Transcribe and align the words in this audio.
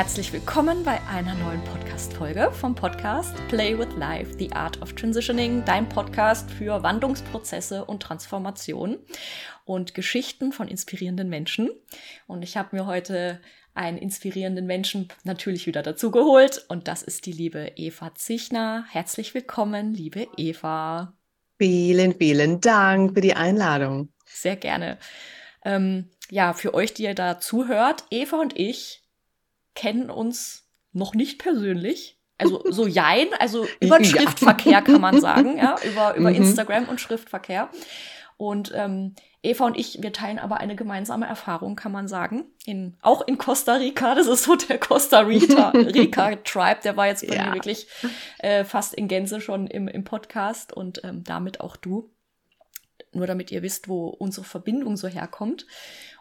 herzlich 0.00 0.32
willkommen 0.32 0.82
bei 0.82 0.98
einer 1.08 1.34
neuen 1.34 1.62
Podcast-Folge 1.62 2.50
vom 2.52 2.74
Podcast 2.74 3.36
Play 3.48 3.78
with 3.78 3.94
Life, 3.98 4.32
The 4.38 4.50
Art 4.50 4.80
of 4.80 4.94
Transitioning, 4.94 5.62
dein 5.66 5.90
Podcast 5.90 6.50
für 6.50 6.82
Wandlungsprozesse 6.82 7.84
und 7.84 8.02
Transformation 8.02 8.96
und 9.66 9.92
Geschichten 9.92 10.52
von 10.52 10.68
inspirierenden 10.68 11.28
Menschen. 11.28 11.68
Und 12.26 12.42
ich 12.42 12.56
habe 12.56 12.74
mir 12.74 12.86
heute 12.86 13.42
einen 13.74 13.98
inspirierenden 13.98 14.64
Menschen 14.64 15.08
natürlich 15.24 15.66
wieder 15.66 15.82
dazu 15.82 16.10
geholt 16.10 16.64
und 16.68 16.88
das 16.88 17.02
ist 17.02 17.26
die 17.26 17.32
liebe 17.32 17.72
Eva 17.76 18.14
Zichner. 18.14 18.86
Herzlich 18.88 19.34
willkommen, 19.34 19.92
liebe 19.92 20.28
Eva. 20.38 21.12
Vielen, 21.58 22.14
vielen 22.16 22.62
Dank 22.62 23.12
für 23.12 23.20
die 23.20 23.34
Einladung. 23.34 24.14
Sehr 24.24 24.56
gerne. 24.56 24.96
Ähm, 25.62 26.08
ja, 26.30 26.54
für 26.54 26.72
euch, 26.72 26.94
die 26.94 27.02
ihr 27.02 27.14
da 27.14 27.38
zuhört, 27.38 28.04
Eva 28.10 28.40
und 28.40 28.58
ich 28.58 28.99
kennen 29.74 30.10
uns 30.10 30.68
noch 30.92 31.14
nicht 31.14 31.38
persönlich. 31.38 32.18
Also 32.38 32.62
so 32.70 32.86
jein, 32.88 33.28
also 33.38 33.66
über 33.80 33.98
den 33.98 34.04
ja. 34.04 34.10
Schriftverkehr 34.10 34.82
kann 34.82 35.00
man 35.00 35.20
sagen, 35.20 35.58
ja, 35.58 35.76
über, 35.84 36.14
über 36.16 36.30
mhm. 36.30 36.36
Instagram 36.36 36.88
und 36.88 37.00
Schriftverkehr. 37.00 37.70
Und 38.36 38.72
ähm, 38.74 39.14
Eva 39.42 39.66
und 39.66 39.76
ich, 39.78 40.02
wir 40.02 40.14
teilen 40.14 40.38
aber 40.38 40.58
eine 40.58 40.76
gemeinsame 40.76 41.26
Erfahrung, 41.26 41.76
kann 41.76 41.92
man 41.92 42.08
sagen. 42.08 42.44
In, 42.64 42.96
auch 43.02 43.26
in 43.26 43.36
Costa 43.36 43.74
Rica. 43.74 44.14
Das 44.14 44.26
ist 44.26 44.44
so 44.44 44.56
der 44.56 44.78
Costa 44.78 45.20
Rica, 45.20 45.68
Rica 45.74 46.36
Tribe. 46.36 46.80
Der 46.84 46.96
war 46.96 47.06
jetzt 47.06 47.26
bei 47.26 47.36
ja. 47.36 47.46
mir 47.46 47.54
wirklich 47.54 47.86
äh, 48.38 48.64
fast 48.64 48.94
in 48.94 49.08
Gänze 49.08 49.40
schon 49.40 49.66
im, 49.66 49.88
im 49.88 50.04
Podcast 50.04 50.72
und 50.72 51.04
ähm, 51.04 51.22
damit 51.24 51.60
auch 51.60 51.76
du. 51.76 52.10
Nur 53.12 53.26
damit 53.26 53.50
ihr 53.50 53.62
wisst, 53.62 53.88
wo 53.88 54.08
unsere 54.08 54.46
Verbindung 54.46 54.96
so 54.96 55.08
herkommt. 55.08 55.66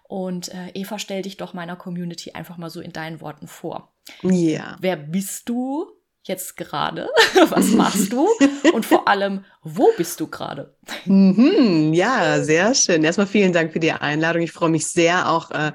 Und 0.09 0.49
äh, 0.49 0.71
Eva, 0.73 0.97
stell 0.97 1.21
dich 1.21 1.37
doch 1.37 1.53
meiner 1.53 1.75
Community 1.75 2.31
einfach 2.31 2.57
mal 2.57 2.71
so 2.71 2.81
in 2.81 2.91
deinen 2.91 3.21
Worten 3.21 3.47
vor. 3.47 3.93
Ja. 4.23 4.75
Wer 4.81 4.95
bist 4.95 5.47
du 5.47 5.85
jetzt 6.23 6.57
gerade? 6.57 7.09
Was 7.49 7.67
machst 7.67 8.11
du? 8.11 8.27
Und 8.73 8.87
vor 8.87 9.07
allem, 9.07 9.45
wo 9.61 9.87
bist 9.97 10.19
du 10.19 10.25
gerade? 10.25 10.75
Mhm, 11.05 11.93
ja, 11.93 12.41
sehr 12.41 12.73
schön. 12.73 13.03
Erstmal 13.03 13.27
vielen 13.27 13.53
Dank 13.53 13.71
für 13.71 13.79
die 13.79 13.91
Einladung. 13.91 14.41
Ich 14.41 14.51
freue 14.51 14.69
mich 14.69 14.87
sehr, 14.87 15.29
auch 15.29 15.51
äh, 15.51 15.73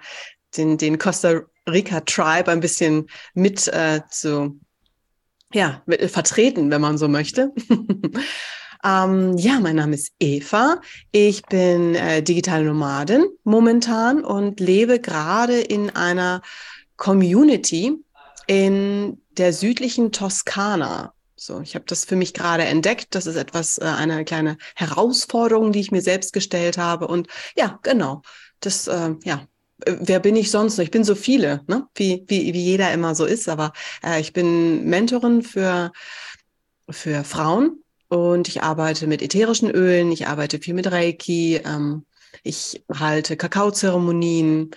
den, 0.56 0.78
den 0.78 0.98
Costa 0.98 1.42
Rica 1.70 2.00
Tribe 2.00 2.50
ein 2.50 2.58
bisschen 2.58 3.06
mit 3.34 3.69
äh, 3.69 4.00
zu 4.10 4.58
ja, 5.52 5.80
mit, 5.86 6.00
äh, 6.00 6.08
vertreten, 6.08 6.72
wenn 6.72 6.80
man 6.80 6.98
so 6.98 7.06
möchte. 7.06 7.52
Ähm, 8.84 9.38
ja, 9.38 9.60
mein 9.60 9.77
Name 9.77 9.94
ist 9.94 10.12
Eva. 10.20 10.80
Ich 11.10 11.42
bin 11.44 11.94
äh, 11.94 12.22
digitale 12.22 12.64
Nomadin 12.64 13.24
momentan 13.42 14.22
und 14.22 14.60
lebe 14.60 15.00
gerade 15.00 15.58
in 15.58 15.88
einer 15.91 16.42
Community 16.96 17.94
in 18.46 19.22
der 19.38 19.54
südlichen 19.54 20.12
Toskana. 20.12 21.14
So, 21.34 21.60
ich 21.60 21.74
habe 21.74 21.86
das 21.88 22.04
für 22.04 22.16
mich 22.16 22.34
gerade 22.34 22.64
entdeckt. 22.64 23.14
Das 23.14 23.26
ist 23.26 23.36
etwas, 23.36 23.78
äh, 23.78 23.84
eine 23.84 24.22
kleine 24.26 24.58
Herausforderung, 24.74 25.72
die 25.72 25.80
ich 25.80 25.91
mir 25.91 26.02
selbst 26.02 26.34
gestellt 26.34 26.76
habe. 26.76 27.06
Und 27.08 27.28
ja, 27.56 27.78
genau. 27.82 28.20
Das, 28.60 28.86
äh, 28.86 29.14
ja, 29.24 29.46
wer 29.86 30.20
bin 30.20 30.36
ich 30.36 30.50
sonst? 30.50 30.78
Ich 30.78 30.91
bin 30.91 31.04
so 31.04 31.14
viele, 31.14 31.62
ne? 31.69 31.88
wie, 31.94 32.24
wie, 32.28 32.52
wie 32.52 32.62
jeder 32.62 32.92
immer 32.92 33.14
so 33.14 33.24
ist, 33.24 33.48
aber 33.48 33.72
äh, 34.04 34.20
ich 34.20 34.34
bin 34.34 34.84
Mentorin 34.84 35.42
für, 35.42 35.91
für 36.91 37.24
Frauen 37.24 37.83
und 38.14 38.46
ich 38.46 38.62
arbeite 38.62 39.08
mit 39.08 39.22
ätherischen 39.22 39.68
Ölen, 39.70 40.12
ich 40.12 40.28
arbeite 40.28 40.60
viel 40.60 40.74
mit 40.74 40.92
Reiki, 40.92 41.56
ähm, 41.56 42.06
ich 42.44 42.84
halte 42.92 43.36
Kakaozeremonien. 43.36 44.70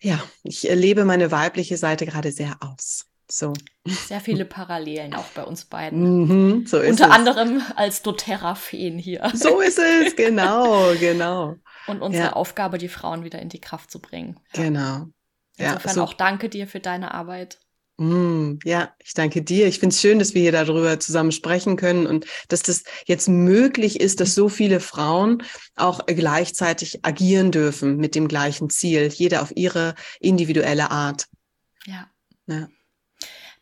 Ja, 0.00 0.22
ich 0.42 0.62
lebe 0.62 1.04
meine 1.04 1.30
weibliche 1.30 1.76
Seite 1.76 2.06
gerade 2.06 2.32
sehr 2.32 2.56
aus. 2.60 3.04
So. 3.30 3.52
Sehr 3.84 4.20
viele 4.20 4.46
Parallelen 4.46 5.12
auch 5.14 5.26
bei 5.34 5.44
uns 5.44 5.66
beiden. 5.66 6.56
Mhm, 6.56 6.66
so 6.66 6.78
ist 6.78 6.92
Unter 6.92 7.08
es. 7.08 7.10
anderem 7.10 7.62
als 7.76 8.00
doTERRA-Feen 8.00 8.98
hier. 8.98 9.30
So 9.34 9.60
ist 9.60 9.78
es, 9.78 10.16
genau, 10.16 10.94
genau. 10.98 11.56
Und 11.88 12.00
unsere 12.00 12.28
ja. 12.28 12.32
Aufgabe, 12.32 12.78
die 12.78 12.88
Frauen 12.88 13.22
wieder 13.22 13.40
in 13.42 13.50
die 13.50 13.60
Kraft 13.60 13.90
zu 13.90 14.00
bringen. 14.00 14.40
Genau. 14.54 15.08
Insofern 15.58 15.88
ja, 15.88 15.94
so. 15.94 16.02
auch 16.04 16.14
danke 16.14 16.48
dir 16.48 16.66
für 16.66 16.80
deine 16.80 17.12
Arbeit. 17.12 17.58
Mm, 17.98 18.60
ja, 18.64 18.94
ich 19.02 19.12
danke 19.14 19.42
dir. 19.42 19.66
Ich 19.66 19.80
finde 19.80 19.92
es 19.92 20.00
schön, 20.00 20.20
dass 20.20 20.32
wir 20.32 20.42
hier 20.42 20.52
darüber 20.52 21.00
zusammen 21.00 21.32
sprechen 21.32 21.76
können 21.76 22.06
und 22.06 22.26
dass 22.46 22.62
das 22.62 22.84
jetzt 23.06 23.28
möglich 23.28 24.00
ist, 24.00 24.20
dass 24.20 24.36
so 24.36 24.48
viele 24.48 24.78
Frauen 24.78 25.42
auch 25.74 26.06
gleichzeitig 26.06 27.04
agieren 27.04 27.50
dürfen 27.50 27.96
mit 27.96 28.14
dem 28.14 28.28
gleichen 28.28 28.70
Ziel, 28.70 29.08
jeder 29.08 29.42
auf 29.42 29.52
ihre 29.56 29.96
individuelle 30.20 30.92
Art. 30.92 31.26
Ja. 31.86 32.08
ja. 32.46 32.68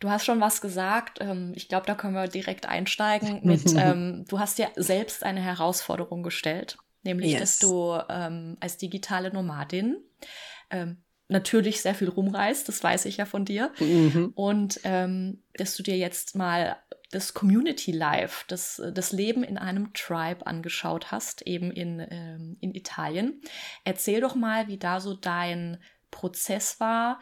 Du 0.00 0.10
hast 0.10 0.26
schon 0.26 0.40
was 0.40 0.60
gesagt. 0.60 1.18
Ähm, 1.22 1.52
ich 1.56 1.68
glaube, 1.68 1.86
da 1.86 1.94
können 1.94 2.12
wir 2.12 2.28
direkt 2.28 2.68
einsteigen 2.68 3.40
mit, 3.42 3.72
ähm, 3.74 4.26
du 4.28 4.38
hast 4.38 4.58
ja 4.58 4.68
selbst 4.76 5.24
eine 5.24 5.40
Herausforderung 5.40 6.22
gestellt, 6.22 6.76
nämlich, 7.02 7.32
yes. 7.32 7.40
dass 7.40 7.58
du 7.60 7.98
ähm, 8.10 8.58
als 8.60 8.76
digitale 8.76 9.32
Nomadin 9.32 9.96
ähm, 10.68 10.98
natürlich 11.28 11.82
sehr 11.82 11.94
viel 11.94 12.08
rumreist, 12.08 12.68
das 12.68 12.82
weiß 12.82 13.06
ich 13.06 13.16
ja 13.16 13.24
von 13.24 13.44
dir. 13.44 13.72
Mhm. 13.80 14.32
Und 14.34 14.80
ähm, 14.84 15.42
dass 15.54 15.76
du 15.76 15.82
dir 15.82 15.96
jetzt 15.96 16.36
mal 16.36 16.76
das 17.10 17.34
Community 17.34 17.92
Life, 17.92 18.44
das, 18.48 18.82
das 18.92 19.12
Leben 19.12 19.42
in 19.42 19.58
einem 19.58 19.92
Tribe 19.92 20.46
angeschaut 20.46 21.12
hast, 21.12 21.42
eben 21.42 21.70
in, 21.70 22.04
ähm, 22.10 22.56
in 22.60 22.74
Italien. 22.74 23.40
Erzähl 23.84 24.20
doch 24.20 24.34
mal, 24.34 24.68
wie 24.68 24.78
da 24.78 25.00
so 25.00 25.14
dein 25.14 25.78
Prozess 26.10 26.80
war, 26.80 27.20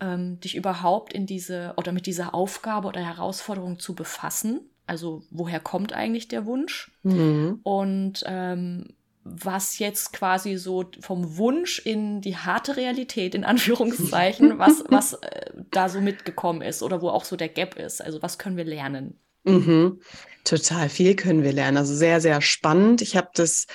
ähm, 0.00 0.38
dich 0.40 0.56
überhaupt 0.56 1.12
in 1.12 1.26
diese 1.26 1.74
oder 1.76 1.92
mit 1.92 2.06
dieser 2.06 2.34
Aufgabe 2.34 2.88
oder 2.88 3.04
Herausforderung 3.04 3.78
zu 3.78 3.94
befassen. 3.94 4.60
Also 4.86 5.24
woher 5.30 5.58
kommt 5.58 5.92
eigentlich 5.92 6.28
der 6.28 6.46
Wunsch? 6.46 6.92
Mhm. 7.02 7.60
Und 7.62 8.22
ähm, 8.26 8.94
was 9.28 9.78
jetzt 9.78 10.12
quasi 10.12 10.56
so 10.56 10.84
vom 11.00 11.36
Wunsch 11.36 11.78
in 11.80 12.20
die 12.20 12.36
harte 12.36 12.76
Realität, 12.76 13.34
in 13.34 13.44
Anführungszeichen, 13.44 14.58
was, 14.58 14.84
was 14.88 15.14
äh, 15.14 15.50
da 15.70 15.88
so 15.88 16.00
mitgekommen 16.00 16.62
ist 16.62 16.82
oder 16.82 17.02
wo 17.02 17.08
auch 17.08 17.24
so 17.24 17.36
der 17.36 17.48
Gap 17.48 17.76
ist. 17.76 18.02
Also 18.02 18.22
was 18.22 18.38
können 18.38 18.56
wir 18.56 18.64
lernen? 18.64 19.18
Mhm. 19.44 20.00
Total 20.44 20.88
viel 20.88 21.14
können 21.16 21.42
wir 21.42 21.52
lernen. 21.52 21.76
Also 21.76 21.94
sehr, 21.94 22.20
sehr 22.20 22.40
spannend. 22.40 23.02
Ich 23.02 23.16
habe 23.16 23.30
das 23.34 23.66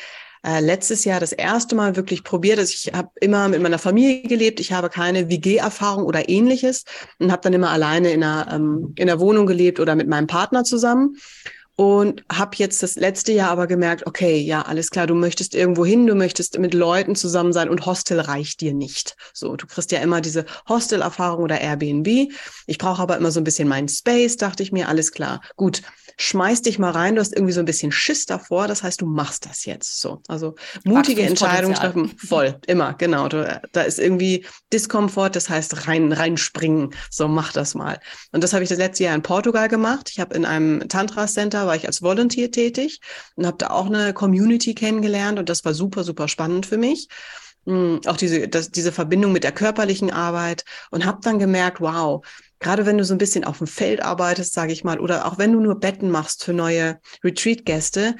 äh, 0.43 0.59
letztes 0.59 1.05
Jahr 1.05 1.19
das 1.19 1.33
erste 1.33 1.75
Mal 1.75 1.95
wirklich 1.95 2.23
probiert. 2.23 2.59
Also 2.59 2.73
ich 2.73 2.93
habe 2.93 3.09
immer 3.19 3.47
mit 3.47 3.61
meiner 3.61 3.79
Familie 3.79 4.23
gelebt. 4.23 4.59
Ich 4.59 4.71
habe 4.71 4.89
keine 4.89 5.29
WG-Erfahrung 5.29 6.03
oder 6.05 6.29
ähnliches 6.29 6.85
und 7.19 7.31
habe 7.31 7.41
dann 7.41 7.53
immer 7.53 7.69
alleine 7.69 8.11
in 8.11 8.23
einer, 8.23 8.51
ähm, 8.53 8.93
in 8.97 9.09
einer 9.09 9.19
Wohnung 9.19 9.45
gelebt 9.45 9.79
oder 9.79 9.95
mit 9.95 10.07
meinem 10.07 10.27
Partner 10.27 10.63
zusammen 10.63 11.17
und 11.81 12.23
habe 12.31 12.57
jetzt 12.57 12.83
das 12.83 12.95
letzte 12.95 13.31
Jahr 13.31 13.49
aber 13.49 13.65
gemerkt, 13.65 14.05
okay, 14.05 14.37
ja, 14.37 14.61
alles 14.61 14.91
klar, 14.91 15.07
du 15.07 15.15
möchtest 15.15 15.55
irgendwo 15.55 15.83
hin, 15.83 16.05
du 16.05 16.13
möchtest 16.13 16.59
mit 16.59 16.75
Leuten 16.75 17.15
zusammen 17.15 17.53
sein 17.53 17.69
und 17.69 17.87
Hostel 17.87 18.19
reicht 18.19 18.61
dir 18.61 18.71
nicht. 18.71 19.15
So, 19.33 19.55
du 19.55 19.65
kriegst 19.65 19.91
ja 19.91 19.99
immer 19.99 20.21
diese 20.21 20.45
Hostel-Erfahrung 20.69 21.43
oder 21.43 21.59
Airbnb. 21.59 22.31
Ich 22.67 22.77
brauche 22.77 23.01
aber 23.01 23.17
immer 23.17 23.31
so 23.31 23.39
ein 23.39 23.43
bisschen 23.43 23.67
meinen 23.67 23.89
Space, 23.89 24.37
dachte 24.37 24.61
ich 24.61 24.71
mir, 24.71 24.89
alles 24.89 25.11
klar. 25.11 25.41
Gut, 25.55 25.81
schmeiß 26.21 26.61
dich 26.61 26.77
mal 26.77 26.91
rein, 26.91 27.15
du 27.15 27.21
hast 27.21 27.35
irgendwie 27.35 27.53
so 27.53 27.59
ein 27.59 27.65
bisschen 27.65 27.91
Schiss 27.91 28.25
davor, 28.25 28.67
das 28.67 28.83
heißt, 28.83 29.01
du 29.01 29.07
machst 29.07 29.45
das 29.45 29.65
jetzt 29.65 29.99
so. 29.99 30.21
Also 30.27 30.55
mutige 30.83 31.23
Entscheidungen 31.23 31.73
treffen, 31.73 32.09
voll, 32.17 32.59
immer, 32.67 32.93
genau. 32.93 33.27
Du, 33.27 33.61
da 33.71 33.81
ist 33.81 33.97
irgendwie 33.97 34.45
Diskomfort, 34.71 35.31
das 35.31 35.49
heißt 35.49 35.87
rein 35.87 36.11
reinspringen. 36.11 36.93
So, 37.09 37.27
mach 37.27 37.51
das 37.53 37.73
mal. 37.73 37.99
Und 38.31 38.43
das 38.43 38.53
habe 38.53 38.63
ich 38.63 38.69
das 38.69 38.77
letzte 38.77 39.05
Jahr 39.05 39.15
in 39.15 39.23
Portugal 39.23 39.67
gemacht. 39.67 40.09
Ich 40.11 40.19
habe 40.19 40.35
in 40.35 40.45
einem 40.45 40.87
Tantra 40.87 41.25
Center 41.25 41.65
war 41.65 41.75
ich 41.75 41.87
als 41.87 42.01
Volunteer 42.03 42.51
tätig 42.51 42.99
und 43.35 43.47
habe 43.47 43.57
da 43.57 43.71
auch 43.71 43.87
eine 43.87 44.13
Community 44.13 44.75
kennengelernt 44.75 45.39
und 45.39 45.49
das 45.49 45.65
war 45.65 45.73
super 45.73 46.03
super 46.03 46.27
spannend 46.27 46.67
für 46.67 46.77
mich. 46.77 47.07
Mm, 47.65 47.97
auch 48.05 48.17
diese, 48.17 48.47
das, 48.47 48.71
diese 48.71 48.91
Verbindung 48.91 49.31
mit 49.31 49.43
der 49.43 49.51
körperlichen 49.51 50.11
Arbeit 50.11 50.65
und 50.91 51.05
habe 51.05 51.19
dann 51.21 51.39
gemerkt, 51.39 51.81
wow, 51.81 52.25
gerade 52.61 52.85
wenn 52.85 52.97
du 52.97 53.03
so 53.03 53.13
ein 53.13 53.17
bisschen 53.17 53.43
auf 53.43 53.57
dem 53.57 53.67
Feld 53.67 54.01
arbeitest, 54.01 54.53
sage 54.53 54.71
ich 54.71 54.85
mal, 54.85 54.99
oder 54.99 55.25
auch 55.25 55.37
wenn 55.37 55.51
du 55.51 55.59
nur 55.59 55.79
Betten 55.79 56.09
machst 56.09 56.45
für 56.45 56.53
neue 56.53 56.99
Retreat-Gäste, 57.23 58.15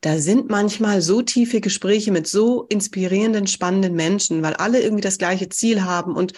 da 0.00 0.18
sind 0.18 0.50
manchmal 0.50 1.00
so 1.00 1.22
tiefe 1.22 1.60
Gespräche 1.60 2.10
mit 2.10 2.26
so 2.26 2.64
inspirierenden, 2.64 3.46
spannenden 3.46 3.94
Menschen, 3.94 4.42
weil 4.42 4.54
alle 4.54 4.82
irgendwie 4.82 5.02
das 5.02 5.18
gleiche 5.18 5.48
Ziel 5.48 5.84
haben 5.84 6.16
und 6.16 6.32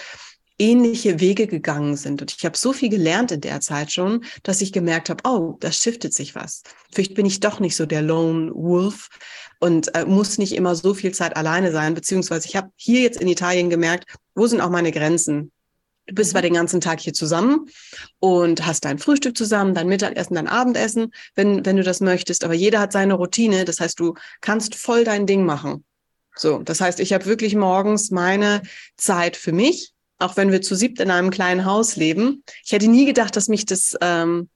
ähnliche 0.58 1.20
Wege 1.20 1.46
gegangen 1.46 1.96
sind. 1.96 2.22
Und 2.22 2.34
ich 2.36 2.44
habe 2.44 2.56
so 2.56 2.72
viel 2.72 2.88
gelernt 2.88 3.32
in 3.32 3.40
der 3.40 3.60
Zeit 3.60 3.92
schon, 3.92 4.24
dass 4.42 4.60
ich 4.60 4.72
gemerkt 4.72 5.10
habe, 5.10 5.22
oh, 5.28 5.56
da 5.60 5.70
shiftet 5.70 6.14
sich 6.14 6.34
was. 6.34 6.62
Vielleicht 6.92 7.14
bin 7.14 7.26
ich 7.26 7.40
doch 7.40 7.60
nicht 7.60 7.76
so 7.76 7.86
der 7.86 8.02
Lone 8.02 8.52
Wolf 8.54 9.08
und 9.58 9.94
äh, 9.94 10.04
muss 10.04 10.38
nicht 10.38 10.54
immer 10.54 10.74
so 10.74 10.94
viel 10.94 11.12
Zeit 11.12 11.36
alleine 11.36 11.72
sein. 11.72 11.94
Beziehungsweise 11.94 12.46
ich 12.48 12.56
habe 12.56 12.70
hier 12.76 13.00
jetzt 13.00 13.20
in 13.20 13.28
Italien 13.28 13.68
gemerkt, 13.68 14.06
wo 14.34 14.46
sind 14.46 14.60
auch 14.60 14.70
meine 14.70 14.92
Grenzen? 14.92 15.52
Du 16.06 16.14
bist 16.14 16.30
zwar 16.30 16.40
mhm. 16.42 16.46
den 16.46 16.54
ganzen 16.54 16.80
Tag 16.80 17.00
hier 17.00 17.12
zusammen 17.12 17.68
und 18.20 18.64
hast 18.66 18.84
dein 18.84 18.98
Frühstück 18.98 19.36
zusammen, 19.36 19.74
dein 19.74 19.88
Mittagessen, 19.88 20.34
dein 20.34 20.48
Abendessen, 20.48 21.12
wenn, 21.34 21.64
wenn 21.66 21.76
du 21.76 21.82
das 21.82 22.00
möchtest, 22.00 22.44
aber 22.44 22.54
jeder 22.54 22.80
hat 22.80 22.92
seine 22.92 23.14
Routine. 23.14 23.64
Das 23.64 23.80
heißt, 23.80 23.98
du 23.98 24.14
kannst 24.40 24.74
voll 24.74 25.04
dein 25.04 25.26
Ding 25.26 25.44
machen. 25.44 25.84
So, 26.36 26.58
das 26.58 26.80
heißt, 26.80 27.00
ich 27.00 27.12
habe 27.12 27.26
wirklich 27.26 27.54
morgens 27.54 28.10
meine 28.10 28.62
Zeit 28.96 29.36
für 29.36 29.52
mich 29.52 29.94
auch 30.18 30.36
wenn 30.36 30.52
wir 30.52 30.62
zu 30.62 30.74
siebt 30.74 31.00
in 31.00 31.10
einem 31.10 31.30
kleinen 31.30 31.64
Haus 31.64 31.96
leben. 31.96 32.42
Ich 32.64 32.72
hätte 32.72 32.88
nie 32.88 33.06
gedacht, 33.06 33.36
dass 33.36 33.48
mich 33.48 33.66
das 33.66 33.96
ähm, 34.00 34.48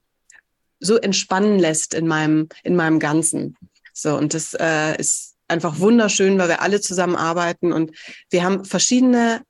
so 0.79 0.97
entspannen 0.97 1.59
lässt 1.59 1.93
in 1.93 2.07
meinem, 2.07 2.49
in 2.63 2.75
meinem 2.75 2.99
Ganzen. 2.99 3.55
So, 3.93 4.17
und 4.17 4.33
das 4.33 4.55
äh, 4.59 4.97
ist 4.97 5.35
einfach 5.47 5.79
wunderschön, 5.79 6.39
weil 6.39 6.49
wir 6.49 6.61
alle 6.61 6.81
zusammenarbeiten 6.81 7.71
und 7.73 7.91
wir 8.29 8.43
haben 8.43 8.65
verschiedene 8.65 9.41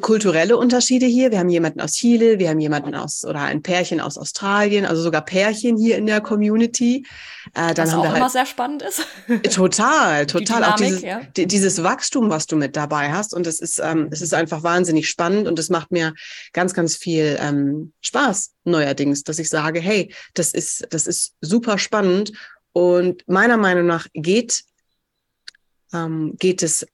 kulturelle 0.00 0.56
Unterschiede 0.56 1.06
hier. 1.06 1.30
Wir 1.30 1.38
haben 1.38 1.48
jemanden 1.48 1.80
aus 1.80 1.92
Chile, 1.92 2.40
wir 2.40 2.48
haben 2.48 2.58
jemanden 2.58 2.94
aus 2.96 3.24
oder 3.24 3.42
ein 3.42 3.62
Pärchen 3.62 4.00
aus 4.00 4.18
Australien, 4.18 4.84
also 4.84 5.00
sogar 5.00 5.24
Pärchen 5.24 5.76
hier 5.76 5.96
in 5.96 6.06
der 6.06 6.20
Community. 6.20 7.06
Äh, 7.54 7.74
dann 7.74 7.86
was 7.86 7.92
haben 7.92 7.98
auch 8.00 8.02
wir 8.02 8.08
halt, 8.08 8.18
immer 8.18 8.30
sehr 8.30 8.46
spannend 8.46 8.82
ist. 8.82 9.06
Total, 9.54 10.26
total. 10.26 10.40
Die 10.40 10.44
Dynamik, 10.44 10.72
auch 10.72 10.76
dieses, 10.76 11.02
ja. 11.02 11.20
die, 11.36 11.46
dieses 11.46 11.82
Wachstum, 11.84 12.30
was 12.30 12.46
du 12.46 12.56
mit 12.56 12.74
dabei 12.74 13.12
hast. 13.12 13.32
Und 13.32 13.46
es 13.46 13.60
ist, 13.60 13.78
ähm, 13.78 14.08
es 14.10 14.22
ist 14.22 14.34
einfach 14.34 14.64
wahnsinnig 14.64 15.08
spannend 15.08 15.46
und 15.46 15.56
es 15.58 15.70
macht 15.70 15.92
mir 15.92 16.14
ganz, 16.52 16.74
ganz 16.74 16.96
viel 16.96 17.38
ähm, 17.40 17.92
Spaß 18.00 18.54
neuerdings, 18.64 19.22
dass 19.22 19.38
ich 19.38 19.48
sage, 19.48 19.80
hey, 19.80 20.12
das 20.34 20.52
ist, 20.52 20.88
das 20.90 21.06
ist 21.06 21.34
super 21.40 21.78
spannend. 21.78 22.32
Und 22.72 23.22
meiner 23.28 23.56
Meinung 23.56 23.86
nach 23.86 24.08
geht, 24.14 24.64
ähm, 25.92 26.34
geht 26.38 26.64
es 26.64 26.86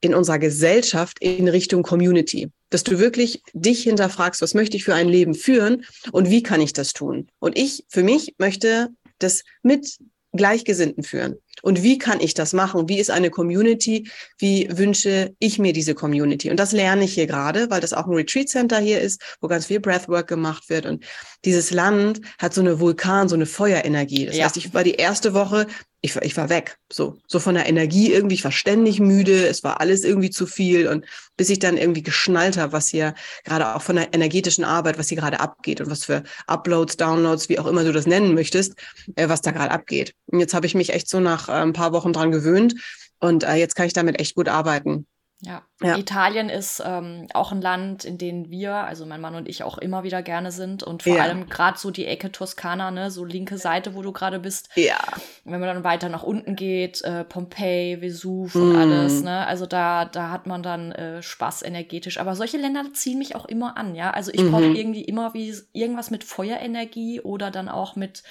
in 0.00 0.14
unserer 0.14 0.38
Gesellschaft 0.38 1.18
in 1.20 1.48
Richtung 1.48 1.82
Community. 1.82 2.50
Dass 2.70 2.84
du 2.84 2.98
wirklich 2.98 3.42
dich 3.52 3.82
hinterfragst, 3.82 4.42
was 4.42 4.54
möchte 4.54 4.76
ich 4.76 4.84
für 4.84 4.94
ein 4.94 5.08
Leben 5.08 5.34
führen 5.34 5.84
und 6.12 6.30
wie 6.30 6.42
kann 6.42 6.60
ich 6.60 6.72
das 6.72 6.92
tun? 6.92 7.28
Und 7.38 7.58
ich 7.58 7.84
für 7.88 8.02
mich 8.02 8.34
möchte 8.38 8.90
das 9.18 9.42
mit 9.62 9.98
Gleichgesinnten 10.32 11.02
führen. 11.02 11.36
Und 11.62 11.82
wie 11.82 11.98
kann 11.98 12.20
ich 12.20 12.34
das 12.34 12.52
machen? 12.52 12.88
Wie 12.88 13.00
ist 13.00 13.10
eine 13.10 13.30
Community? 13.30 14.08
Wie 14.38 14.68
wünsche 14.70 15.34
ich 15.38 15.58
mir 15.58 15.72
diese 15.72 15.94
Community? 15.94 16.50
Und 16.50 16.60
das 16.60 16.72
lerne 16.72 17.04
ich 17.04 17.14
hier 17.14 17.26
gerade, 17.26 17.70
weil 17.70 17.80
das 17.80 17.92
auch 17.92 18.06
ein 18.06 18.14
Retreat 18.14 18.48
Center 18.48 18.78
hier 18.78 19.00
ist, 19.00 19.20
wo 19.40 19.48
ganz 19.48 19.66
viel 19.66 19.80
Breathwork 19.80 20.28
gemacht 20.28 20.68
wird. 20.68 20.86
Und 20.86 21.04
dieses 21.44 21.70
Land 21.70 22.20
hat 22.38 22.54
so 22.54 22.60
eine 22.60 22.78
Vulkan, 22.78 23.28
so 23.28 23.34
eine 23.34 23.46
Feuerenergie. 23.46 24.26
Das 24.26 24.36
ja. 24.36 24.44
heißt, 24.44 24.56
ich 24.56 24.72
war 24.72 24.84
die 24.84 24.94
erste 24.94 25.34
Woche 25.34 25.66
ich, 26.00 26.14
ich 26.16 26.36
war 26.36 26.48
weg, 26.48 26.76
so, 26.92 27.18
so 27.26 27.40
von 27.40 27.56
der 27.56 27.68
Energie 27.68 28.12
irgendwie, 28.12 28.36
ich 28.36 28.44
war 28.44 28.52
ständig 28.52 29.00
müde, 29.00 29.48
es 29.48 29.64
war 29.64 29.80
alles 29.80 30.04
irgendwie 30.04 30.30
zu 30.30 30.46
viel 30.46 30.86
und 30.86 31.04
bis 31.36 31.50
ich 31.50 31.58
dann 31.58 31.76
irgendwie 31.76 32.04
geschnallt 32.04 32.56
habe, 32.56 32.72
was 32.72 32.86
hier 32.86 33.14
gerade 33.44 33.74
auch 33.74 33.82
von 33.82 33.96
der 33.96 34.14
energetischen 34.14 34.64
Arbeit, 34.64 34.96
was 34.96 35.08
hier 35.08 35.18
gerade 35.18 35.40
abgeht 35.40 35.80
und 35.80 35.90
was 35.90 36.04
für 36.04 36.22
Uploads, 36.46 36.96
Downloads, 36.96 37.48
wie 37.48 37.58
auch 37.58 37.66
immer 37.66 37.82
du 37.82 37.92
das 37.92 38.06
nennen 38.06 38.34
möchtest, 38.34 38.74
äh, 39.16 39.28
was 39.28 39.40
da 39.40 39.50
gerade 39.50 39.72
abgeht. 39.72 40.14
Und 40.26 40.38
jetzt 40.38 40.54
habe 40.54 40.66
ich 40.66 40.76
mich 40.76 40.90
echt 40.90 41.08
so 41.08 41.18
nach 41.18 41.48
äh, 41.48 41.52
ein 41.52 41.72
paar 41.72 41.92
Wochen 41.92 42.12
dran 42.12 42.30
gewöhnt 42.30 42.76
und 43.18 43.42
äh, 43.42 43.54
jetzt 43.54 43.74
kann 43.74 43.86
ich 43.86 43.92
damit 43.92 44.20
echt 44.20 44.36
gut 44.36 44.48
arbeiten. 44.48 45.07
Ja. 45.40 45.62
ja. 45.80 45.96
Italien 45.96 46.48
ist 46.48 46.82
ähm, 46.84 47.28
auch 47.32 47.52
ein 47.52 47.62
Land, 47.62 48.04
in 48.04 48.18
dem 48.18 48.50
wir, 48.50 48.74
also 48.74 49.06
mein 49.06 49.20
Mann 49.20 49.36
und 49.36 49.48
ich 49.48 49.62
auch 49.62 49.78
immer 49.78 50.02
wieder 50.02 50.20
gerne 50.20 50.50
sind 50.50 50.82
und 50.82 51.04
vor 51.04 51.16
ja. 51.16 51.22
allem 51.22 51.48
gerade 51.48 51.78
so 51.78 51.92
die 51.92 52.06
Ecke 52.06 52.32
Toskana, 52.32 52.90
ne, 52.90 53.12
so 53.12 53.24
linke 53.24 53.56
Seite, 53.56 53.94
wo 53.94 54.02
du 54.02 54.10
gerade 54.10 54.40
bist. 54.40 54.68
Ja. 54.74 54.98
Wenn 55.44 55.60
man 55.60 55.68
dann 55.68 55.84
weiter 55.84 56.08
nach 56.08 56.24
unten 56.24 56.56
geht, 56.56 57.02
äh, 57.02 57.22
Pompeji, 57.22 58.00
Vesuv 58.00 58.56
und 58.56 58.72
mm. 58.72 58.76
alles, 58.76 59.22
ne, 59.22 59.46
also 59.46 59.66
da, 59.66 60.06
da 60.06 60.30
hat 60.30 60.48
man 60.48 60.64
dann 60.64 60.90
äh, 60.90 61.22
Spaß 61.22 61.62
energetisch. 61.62 62.18
Aber 62.18 62.34
solche 62.34 62.56
Länder 62.56 62.84
ziehen 62.92 63.18
mich 63.18 63.36
auch 63.36 63.44
immer 63.44 63.76
an, 63.76 63.94
ja. 63.94 64.10
Also 64.10 64.32
ich 64.34 64.42
mhm. 64.42 64.50
brauche 64.50 64.64
irgendwie 64.64 65.04
immer 65.04 65.34
wie 65.34 65.54
irgendwas 65.72 66.10
mit 66.10 66.24
Feuerenergie 66.24 67.20
oder 67.20 67.52
dann 67.52 67.68
auch 67.68 67.94
mit 67.94 68.24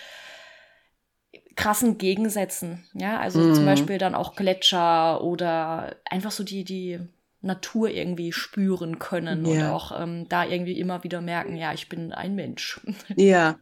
krassen 1.58 1.98
Gegensätzen. 1.98 2.86
Ja, 2.94 3.20
also 3.20 3.40
mhm. 3.40 3.56
zum 3.56 3.66
Beispiel 3.66 3.98
dann 3.98 4.16
auch 4.16 4.36
Gletscher 4.36 5.22
oder 5.22 5.98
einfach 6.06 6.32
so 6.32 6.44
die, 6.44 6.64
die 6.64 7.00
Natur 7.42 7.90
irgendwie 7.90 8.32
spüren 8.32 9.00
können 9.00 9.46
ja. 9.46 9.52
und 9.52 9.74
auch 9.74 10.00
ähm, 10.00 10.30
da 10.30 10.46
irgendwie 10.46 10.80
immer 10.80 11.04
wieder 11.04 11.20
merken, 11.20 11.58
ja, 11.58 11.74
ich 11.74 11.90
bin 11.90 12.14
ein 12.14 12.36
Mensch. 12.36 12.80
Ja. 13.16 13.58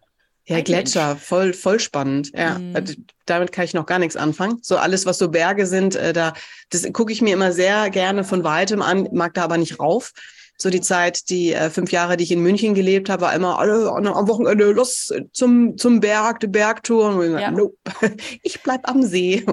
Ja, 0.48 0.58
ein 0.58 0.64
Gletscher, 0.64 1.16
Mensch. 1.16 1.24
voll, 1.24 1.54
voll 1.54 1.80
spannend. 1.80 2.32
Ja, 2.36 2.60
mhm. 2.60 2.76
Also 2.76 2.94
damit 3.26 3.52
kann 3.52 3.66
ich 3.66 3.74
noch 3.74 3.88
gar 3.88 3.98
nichts 3.98 4.16
anfangen. 4.16 4.60
So 4.62 4.78
alles, 4.78 5.08
was 5.08 5.18
so 5.18 5.30
Berge 5.30 5.66
sind, 5.66 5.96
äh, 5.96 6.14
da, 6.14 6.36
das 6.70 6.86
gucke 6.94 7.12
ich 7.12 7.24
mir 7.24 7.34
immer 7.34 7.52
sehr 7.52 7.90
gerne 7.90 8.24
von 8.24 8.44
weitem 8.44 8.84
an, 8.84 9.10
mag 9.12 9.34
da 9.34 9.44
aber 9.44 9.58
nicht 9.58 9.80
rauf 9.80 10.14
so 10.58 10.70
die 10.70 10.82
Zeit, 10.82 11.30
die 11.30 11.54
äh, 11.54 11.70
fünf 11.70 11.92
Jahre, 11.92 12.18
die 12.18 12.24
ich 12.24 12.32
in 12.32 12.42
München 12.42 12.74
gelebt 12.74 13.10
habe, 13.10 13.24
war 13.24 13.34
immer 13.34 13.60
alle 13.60 13.92
am 13.92 14.28
Wochenende 14.28 14.72
los 14.72 15.14
zum, 15.34 15.78
zum 15.78 16.00
Berg, 16.00 16.40
die 16.40 16.48
Bergtour. 16.48 17.10
Und 17.10 17.22
ja. 17.22 17.50
gesagt, 17.50 17.58
nope, 17.58 17.76
ich 18.42 18.62
bleib 18.64 18.88
am 18.90 19.04
See. 19.04 19.46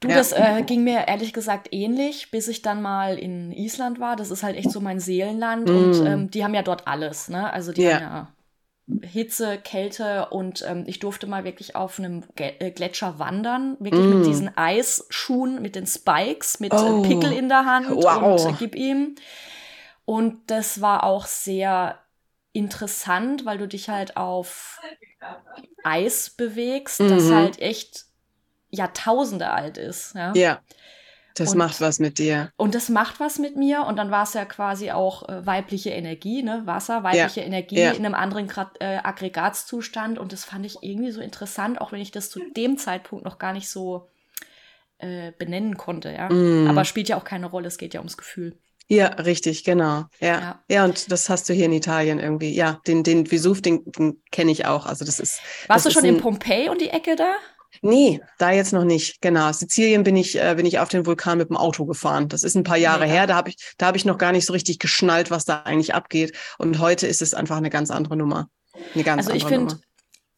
Du, 0.00 0.08
ja. 0.08 0.16
das 0.16 0.32
äh, 0.32 0.62
ging 0.64 0.84
mir 0.84 1.08
ehrlich 1.08 1.32
gesagt 1.32 1.68
ähnlich, 1.72 2.30
bis 2.30 2.48
ich 2.48 2.62
dann 2.62 2.80
mal 2.80 3.18
in 3.18 3.50
Island 3.52 3.98
war. 3.98 4.16
Das 4.16 4.30
ist 4.30 4.42
halt 4.42 4.56
echt 4.56 4.70
so 4.70 4.80
mein 4.80 5.00
Seelenland 5.00 5.68
mm. 5.68 5.76
und 5.76 6.06
ähm, 6.06 6.30
die 6.30 6.44
haben 6.44 6.54
ja 6.54 6.62
dort 6.62 6.86
alles, 6.86 7.28
ne? 7.28 7.52
Also 7.52 7.72
die 7.72 7.82
yeah. 7.82 7.94
haben 7.94 8.02
ja 8.02 8.28
Hitze, 9.02 9.58
Kälte 9.58 10.28
und 10.30 10.64
ähm, 10.66 10.84
ich 10.86 11.00
durfte 11.00 11.26
mal 11.26 11.42
wirklich 11.42 11.74
auf 11.74 11.98
einem 11.98 12.22
äh, 12.36 12.70
Gletscher 12.70 13.18
wandern, 13.18 13.76
wirklich 13.80 14.04
mm. 14.04 14.18
mit 14.18 14.26
diesen 14.26 14.56
Eisschuhen, 14.56 15.60
mit 15.60 15.74
den 15.74 15.88
Spikes, 15.88 16.60
mit 16.60 16.72
äh, 16.72 16.76
oh. 16.76 17.02
Pickel 17.02 17.32
in 17.32 17.48
der 17.48 17.64
Hand 17.64 17.88
wow. 17.90 18.44
und 18.44 18.52
äh, 18.52 18.54
gib 18.56 18.76
ihm. 18.76 19.16
Und 20.06 20.50
das 20.50 20.80
war 20.80 21.04
auch 21.04 21.26
sehr 21.26 21.98
interessant, 22.52 23.44
weil 23.44 23.58
du 23.58 23.68
dich 23.68 23.90
halt 23.90 24.16
auf 24.16 24.80
Eis 25.84 26.30
bewegst, 26.30 27.00
mhm. 27.00 27.08
das 27.10 27.30
halt 27.30 27.60
echt 27.60 28.06
Jahrtausende 28.70 29.50
alt 29.50 29.76
ist. 29.76 30.14
Ja. 30.14 30.32
ja. 30.34 30.60
Das 31.34 31.52
und, 31.52 31.58
macht 31.58 31.82
was 31.82 31.98
mit 31.98 32.18
dir. 32.18 32.50
Und 32.56 32.74
das 32.74 32.88
macht 32.88 33.20
was 33.20 33.38
mit 33.38 33.56
mir. 33.56 33.84
Und 33.84 33.96
dann 33.96 34.10
war 34.10 34.22
es 34.22 34.32
ja 34.32 34.46
quasi 34.46 34.90
auch 34.90 35.28
äh, 35.28 35.44
weibliche 35.44 35.90
Energie, 35.90 36.42
ne? 36.42 36.62
Wasser, 36.64 37.02
weibliche 37.02 37.40
ja. 37.40 37.46
Energie 37.46 37.78
ja. 37.78 37.90
in 37.90 38.06
einem 38.06 38.14
anderen 38.14 38.48
Grad, 38.48 38.70
äh, 38.80 39.00
Aggregatzustand. 39.02 40.18
Und 40.18 40.32
das 40.32 40.44
fand 40.44 40.64
ich 40.64 40.78
irgendwie 40.80 41.10
so 41.10 41.20
interessant, 41.20 41.80
auch 41.80 41.92
wenn 41.92 42.00
ich 42.00 42.10
das 42.10 42.30
zu 42.30 42.40
dem 42.56 42.78
Zeitpunkt 42.78 43.24
noch 43.26 43.38
gar 43.38 43.52
nicht 43.52 43.68
so 43.68 44.08
äh, 44.98 45.32
benennen 45.32 45.76
konnte. 45.76 46.10
Ja? 46.10 46.30
Mm. 46.30 46.68
Aber 46.70 46.86
spielt 46.86 47.10
ja 47.10 47.18
auch 47.18 47.24
keine 47.24 47.46
Rolle, 47.46 47.68
es 47.68 47.76
geht 47.76 47.92
ja 47.92 48.00
ums 48.00 48.16
Gefühl. 48.16 48.56
Ja, 48.88 49.06
richtig, 49.06 49.64
genau. 49.64 50.04
Ja. 50.20 50.26
ja. 50.26 50.64
ja. 50.68 50.84
und 50.84 51.10
das 51.10 51.28
hast 51.28 51.48
du 51.48 51.52
hier 51.52 51.66
in 51.66 51.72
Italien 51.72 52.18
irgendwie. 52.18 52.54
Ja, 52.54 52.80
den, 52.86 53.02
den 53.02 53.30
Vesuv, 53.30 53.60
den, 53.60 53.84
den 53.84 54.22
kenne 54.30 54.52
ich 54.52 54.66
auch. 54.66 54.86
Also 54.86 55.04
das 55.04 55.18
ist. 55.18 55.40
Warst 55.66 55.86
das 55.86 55.94
du 55.94 56.00
schon 56.00 56.08
in 56.08 56.18
Pompeji 56.18 56.68
und 56.68 56.80
die 56.80 56.90
Ecke 56.90 57.16
da? 57.16 57.34
Nee, 57.82 58.20
da 58.38 58.52
jetzt 58.52 58.72
noch 58.72 58.84
nicht. 58.84 59.20
Genau. 59.20 59.52
Sizilien 59.52 60.02
bin 60.02 60.16
ich, 60.16 60.40
äh, 60.40 60.54
bin 60.56 60.66
ich 60.66 60.78
auf 60.78 60.88
den 60.88 61.04
Vulkan 61.04 61.38
mit 61.38 61.50
dem 61.50 61.56
Auto 61.56 61.84
gefahren. 61.84 62.28
Das 62.28 62.42
ist 62.42 62.56
ein 62.56 62.62
paar 62.62 62.76
Jahre 62.76 63.06
ja. 63.06 63.12
her. 63.12 63.26
Da 63.26 63.34
habe 63.34 63.50
ich, 63.50 63.56
da 63.76 63.86
habe 63.86 63.96
ich 63.96 64.04
noch 64.04 64.18
gar 64.18 64.32
nicht 64.32 64.46
so 64.46 64.52
richtig 64.52 64.78
geschnallt, 64.78 65.30
was 65.30 65.44
da 65.44 65.62
eigentlich 65.62 65.94
abgeht. 65.94 66.36
Und 66.58 66.78
heute 66.78 67.06
ist 67.06 67.22
es 67.22 67.34
einfach 67.34 67.56
eine 67.56 67.70
ganz 67.70 67.90
andere 67.90 68.16
Nummer. 68.16 68.48
Eine 68.94 69.04
ganz 69.04 69.26
also 69.26 69.32
andere 69.32 69.36
ich 69.36 69.44
finde, 69.44 69.80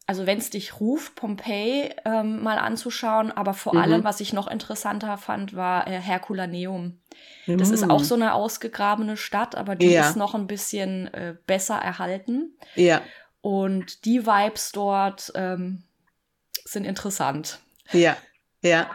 also 0.09 0.25
wenn 0.25 0.39
es 0.39 0.49
dich 0.49 0.79
ruft, 0.79 1.13
Pompeji 1.13 1.93
ähm, 2.03 2.41
mal 2.41 2.57
anzuschauen, 2.57 3.31
aber 3.31 3.53
vor 3.53 3.75
mhm. 3.75 3.79
allem, 3.79 4.03
was 4.03 4.19
ich 4.21 4.33
noch 4.33 4.47
interessanter 4.47 5.19
fand, 5.19 5.55
war 5.55 5.87
äh, 5.87 6.01
Herculaneum. 6.01 6.99
Mhm. 7.45 7.57
Das 7.59 7.69
ist 7.69 7.87
auch 7.87 8.03
so 8.03 8.15
eine 8.15 8.33
ausgegrabene 8.33 9.17
Stadt, 9.17 9.53
aber 9.53 9.75
die 9.75 9.91
ja. 9.91 10.09
ist 10.09 10.15
noch 10.15 10.33
ein 10.33 10.47
bisschen 10.47 11.13
äh, 11.13 11.35
besser 11.45 11.75
erhalten. 11.75 12.57
Ja. 12.73 13.03
Und 13.41 14.03
die 14.05 14.25
Vibes 14.25 14.71
dort 14.71 15.31
ähm, 15.35 15.83
sind 16.65 16.85
interessant. 16.85 17.59
Ja, 17.91 18.17
ja. 18.63 18.89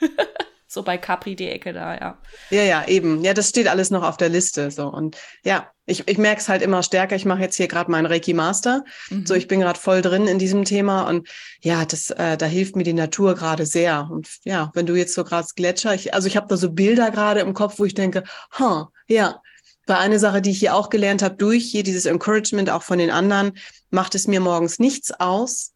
so 0.70 0.82
bei 0.82 0.98
Capri 0.98 1.34
die 1.34 1.48
Ecke 1.48 1.72
da, 1.72 1.94
ja. 1.94 2.18
Ja, 2.50 2.62
ja, 2.62 2.86
eben. 2.86 3.24
Ja, 3.24 3.32
das 3.32 3.48
steht 3.48 3.68
alles 3.68 3.90
noch 3.90 4.02
auf 4.02 4.18
der 4.18 4.28
Liste. 4.28 4.70
So. 4.70 4.86
Und 4.86 5.16
ja, 5.42 5.70
ich, 5.86 6.06
ich 6.06 6.18
merke 6.18 6.42
es 6.42 6.48
halt 6.50 6.60
immer 6.60 6.82
stärker. 6.82 7.16
Ich 7.16 7.24
mache 7.24 7.40
jetzt 7.40 7.56
hier 7.56 7.68
gerade 7.68 7.90
meinen 7.90 8.04
Reiki 8.04 8.34
Master. 8.34 8.84
Mhm. 9.08 9.24
So, 9.26 9.34
ich 9.34 9.48
bin 9.48 9.60
gerade 9.60 9.80
voll 9.80 10.02
drin 10.02 10.26
in 10.26 10.38
diesem 10.38 10.66
Thema 10.66 11.08
und 11.08 11.26
ja, 11.62 11.86
das, 11.86 12.10
äh, 12.10 12.36
da 12.36 12.44
hilft 12.44 12.76
mir 12.76 12.84
die 12.84 12.92
Natur 12.92 13.34
gerade 13.34 13.64
sehr. 13.64 14.08
Und 14.12 14.28
ja, 14.44 14.70
wenn 14.74 14.84
du 14.84 14.94
jetzt 14.94 15.14
so 15.14 15.24
gerade 15.24 15.48
Gletscher, 15.56 15.94
ich, 15.94 16.12
also 16.12 16.28
ich 16.28 16.36
habe 16.36 16.48
da 16.48 16.58
so 16.58 16.70
Bilder 16.70 17.10
gerade 17.10 17.40
im 17.40 17.54
Kopf, 17.54 17.78
wo 17.78 17.86
ich 17.86 17.94
denke, 17.94 18.24
ha, 18.52 18.90
ja, 19.06 19.40
war 19.86 20.00
eine 20.00 20.18
Sache, 20.18 20.42
die 20.42 20.50
ich 20.50 20.58
hier 20.58 20.74
auch 20.74 20.90
gelernt 20.90 21.22
habe, 21.22 21.36
durch 21.36 21.64
hier 21.64 21.82
dieses 21.82 22.04
Encouragement 22.04 22.68
auch 22.68 22.82
von 22.82 22.98
den 22.98 23.10
anderen, 23.10 23.52
macht 23.90 24.14
es 24.14 24.26
mir 24.26 24.40
morgens 24.40 24.78
nichts 24.78 25.12
aus. 25.12 25.72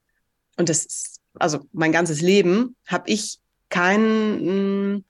Und 0.59 0.69
das 0.69 0.85
ist, 0.85 1.21
also 1.39 1.61
mein 1.73 1.93
ganzes 1.93 2.21
Leben 2.21 2.77
habe 2.87 3.09
ich 3.09 3.39
kein, 3.73 4.95
mm, 4.95 5.05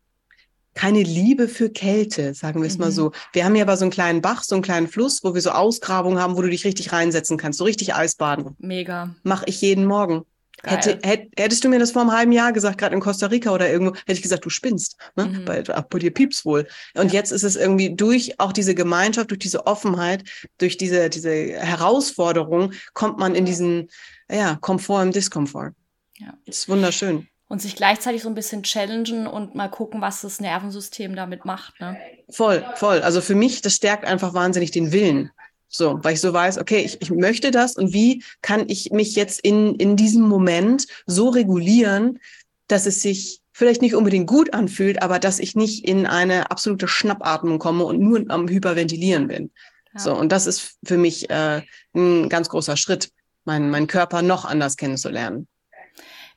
keine 0.75 1.03
Liebe 1.03 1.49
für 1.49 1.69
Kälte, 1.69 2.33
sagen 2.33 2.63
wir 2.63 2.69
es 2.69 2.79
mhm. 2.79 2.85
mal 2.85 2.93
so. 2.93 3.13
Wir 3.35 3.45
haben 3.45 3.57
ja 3.57 3.65
aber 3.65 3.77
so 3.77 3.85
einen 3.85 3.91
kleinen 3.91 4.23
Bach, 4.23 4.43
so 4.43 4.55
einen 4.55 4.63
kleinen 4.63 4.89
Fluss, 4.89 5.23
wo 5.23 5.35
wir 5.35 5.43
so 5.43 5.51
Ausgrabungen 5.51 6.19
haben, 6.19 6.37
wo 6.37 6.43
du 6.43 6.49
dich 6.49 6.65
richtig 6.65 6.93
reinsetzen 6.93 7.37
kannst, 7.37 7.59
so 7.59 7.65
richtig 7.65 7.95
Eisbaden. 7.95 8.57
Mega. 8.59 9.15
Mache 9.23 9.45
ich 9.49 9.61
jeden 9.61 9.85
Morgen. 9.85 10.25
Hätte, 10.65 11.01
hätt, 11.03 11.33
hättest 11.37 11.65
du 11.65 11.69
mir 11.69 11.81
das 11.81 11.91
vor 11.91 12.03
einem 12.03 12.13
halben 12.13 12.31
Jahr 12.31 12.53
gesagt, 12.53 12.79
gerade 12.79 12.95
in 12.95 13.01
Costa 13.01 13.27
Rica 13.27 13.51
oder 13.51 13.69
irgendwo, 13.69 13.97
hätte 13.97 14.13
ich 14.13 14.23
gesagt, 14.23 14.45
du 14.45 14.51
spinnst. 14.51 14.97
Ne? 15.17 15.27
Mhm. 15.27 15.45
Bei, 15.45 15.63
bei 15.63 15.99
dir 15.99 16.13
piepst 16.13 16.45
wohl. 16.45 16.69
Und 16.95 17.13
ja. 17.13 17.19
jetzt 17.19 17.33
ist 17.33 17.43
es 17.43 17.57
irgendwie 17.57 17.97
durch 17.97 18.39
auch 18.39 18.53
diese 18.53 18.77
Gemeinschaft, 18.77 19.31
durch 19.31 19.41
diese 19.41 19.67
Offenheit, 19.67 20.23
durch 20.59 20.77
diese, 20.77 21.11
diese 21.11 21.33
Herausforderung, 21.33 22.75
kommt 22.95 23.19
man 23.19 23.35
in 23.35 23.45
diesen 23.45 23.89
ja, 24.31 24.57
Komfort 24.61 25.03
im 25.03 25.11
Diskomfort. 25.11 25.73
Ja. 26.19 26.35
Das 26.47 26.59
ist 26.59 26.69
wunderschön. 26.69 27.27
Und 27.53 27.61
sich 27.61 27.77
gleichzeitig 27.77 28.23
so 28.23 28.31
ein 28.31 28.35
bisschen 28.35 28.63
challengen 28.63 29.27
und 29.27 29.55
mal 29.55 29.69
gucken, 29.69 30.01
was 30.01 30.23
das 30.23 30.41
Nervensystem 30.41 31.15
damit 31.15 31.45
macht. 31.45 31.79
Ne? 31.83 31.99
Voll, 32.31 32.65
voll. 32.77 33.03
Also 33.03 33.21
für 33.21 33.35
mich, 33.35 33.61
das 33.61 33.75
stärkt 33.75 34.07
einfach 34.07 34.33
wahnsinnig 34.33 34.71
den 34.71 34.91
Willen. 34.91 35.31
So, 35.69 35.99
weil 36.03 36.15
ich 36.15 36.23
so 36.23 36.33
weiß, 36.33 36.57
okay, 36.57 36.79
ich, 36.79 37.03
ich 37.03 37.11
möchte 37.11 37.51
das 37.51 37.77
und 37.77 37.93
wie 37.93 38.25
kann 38.41 38.71
ich 38.71 38.91
mich 38.91 39.17
jetzt 39.17 39.41
in, 39.41 39.75
in 39.75 39.97
diesem 39.97 40.23
Moment 40.23 40.87
so 41.05 41.29
regulieren, 41.29 42.21
dass 42.69 42.87
es 42.87 43.03
sich 43.03 43.43
vielleicht 43.53 43.83
nicht 43.83 43.97
unbedingt 43.97 44.29
gut 44.29 44.55
anfühlt, 44.55 45.03
aber 45.03 45.19
dass 45.19 45.39
ich 45.39 45.55
nicht 45.55 45.87
in 45.87 46.07
eine 46.07 46.51
absolute 46.51 46.89
Schnappatmung 46.89 47.59
komme 47.59 47.85
und 47.85 48.01
nur 48.01 48.25
am 48.29 48.49
Hyperventilieren 48.49 49.29
bin. 49.29 49.51
Ja. 49.93 50.01
So, 50.01 50.15
und 50.15 50.33
das 50.33 50.47
ist 50.47 50.79
für 50.83 50.97
mich 50.97 51.29
äh, 51.29 51.61
ein 51.95 52.31
ganz 52.31 52.49
großer 52.49 52.79
Schritt, 52.79 53.11
meinen 53.45 53.69
mein 53.69 53.89
Körper 53.89 54.23
noch 54.23 54.47
anders 54.47 54.79
kennenzulernen. 54.79 55.49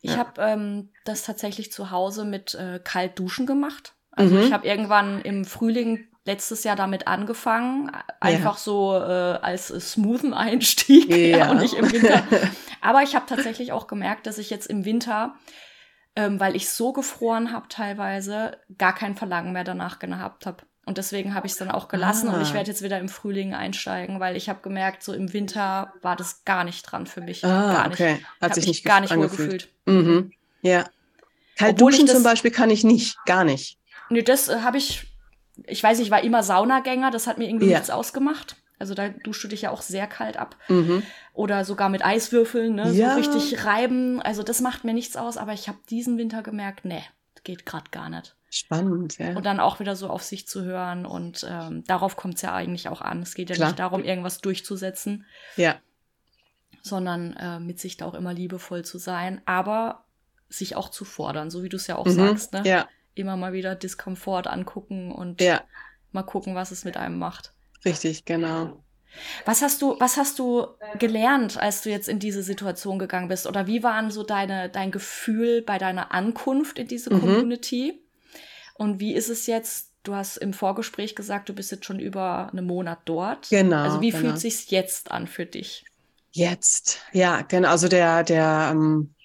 Ich 0.06 0.12
ja. 0.12 0.18
habe 0.18 0.40
ähm, 0.40 0.90
das 1.04 1.24
tatsächlich 1.24 1.72
zu 1.72 1.90
Hause 1.90 2.26
mit 2.26 2.54
äh, 2.54 2.80
kalt 2.84 3.18
duschen 3.18 3.48
gemacht. 3.48 3.96
Also 4.12 4.36
mhm. 4.36 4.42
ich 4.42 4.54
habe 4.54 4.68
irgendwann 4.68 5.20
im 5.22 5.46
Frühling 5.46 6.08
letztes 6.26 6.64
Jahr 6.64 6.76
damit 6.76 7.08
angefangen, 7.08 7.92
einfach 8.20 8.54
ja. 8.54 8.60
so 8.60 8.96
äh, 8.96 9.40
als 9.42 9.68
smoothen 9.68 10.36
Einstieg 10.36 11.10
ja. 11.10 11.38
ja. 11.38 11.52
und 11.52 11.58
nicht 11.58 11.74
im 11.74 11.92
Winter. 11.92 12.24
Aber 12.82 13.02
ich 13.02 13.16
habe 13.16 13.26
tatsächlich 13.28 13.72
auch 13.72 13.88
gemerkt, 13.88 14.28
dass 14.28 14.38
ich 14.38 14.52
jetzt 14.52 14.68
im 14.68 14.86
Winter, 14.86 15.34
ähm, 16.16 16.40
weil 16.40 16.56
ich 16.56 16.70
so 16.70 16.94
gefroren 16.94 17.52
habe 17.52 17.68
teilweise, 17.68 18.60
gar 18.78 18.94
kein 18.94 19.16
Verlangen 19.16 19.54
mehr 19.54 19.64
danach 19.64 19.98
gehabt 19.98 20.46
habe. 20.46 20.64
Und 20.86 21.00
deswegen 21.00 21.34
habe 21.34 21.48
ich 21.48 21.54
es 21.54 21.58
dann 21.58 21.72
auch 21.72 21.88
gelassen 21.88 22.30
ah. 22.30 22.36
und 22.36 22.42
ich 22.42 22.50
ah. 22.50 22.54
werde 22.54 22.70
jetzt 22.70 22.84
wieder 22.84 23.00
im 23.00 23.10
Frühling 23.10 23.56
einsteigen, 23.56 24.20
weil 24.20 24.36
ich 24.36 24.50
habe 24.50 24.60
gemerkt, 24.62 25.04
so 25.04 25.14
im 25.14 25.34
Winter 25.34 25.94
war 26.02 26.16
das 26.16 26.46
gar 26.46 26.64
nicht 26.64 26.84
dran 26.84 27.08
für 27.08 27.22
mich. 27.22 27.44
Ah, 27.44 27.74
gar 27.74 27.88
nicht. 27.90 28.00
Okay. 28.00 28.26
Hat 28.40 28.54
sich 28.54 28.68
nicht 28.68 28.86
gar 28.86 29.02
nicht 29.02 29.16
wohl 29.16 29.28
gefühlt. 29.28 29.70
Mhm. 29.86 30.32
Ja. 30.62 30.86
Kalt 31.58 31.82
duschen 31.82 32.08
zum 32.08 32.22
Beispiel 32.22 32.52
kann 32.52 32.70
ich 32.70 32.84
nicht, 32.84 33.18
gar 33.26 33.44
nicht. 33.44 33.80
Nö, 34.10 34.22
das 34.22 34.48
äh, 34.48 34.60
habe 34.62 34.78
ich, 34.78 35.08
ich 35.66 35.82
weiß, 35.82 36.00
ich 36.00 36.12
war 36.12 36.24
immer 36.24 36.44
Saunagänger, 36.44 37.12
das 37.12 37.28
hat 37.28 37.38
mir 37.38 37.48
irgendwie 37.48 37.70
ja. 37.70 37.78
nichts 37.78 37.90
ausgemacht. 37.90 38.58
Also 38.78 38.94
da 38.94 39.08
duschst 39.08 39.44
du 39.46 39.48
dich 39.48 39.64
ja 39.64 39.72
auch 39.72 39.82
sehr 39.82 40.06
kalt 40.06 40.38
ab. 40.38 40.58
Mhm. 40.68 41.02
Oder 41.34 41.64
sogar 41.64 41.90
mit 41.90 42.06
Eiswürfeln, 42.06 42.76
ne? 42.76 42.92
Ja. 42.92 43.12
so 43.12 43.18
richtig 43.18 43.66
reiben. 43.66 44.22
Also 44.22 44.44
das 44.44 44.60
macht 44.60 44.84
mir 44.84 44.94
nichts 44.94 45.16
aus, 45.16 45.38
aber 45.38 45.54
ich 45.54 45.70
habe 45.70 45.78
diesen 45.90 46.18
Winter 46.18 46.44
gemerkt, 46.44 46.84
nee, 46.84 47.04
geht 47.46 47.66
gerade 47.66 47.90
gar 47.92 48.10
nicht. 48.10 48.36
Spannend, 48.50 49.18
ja. 49.18 49.36
Und 49.36 49.46
dann 49.46 49.62
auch 49.62 49.80
wieder 49.80 49.96
so 49.96 50.10
auf 50.10 50.24
sich 50.24 50.48
zu 50.48 50.64
hören. 50.64 51.06
Und 51.06 51.46
ähm, 51.50 51.84
darauf 51.86 52.18
kommt 52.18 52.36
es 52.36 52.42
ja 52.42 52.54
eigentlich 52.54 52.90
auch 52.90 53.02
an. 53.02 53.22
Es 53.22 53.34
geht 53.36 53.50
ja 53.50 53.56
Klar. 53.56 53.70
nicht 53.70 53.80
darum, 53.80 54.04
irgendwas 54.04 54.40
durchzusetzen. 54.40 55.26
Ja. 55.56 55.76
Sondern 56.82 57.34
äh, 57.38 57.60
mit 57.60 57.80
sich 57.80 57.98
da 57.98 58.06
auch 58.06 58.14
immer 58.14 58.34
liebevoll 58.34 58.84
zu 58.84 58.98
sein, 58.98 59.42
aber 59.46 60.06
sich 60.50 60.76
auch 60.76 60.90
zu 60.90 61.06
fordern, 61.06 61.50
so 61.50 61.64
wie 61.64 61.70
du 61.70 61.78
es 61.78 61.88
ja 61.88 61.96
auch 61.96 62.06
mhm. 62.06 62.12
sagst. 62.12 62.54
Ne? 62.54 62.64
Ja. 62.66 62.88
Immer 63.14 63.38
mal 63.38 63.54
wieder 63.54 63.76
Diskomfort 63.76 64.48
angucken 64.48 65.12
und 65.12 65.42
ja. 65.42 65.64
mal 66.12 66.24
gucken, 66.24 66.56
was 66.56 66.72
es 66.72 66.86
mit 66.86 66.98
einem 66.98 67.18
macht. 67.18 67.54
Richtig, 67.84 68.26
genau. 68.26 68.84
Was 69.46 69.62
hast 69.62 69.82
du, 69.82 69.96
was 70.00 70.18
hast 70.18 70.40
du 70.40 70.68
gelernt, 71.00 71.58
als 71.58 71.82
du 71.82 71.90
jetzt 71.90 72.10
in 72.10 72.20
diese 72.20 72.44
Situation 72.44 73.00
gegangen 73.00 73.28
bist? 73.28 73.48
Oder 73.48 73.68
wie 73.68 73.84
waren 73.84 74.12
so 74.12 74.24
deine, 74.24 74.70
dein 74.70 74.92
Gefühl 74.92 75.62
bei 75.62 75.78
deiner 75.78 76.14
Ankunft 76.14 76.80
in 76.80 76.88
diese 76.88 77.14
mhm. 77.14 77.20
Community? 77.20 78.02
Und 78.76 79.00
wie 79.00 79.14
ist 79.14 79.30
es 79.30 79.48
jetzt? 79.48 79.92
Du 80.04 80.14
hast 80.14 80.38
im 80.38 80.54
Vorgespräch 80.54 81.16
gesagt, 81.16 81.50
du 81.50 81.54
bist 81.54 81.72
jetzt 81.72 81.86
schon 81.86 82.00
über 82.00 82.50
einen 82.52 82.68
Monat 82.68 83.00
dort. 83.06 83.50
Genau. 83.50 83.78
Also 83.78 84.02
wie 84.02 84.12
genau. 84.12 84.22
fühlt 84.22 84.40
sich's 84.40 84.70
jetzt 84.70 85.10
an 85.12 85.26
für 85.26 85.48
dich? 85.48 85.84
Jetzt, 86.32 87.00
ja, 87.12 87.42
genau. 87.42 87.70
Also 87.70 87.88
der, 87.88 88.24
der, 88.24 88.70
ähm, 88.72 89.16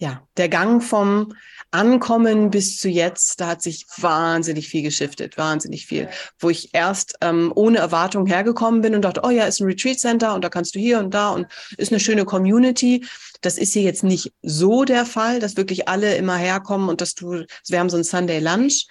ja, 0.00 0.26
der 0.38 0.48
Gang 0.48 0.82
vom 0.82 1.34
Ankommen 1.70 2.50
bis 2.50 2.78
zu 2.78 2.88
jetzt, 2.88 3.38
da 3.38 3.48
hat 3.48 3.62
sich 3.62 3.86
wahnsinnig 3.98 4.66
viel 4.66 4.82
geschiftet, 4.82 5.36
wahnsinnig 5.36 5.86
viel. 5.86 6.08
Wo 6.38 6.48
ich 6.48 6.70
erst 6.72 7.16
ähm, 7.20 7.52
ohne 7.54 7.78
Erwartung 7.78 8.26
hergekommen 8.26 8.80
bin 8.80 8.94
und 8.94 9.02
dachte, 9.02 9.20
oh 9.22 9.30
ja, 9.30 9.44
ist 9.44 9.60
ein 9.60 9.66
Retreat 9.66 10.00
Center 10.00 10.34
und 10.34 10.42
da 10.42 10.48
kannst 10.48 10.74
du 10.74 10.78
hier 10.78 10.98
und 10.98 11.12
da 11.12 11.30
und 11.30 11.46
ist 11.76 11.92
eine 11.92 12.00
schöne 12.00 12.24
Community. 12.24 13.04
Das 13.42 13.58
ist 13.58 13.74
hier 13.74 13.82
jetzt 13.82 14.02
nicht 14.02 14.32
so 14.42 14.84
der 14.84 15.04
Fall, 15.04 15.38
dass 15.38 15.58
wirklich 15.58 15.86
alle 15.86 16.16
immer 16.16 16.36
herkommen 16.36 16.88
und 16.88 17.02
dass 17.02 17.14
du, 17.14 17.44
wir 17.68 17.78
haben 17.78 17.90
so 17.90 17.98
ein 17.98 18.04
Sunday 18.04 18.40
Lunch. 18.40 18.86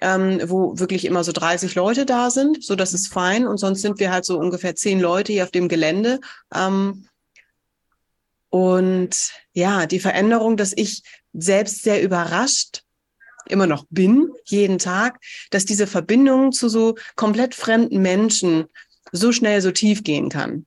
Ähm, 0.00 0.40
wo 0.44 0.78
wirklich 0.78 1.04
immer 1.06 1.24
so 1.24 1.32
30 1.32 1.74
Leute 1.74 2.06
da 2.06 2.30
sind, 2.30 2.62
so 2.62 2.76
das 2.76 2.94
ist 2.94 3.08
fein. 3.08 3.48
Und 3.48 3.58
sonst 3.58 3.82
sind 3.82 3.98
wir 3.98 4.12
halt 4.12 4.24
so 4.24 4.38
ungefähr 4.38 4.76
zehn 4.76 5.00
Leute 5.00 5.32
hier 5.32 5.42
auf 5.42 5.50
dem 5.50 5.66
Gelände. 5.66 6.20
Ähm, 6.54 7.07
und 8.50 9.32
ja, 9.52 9.86
die 9.86 10.00
Veränderung, 10.00 10.56
dass 10.56 10.72
ich 10.74 11.02
selbst 11.32 11.82
sehr 11.82 12.02
überrascht 12.02 12.82
immer 13.48 13.66
noch 13.66 13.86
bin, 13.90 14.30
jeden 14.44 14.78
Tag, 14.78 15.20
dass 15.50 15.64
diese 15.64 15.86
Verbindung 15.86 16.52
zu 16.52 16.68
so 16.68 16.96
komplett 17.16 17.54
fremden 17.54 18.00
Menschen 18.00 18.66
so 19.12 19.32
schnell 19.32 19.62
so 19.62 19.70
tief 19.70 20.04
gehen 20.04 20.28
kann. 20.28 20.66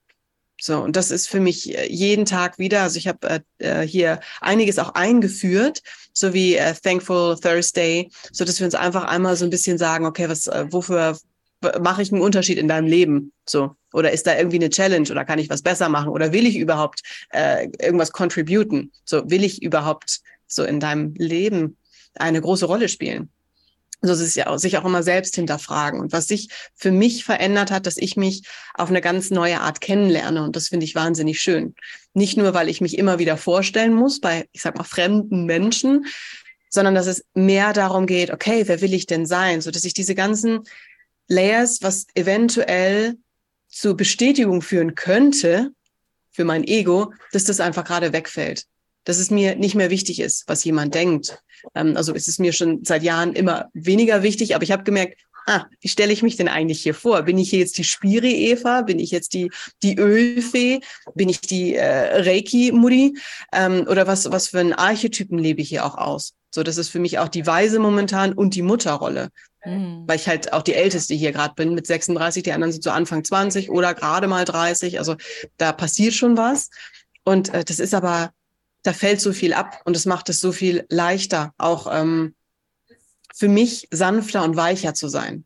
So, 0.60 0.80
und 0.80 0.96
das 0.96 1.10
ist 1.10 1.28
für 1.28 1.40
mich 1.40 1.76
äh, 1.76 1.88
jeden 1.92 2.26
Tag 2.26 2.60
wieder, 2.60 2.84
also 2.84 2.98
ich 2.98 3.08
habe 3.08 3.44
äh, 3.60 3.82
äh, 3.82 3.88
hier 3.88 4.20
einiges 4.42 4.78
auch 4.78 4.94
eingeführt, 4.94 5.82
so 6.14 6.36
wie 6.36 6.56
äh, 6.56 6.76
Thankful 6.76 7.40
Thursday, 7.40 8.12
so 8.32 8.46
dass 8.46 8.60
wir 8.60 8.66
uns 8.66 8.76
einfach 8.76 9.06
einmal 9.06 9.36
so 9.36 9.46
ein 9.46 9.50
bisschen 9.50 9.80
sagen, 9.80 10.06
okay, 10.06 10.30
was, 10.30 10.46
äh, 10.46 10.66
wofür 10.70 11.18
mache 11.80 12.04
ich 12.04 12.12
einen 12.12 12.22
Unterschied 12.22 12.60
in 12.60 12.68
deinem 12.68 12.86
Leben? 12.86 13.34
So, 13.50 13.76
oder 13.94 14.12
ist 14.12 14.28
da 14.28 14.38
irgendwie 14.38 14.58
eine 14.58 14.70
Challenge 14.70 15.10
oder 15.10 15.26
kann 15.26 15.40
ich 15.40 15.50
was 15.50 15.62
besser 15.62 15.90
machen 15.90 16.10
oder 16.10 16.32
will 16.34 16.46
ich 16.46 16.58
überhaupt 16.58 17.02
äh, 17.32 17.68
irgendwas 17.80 18.12
contributen? 18.12 18.92
So, 19.06 19.30
will 19.30 19.44
ich 19.44 19.62
überhaupt 19.62 20.22
so 20.48 20.64
in 20.64 20.80
deinem 20.80 21.14
Leben 21.16 21.78
eine 22.16 22.42
große 22.42 22.66
Rolle 22.66 22.90
spielen? 22.90 23.30
So 24.04 24.12
also 24.12 24.26
sich, 24.26 24.48
auch, 24.48 24.58
sich 24.58 24.78
auch 24.80 24.86
immer 24.86 25.04
selbst 25.04 25.36
hinterfragen. 25.36 26.00
Und 26.00 26.12
was 26.12 26.28
sich 26.28 26.50
für 26.76 26.92
mich 26.92 27.24
verändert 27.24 27.70
hat, 27.70 27.86
dass 27.86 27.98
ich 27.98 28.18
mich 28.18 28.44
auf 28.74 28.90
eine 28.90 29.00
ganz 29.00 29.30
neue 29.30 29.62
Art 29.62 29.80
kennenlerne. 29.80 30.44
Und 30.44 30.56
das 30.56 30.70
finde 30.70 30.86
ich 30.86 30.96
wahnsinnig 30.96 31.40
schön. 31.40 31.76
Nicht 32.16 32.36
nur, 32.36 32.56
weil 32.56 32.68
ich 32.68 32.82
mich 32.82 32.98
immer 32.98 33.20
wieder 33.20 33.38
vorstellen 33.38 33.94
muss 33.94 34.20
bei, 34.20 34.48
ich 34.54 34.64
sag 34.64 34.76
mal, 34.76 34.86
fremden 34.86 35.46
Menschen, 35.46 36.08
sondern 36.70 36.96
dass 36.96 37.06
es 37.06 37.24
mehr 37.36 37.74
darum 37.74 38.08
geht, 38.08 38.32
okay, 38.32 38.64
wer 38.66 38.82
will 38.82 38.96
ich 38.96 39.06
denn 39.06 39.28
sein? 39.28 39.62
So 39.62 39.70
dass 39.70 39.86
ich 39.86 39.94
diese 39.94 40.16
ganzen 40.16 40.62
Layers, 41.28 41.84
was 41.84 42.08
eventuell 42.16 43.18
zur 43.72 43.98
Bestätigung 43.98 44.62
führen 44.62 44.96
könnte 44.96 45.72
für 46.32 46.44
mein 46.46 46.64
Ego, 46.64 47.14
dass 47.32 47.46
das 47.46 47.60
einfach 47.60 47.86
gerade 47.86 48.14
wegfällt. 48.14 48.66
Dass 49.06 49.18
es 49.18 49.32
mir 49.32 49.56
nicht 49.56 49.74
mehr 49.74 49.90
wichtig 49.90 50.20
ist, 50.20 50.44
was 50.48 50.64
jemand 50.64 50.94
denkt. 50.94 51.42
Ähm, 51.74 51.98
also 51.98 52.14
es 52.14 52.38
mir 52.40 52.54
schon 52.54 52.84
seit 52.84 53.04
Jahren 53.04 53.34
immer 53.34 53.70
weniger 53.74 54.22
wichtig, 54.22 54.54
aber 54.54 54.64
ich 54.64 54.72
habe 54.72 54.84
gemerkt, 54.84 55.20
ah, 55.48 55.66
wie 55.80 55.88
stelle 55.88 56.14
ich 56.14 56.24
mich 56.24 56.36
denn 56.36 56.48
eigentlich 56.48 56.82
hier 56.84 56.94
vor? 56.94 57.24
Bin 57.24 57.38
ich 57.38 57.50
hier 57.50 57.60
jetzt 57.60 57.78
die 57.78 57.84
Spiri-Eva? 57.84 58.84
Bin 58.84 59.00
ich 59.00 59.12
jetzt 59.12 59.34
die, 59.34 59.52
die 59.82 59.98
Ölfee? 59.98 60.82
Bin 61.16 61.30
ich 61.30 61.42
die 61.42 61.76
äh, 61.76 62.22
Reiki-Mutti? 62.22 63.18
Ähm, 63.54 63.88
oder 63.90 64.08
was, 64.08 64.32
was 64.32 64.50
für 64.50 64.60
einen 64.60 64.74
Archetypen 64.74 65.40
lebe 65.40 65.62
ich 65.62 65.70
hier 65.70 65.86
auch 65.86 65.96
aus? 65.96 66.34
So, 66.54 66.64
das 66.64 66.78
ist 66.78 66.90
für 66.90 67.00
mich 67.00 67.18
auch 67.20 67.30
die 67.30 67.48
Weise 67.48 67.80
momentan 67.80 68.34
und 68.34 68.56
die 68.56 68.62
Mutterrolle. 68.62 69.30
Mhm. 69.66 70.04
Weil 70.08 70.18
ich 70.18 70.28
halt 70.28 70.54
auch 70.54 70.64
die 70.64 70.74
Älteste 70.74 71.14
hier 71.14 71.32
gerade 71.32 71.54
bin 71.56 71.74
mit 71.74 71.86
36, 71.88 72.44
die 72.44 72.52
anderen 72.52 72.72
sind 72.72 72.84
so 72.84 72.92
Anfang 72.92 73.24
20 73.24 73.70
oder 73.70 73.94
gerade 73.94 74.28
mal 74.28 74.46
30. 74.46 75.00
Also 75.00 75.16
da 75.58 75.72
passiert 75.72 76.14
schon 76.14 76.38
was. 76.38 76.70
Und 77.24 77.54
äh, 77.54 77.64
das 77.64 77.80
ist 77.80 77.94
aber, 77.94 78.32
da 78.84 78.94
fällt 78.94 79.22
so 79.22 79.34
viel 79.34 79.54
ab 79.54 79.82
und 79.86 79.96
es 79.96 80.06
macht 80.06 80.30
es 80.30 80.40
so 80.40 80.52
viel 80.52 80.86
leichter, 80.90 81.54
auch 81.58 81.88
ähm, 81.92 82.34
für 83.36 83.48
mich 83.48 83.88
sanfter 83.92 84.44
und 84.44 84.56
weicher 84.56 84.94
zu 84.94 85.08
sein. 85.08 85.46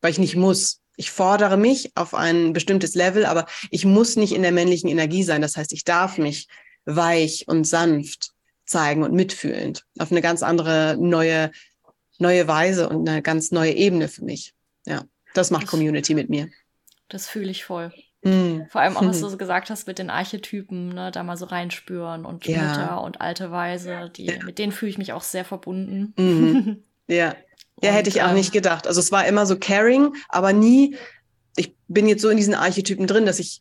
Weil 0.00 0.12
ich 0.12 0.18
nicht 0.18 0.36
muss. 0.36 0.80
Ich 0.96 1.10
fordere 1.10 1.56
mich 1.56 1.96
auf 1.96 2.14
ein 2.14 2.52
bestimmtes 2.52 2.94
Level, 2.94 3.24
aber 3.24 3.46
ich 3.70 3.84
muss 3.84 4.16
nicht 4.16 4.32
in 4.32 4.42
der 4.42 4.52
männlichen 4.52 4.88
Energie 4.88 5.22
sein. 5.24 5.42
Das 5.42 5.56
heißt, 5.56 5.72
ich 5.72 5.84
darf 5.84 6.18
mich 6.18 6.48
weich 6.84 7.44
und 7.48 7.64
sanft 7.64 8.32
zeigen 8.66 9.02
und 9.02 9.12
mitfühlend 9.12 9.84
auf 9.98 10.10
eine 10.10 10.22
ganz 10.22 10.42
andere 10.42 10.96
neue 10.98 11.50
neue 12.22 12.48
Weise 12.48 12.88
und 12.88 13.06
eine 13.08 13.20
ganz 13.20 13.52
neue 13.52 13.72
Ebene 13.72 14.08
für 14.08 14.24
mich. 14.24 14.54
Ja, 14.86 15.04
das 15.34 15.50
macht 15.50 15.66
Community 15.66 16.14
mit 16.14 16.30
mir. 16.30 16.48
Das 17.08 17.28
fühle 17.28 17.50
ich 17.50 17.64
voll. 17.64 17.92
Mm. 18.22 18.62
Vor 18.70 18.80
allem 18.80 18.96
auch, 18.96 19.04
was 19.04 19.20
du 19.20 19.28
so 19.28 19.36
gesagt 19.36 19.68
hast 19.68 19.86
mit 19.86 19.98
den 19.98 20.08
Archetypen, 20.08 20.88
ne, 20.88 21.10
da 21.10 21.22
mal 21.22 21.36
so 21.36 21.44
reinspüren 21.44 22.24
und 22.24 22.46
ja. 22.46 22.62
Mutter 22.62 23.02
und 23.02 23.20
alte 23.20 23.50
Weise, 23.50 24.10
die, 24.16 24.26
ja. 24.26 24.44
mit 24.44 24.58
denen 24.58 24.72
fühle 24.72 24.90
ich 24.90 24.98
mich 24.98 25.12
auch 25.12 25.22
sehr 25.22 25.44
verbunden. 25.44 26.14
Mhm. 26.16 26.84
Ja. 27.08 27.34
Ja, 27.82 27.90
und, 27.90 27.96
hätte 27.96 28.08
ich 28.08 28.22
auch 28.22 28.28
ähm, 28.28 28.36
nicht 28.36 28.52
gedacht. 28.52 28.86
Also 28.86 29.00
es 29.00 29.10
war 29.10 29.26
immer 29.26 29.44
so 29.44 29.58
caring, 29.58 30.14
aber 30.28 30.52
nie, 30.52 30.96
ich 31.56 31.74
bin 31.88 32.06
jetzt 32.06 32.22
so 32.22 32.30
in 32.30 32.36
diesen 32.36 32.54
Archetypen 32.54 33.08
drin, 33.08 33.26
dass 33.26 33.40
ich 33.40 33.60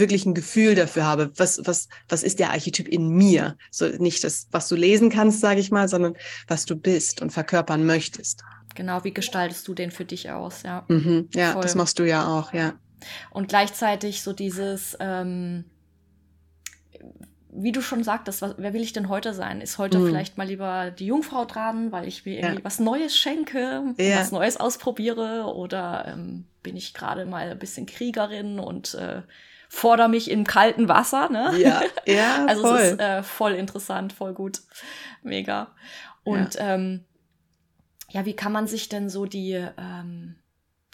wirklich 0.00 0.26
ein 0.26 0.34
Gefühl 0.34 0.74
dafür 0.74 1.04
habe, 1.04 1.32
was, 1.36 1.60
was, 1.64 1.88
was 2.08 2.22
ist 2.22 2.38
der 2.38 2.50
Archetyp 2.50 2.88
in 2.88 3.08
mir? 3.08 3.56
So 3.70 3.86
nicht 3.86 4.24
das, 4.24 4.48
was 4.50 4.68
du 4.68 4.76
lesen 4.76 5.10
kannst, 5.10 5.40
sage 5.40 5.60
ich 5.60 5.70
mal, 5.70 5.88
sondern 5.88 6.14
was 6.48 6.66
du 6.66 6.76
bist 6.76 7.22
und 7.22 7.30
verkörpern 7.30 7.84
möchtest. 7.84 8.42
Genau, 8.74 9.04
wie 9.04 9.14
gestaltest 9.14 9.66
du 9.68 9.74
den 9.74 9.90
für 9.90 10.04
dich 10.04 10.30
aus, 10.30 10.62
ja. 10.62 10.84
Mhm, 10.88 11.28
ja, 11.34 11.52
Voll. 11.52 11.62
das 11.62 11.74
machst 11.74 11.98
du 11.98 12.04
ja 12.04 12.26
auch, 12.26 12.52
ja. 12.52 12.74
Und 13.30 13.48
gleichzeitig 13.48 14.22
so 14.22 14.32
dieses, 14.32 14.96
ähm, 15.00 15.64
wie 17.50 17.72
du 17.72 17.80
schon 17.80 18.04
sagtest, 18.04 18.42
was, 18.42 18.54
wer 18.58 18.74
will 18.74 18.82
ich 18.82 18.92
denn 18.92 19.08
heute 19.08 19.32
sein? 19.32 19.60
Ist 19.60 19.78
heute 19.78 19.98
mhm. 19.98 20.06
vielleicht 20.06 20.36
mal 20.36 20.46
lieber 20.46 20.90
die 20.90 21.06
Jungfrau 21.06 21.46
dran, 21.46 21.90
weil 21.90 22.06
ich 22.06 22.26
mir 22.26 22.36
irgendwie 22.36 22.58
ja. 22.58 22.64
was 22.64 22.78
Neues 22.78 23.16
schenke, 23.16 23.94
ja. 23.96 24.18
was 24.18 24.30
Neues 24.30 24.58
ausprobiere 24.58 25.54
oder 25.54 26.06
ähm, 26.08 26.44
bin 26.62 26.76
ich 26.76 26.92
gerade 26.92 27.24
mal 27.24 27.50
ein 27.50 27.58
bisschen 27.58 27.86
Kriegerin 27.86 28.58
und 28.58 28.94
äh, 28.94 29.22
fordere 29.68 30.08
mich 30.08 30.30
im 30.30 30.44
kalten 30.44 30.88
Wasser, 30.88 31.28
ne? 31.28 31.52
Ja, 31.58 31.82
ja. 32.06 32.46
also 32.48 32.62
voll. 32.62 32.78
es 32.78 32.92
ist 32.92 33.00
äh, 33.00 33.22
voll 33.22 33.52
interessant, 33.52 34.12
voll 34.12 34.34
gut. 34.34 34.60
Mega. 35.22 35.74
Und 36.24 36.54
ja. 36.54 36.74
Ähm, 36.74 37.04
ja, 38.10 38.24
wie 38.24 38.36
kann 38.36 38.52
man 38.52 38.66
sich 38.66 38.88
denn 38.88 39.08
so 39.08 39.26
die 39.26 39.52
ähm, 39.52 40.36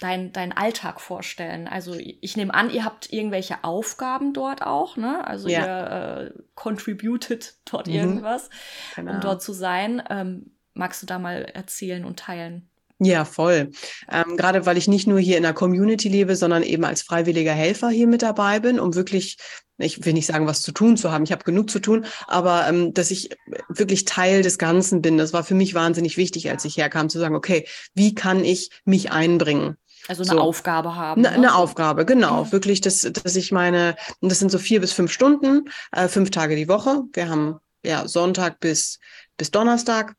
dein, 0.01 0.33
dein 0.33 0.53
Alltag 0.53 1.01
vorstellen? 1.01 1.69
Also 1.69 1.95
ich 1.95 2.37
nehme 2.37 2.55
an, 2.55 2.71
ihr 2.71 2.85
habt 2.85 3.13
irgendwelche 3.13 3.63
Aufgaben 3.65 4.33
dort 4.33 4.63
auch, 4.63 4.97
ne? 4.97 5.27
Also 5.27 5.49
ja. 5.49 5.61
ihr 5.61 6.33
äh, 6.37 6.43
contributed 6.55 7.55
dort 7.65 7.87
mhm. 7.87 7.95
irgendwas, 7.95 8.51
genau. 8.95 9.13
um 9.13 9.21
dort 9.21 9.43
zu 9.43 9.53
sein. 9.53 10.03
Ähm, 10.11 10.57
magst 10.75 11.03
du 11.03 11.07
da 11.07 11.19
mal 11.19 11.43
erzählen 11.43 12.05
und 12.05 12.19
teilen? 12.19 12.69
Ja, 13.05 13.25
voll. 13.25 13.71
Ähm, 14.11 14.37
gerade 14.37 14.65
weil 14.65 14.77
ich 14.77 14.87
nicht 14.87 15.09
nur 15.09 15.19
hier 15.19 15.37
in 15.37 15.43
der 15.43 15.55
Community 15.55 16.09
lebe, 16.09 16.37
sondern 16.37 16.63
eben 16.63 16.85
als 16.85 17.03
freiwilliger 17.03 17.53
Helfer 17.53 17.89
hier 17.89 18.07
mit 18.07 18.23
dabei 18.23 18.61
bin, 18.61 18.79
um 18.79 18.95
wirklich, 18.95 19.39
ich 19.79 20.05
will 20.05 20.13
nicht 20.13 20.27
sagen, 20.27 20.47
was 20.47 20.63
zu 20.63 20.71
tun 20.71 20.97
zu 20.97 21.11
haben, 21.11 21.25
ich 21.25 21.33
habe 21.33 21.43
genug 21.43 21.69
zu 21.69 21.81
tun, 21.81 22.07
aber 22.29 22.69
ähm, 22.69 22.95
dass 22.95 23.11
ich 23.11 23.31
wirklich 23.69 24.05
Teil 24.05 24.43
des 24.43 24.57
Ganzen 24.57 25.03
bin, 25.03 25.19
das 25.19 25.33
war 25.33 25.43
für 25.43 25.57
mich 25.57 25.75
wahnsinnig 25.75 26.17
wichtig, 26.17 26.49
als 26.49 26.65
ich 26.65 26.77
herkam, 26.77 27.09
zu 27.09 27.19
sagen, 27.19 27.35
okay, 27.35 27.67
wie 27.95 28.15
kann 28.15 28.45
ich 28.45 28.71
mich 28.85 29.11
einbringen? 29.11 29.77
Also 30.07 30.23
eine 30.23 30.33
so. 30.33 30.39
Aufgabe 30.39 30.95
haben. 30.95 31.23
Ne, 31.23 31.31
eine, 31.31 31.43
ne? 31.43 31.55
Aufgabe, 31.55 32.05
genau. 32.05 32.45
Mhm. 32.45 32.53
Wirklich, 32.53 32.81
dass, 32.81 33.01
dass 33.01 33.35
ich 33.35 33.51
meine, 33.51 33.97
und 34.21 34.31
das 34.31 34.39
sind 34.39 34.51
so 34.51 34.59
vier 34.59 34.81
bis 34.81 34.93
fünf 34.93 35.11
Stunden, 35.11 35.69
äh, 35.91 36.07
fünf 36.07 36.31
Tage 36.31 36.55
die 36.55 36.69
Woche. 36.69 37.03
Wir 37.13 37.29
haben 37.29 37.59
ja 37.85 38.07
Sonntag 38.07 38.61
bis, 38.61 38.99
bis 39.37 39.51
Donnerstag 39.51 40.15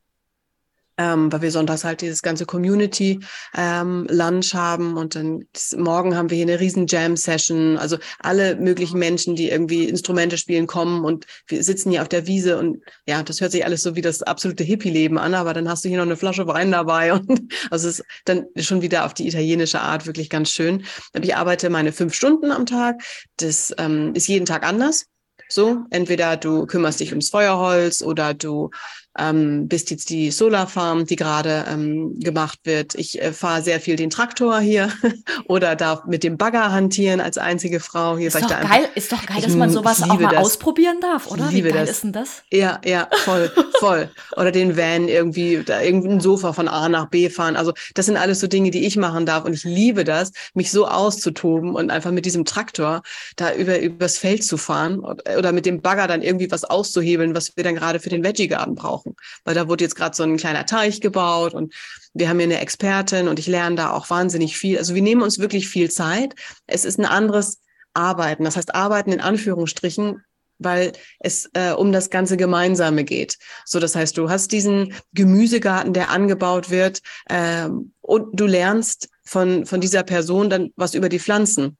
ähm, 0.98 1.32
weil 1.32 1.42
wir 1.42 1.52
sonntags 1.52 1.84
halt 1.84 2.02
dieses 2.02 2.22
ganze 2.22 2.46
Community 2.46 3.20
ähm, 3.56 4.08
Lunch 4.10 4.54
haben 4.54 4.98
und 4.98 5.16
dann 5.16 5.46
morgen 5.76 6.16
haben 6.16 6.30
wir 6.30 6.38
hier 6.38 6.46
eine 6.46 6.60
riesen 6.60 6.88
Jam 6.88 7.18
Session, 7.18 7.78
also 7.78 7.98
alle 8.20 8.56
möglichen 8.56 9.00
Menschen, 9.00 9.36
die 9.36 9.50
irgendwie 9.50 9.86
Instrumente 9.86 10.38
spielen 10.38 10.68
kommen 10.68 11.04
und 11.04 11.26
wir 11.48 11.64
sitzen 11.64 11.92
hier 11.92 12.02
auf 12.02 12.10
der 12.10 12.28
Wiese 12.28 12.58
und 12.60 12.82
ja, 13.08 13.24
das 13.24 13.42
hört 13.42 13.52
sich 13.52 13.66
alles 13.66 13.82
so 13.82 13.96
wie 13.96 14.02
das 14.02 14.22
absolute 14.22 14.64
Hippie-Leben 14.64 15.18
an, 15.18 15.34
aber 15.34 15.54
dann 15.54 15.70
hast 15.70 15.84
du 15.84 15.90
hier 15.90 15.98
noch 15.98 16.06
eine 16.06 16.18
Flasche 16.18 16.48
Wein 16.48 16.72
dabei 16.72 17.14
und 17.14 17.54
also 17.72 17.88
es 17.88 18.00
ist 18.00 18.06
dann 18.26 18.46
schon 18.58 18.82
wieder 18.82 19.06
auf 19.06 19.14
die 19.14 19.28
italienische 19.28 19.82
Art 19.82 20.06
wirklich 20.06 20.30
ganz 20.30 20.50
schön. 20.50 20.86
Ich 21.20 21.36
arbeite 21.36 21.70
meine 21.70 21.92
fünf 21.92 22.14
Stunden 22.14 22.52
am 22.52 22.66
Tag, 22.66 23.02
das 23.38 23.74
ähm, 23.78 24.14
ist 24.14 24.28
jeden 24.28 24.46
Tag 24.46 24.64
anders. 24.64 25.06
So, 25.50 25.84
entweder 25.92 26.38
du 26.38 26.66
kümmerst 26.66 27.00
dich 27.00 27.12
ums 27.12 27.30
Feuerholz 27.30 28.02
oder 28.02 28.34
du 28.34 28.72
ähm, 29.18 29.68
bist 29.68 29.92
jetzt 29.92 30.10
die 30.10 30.32
Solarfarm, 30.32 31.06
die 31.06 31.16
gerade 31.16 31.66
ähm, 31.70 32.20
gemacht 32.20 32.60
wird. 32.64 32.96
Ich 32.96 33.22
äh, 33.22 33.32
fahre 33.32 33.62
sehr 33.62 33.80
viel 33.80 33.96
den 33.96 34.10
Traktor 34.10 34.60
hier 34.60 34.90
oder 35.48 35.76
darf 35.76 36.06
mit 36.06 36.24
dem 36.24 36.38
Bagger 36.38 36.72
hantieren 36.72 37.22
als 37.22 37.38
einzige 37.38 37.80
Frau 37.80 38.18
hier. 38.18 38.30
Ist, 38.30 38.42
doch, 38.42 38.48
da 38.48 38.62
geil, 38.62 38.90
ist 38.96 39.12
doch 39.12 39.24
geil, 39.26 39.42
dass 39.42 39.56
man 39.56 39.70
sowas 39.70 40.02
auch 40.02 40.20
mal 40.20 40.34
das. 40.34 40.46
ausprobieren 40.46 40.98
darf, 41.00 41.30
oder? 41.30 41.52
Wie 41.52 41.62
geil 41.62 41.74
das. 41.74 41.90
ist 41.92 42.04
denn 42.04 42.12
das? 42.12 42.44
Ja, 42.52 42.82
ja, 42.84 43.08
voll, 43.24 43.52
voll. 43.80 44.10
oder 44.36 44.52
den 44.52 44.76
Van 44.78 45.08
irgendwie, 45.08 45.64
da 45.64 45.82
irgendein 45.82 46.20
Sofa 46.20 46.54
von 46.54 46.68
A 46.68 46.90
nach 46.90 47.10
B 47.10 47.30
fahren. 47.30 47.56
Also 47.56 47.74
das 47.94 48.08
sind 48.08 48.18
alles 48.18 48.40
so 48.40 48.48
Dinge, 48.48 48.72
die 48.72 48.86
ich 48.86 48.98
machen 48.98 49.26
darf 49.28 49.46
und 49.46 49.54
ich 49.54 49.64
liebe 49.64 50.04
das, 50.04 50.32
mich 50.56 50.72
so 50.72 50.88
auszutoben 50.88 51.76
und 51.76 51.92
einfach 51.92 52.12
mit 52.12 52.26
diesem 52.26 52.46
Traktor 52.46 53.04
da 53.36 53.54
über 53.54 53.80
übers 53.80 54.18
Feld 54.18 54.44
zu 54.44 54.58
fahren 54.58 55.00
oder 55.00 55.52
mit 55.52 55.66
dem 55.66 55.82
Bagger 55.82 56.08
dann 56.08 56.22
irgendwie 56.22 56.50
was 56.50 56.64
auszuhebeln, 56.64 57.36
was 57.36 57.56
wir 57.56 57.64
dann 57.64 57.76
gerade 57.76 58.00
für 58.00 58.10
den 58.10 58.24
Veggie 58.24 58.48
Garden 58.48 58.76
brauchen 58.76 59.03
brauchen. 59.04 59.16
Weil 59.44 59.56
da 59.56 59.68
wurde 59.68 59.84
jetzt 59.84 59.96
gerade 59.96 60.16
so 60.16 60.24
ein 60.24 60.38
kleiner 60.38 60.66
Teich 60.66 61.02
gebaut 61.02 61.54
und 61.54 61.74
wir 62.14 62.30
haben 62.30 62.40
hier 62.40 62.48
eine 62.48 62.60
Expertin 62.60 63.28
und 63.28 63.40
ich 63.40 63.48
lerne 63.48 63.76
da 63.76 63.92
auch 63.92 64.10
wahnsinnig 64.10 64.58
viel. 64.58 64.78
Also 64.78 64.96
wir 64.96 65.02
nehmen 65.02 65.22
uns 65.22 65.40
wirklich 65.40 65.68
viel 65.68 65.90
Zeit. 65.92 66.36
Es 66.68 66.86
ist 66.86 67.00
ein 67.00 67.06
anderes 67.06 67.60
Arbeiten. 67.94 68.44
Das 68.44 68.56
heißt, 68.56 68.76
Arbeiten 68.76 69.12
in 69.12 69.22
Anführungsstrichen, 69.22 70.24
weil 70.60 70.94
es 71.20 71.50
äh, 71.54 71.72
um 71.72 71.92
das 71.92 72.10
ganze 72.10 72.38
Gemeinsame 72.38 73.04
geht. 73.04 73.38
So, 73.66 73.80
das 73.80 73.96
heißt, 73.96 74.18
du 74.18 74.30
hast 74.30 74.52
diesen 74.52 74.94
Gemüsegarten, 75.14 75.94
der 75.94 76.10
angebaut 76.10 76.70
wird, 76.70 77.02
äh, 77.26 77.68
und 78.02 78.40
du 78.40 78.46
lernst 78.46 79.10
von, 79.24 79.66
von 79.66 79.82
dieser 79.82 80.04
Person 80.04 80.50
dann 80.50 80.72
was 80.76 80.94
über 80.94 81.10
die 81.10 81.20
Pflanzen. 81.20 81.78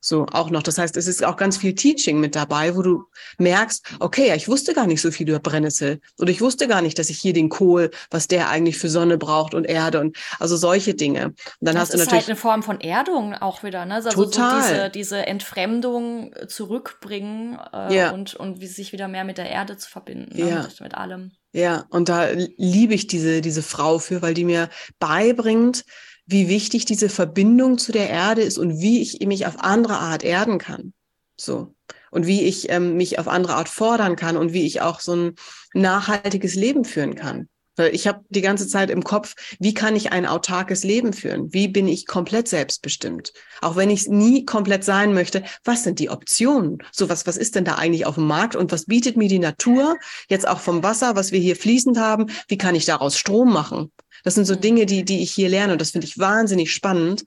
So 0.00 0.26
auch 0.32 0.50
noch. 0.50 0.62
Das 0.62 0.78
heißt, 0.78 0.96
es 0.96 1.08
ist 1.08 1.24
auch 1.24 1.36
ganz 1.36 1.56
viel 1.56 1.74
Teaching 1.74 2.20
mit 2.20 2.36
dabei, 2.36 2.76
wo 2.76 2.82
du 2.82 3.04
merkst, 3.38 3.84
okay, 3.98 4.32
ich 4.36 4.48
wusste 4.48 4.74
gar 4.74 4.86
nicht 4.86 5.00
so 5.00 5.10
viel 5.10 5.28
über 5.28 5.40
Brennnessel 5.40 6.00
oder 6.18 6.30
ich 6.30 6.40
wusste 6.40 6.68
gar 6.68 6.82
nicht, 6.82 6.98
dass 6.98 7.10
ich 7.10 7.18
hier 7.18 7.32
den 7.32 7.48
Kohl, 7.48 7.90
was 8.10 8.28
der 8.28 8.48
eigentlich 8.48 8.78
für 8.78 8.88
Sonne 8.88 9.18
braucht 9.18 9.54
und 9.54 9.64
Erde 9.64 10.00
und 10.00 10.16
also 10.38 10.56
solche 10.56 10.94
Dinge. 10.94 11.26
Und 11.26 11.36
dann 11.60 11.74
das 11.74 11.82
hast 11.82 11.94
du 11.94 11.98
natürlich 11.98 12.12
ist 12.12 12.28
halt 12.28 12.28
eine 12.28 12.36
Form 12.36 12.62
von 12.62 12.80
Erdung 12.80 13.34
auch 13.34 13.62
wieder, 13.62 13.84
ne? 13.84 13.94
Also 13.94 14.10
total. 14.10 14.62
So 14.62 14.68
diese, 14.68 14.90
diese 14.90 15.26
Entfremdung 15.26 16.34
zurückbringen 16.46 17.58
äh, 17.72 17.96
ja. 17.96 18.10
und 18.10 18.34
und 18.34 18.60
wie 18.60 18.66
sich 18.66 18.92
wieder 18.92 19.08
mehr 19.08 19.24
mit 19.24 19.38
der 19.38 19.50
Erde 19.50 19.76
zu 19.76 19.90
verbinden, 19.90 20.36
ne? 20.36 20.50
ja. 20.50 20.62
mit, 20.62 20.80
mit 20.80 20.94
allem. 20.94 21.32
Ja, 21.52 21.84
und 21.88 22.08
da 22.10 22.28
liebe 22.56 22.94
ich 22.94 23.06
diese 23.06 23.40
diese 23.40 23.62
Frau 23.62 23.98
für, 23.98 24.22
weil 24.22 24.34
die 24.34 24.44
mir 24.44 24.68
beibringt, 24.98 25.84
wie 26.26 26.48
wichtig 26.48 26.84
diese 26.84 27.08
Verbindung 27.08 27.78
zu 27.78 27.92
der 27.92 28.10
Erde 28.10 28.42
ist 28.42 28.58
und 28.58 28.80
wie 28.80 29.00
ich 29.00 29.24
mich 29.26 29.46
auf 29.46 29.60
andere 29.60 29.98
Art 29.98 30.24
erden 30.24 30.58
kann. 30.58 30.92
So. 31.36 31.74
Und 32.10 32.26
wie 32.26 32.42
ich 32.42 32.70
ähm, 32.70 32.96
mich 32.96 33.18
auf 33.18 33.28
andere 33.28 33.54
Art 33.54 33.68
fordern 33.68 34.16
kann 34.16 34.36
und 34.36 34.52
wie 34.52 34.66
ich 34.66 34.80
auch 34.80 35.00
so 35.00 35.14
ein 35.14 35.34
nachhaltiges 35.74 36.54
Leben 36.54 36.84
führen 36.84 37.14
kann. 37.14 37.48
Weil 37.76 37.94
ich 37.94 38.06
habe 38.06 38.24
die 38.30 38.40
ganze 38.40 38.66
Zeit 38.66 38.90
im 38.90 39.04
Kopf, 39.04 39.34
wie 39.60 39.74
kann 39.74 39.96
ich 39.96 40.10
ein 40.10 40.26
autarkes 40.26 40.82
Leben 40.82 41.12
führen? 41.12 41.52
Wie 41.52 41.68
bin 41.68 41.86
ich 41.86 42.06
komplett 42.06 42.48
selbstbestimmt? 42.48 43.34
Auch 43.60 43.76
wenn 43.76 43.90
ich 43.90 44.00
es 44.00 44.08
nie 44.08 44.46
komplett 44.46 44.82
sein 44.82 45.12
möchte, 45.12 45.44
was 45.62 45.84
sind 45.84 45.98
die 45.98 46.08
Optionen? 46.08 46.78
So 46.90 47.10
was, 47.10 47.26
was 47.26 47.36
ist 47.36 47.54
denn 47.54 47.66
da 47.66 47.74
eigentlich 47.74 48.06
auf 48.06 48.14
dem 48.14 48.26
Markt 48.26 48.56
und 48.56 48.72
was 48.72 48.86
bietet 48.86 49.18
mir 49.18 49.28
die 49.28 49.38
Natur 49.38 49.98
jetzt 50.28 50.48
auch 50.48 50.60
vom 50.60 50.82
Wasser, 50.82 51.16
was 51.16 51.32
wir 51.32 51.38
hier 51.38 51.56
fließend 51.56 51.98
haben? 51.98 52.30
Wie 52.48 52.56
kann 52.56 52.74
ich 52.74 52.86
daraus 52.86 53.18
Strom 53.18 53.52
machen? 53.52 53.92
Das 54.26 54.34
sind 54.34 54.44
so 54.44 54.54
mhm. 54.54 54.60
Dinge, 54.60 54.86
die, 54.86 55.04
die 55.04 55.22
ich 55.22 55.30
hier 55.30 55.48
lerne 55.48 55.72
und 55.72 55.80
das 55.80 55.92
finde 55.92 56.08
ich 56.08 56.18
wahnsinnig 56.18 56.72
spannend. 56.72 57.22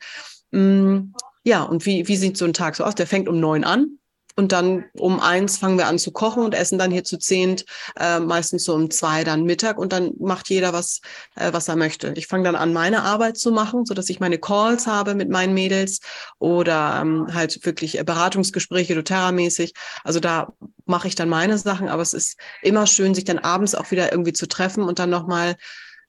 Mm, 0.51 1.13
ja, 1.45 1.63
und 1.63 1.85
wie, 1.85 2.09
wie 2.09 2.17
sieht 2.17 2.35
so 2.35 2.43
ein 2.43 2.51
Tag 2.51 2.75
so 2.75 2.83
aus? 2.83 2.93
Der 2.93 3.07
fängt 3.07 3.29
um 3.29 3.39
neun 3.39 3.63
an. 3.63 3.97
Und 4.35 4.51
dann 4.51 4.85
um 4.97 5.19
eins 5.19 5.57
fangen 5.57 5.77
wir 5.77 5.88
an 5.88 5.97
zu 5.99 6.12
kochen 6.12 6.43
und 6.43 6.53
essen 6.53 6.77
dann 6.77 6.91
hier 6.91 7.03
zu 7.03 7.17
zehnt, 7.17 7.65
äh, 7.97 8.19
meistens 8.19 8.63
so 8.65 8.73
um 8.73 8.89
zwei 8.89 9.23
dann 9.23 9.43
Mittag 9.43 9.77
und 9.77 9.91
dann 9.91 10.12
macht 10.19 10.49
jeder 10.49 10.71
was, 10.71 11.01
äh, 11.35 11.51
was 11.51 11.67
er 11.67 11.75
möchte. 11.75 12.13
Ich 12.15 12.27
fange 12.27 12.43
dann 12.43 12.55
an, 12.55 12.71
meine 12.71 13.03
Arbeit 13.03 13.38
zu 13.38 13.51
machen, 13.51 13.85
so 13.85 13.93
dass 13.93 14.09
ich 14.09 14.19
meine 14.19 14.38
Calls 14.38 14.88
habe 14.88 15.15
mit 15.15 15.29
meinen 15.29 15.53
Mädels 15.53 15.99
oder 16.38 16.99
ähm, 17.01 17.27
halt 17.33 17.65
wirklich 17.65 18.01
Beratungsgespräche 18.05 18.93
doTERRA-mäßig. 18.93 19.73
Also 20.03 20.19
da 20.19 20.53
mache 20.85 21.07
ich 21.09 21.15
dann 21.15 21.29
meine 21.29 21.57
Sachen, 21.57 21.89
aber 21.89 22.01
es 22.01 22.13
ist 22.13 22.38
immer 22.62 22.88
schön, 22.88 23.15
sich 23.15 23.25
dann 23.25 23.39
abends 23.39 23.75
auch 23.75 23.91
wieder 23.91 24.12
irgendwie 24.12 24.33
zu 24.33 24.47
treffen 24.47 24.83
und 24.83 24.99
dann 24.99 25.09
nochmal 25.09 25.55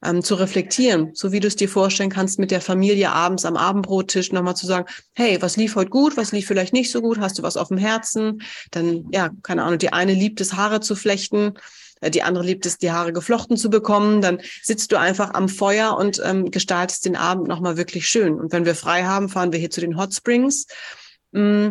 ähm, 0.05 0.23
zu 0.23 0.35
reflektieren, 0.35 1.11
so 1.15 1.33
wie 1.33 1.41
du 1.41 1.49
es 1.49 1.57
dir 1.57 1.69
vorstellen 1.69 2.11
kannst, 2.11 2.39
mit 2.39 2.51
der 2.51 2.61
Familie 2.61 3.13
abends 3.13 3.45
am 3.45 3.57
Abendbrottisch 3.57 4.33
nochmal 4.33 4.57
zu 4.57 4.67
sagen, 4.67 4.87
hey, 5.15 5.41
was 5.41 5.57
lief 5.57 5.77
heute 5.77 5.91
gut, 5.91 6.17
was 6.17 6.33
lief 6.33 6.47
vielleicht 6.47 6.73
nicht 6.73 6.91
so 6.91 7.01
gut, 7.03 7.19
hast 7.19 7.39
du 7.39 7.43
was 7.43 7.57
auf 7.57 7.69
dem 7.69 7.79
Herzen? 7.79 8.43
Dann, 8.71 9.07
ja, 9.13 9.31
keine 9.43 9.65
Ahnung, 9.65 9.79
die 9.79 9.93
eine 9.93 10.15
liebt 10.15 10.41
es, 10.41 10.55
Haare 10.55 10.81
zu 10.81 10.95
flechten, 10.95 11.55
äh, 12.01 12.11
die 12.11 12.23
andere 12.23 12.45
liebt 12.45 12.67
es, 12.67 12.79
die 12.79 12.91
Haare 12.91 13.13
geflochten 13.13 13.57
zu 13.57 13.71
bekommen. 13.71 14.21
Dann 14.21 14.41
sitzt 14.63 14.93
du 14.93 14.99
einfach 14.99 15.35
am 15.35 15.49
Feuer 15.49 15.97
und 15.97 16.21
ähm, 16.25 16.51
gestaltest 16.51 17.05
den 17.05 17.17
Abend 17.17 17.49
nochmal 17.49 17.77
wirklich 17.77 18.09
schön. 18.09 18.35
Und 18.35 18.53
wenn 18.53 18.65
wir 18.65 18.75
frei 18.75 19.05
haben, 19.05 19.29
fahren 19.29 19.53
wir 19.53 19.59
hier 19.59 19.71
zu 19.71 19.81
den 19.81 19.97
Hot 19.97 20.15
Springs. 20.15 20.67
Mm, 21.33 21.69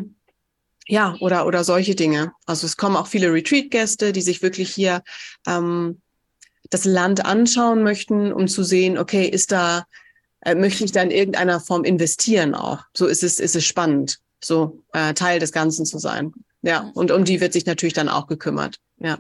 ja, 0.88 1.16
oder, 1.20 1.46
oder 1.46 1.64
solche 1.64 1.96
Dinge. 1.96 2.32
Also 2.46 2.66
es 2.66 2.76
kommen 2.76 2.96
auch 2.96 3.08
viele 3.08 3.32
Retreat-Gäste, 3.32 4.12
die 4.12 4.22
sich 4.22 4.42
wirklich 4.42 4.74
hier 4.74 5.04
ähm, 5.46 6.02
das 6.70 6.86
Land 6.86 7.26
anschauen 7.26 7.84
möchten, 7.84 8.32
um 8.32 8.48
zu 8.48 8.64
sehen, 8.64 8.98
okay, 8.98 9.26
ist 9.28 9.52
da, 9.52 9.86
äh, 10.42 10.56
möchte 10.56 10.84
ich 10.84 10.92
da 10.92 11.02
in 11.02 11.12
irgendeiner 11.12 11.60
Form 11.60 11.84
investieren 11.84 12.54
auch. 12.56 12.84
So 12.96 13.08
ist 13.08 13.24
es, 13.24 13.40
ist 13.40 13.56
es 13.56 13.66
spannend, 13.66 14.20
so 14.44 14.84
äh, 14.94 15.14
Teil 15.14 15.40
des 15.40 15.52
Ganzen 15.52 15.86
zu 15.86 15.98
sein. 16.00 16.34
Ja, 16.62 16.92
und 16.94 17.12
um 17.12 17.24
die 17.24 17.42
wird 17.42 17.54
sich 17.54 17.66
natürlich 17.66 17.94
dann 17.94 18.10
auch 18.10 18.28
gekümmert. 18.28 18.78
Ja. 18.98 19.18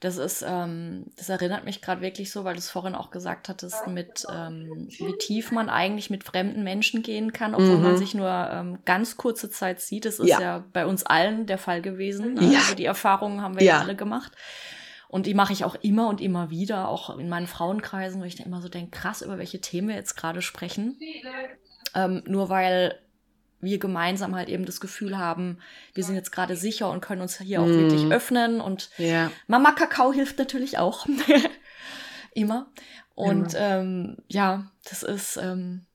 Das 0.00 0.18
ist, 0.18 0.44
ähm, 0.46 1.06
das 1.16 1.30
erinnert 1.30 1.64
mich 1.64 1.80
gerade 1.80 2.02
wirklich 2.02 2.30
so, 2.30 2.44
weil 2.44 2.52
du 2.52 2.58
es 2.58 2.68
vorhin 2.68 2.94
auch 2.94 3.10
gesagt 3.10 3.48
hattest, 3.48 3.86
mit 3.86 4.26
ähm, 4.30 4.88
wie 4.90 5.16
tief 5.18 5.52
man 5.52 5.70
eigentlich 5.70 6.10
mit 6.10 6.22
fremden 6.22 6.62
Menschen 6.62 7.02
gehen 7.02 7.32
kann, 7.32 7.54
obwohl 7.54 7.78
mhm. 7.78 7.82
man 7.82 7.96
sich 7.96 8.14
nur 8.14 8.28
ähm, 8.28 8.78
ganz 8.84 9.16
kurze 9.16 9.50
Zeit 9.50 9.80
sieht. 9.80 10.04
Das 10.04 10.18
ist 10.18 10.28
ja. 10.28 10.40
ja 10.40 10.64
bei 10.72 10.84
uns 10.84 11.04
allen 11.04 11.46
der 11.46 11.56
Fall 11.56 11.80
gewesen. 11.80 12.34
Ne? 12.34 12.52
Ja. 12.52 12.58
Also 12.58 12.74
die 12.74 12.84
Erfahrungen 12.84 13.40
haben 13.40 13.58
wir 13.58 13.64
ja, 13.64 13.76
ja 13.76 13.80
alle 13.80 13.96
gemacht. 13.96 14.32
Und 15.16 15.24
die 15.24 15.32
mache 15.32 15.54
ich 15.54 15.64
auch 15.64 15.76
immer 15.76 16.10
und 16.10 16.20
immer 16.20 16.50
wieder, 16.50 16.90
auch 16.90 17.18
in 17.18 17.30
meinen 17.30 17.46
Frauenkreisen, 17.46 18.20
wo 18.20 18.26
ich 18.26 18.36
dann 18.36 18.46
immer 18.46 18.60
so 18.60 18.68
denke, 18.68 18.90
krass, 18.90 19.22
über 19.22 19.38
welche 19.38 19.62
Themen 19.62 19.88
wir 19.88 19.94
jetzt 19.94 20.14
gerade 20.14 20.42
sprechen. 20.42 21.00
Ähm, 21.94 22.22
nur 22.26 22.50
weil 22.50 23.00
wir 23.62 23.78
gemeinsam 23.78 24.34
halt 24.34 24.50
eben 24.50 24.66
das 24.66 24.78
Gefühl 24.78 25.16
haben, 25.16 25.56
wir 25.94 26.04
sind 26.04 26.16
jetzt 26.16 26.32
gerade 26.32 26.54
sicher 26.54 26.90
und 26.90 27.00
können 27.00 27.22
uns 27.22 27.38
hier 27.38 27.62
auch 27.62 27.66
mm. 27.66 27.78
wirklich 27.78 28.12
öffnen. 28.12 28.60
Und 28.60 28.90
yeah. 28.98 29.32
Mama 29.46 29.72
Kakao 29.72 30.12
hilft 30.12 30.38
natürlich 30.38 30.76
auch. 30.76 31.06
Immer. 32.34 32.70
Und 33.14 33.54
ja. 33.54 33.78
Ähm, 33.78 34.18
ja, 34.28 34.70
das 34.84 35.02
ist. 35.02 35.38
Ähm, 35.38 35.86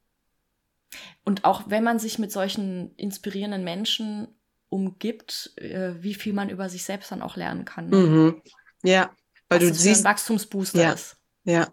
und 1.26 1.46
auch 1.46 1.66
wenn 1.68 1.84
man 1.84 2.00
sich 2.00 2.18
mit 2.18 2.32
solchen 2.32 2.96
inspirierenden 2.96 3.64
Menschen 3.64 4.30
umgibt, 4.70 5.54
äh, 5.58 5.92
wie 6.00 6.16
viel 6.16 6.34
man 6.34 6.50
über 6.50 6.70
sich 6.70 6.86
selbst 6.86 7.12
dann 7.12 7.22
auch 7.22 7.36
lernen 7.36 7.66
kann. 7.66 7.92
Mhm. 7.92 8.42
Ja, 8.84 9.12
weil 9.50 9.60
du 9.60 9.74
siehst, 9.74 10.02
ein 10.02 10.12
Wachstumsbooster 10.12 10.82
ja, 10.82 10.92
ist. 10.94 11.18
Ja, 11.44 11.68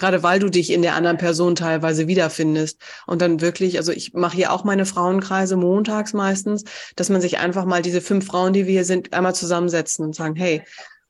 gerade 0.00 0.22
weil 0.22 0.40
du 0.40 0.48
dich 0.48 0.72
in 0.72 0.82
der 0.82 0.94
anderen 0.94 1.18
Person 1.18 1.54
teilweise 1.54 2.08
wiederfindest 2.08 2.80
und 3.06 3.22
dann 3.22 3.40
wirklich, 3.40 3.76
also 3.78 3.92
ich 3.92 4.14
mache 4.14 4.36
hier 4.36 4.52
auch 4.52 4.64
meine 4.64 4.86
Frauenkreise 4.86 5.56
montags 5.56 6.12
meistens, 6.12 6.64
dass 6.96 7.10
man 7.10 7.20
sich 7.20 7.38
einfach 7.38 7.64
mal 7.64 7.82
diese 7.82 8.00
fünf 8.00 8.26
Frauen, 8.26 8.52
die 8.52 8.66
wir 8.66 8.72
hier 8.72 8.84
sind, 8.84 9.12
einmal 9.12 9.34
zusammensetzen 9.34 10.04
und 10.04 10.14
sagen, 10.14 10.34
hey, 10.34 10.62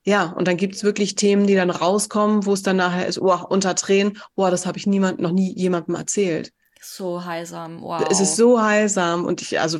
ja, 0.03 0.25
und 0.25 0.49
dann 0.49 0.57
gibt's 0.57 0.83
wirklich 0.83 1.15
Themen, 1.15 1.47
die 1.47 1.55
dann 1.55 1.71
rauskommen, 1.71 2.47
wo 2.47 2.53
es 2.53 2.63
dann 2.63 2.77
nachher 2.77 3.07
ist, 3.07 3.21
oh, 3.21 3.39
unter 3.49 3.75
Tränen, 3.75 4.19
oh, 4.35 4.49
das 4.51 4.67
habe 4.67 4.79
ich 4.79 4.87
niemand, 4.87 5.21
noch 5.21 5.33
nie 5.33 5.55
jemandem 5.57 5.95
erzählt. 5.95 6.53
So 6.83 7.25
heilsam, 7.25 7.83
wow. 7.83 8.03
Es 8.11 8.21
ist 8.21 8.37
so 8.37 8.63
heilsam 8.63 9.27
und 9.27 9.43
ich, 9.43 9.61
also 9.61 9.79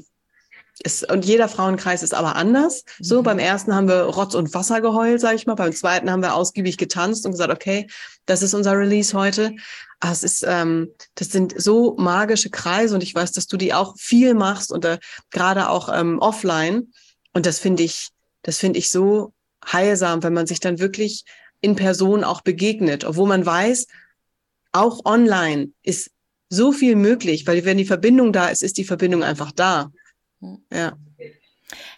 es, 0.83 1.03
und 1.03 1.25
jeder 1.25 1.49
Frauenkreis 1.49 2.03
ist 2.03 2.15
aber 2.15 2.37
anders. 2.37 2.85
So, 2.99 3.21
mhm. 3.21 3.25
beim 3.25 3.39
ersten 3.39 3.75
haben 3.75 3.89
wir 3.89 4.03
Rotz 4.03 4.35
und 4.35 4.55
Wasser 4.55 4.81
geheult, 4.81 5.21
sag 5.21 5.35
ich 5.35 5.47
mal. 5.47 5.55
Beim 5.55 5.73
zweiten 5.73 6.11
haben 6.11 6.23
wir 6.23 6.35
ausgiebig 6.35 6.79
getanzt 6.79 7.27
und 7.27 7.33
gesagt, 7.33 7.53
okay, 7.53 7.89
das 8.27 8.43
ist 8.43 8.55
unser 8.55 8.73
Release 8.73 9.17
heute. 9.17 9.55
Aber 10.01 10.13
es 10.13 10.23
ist, 10.23 10.45
ähm, 10.47 10.89
das 11.15 11.29
sind 11.29 11.61
so 11.61 11.97
magische 11.99 12.51
Kreise 12.51 12.95
und 12.95 13.03
ich 13.03 13.15
weiß, 13.15 13.33
dass 13.33 13.47
du 13.47 13.57
die 13.57 13.75
auch 13.75 13.95
viel 13.99 14.35
machst 14.35 14.73
und 14.73 14.85
äh, 14.85 14.99
gerade 15.31 15.69
auch 15.69 15.91
ähm, 15.93 16.19
offline. 16.19 16.93
Und 17.35 17.47
das 17.47 17.59
finde 17.59 17.83
ich, 17.83 18.11
das 18.43 18.59
finde 18.59 18.79
ich 18.79 18.91
so 18.91 19.35
heilsam, 19.71 20.23
wenn 20.23 20.33
man 20.33 20.47
sich 20.47 20.61
dann 20.61 20.79
wirklich 20.79 21.25
in 21.61 21.77
Person 21.77 22.25
auch 22.25 22.41
begegnet, 22.41 23.05
obwohl 23.05 23.29
man 23.29 23.45
weiß, 23.45 23.87
auch 24.73 25.05
online 25.05 25.73
ist 25.83 26.11
so 26.49 26.73
viel 26.73 26.97
möglich, 26.97 27.47
weil 27.47 27.65
wenn 27.65 27.77
die 27.77 27.85
Verbindung 27.85 28.33
da 28.33 28.49
ist, 28.49 28.63
ist 28.63 28.79
die 28.79 28.85
Verbindung 28.85 29.23
einfach 29.23 29.53
da. 29.53 29.93
Ja. 30.73 30.93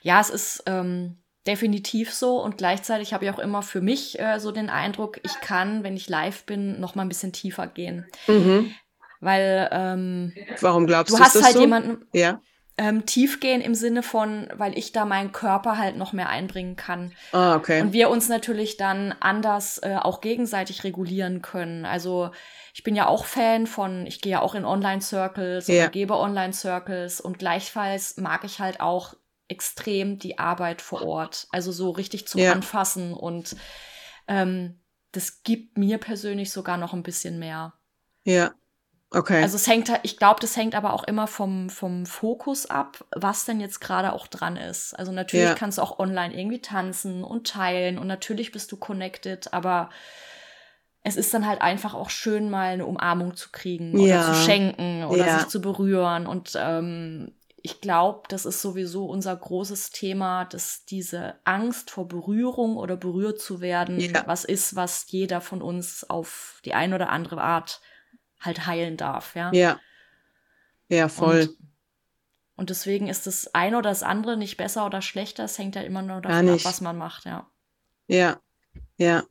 Ja, 0.02 0.20
es 0.20 0.30
ist 0.30 0.64
ähm, 0.66 1.16
definitiv 1.46 2.12
so 2.12 2.42
und 2.42 2.58
gleichzeitig 2.58 3.12
habe 3.12 3.24
ich 3.24 3.30
auch 3.30 3.38
immer 3.38 3.62
für 3.62 3.80
mich 3.80 4.18
äh, 4.18 4.38
so 4.38 4.52
den 4.52 4.70
Eindruck, 4.70 5.20
ich 5.24 5.40
kann, 5.40 5.82
wenn 5.82 5.96
ich 5.96 6.08
live 6.08 6.44
bin, 6.44 6.80
noch 6.80 6.94
mal 6.94 7.02
ein 7.02 7.08
bisschen 7.08 7.32
tiefer 7.32 7.66
gehen. 7.66 8.06
Mhm. 8.26 8.74
Weil 9.20 9.68
ähm, 9.72 10.32
warum 10.60 10.86
glaubst 10.86 11.12
du? 11.12 11.16
Du 11.16 11.22
hast 11.22 11.42
halt 11.42 11.54
so? 11.54 11.60
jemanden. 11.60 12.04
Ja. 12.12 12.40
Ähm, 12.78 13.04
tief 13.06 13.38
gehen 13.38 13.60
im 13.60 13.74
Sinne 13.74 14.02
von, 14.02 14.48
weil 14.54 14.76
ich 14.76 14.92
da 14.92 15.04
meinen 15.04 15.30
Körper 15.30 15.78
halt 15.78 15.96
noch 15.96 16.12
mehr 16.12 16.28
einbringen 16.28 16.74
kann. 16.74 17.12
Ah, 17.30 17.54
okay. 17.54 17.82
Und 17.82 17.92
wir 17.92 18.08
uns 18.08 18.28
natürlich 18.28 18.76
dann 18.78 19.14
anders 19.20 19.78
äh, 19.82 19.96
auch 20.00 20.20
gegenseitig 20.20 20.82
regulieren 20.82 21.42
können. 21.42 21.84
Also 21.84 22.30
ich 22.72 22.82
bin 22.82 22.96
ja 22.96 23.06
auch 23.06 23.26
Fan 23.26 23.66
von, 23.66 24.06
ich 24.06 24.20
gehe 24.20 24.32
ja 24.32 24.40
auch 24.40 24.54
in 24.54 24.64
Online-Circles 24.64 25.68
ja. 25.68 25.74
oder 25.74 25.88
gebe 25.90 26.16
Online-Circles 26.16 27.20
und 27.20 27.38
gleichfalls 27.38 28.16
mag 28.16 28.44
ich 28.44 28.60
halt 28.60 28.80
auch 28.80 29.14
extrem 29.48 30.18
die 30.18 30.38
Arbeit 30.38 30.80
vor 30.80 31.02
Ort. 31.02 31.46
Also 31.50 31.72
so 31.72 31.90
richtig 31.90 32.26
zum 32.26 32.40
ja. 32.40 32.52
Anfassen 32.52 33.12
und 33.12 33.56
ähm, 34.26 34.80
das 35.12 35.42
gibt 35.42 35.76
mir 35.76 35.98
persönlich 35.98 36.50
sogar 36.50 36.78
noch 36.78 36.94
ein 36.94 37.02
bisschen 37.02 37.38
mehr. 37.38 37.74
Ja. 38.24 38.52
Okay. 39.10 39.42
Also 39.42 39.56
es 39.56 39.66
hängt, 39.66 39.92
ich 40.04 40.16
glaube, 40.16 40.40
das 40.40 40.56
hängt 40.56 40.74
aber 40.74 40.94
auch 40.94 41.04
immer 41.04 41.26
vom, 41.26 41.68
vom 41.68 42.06
Fokus 42.06 42.64
ab, 42.64 43.04
was 43.14 43.44
denn 43.44 43.60
jetzt 43.60 43.82
gerade 43.82 44.14
auch 44.14 44.26
dran 44.26 44.56
ist. 44.56 44.98
Also 44.98 45.12
natürlich 45.12 45.48
ja. 45.48 45.54
kannst 45.54 45.76
du 45.76 45.82
auch 45.82 45.98
online 45.98 46.34
irgendwie 46.34 46.62
tanzen 46.62 47.22
und 47.22 47.46
teilen 47.46 47.98
und 47.98 48.06
natürlich 48.06 48.52
bist 48.52 48.72
du 48.72 48.78
connected, 48.78 49.52
aber 49.52 49.90
es 51.04 51.16
ist 51.16 51.34
dann 51.34 51.46
halt 51.46 51.60
einfach 51.60 51.94
auch 51.94 52.10
schön, 52.10 52.48
mal 52.48 52.72
eine 52.72 52.86
Umarmung 52.86 53.34
zu 53.34 53.50
kriegen 53.50 53.94
oder 53.94 54.06
ja. 54.06 54.22
zu 54.22 54.34
schenken 54.34 55.04
oder 55.04 55.26
ja. 55.26 55.38
sich 55.38 55.48
zu 55.48 55.60
berühren. 55.60 56.26
Und 56.26 56.52
ähm, 56.56 57.32
ich 57.56 57.80
glaube, 57.80 58.22
das 58.28 58.44
ist 58.44 58.60
sowieso 58.60 59.06
unser 59.06 59.34
großes 59.36 59.90
Thema, 59.90 60.44
dass 60.44 60.84
diese 60.84 61.34
Angst 61.44 61.90
vor 61.90 62.06
Berührung 62.06 62.76
oder 62.76 62.96
berührt 62.96 63.40
zu 63.40 63.60
werden, 63.60 63.98
ja. 63.98 64.22
was 64.26 64.44
ist, 64.44 64.76
was 64.76 65.06
jeder 65.08 65.40
von 65.40 65.60
uns 65.60 66.08
auf 66.08 66.60
die 66.64 66.74
eine 66.74 66.94
oder 66.94 67.08
andere 67.08 67.40
Art 67.40 67.80
halt 68.40 68.66
heilen 68.66 68.96
darf, 68.96 69.34
ja. 69.34 69.52
Ja. 69.52 69.80
Ja, 70.88 71.08
voll. 71.08 71.42
Und, 71.42 71.58
und 72.56 72.70
deswegen 72.70 73.08
ist 73.08 73.26
das 73.26 73.54
eine 73.54 73.78
oder 73.78 73.90
das 73.90 74.02
andere 74.02 74.36
nicht 74.36 74.56
besser 74.56 74.84
oder 74.84 75.00
schlechter. 75.00 75.44
Es 75.44 75.58
hängt 75.58 75.74
ja 75.74 75.82
immer 75.82 76.02
nur 76.02 76.20
davon 76.20 76.48
ab, 76.48 76.64
was 76.64 76.80
man 76.80 76.98
macht, 76.98 77.24
ja. 77.24 77.48
Ja, 78.08 78.40
ja. 78.96 79.22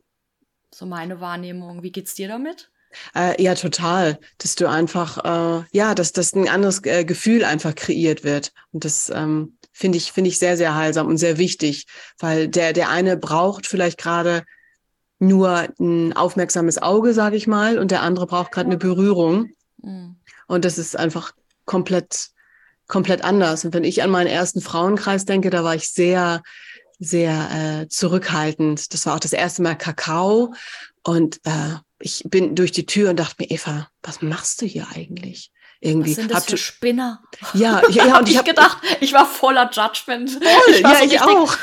So 0.74 0.86
meine 0.86 1.20
Wahrnehmung. 1.20 1.82
Wie 1.82 1.92
geht's 1.92 2.14
dir 2.14 2.28
damit? 2.28 2.70
Äh, 3.14 3.42
ja, 3.42 3.54
total. 3.54 4.18
Dass 4.38 4.54
du 4.54 4.68
einfach, 4.68 5.18
äh, 5.24 5.64
ja, 5.72 5.94
dass 5.94 6.12
das 6.12 6.34
ein 6.34 6.48
anderes 6.48 6.84
äh, 6.84 7.04
Gefühl 7.04 7.44
einfach 7.44 7.74
kreiert 7.74 8.24
wird. 8.24 8.52
Und 8.72 8.84
das 8.84 9.10
ähm, 9.14 9.56
finde 9.72 9.98
ich, 9.98 10.12
finde 10.12 10.28
ich 10.28 10.38
sehr, 10.38 10.56
sehr 10.56 10.74
heilsam 10.74 11.06
und 11.06 11.18
sehr 11.18 11.38
wichtig, 11.38 11.86
weil 12.18 12.48
der, 12.48 12.72
der 12.72 12.88
eine 12.88 13.16
braucht 13.16 13.66
vielleicht 13.66 13.98
gerade 13.98 14.44
nur 15.18 15.68
ein 15.78 16.12
aufmerksames 16.14 16.82
Auge, 16.82 17.14
sage 17.14 17.36
ich 17.36 17.46
mal, 17.46 17.78
und 17.78 17.90
der 17.90 18.02
andere 18.02 18.26
braucht 18.26 18.50
gerade 18.52 18.66
eine 18.66 18.78
Berührung. 18.78 19.50
Mhm. 19.82 20.16
Und 20.48 20.64
das 20.64 20.78
ist 20.78 20.98
einfach 20.98 21.32
komplett, 21.64 22.30
komplett 22.88 23.22
anders. 23.22 23.64
Und 23.64 23.72
wenn 23.72 23.84
ich 23.84 24.02
an 24.02 24.10
meinen 24.10 24.26
ersten 24.26 24.60
Frauenkreis 24.60 25.24
denke, 25.24 25.50
da 25.50 25.64
war 25.64 25.74
ich 25.74 25.90
sehr, 25.90 26.42
sehr 27.02 27.82
äh, 27.82 27.88
zurückhaltend. 27.88 28.92
Das 28.94 29.06
war 29.06 29.14
auch 29.14 29.20
das 29.20 29.32
erste 29.32 29.62
Mal 29.62 29.74
Kakao. 29.74 30.54
Und 31.02 31.40
äh, 31.44 31.76
ich 31.98 32.22
bin 32.26 32.54
durch 32.54 32.72
die 32.72 32.86
Tür 32.86 33.10
und 33.10 33.18
dachte 33.18 33.36
mir, 33.38 33.50
Eva, 33.50 33.88
was 34.02 34.22
machst 34.22 34.62
du 34.62 34.66
hier 34.66 34.86
eigentlich? 34.94 35.50
Irgendwie. 35.80 36.10
Was 36.10 36.16
sind 36.16 36.30
das 36.30 36.44
für 36.46 36.56
Spinner? 36.56 37.22
Ja, 37.54 37.82
ja, 37.90 38.06
ja 38.06 38.18
und 38.18 38.28
ich, 38.28 38.36
ich 38.36 38.44
gedacht, 38.44 38.78
ich 39.00 39.12
war 39.12 39.26
voller 39.26 39.70
Judgment. 39.72 40.30
Voll, 40.30 40.74
ich 40.74 40.80
ja, 40.80 40.98
so 40.98 41.04
ich 41.04 41.20
auch 41.20 41.56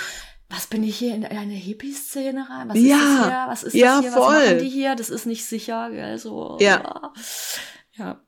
was 0.49 0.65
bin 0.65 0.83
ich 0.83 0.97
hier 0.97 1.13
in 1.13 1.23
eine 1.25 1.53
Hippie-Szene 1.53 2.47
rein? 2.49 2.69
Was 2.69 2.77
ja, 2.79 2.95
ist 2.95 3.03
das 3.03 3.27
hier? 3.27 3.45
Was 3.47 3.63
ist 3.63 3.73
ja, 3.75 3.95
das 3.95 4.01
hier? 4.01 4.11
Voll. 4.11 4.33
Was 4.33 4.45
machen 4.45 4.59
die 4.59 4.69
hier? 4.69 4.95
Das 4.95 5.09
ist 5.11 5.25
nicht 5.27 5.45
sicher, 5.45 5.91
gell? 5.91 6.17
So, 6.17 6.57
ja. 6.59 7.13
ja. 7.93 8.19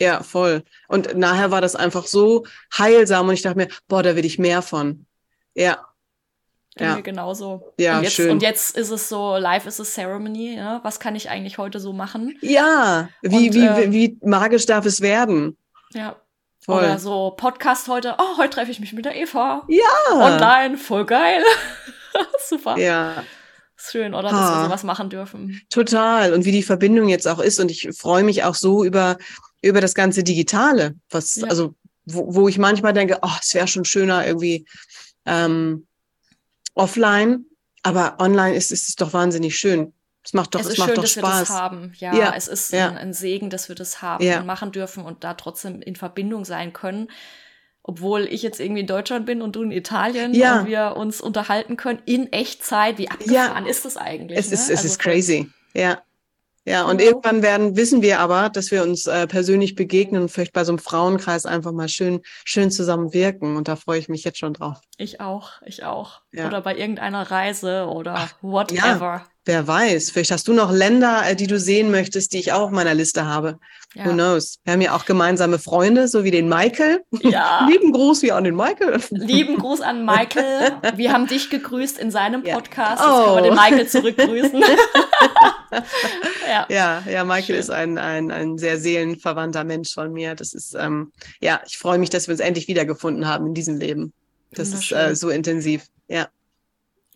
Ja, 0.00 0.22
voll. 0.22 0.64
Und 0.86 1.16
nachher 1.16 1.50
war 1.50 1.60
das 1.60 1.76
einfach 1.76 2.06
so 2.06 2.46
heilsam 2.76 3.28
und 3.28 3.34
ich 3.34 3.42
dachte 3.42 3.58
mir, 3.58 3.68
boah, 3.86 4.02
da 4.02 4.16
will 4.16 4.24
ich 4.24 4.38
mehr 4.38 4.62
von. 4.62 5.06
Ja. 5.54 5.87
Ja. 6.84 6.96
mir 6.96 7.02
genauso. 7.02 7.72
Ja, 7.78 7.98
und 7.98 8.04
jetzt, 8.04 8.14
schön. 8.14 8.30
Und 8.30 8.42
jetzt 8.42 8.76
ist 8.76 8.90
es 8.90 9.08
so, 9.08 9.36
live 9.36 9.66
is 9.66 9.80
a 9.80 9.84
ceremony. 9.84 10.56
Ja? 10.56 10.80
Was 10.82 11.00
kann 11.00 11.16
ich 11.16 11.30
eigentlich 11.30 11.58
heute 11.58 11.80
so 11.80 11.92
machen? 11.92 12.36
Ja, 12.40 13.08
wie, 13.22 13.48
und, 13.48 13.54
wie, 13.54 13.66
äh, 13.66 13.92
wie 13.92 14.18
magisch 14.22 14.66
darf 14.66 14.84
es 14.86 15.00
werden? 15.00 15.56
Ja, 15.92 16.16
Voll. 16.68 16.84
Oder 16.84 16.98
so 16.98 17.32
Podcast 17.34 17.88
heute, 17.88 18.16
oh, 18.18 18.36
heute 18.36 18.50
treffe 18.50 18.70
ich 18.70 18.78
mich 18.78 18.92
mit 18.92 19.06
der 19.06 19.16
Eva. 19.16 19.64
Ja. 19.68 20.12
Online, 20.12 20.76
voll 20.76 21.06
geil. 21.06 21.42
Super. 22.46 22.76
Ja. 22.76 23.24
Schön, 23.74 24.12
oder? 24.12 24.24
Dass 24.28 24.32
ha. 24.32 24.58
wir 24.58 24.64
sowas 24.66 24.84
machen 24.84 25.08
dürfen. 25.08 25.62
Total. 25.70 26.34
Und 26.34 26.44
wie 26.44 26.52
die 26.52 26.62
Verbindung 26.62 27.08
jetzt 27.08 27.26
auch 27.26 27.38
ist. 27.38 27.58
Und 27.58 27.70
ich 27.70 27.88
freue 27.96 28.22
mich 28.22 28.44
auch 28.44 28.54
so 28.54 28.84
über, 28.84 29.16
über 29.62 29.80
das 29.80 29.94
ganze 29.94 30.22
Digitale. 30.22 30.94
Was, 31.08 31.36
ja. 31.36 31.46
also, 31.46 31.74
wo, 32.04 32.34
wo 32.34 32.48
ich 32.48 32.58
manchmal 32.58 32.92
denke, 32.92 33.18
oh, 33.22 33.36
es 33.40 33.54
wäre 33.54 33.66
schon 33.66 33.86
schöner 33.86 34.26
irgendwie 34.26 34.66
ähm, 35.24 35.86
offline. 36.78 37.44
Aber 37.82 38.16
online 38.18 38.56
ist, 38.56 38.72
ist 38.72 38.88
es 38.88 38.96
doch 38.96 39.12
wahnsinnig 39.12 39.56
schön. 39.56 39.92
Es 40.24 40.34
macht 40.34 40.54
doch, 40.54 40.60
es, 40.60 40.66
es 40.66 40.78
macht 40.78 40.88
schön, 40.88 40.96
doch 40.96 41.02
dass 41.02 41.12
Spaß. 41.12 41.22
wir 41.22 41.38
das 41.40 41.50
haben. 41.50 41.92
Ja, 41.98 42.14
ja. 42.14 42.34
es 42.36 42.48
ist 42.48 42.72
ja. 42.72 42.88
Ein, 42.88 42.98
ein, 42.98 43.12
Segen, 43.12 43.50
dass 43.50 43.68
wir 43.68 43.76
das 43.76 44.02
haben 44.02 44.24
ja. 44.24 44.40
und 44.40 44.46
machen 44.46 44.72
dürfen 44.72 45.04
und 45.04 45.24
da 45.24 45.34
trotzdem 45.34 45.80
in 45.80 45.96
Verbindung 45.96 46.44
sein 46.44 46.72
können. 46.72 47.08
Obwohl 47.82 48.26
ich 48.26 48.42
jetzt 48.42 48.60
irgendwie 48.60 48.82
in 48.82 48.86
Deutschland 48.86 49.24
bin 49.24 49.40
und 49.40 49.56
du 49.56 49.62
in 49.62 49.70
Italien 49.70 50.34
ja. 50.34 50.60
und 50.60 50.66
wir 50.66 50.96
uns 50.96 51.22
unterhalten 51.22 51.76
können 51.76 52.02
in 52.04 52.30
Echtzeit. 52.32 52.98
Wie 52.98 53.08
abgefahren 53.10 53.64
ist 53.64 53.86
das 53.86 53.96
eigentlich? 53.96 54.38
Es 54.38 54.52
ist, 54.52 54.68
ne? 54.68 54.74
es 54.74 54.80
also 54.80 54.86
ist 54.88 54.98
crazy. 54.98 55.48
Ja. 55.72 56.02
Ja, 56.68 56.84
und 56.84 57.00
irgendwann 57.00 57.42
werden, 57.42 57.76
wissen 57.76 58.02
wir 58.02 58.20
aber, 58.20 58.50
dass 58.50 58.70
wir 58.70 58.82
uns 58.82 59.06
äh, 59.06 59.26
persönlich 59.26 59.74
begegnen 59.74 60.20
und 60.20 60.28
vielleicht 60.28 60.52
bei 60.52 60.64
so 60.64 60.72
einem 60.72 60.78
Frauenkreis 60.78 61.46
einfach 61.46 61.72
mal 61.72 61.88
schön, 61.88 62.20
schön 62.44 62.70
zusammen 62.70 63.14
wirken. 63.14 63.56
Und 63.56 63.68
da 63.68 63.76
freue 63.76 63.98
ich 63.98 64.10
mich 64.10 64.22
jetzt 64.22 64.38
schon 64.38 64.52
drauf. 64.52 64.78
Ich 64.98 65.18
auch, 65.18 65.62
ich 65.64 65.84
auch. 65.84 66.20
Ja. 66.30 66.46
Oder 66.46 66.60
bei 66.60 66.76
irgendeiner 66.76 67.30
Reise 67.30 67.86
oder 67.86 68.14
Ach, 68.16 68.34
whatever. 68.42 68.76
Ja. 68.76 69.26
Wer 69.48 69.66
weiß, 69.66 70.10
vielleicht 70.10 70.30
hast 70.30 70.46
du 70.46 70.52
noch 70.52 70.70
Länder, 70.70 71.22
äh, 71.26 71.34
die 71.34 71.46
du 71.46 71.58
sehen 71.58 71.90
möchtest, 71.90 72.34
die 72.34 72.38
ich 72.38 72.52
auch 72.52 72.64
auf 72.64 72.70
meiner 72.70 72.92
Liste 72.92 73.24
habe. 73.24 73.58
Ja. 73.94 74.04
Who 74.04 74.12
knows? 74.12 74.58
Wir 74.64 74.74
haben 74.74 74.82
ja 74.82 74.94
auch 74.94 75.06
gemeinsame 75.06 75.58
Freunde, 75.58 76.06
so 76.06 76.22
wie 76.22 76.30
den 76.30 76.50
Michael. 76.50 77.00
Ja. 77.22 77.66
Lieben 77.72 77.92
Gruß 77.92 78.20
wie 78.20 78.30
an 78.30 78.44
den 78.44 78.54
Michael. 78.54 79.00
Lieben 79.08 79.56
Gruß 79.56 79.80
an 79.80 80.04
Michael. 80.04 80.72
Wir 80.96 81.14
haben 81.14 81.26
dich 81.26 81.48
gegrüßt 81.48 81.96
in 81.98 82.10
seinem 82.10 82.42
Podcast. 82.42 83.02
Ja. 83.02 83.10
Oh. 83.10 83.16
Jetzt 83.16 83.24
können 83.24 83.36
wir 83.36 83.42
den 83.42 83.54
Michael 83.54 83.88
zurückgrüßen. 83.88 84.60
ja. 86.46 86.66
ja, 86.68 87.02
ja, 87.10 87.24
Michael 87.24 87.42
Schön. 87.44 87.56
ist 87.56 87.70
ein, 87.70 87.96
ein, 87.96 88.30
ein 88.30 88.58
sehr 88.58 88.76
seelenverwandter 88.76 89.64
Mensch 89.64 89.94
von 89.94 90.12
mir. 90.12 90.34
Das 90.34 90.52
ist, 90.52 90.76
ähm, 90.78 91.10
ja, 91.40 91.62
ich 91.66 91.78
freue 91.78 91.96
mich, 91.96 92.10
dass 92.10 92.28
wir 92.28 92.32
uns 92.32 92.40
endlich 92.40 92.68
wiedergefunden 92.68 93.26
haben 93.26 93.46
in 93.46 93.54
diesem 93.54 93.78
Leben. 93.78 94.12
Das 94.52 94.68
ist 94.74 94.92
äh, 94.92 95.14
so 95.16 95.30
intensiv, 95.30 95.86
ja. 96.06 96.28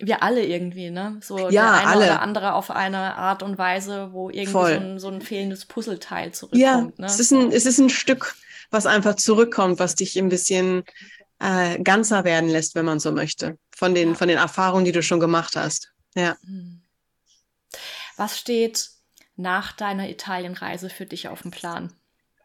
Wir 0.04 0.22
alle 0.24 0.44
irgendwie, 0.44 0.90
ne? 0.90 1.18
So 1.22 1.38
ja, 1.48 1.50
der 1.50 1.72
eine 1.74 1.86
alle. 1.86 2.04
oder 2.06 2.22
andere 2.22 2.54
auf 2.54 2.72
eine 2.72 3.16
Art 3.16 3.44
und 3.44 3.56
Weise, 3.56 4.12
wo 4.12 4.30
irgendwie 4.30 4.50
so 4.50 4.58
ein, 4.58 4.98
so 4.98 5.08
ein, 5.08 5.22
fehlendes 5.22 5.64
Puzzleteil 5.64 6.32
zurückkommt. 6.32 6.60
Ja, 6.60 6.80
ne? 6.80 7.06
es, 7.06 7.20
ist 7.20 7.30
ein, 7.30 7.52
es 7.52 7.66
ist 7.66 7.78
ein 7.78 7.88
Stück, 7.88 8.34
was 8.70 8.86
einfach 8.86 9.14
zurückkommt, 9.14 9.78
was 9.78 9.94
dich 9.94 10.18
ein 10.18 10.28
bisschen 10.28 10.82
äh, 11.38 11.78
ganzer 11.80 12.24
werden 12.24 12.50
lässt, 12.50 12.74
wenn 12.74 12.84
man 12.84 12.98
so 12.98 13.12
möchte, 13.12 13.58
von 13.74 13.94
den, 13.94 14.16
von 14.16 14.26
den 14.26 14.38
Erfahrungen, 14.38 14.84
die 14.84 14.92
du 14.92 15.04
schon 15.04 15.20
gemacht 15.20 15.54
hast. 15.54 15.92
Ja. 16.16 16.36
Hm. 16.44 16.82
Was 18.16 18.38
steht 18.38 18.90
nach 19.36 19.72
deiner 19.72 20.10
Italienreise 20.10 20.90
für 20.90 21.06
dich 21.06 21.28
auf 21.28 21.42
dem 21.42 21.52
Plan? 21.52 21.92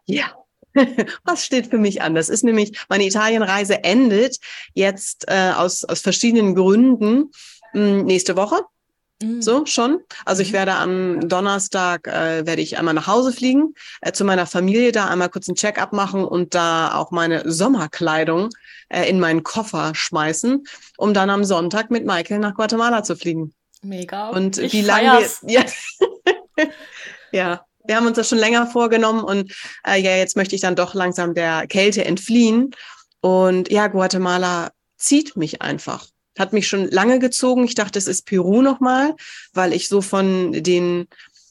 Ja, 0.06 0.32
was 1.24 1.46
steht 1.46 1.68
für 1.68 1.78
mich 1.78 2.02
an? 2.02 2.16
Das 2.16 2.30
ist 2.30 2.44
nämlich, 2.44 2.78
meine 2.90 3.06
Italienreise 3.06 3.84
endet 3.84 4.38
jetzt 4.74 5.26
äh, 5.28 5.52
aus, 5.56 5.84
aus 5.84 6.02
verschiedenen 6.02 6.56
Gründen 6.56 7.32
mh, 7.74 7.82
hm, 7.82 8.06
nächste 8.06 8.36
Woche. 8.36 8.62
Mhm. 9.22 9.42
So 9.42 9.66
schon. 9.66 10.00
Also 10.26 10.42
ich 10.42 10.50
mhm. 10.50 10.54
werde 10.54 10.76
am 10.76 11.28
Donnerstag 11.28 12.08
äh, 12.08 12.46
werde 12.46 12.62
ich 12.62 12.78
einmal 12.78 12.94
nach 12.94 13.08
Hause 13.08 13.32
fliegen, 13.34 13.74
äh, 14.02 14.12
zu 14.12 14.26
meiner 14.26 14.46
Familie 14.46 14.92
da 14.92 15.08
einmal 15.08 15.30
kurz 15.30 15.48
einen 15.50 15.56
Check-up 15.56 15.94
machen 15.94 16.24
und 16.24 16.54
da 16.54 16.94
auch 16.94 17.12
meine 17.12 17.50
Sommerkleidung 17.50 18.50
äh, 18.90 19.10
in 19.10 19.20
meinen 19.20 19.44
Koffer 19.44 19.94
schmeißen, 19.96 20.66
um 20.98 21.14
dann 21.14 21.30
am 21.30 21.44
Sonntag 21.44 21.90
mit 21.90 22.06
Michael 22.06 22.40
nach 22.40 22.54
Guatemala 22.54 23.04
zu 23.04 23.16
fliegen. 23.16 23.54
Mega. 23.82 24.30
Und 24.30 24.58
ich 24.58 24.74
wie 24.74 24.82
lange 24.82 25.26
ja, 25.44 25.64
ja, 27.32 27.66
wir 27.88 27.96
haben 27.96 28.08
uns 28.08 28.18
das 28.18 28.30
schon 28.30 28.38
länger 28.38 28.68
vorgenommen 28.68 29.24
und 29.24 29.54
äh, 29.86 30.00
ja, 30.00 30.16
jetzt 30.16 30.36
möchte 30.36 30.56
ich 30.56 30.62
dann 30.62 30.76
doch 30.76 30.94
langsam 30.94 31.34
der 31.34 31.68
Kälte 31.68 32.06
entfliehen. 32.06 32.72
Und 33.22 33.72
ja, 33.72 33.88
Guatemala 33.88 34.72
zieht 34.98 35.36
mich 35.36 35.62
einfach 35.62 36.08
hat 36.38 36.54
mich 36.54 36.68
schon 36.68 36.90
lange 36.90 37.20
gezogen. 37.20 37.66
Ich 37.66 37.76
dachte, 37.76 37.98
es 38.00 38.08
ist 38.08 38.26
Peru 38.26 38.62
nochmal, 38.62 39.16
weil 39.54 39.74
ich 39.74 39.88
so 39.88 40.02
von 40.02 40.52
den 40.54 41.08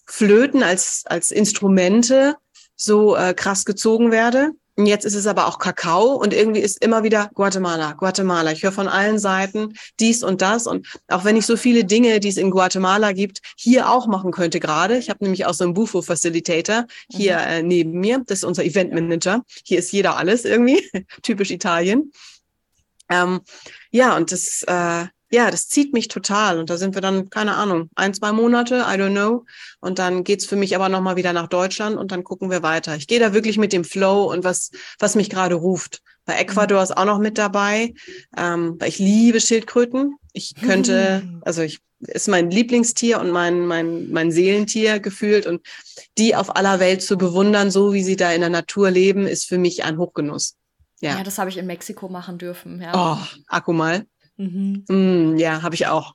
Flöten 0.07 0.62
als, 0.62 1.03
als 1.07 1.31
Instrumente 1.31 2.37
so 2.77 3.16
äh, 3.16 3.35
krass 3.35 3.64
gezogen 3.64 4.12
werde. 4.12 4.53
Und 4.77 4.85
jetzt 4.85 5.07
ist 5.07 5.15
es 5.15 5.27
aber 5.27 5.47
auch 5.47 5.59
Kakao 5.59 6.12
und 6.17 6.35
irgendwie 6.35 6.61
ist 6.61 6.85
immer 6.85 7.03
wieder 7.03 7.31
Guatemala, 7.35 7.95
Guatemala. 7.95 8.53
Ich 8.53 8.62
höre 8.62 8.73
von 8.73 8.89
allen 8.89 9.19
Seiten 9.19 9.73
dies 9.99 10.23
und 10.23 10.43
das. 10.43 10.67
Und 10.67 10.87
auch 11.09 11.25
wenn 11.25 11.37
ich 11.37 11.47
so 11.47 11.57
viele 11.57 11.85
Dinge, 11.85 12.21
die 12.21 12.29
es 12.29 12.37
in 12.37 12.51
Guatemala 12.51 13.12
gibt, 13.12 13.41
hier 13.57 13.91
auch 13.91 14.07
machen 14.07 14.33
könnte 14.33 14.61
gerade. 14.61 14.99
Ich 14.99 15.09
habe 15.09 15.25
nämlich 15.25 15.47
auch 15.47 15.55
so 15.55 15.65
einen 15.65 15.73
Bufo-Facilitator 15.73 16.87
hier 17.11 17.39
mhm. 17.39 17.47
äh, 17.49 17.62
neben 17.62 17.93
mir. 17.93 18.23
Das 18.27 18.39
ist 18.39 18.45
unser 18.45 18.65
Event-Manager. 18.65 19.43
Hier 19.65 19.79
ist 19.79 19.93
jeder 19.93 20.19
alles 20.19 20.45
irgendwie. 20.45 20.87
Typisch 21.23 21.51
Italien. 21.51 22.12
Ähm, 23.09 23.41
ja, 23.91 24.15
und 24.15 24.31
das, 24.31 24.62
äh, 24.67 25.07
ja, 25.31 25.51
das 25.51 25.69
zieht 25.69 25.93
mich 25.93 26.09
total. 26.09 26.59
Und 26.59 26.71
da 26.71 26.77
sind 26.77 26.95
wir 26.95 27.03
dann, 27.03 27.31
keine 27.31 27.55
Ahnung, 27.55 27.91
ein, 27.95 28.15
zwei 28.15 28.33
Monate, 28.33 28.77
I 28.89 28.95
don't 28.95 29.11
know. 29.11 29.45
Und 29.81 29.99
dann 29.99 30.25
geht's 30.25 30.47
für 30.47 30.57
mich 30.57 30.75
aber 30.77 30.89
nochmal 30.89 31.17
wieder 31.17 31.33
nach 31.33 31.49
Deutschland 31.49 31.97
und 31.97 32.12
dann 32.12 32.25
gucken 32.25 32.51
wir 32.51 32.62
weiter. 32.62 32.97
Ich 32.97 33.07
gehe 33.07 33.21
da 33.21 33.33
wirklich 33.33 33.59
mit 33.59 33.73
dem 33.73 33.85
Flow 33.85 34.31
und 34.33 34.45
was, 34.45 34.71
was 34.99 35.15
mich 35.15 35.31
gerade 35.31 35.57
ruft. 35.57 36.03
Bei 36.25 36.35
Ecuador 36.35 36.83
ist 36.83 36.97
auch 36.97 37.05
noch 37.05 37.19
mit 37.19 37.39
dabei, 37.39 37.95
ähm, 38.37 38.77
weil 38.79 38.89
ich 38.89 38.99
liebe 38.99 39.41
Schildkröten. 39.41 40.17
Ich 40.33 40.55
könnte, 40.55 41.23
hm. 41.23 41.43
also 41.45 41.62
ich 41.62 41.81
ist 42.01 42.29
mein 42.29 42.51
Lieblingstier 42.51 43.21
und 43.21 43.31
mein, 43.31 43.67
mein, 43.67 44.11
mein 44.11 44.31
Seelentier 44.31 45.01
gefühlt. 45.01 45.47
Und 45.47 45.67
die 46.19 46.37
auf 46.37 46.57
aller 46.57 46.79
Welt 46.79 47.03
zu 47.03 47.17
bewundern, 47.17 47.71
so 47.71 47.93
wie 47.93 48.03
sie 48.03 48.17
da 48.17 48.33
in 48.33 48.41
der 48.41 48.51
Natur 48.51 48.91
leben, 48.91 49.27
ist 49.27 49.47
für 49.47 49.59
mich 49.59 49.85
ein 49.85 49.99
Hochgenuss. 49.99 50.57
Ja, 51.01 51.19
ja 51.19 51.25
das 51.25 51.39
habe 51.39 51.51
ich 51.51 51.57
in 51.57 51.67
Mexiko 51.67 52.09
machen 52.09 52.39
dürfen. 52.39 52.81
Ja. 52.81 53.19
Oh, 53.19 53.39
Akku 53.49 53.73
mal. 53.73 54.07
Mhm. 54.37 54.85
Mm, 54.88 55.37
ja, 55.38 55.62
habe 55.62 55.75
ich 55.75 55.87
auch. 55.87 56.14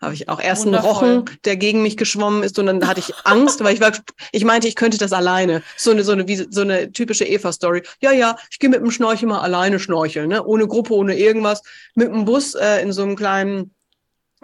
Habe 0.00 0.14
ich 0.14 0.28
auch 0.28 0.40
erst 0.40 0.66
einen 0.66 0.74
Rochen, 0.74 1.24
der 1.44 1.56
gegen 1.56 1.82
mich 1.82 1.96
geschwommen 1.96 2.42
ist 2.42 2.58
und 2.58 2.66
dann 2.66 2.86
hatte 2.86 3.00
ich 3.00 3.14
Angst, 3.24 3.62
weil 3.62 3.74
ich 3.74 3.80
war, 3.80 3.92
ich 4.32 4.44
meinte, 4.44 4.68
ich 4.68 4.74
könnte 4.74 4.98
das 4.98 5.12
alleine. 5.12 5.62
So 5.76 5.92
eine, 5.92 6.04
so 6.04 6.12
eine, 6.12 6.26
wie, 6.28 6.46
so 6.50 6.60
eine 6.60 6.92
typische 6.92 7.24
Eva-Story. 7.24 7.82
Ja, 8.00 8.12
ja, 8.12 8.36
ich 8.50 8.58
gehe 8.58 8.68
mit 8.68 8.80
dem 8.80 8.90
Schnorchel 8.90 9.28
mal 9.28 9.40
alleine 9.40 9.78
schnorcheln, 9.78 10.28
ne? 10.28 10.44
Ohne 10.44 10.66
Gruppe, 10.66 10.94
ohne 10.94 11.16
irgendwas. 11.16 11.62
Mit 11.94 12.08
dem 12.08 12.24
Bus 12.24 12.54
äh, 12.54 12.82
in 12.82 12.92
so 12.92 13.02
einem 13.02 13.16
kleinen 13.16 13.74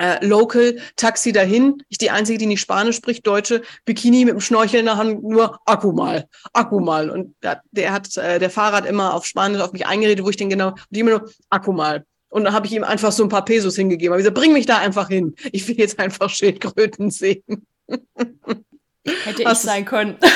äh, 0.00 0.24
Local 0.24 0.78
Taxi 0.96 1.33
dahin. 1.33 1.83
Ich 1.88 1.98
die 1.98 2.11
einzige, 2.11 2.38
die 2.38 2.46
nicht 2.46 2.61
Spanisch 2.61 2.96
spricht, 2.96 3.26
Deutsche, 3.26 3.62
Bikini 3.85 4.24
mit 4.24 4.35
dem 4.35 4.40
Schnorchel 4.40 4.80
in 4.80 4.87
der 4.87 4.96
Hand, 4.96 5.22
nur 5.22 5.59
Akku 5.66 5.92
mal, 5.92 6.26
Akku 6.52 6.80
mal. 6.80 7.11
Und 7.11 7.35
der, 7.42 7.61
der 7.70 7.92
hat 7.92 8.16
äh, 8.16 8.38
der 8.38 8.50
Fahrrad 8.50 8.87
immer 8.87 9.14
auf 9.14 9.26
Spanisch 9.26 9.61
auf 9.61 9.72
mich 9.72 9.87
eingeredet, 9.87 10.24
wo 10.24 10.30
ich 10.30 10.37
den 10.37 10.48
genau, 10.48 10.74
die 10.88 11.00
immer 11.00 11.11
nur 11.11 11.30
Akku 11.50 11.72
mal. 11.72 12.04
Und 12.31 12.45
dann 12.45 12.55
habe 12.55 12.66
ich 12.66 12.73
ihm 12.73 12.85
einfach 12.85 13.12
so 13.12 13.25
ein 13.25 13.29
paar 13.29 13.45
Pesos 13.45 13.77
hingegeben. 13.77 14.12
Aber 14.12 14.21
ich 14.21 14.25
gesagt, 14.25 14.38
bring 14.38 14.53
mich 14.53 14.64
da 14.64 14.79
einfach 14.79 15.09
hin. 15.09 15.35
Ich 15.53 15.66
will 15.69 15.79
jetzt 15.79 15.99
einfach 15.99 16.31
Schildkröten 16.31 17.11
sehen. 17.11 17.43
Hätte 17.88 19.45
Was 19.45 19.59
ich 19.59 19.71
sein 19.71 19.85
können. 19.85 20.16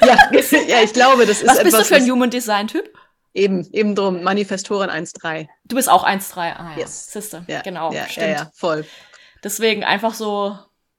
Ja, 0.00 0.16
ja, 0.68 0.82
ich 0.82 0.94
glaube, 0.94 1.26
das 1.26 1.42
ist 1.42 1.48
Was 1.48 1.62
bist 1.62 1.78
du 1.78 1.84
für 1.84 1.96
ein 1.96 2.10
Human 2.10 2.30
Design 2.30 2.66
Typ? 2.66 2.90
Eben, 3.34 3.68
eben 3.72 3.94
drum, 3.94 4.22
Manifestorin 4.22 4.88
1.3. 4.88 5.46
Du 5.64 5.76
bist 5.76 5.90
auch 5.90 6.02
1.3, 6.02 6.36
ah 6.38 6.72
ja, 6.72 6.78
yes. 6.78 7.12
Sister, 7.12 7.44
ja, 7.46 7.60
genau, 7.60 7.92
ja, 7.92 8.08
stimmt. 8.08 8.26
Ja, 8.26 8.32
ja, 8.32 8.50
voll. 8.54 8.86
Deswegen 9.44 9.84
einfach 9.84 10.14
so, 10.14 10.56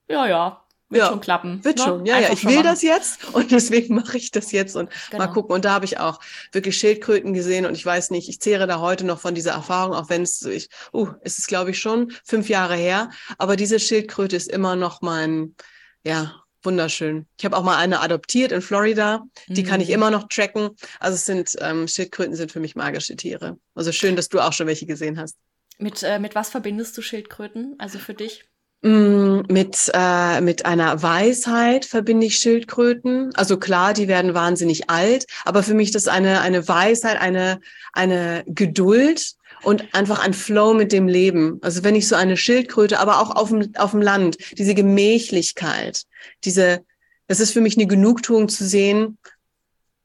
ja, 0.08 0.28
ja, 0.28 0.63
wird 0.94 1.04
ja, 1.04 1.10
schon 1.10 1.22
klappen. 1.22 1.64
Wird 1.64 1.78
ne? 1.78 1.84
schon, 1.84 2.06
ja, 2.06 2.16
einfach 2.16 2.30
ja. 2.30 2.34
Ich 2.34 2.46
will 2.46 2.56
machen. 2.56 2.66
das 2.66 2.82
jetzt 2.82 3.34
und 3.34 3.52
deswegen 3.52 3.96
mache 3.96 4.18
ich 4.18 4.32
das 4.32 4.52
jetzt 4.52 4.76
und 4.76 4.90
genau. 5.10 5.26
mal 5.26 5.32
gucken. 5.32 5.54
Und 5.54 5.66
da 5.66 5.72
habe 5.72 5.86
ich 5.86 6.00
auch 6.00 6.20
wirklich 6.52 6.78
Schildkröten 6.78 7.34
gesehen 7.34 7.66
und 7.66 7.76
ich 7.76 7.86
weiß 7.86 8.12
nicht, 8.12 8.30
ich 8.30 8.40
zehre 8.40 8.68
da 8.68 8.80
heute 8.80 9.06
noch 9.06 9.20
von 9.20 9.36
dieser 9.36 9.52
Erfahrung, 9.52 9.96
auch 9.96 10.10
wenn 10.10 10.24
es, 10.24 10.42
ich, 10.44 10.70
uh, 10.94 11.10
es 11.22 11.38
ist 11.40 11.48
glaube 11.48 11.72
ich 11.72 11.80
schon 11.80 12.14
fünf 12.24 12.50
Jahre 12.50 12.76
her, 12.76 13.10
aber 13.38 13.56
diese 13.56 13.80
Schildkröte 13.80 14.36
ist 14.36 14.50
immer 14.50 14.76
noch 14.76 15.02
mein, 15.02 15.56
ja, 16.04 16.44
wunderschön. 16.64 17.28
Ich 17.38 17.46
habe 17.46 17.58
auch 17.58 17.64
mal 17.64 17.78
eine 17.78 18.00
adoptiert 18.00 18.52
in 18.52 18.62
Florida. 18.62 19.24
Die 19.48 19.64
mhm. 19.64 19.68
kann 19.68 19.82
ich 19.82 19.90
mhm. 19.90 19.96
immer 19.96 20.12
noch 20.12 20.28
tracken. 20.28 20.70
Also 21.00 21.16
es 21.16 21.26
sind 21.26 21.56
ähm, 21.60 21.88
Schildkröten 21.88 22.36
sind 22.36 22.52
für 22.52 22.60
mich 22.60 22.76
magische 22.76 23.16
Tiere. 23.16 23.58
Also 23.76 23.92
schön, 23.92 24.16
dass 24.16 24.30
du 24.30 24.40
auch 24.40 24.54
schon 24.54 24.68
welche 24.68 24.86
gesehen 24.86 25.20
hast. 25.20 25.38
Mit, 25.78 26.04
äh, 26.04 26.20
mit 26.20 26.36
was 26.36 26.50
verbindest 26.50 26.98
du 26.98 27.02
Schildkröten? 27.02 27.76
Also 27.80 28.00
für 28.00 28.14
dich? 28.14 28.46
Mm, 28.86 29.44
mit, 29.50 29.90
äh, 29.94 30.42
mit 30.42 30.66
einer 30.66 31.02
Weisheit 31.02 31.86
verbinde 31.86 32.28
ich 32.28 32.36
Schildkröten. 32.36 33.34
Also 33.34 33.58
klar, 33.58 33.94
die 33.94 34.10
werden 34.10 34.34
wahnsinnig 34.34 34.90
alt, 34.90 35.26
aber 35.46 35.64
für 35.64 35.74
mich 35.74 35.92
das 35.92 36.10
eine, 36.10 36.42
eine 36.42 36.68
Weisheit, 36.68 37.20
eine, 37.22 37.62
eine 37.94 38.44
Geduld 38.46 39.36
und 39.62 39.96
einfach 39.96 40.20
ein 40.20 40.34
Flow 40.34 40.74
mit 40.74 40.92
dem 40.92 41.08
Leben. 41.08 41.60
Also 41.62 41.86
wenn 41.86 41.96
ich 41.96 42.10
so 42.10 42.16
eine 42.16 42.36
Schildkröte, 42.36 43.00
aber 43.00 43.22
auch 43.22 43.34
auf 43.34 43.50
dem, 43.50 43.74
auf 43.78 43.92
dem 43.92 44.02
Land, 44.02 44.36
diese 44.58 44.76
Gemächlichkeit, 44.76 46.04
diese, 46.44 46.84
das 47.28 47.40
ist 47.40 47.52
für 47.52 47.62
mich 47.62 47.78
eine 47.78 47.88
Genugtuung 47.88 48.50
zu 48.50 48.66
sehen, 48.66 49.18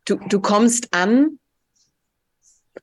du, 0.04 0.20
du 0.28 0.40
kommst 0.40 0.94
an, 0.94 1.40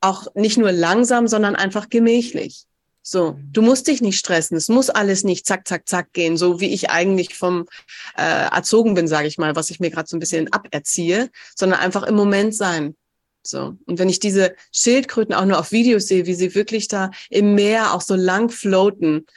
auch 0.02 0.28
nicht 0.36 0.58
nur 0.58 0.74
langsam, 0.74 1.30
sondern 1.30 1.56
einfach 1.56 1.88
gemächlich. 1.88 2.66
So, 3.08 3.38
du 3.52 3.62
musst 3.62 3.86
dich 3.86 4.02
nicht 4.02 4.18
stressen. 4.18 4.58
Es 4.58 4.68
muss 4.68 4.90
alles 4.90 5.24
nicht 5.24 5.46
zack, 5.46 5.68
zack, 5.68 5.88
zack 5.88 6.12
gehen, 6.14 6.38
so 6.38 6.60
wie 6.60 6.74
ich 6.74 6.90
eigentlich 6.90 7.36
vom 7.36 7.68
äh, 8.18 8.48
erzogen 8.50 8.96
bin, 8.96 9.08
sage 9.08 9.28
ich 9.28 9.38
mal, 9.38 9.56
was 9.56 9.70
ich 9.70 9.80
mir 9.80 9.92
gerade 9.92 10.10
so 10.10 10.18
ein 10.18 10.20
bisschen 10.20 10.52
aberziehe, 10.52 11.30
sondern 11.56 11.82
einfach 11.82 12.02
im 12.02 12.16
Moment 12.16 12.56
sein. 12.56 12.96
So. 13.44 13.78
Und 13.86 14.00
wenn 14.00 14.10
ich 14.10 14.20
diese 14.20 14.56
Schildkröten 14.72 15.36
auch 15.36 15.46
nur 15.46 15.60
auf 15.60 15.72
Videos 15.72 16.08
sehe, 16.08 16.26
wie 16.26 16.34
sie 16.34 16.56
wirklich 16.56 16.88
da 16.88 17.12
im 17.30 17.54
Meer 17.54 17.94
auch 17.94 18.02
so 18.02 18.16
lang 18.16 18.50
floaten, 18.50 19.28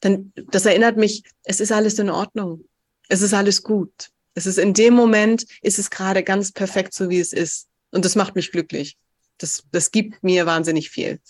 dann, 0.00 0.32
das 0.50 0.64
erinnert 0.64 0.96
mich, 0.96 1.22
es 1.44 1.60
ist 1.60 1.70
alles 1.70 1.98
in 1.98 2.08
Ordnung. 2.08 2.64
Es 3.10 3.20
ist 3.20 3.34
alles 3.34 3.62
gut. 3.62 4.08
Es 4.32 4.46
ist 4.46 4.58
in 4.58 4.72
dem 4.72 4.94
Moment, 4.94 5.44
ist 5.60 5.78
es 5.78 5.90
gerade 5.90 6.22
ganz 6.22 6.50
perfekt, 6.50 6.94
so 6.94 7.10
wie 7.10 7.20
es 7.20 7.34
ist. 7.34 7.68
Und 7.90 8.06
das 8.06 8.16
macht 8.16 8.36
mich 8.36 8.52
glücklich. 8.52 8.96
Das, 9.36 9.64
das 9.70 9.90
gibt 9.90 10.22
mir 10.22 10.46
wahnsinnig 10.46 10.88
viel. 10.88 11.20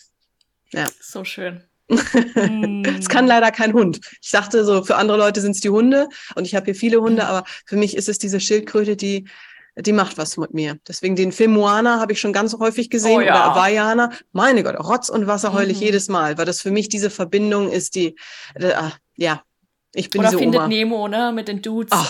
Ja. 0.72 0.86
So 1.00 1.24
schön. 1.24 1.64
Es 2.98 3.08
kann 3.08 3.26
leider 3.26 3.50
kein 3.50 3.72
Hund. 3.72 4.00
Ich 4.20 4.30
dachte 4.30 4.64
so, 4.64 4.84
für 4.84 4.96
andere 4.96 5.18
Leute 5.18 5.40
sind 5.40 5.52
es 5.52 5.60
die 5.60 5.70
Hunde 5.70 6.08
und 6.34 6.44
ich 6.44 6.54
habe 6.54 6.66
hier 6.66 6.74
viele 6.74 7.00
Hunde, 7.00 7.26
aber 7.26 7.44
für 7.66 7.76
mich 7.76 7.96
ist 7.96 8.08
es 8.08 8.18
diese 8.18 8.40
Schildkröte, 8.40 8.96
die 8.96 9.28
die 9.76 9.92
macht 9.92 10.18
was 10.18 10.36
mit 10.36 10.52
mir. 10.52 10.78
Deswegen 10.86 11.16
den 11.16 11.32
Film 11.32 11.52
Moana 11.52 11.98
habe 11.98 12.12
ich 12.12 12.20
schon 12.20 12.34
ganz 12.34 12.54
häufig 12.58 12.90
gesehen 12.90 13.16
oh, 13.16 13.20
ja. 13.20 13.52
oder 13.52 13.60
Vajana. 13.60 14.10
Meine 14.32 14.62
Gott, 14.62 14.78
Rotz 14.78 15.08
und 15.08 15.26
Wasser 15.26 15.54
heule 15.54 15.72
ich 15.72 15.78
mhm. 15.78 15.84
jedes 15.84 16.08
Mal, 16.08 16.36
weil 16.36 16.44
das 16.44 16.60
für 16.60 16.70
mich 16.70 16.90
diese 16.90 17.08
Verbindung 17.08 17.70
ist, 17.70 17.94
die 17.94 18.14
äh, 18.54 18.74
ja, 19.16 19.42
ich 19.94 20.08
bin 20.08 20.20
Oder 20.20 20.30
diese 20.30 20.38
findet 20.38 20.60
Oma. 20.60 20.68
Nemo, 20.68 21.08
ne, 21.08 21.32
mit 21.34 21.48
den 21.48 21.60
Dudes. 21.60 21.92
Oh, 21.92 22.06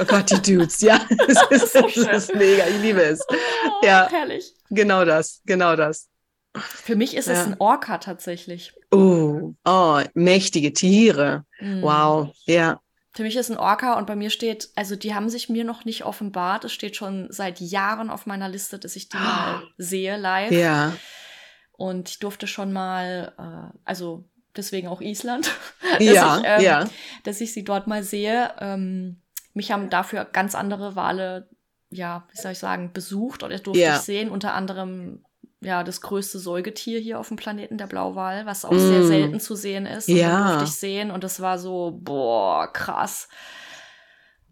oh 0.00 0.04
Gott, 0.04 0.30
die 0.30 0.40
Dudes, 0.40 0.80
ja. 0.80 1.00
Das 1.26 1.42
ist, 1.50 1.74
das 1.74 1.96
ist 1.96 2.34
mega, 2.34 2.66
ich 2.66 2.80
liebe 2.80 3.02
es. 3.02 3.20
Oh, 3.28 3.86
ja, 3.86 4.08
herrlich. 4.10 4.54
Genau 4.70 5.04
das, 5.04 5.42
genau 5.44 5.76
das. 5.76 6.08
Für 6.56 6.96
mich 6.96 7.14
ist 7.16 7.26
ja. 7.26 7.34
es 7.34 7.46
ein 7.46 7.56
Orca 7.58 7.98
tatsächlich. 7.98 8.72
Oh, 8.90 9.54
oh 9.64 10.00
mächtige 10.14 10.72
Tiere. 10.72 11.44
Mhm. 11.60 11.82
Wow, 11.82 12.34
ja. 12.46 12.80
Für 13.12 13.22
mich 13.22 13.36
ist 13.36 13.50
ein 13.50 13.58
Orca 13.58 13.98
und 13.98 14.06
bei 14.06 14.16
mir 14.16 14.30
steht, 14.30 14.70
also 14.76 14.94
die 14.94 15.14
haben 15.14 15.28
sich 15.28 15.48
mir 15.48 15.64
noch 15.64 15.84
nicht 15.84 16.04
offenbart. 16.04 16.64
Es 16.64 16.72
steht 16.72 16.96
schon 16.96 17.26
seit 17.30 17.60
Jahren 17.60 18.10
auf 18.10 18.26
meiner 18.26 18.48
Liste, 18.48 18.78
dass 18.78 18.96
ich 18.96 19.08
die 19.08 19.16
mal 19.16 19.62
sehe 19.76 20.16
live. 20.16 20.52
Ja. 20.52 20.94
Und 21.72 22.08
ich 22.08 22.18
durfte 22.18 22.46
schon 22.46 22.72
mal, 22.72 23.32
äh, 23.38 23.78
also 23.84 24.24
deswegen 24.56 24.88
auch 24.88 25.00
Island, 25.00 25.52
ja, 26.00 26.38
ich, 26.38 26.44
ähm, 26.44 26.60
ja. 26.62 26.88
dass 27.24 27.40
ich 27.40 27.52
sie 27.52 27.64
dort 27.64 27.86
mal 27.86 28.02
sehe. 28.02 28.52
Ähm, 28.60 29.20
mich 29.52 29.72
haben 29.72 29.90
dafür 29.90 30.24
ganz 30.24 30.54
andere 30.54 30.96
Wale, 30.96 31.48
ja, 31.90 32.26
wie 32.30 32.40
soll 32.40 32.52
ich 32.52 32.58
sagen, 32.58 32.92
besucht 32.92 33.42
oder 33.42 33.58
durfte 33.58 33.80
Ja. 33.80 33.96
ich 33.96 34.02
sehen. 34.02 34.30
Unter 34.30 34.54
anderem 34.54 35.24
ja 35.60 35.82
das 35.84 36.00
größte 36.00 36.38
Säugetier 36.38 37.00
hier 37.00 37.18
auf 37.18 37.28
dem 37.28 37.36
Planeten, 37.36 37.78
der 37.78 37.86
Blauwal, 37.86 38.46
was 38.46 38.64
auch 38.64 38.72
Mm. 38.72 38.78
sehr 38.78 39.02
selten 39.04 39.40
zu 39.40 39.54
sehen 39.56 39.86
ist. 39.86 40.08
Und 40.08 40.16
Ja. 40.16 40.46
durfte 40.46 40.64
ich 40.64 40.72
sehen 40.72 41.10
und 41.10 41.24
das 41.24 41.40
war 41.40 41.58
so, 41.58 41.98
boah, 42.02 42.72
krass. 42.72 43.28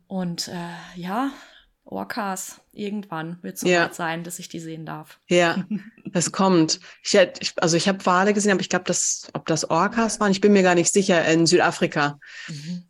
Und 0.08 0.48
äh, 0.48 1.00
ja, 1.00 1.30
Orcas, 1.84 2.60
irgendwann 2.72 3.42
wird 3.42 3.54
es 3.54 3.60
so 3.60 3.68
Ja. 3.68 3.84
weit 3.84 3.94
sein, 3.94 4.24
dass 4.24 4.38
ich 4.38 4.48
die 4.48 4.60
sehen 4.60 4.86
darf. 4.86 5.20
Ja, 5.28 5.56
es 6.12 6.32
kommt. 6.32 6.80
Ich, 7.02 7.12
hätt- 7.14 7.38
ich, 7.40 7.52
also 7.56 7.76
ich 7.76 7.88
habe 7.88 8.04
Wale 8.06 8.34
gesehen, 8.34 8.52
aber 8.52 8.60
ich 8.60 8.68
glaube, 8.68 8.84
das, 8.86 9.28
ob 9.32 9.46
das 9.46 9.68
Orcas 9.70 10.20
waren, 10.20 10.30
ich 10.30 10.40
bin 10.40 10.52
mir 10.52 10.62
gar 10.62 10.74
nicht 10.74 10.92
sicher, 10.92 11.24
in 11.26 11.46
Südafrika. 11.46 12.18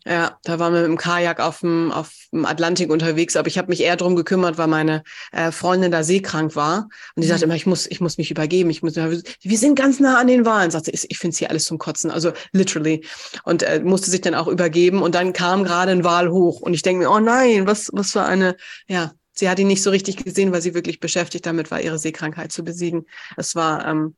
Ja, 0.04 0.38
da 0.44 0.58
waren 0.58 0.72
wir 0.72 0.80
mit 0.82 0.90
dem 0.90 0.98
Kajak 0.98 1.40
auf 1.40 1.60
dem, 1.60 1.92
auf 1.92 2.12
dem 2.32 2.44
Atlantik 2.46 2.90
unterwegs, 2.90 3.36
aber 3.36 3.48
ich 3.48 3.58
habe 3.58 3.68
mich 3.68 3.82
eher 3.82 3.96
drum 3.96 4.16
gekümmert, 4.16 4.58
weil 4.58 4.66
meine 4.66 5.02
äh, 5.32 5.50
Freundin 5.50 5.90
da 5.90 6.02
seekrank 6.02 6.56
war. 6.56 6.88
Und 7.14 7.22
die 7.22 7.28
sagte 7.28 7.44
immer, 7.44 7.54
ich 7.56 7.66
muss, 7.66 7.86
ich 7.86 8.00
muss 8.00 8.18
mich 8.18 8.30
übergeben. 8.30 8.70
Ich 8.70 8.82
muss, 8.82 8.94
wir 8.96 9.58
sind 9.58 9.74
ganz 9.76 10.00
nah 10.00 10.18
an 10.18 10.26
den 10.26 10.44
Wahlen. 10.44 10.70
Sagte, 10.70 10.90
ich 10.90 11.18
finde 11.18 11.32
es 11.32 11.38
hier 11.38 11.50
alles 11.50 11.64
zum 11.64 11.78
Kotzen, 11.78 12.10
also 12.10 12.32
literally. 12.52 13.04
Und 13.44 13.62
äh, 13.62 13.80
musste 13.82 14.10
sich 14.10 14.20
dann 14.20 14.34
auch 14.34 14.48
übergeben. 14.48 15.02
Und 15.02 15.14
dann 15.14 15.32
kam 15.32 15.64
gerade 15.64 15.92
ein 15.92 16.04
Wal 16.04 16.30
hoch. 16.30 16.60
Und 16.60 16.74
ich 16.74 16.82
denke 16.82 17.04
mir, 17.04 17.10
oh 17.10 17.20
nein, 17.20 17.66
was, 17.66 17.90
was 17.92 18.12
für 18.12 18.22
eine, 18.22 18.56
ja, 18.88 19.12
sie 19.36 19.48
hat 19.48 19.58
ihn 19.58 19.68
nicht 19.68 19.82
so 19.82 19.90
richtig 19.90 20.16
gesehen, 20.16 20.52
weil 20.52 20.62
sie 20.62 20.74
wirklich 20.74 21.00
beschäftigt 21.00 21.46
damit 21.46 21.70
war, 21.70 21.80
ihre 21.80 21.98
Seekrankheit 21.98 22.52
zu 22.52 22.64
besiegen. 22.64 23.06
Es 23.36 23.54
war, 23.54 23.86
ähm, 23.86 24.16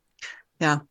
ja, 0.60 0.82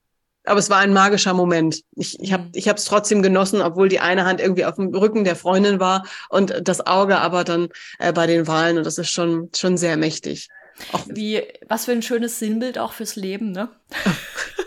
aber 0.46 0.60
es 0.60 0.70
war 0.70 0.80
ein 0.80 0.94
magischer 0.94 1.34
Moment. 1.34 1.82
Ich, 1.96 2.20
ich 2.22 2.32
habe 2.32 2.44
Mhm. 2.44 2.52
ich 2.54 2.68
es 2.68 2.86
trotzdem 2.86 3.22
genossen, 3.22 3.62
obwohl 3.62 3.90
die 3.90 4.00
eine 4.00 4.26
Hand 4.26 4.40
irgendwie 4.40 4.66
auf 4.66 4.76
dem 4.76 4.96
Rücken 4.96 5.24
der 5.26 5.36
Freundin 5.36 5.80
war 5.80 6.08
und 6.30 6.54
das 6.64 6.88
Auge 6.88 7.18
aber 7.20 7.44
dann 7.44 7.70
äh, 8.00 8.14
bei 8.14 8.28
den 8.28 8.48
Wahlen. 8.48 8.78
Und 8.78 8.86
das 8.86 8.98
ist 8.98 9.12
schon, 9.12 9.50
schon 9.56 9.78
sehr 9.78 9.98
mächtig. 9.98 10.48
Auch, 10.94 11.06
Wie, 11.08 11.44
was 11.68 11.86
für 11.86 11.92
ein 11.92 12.02
schönes 12.02 12.40
Sinnbild 12.40 12.78
auch 12.78 12.94
fürs 12.94 13.16
Leben, 13.16 13.52
ne? 13.52 13.70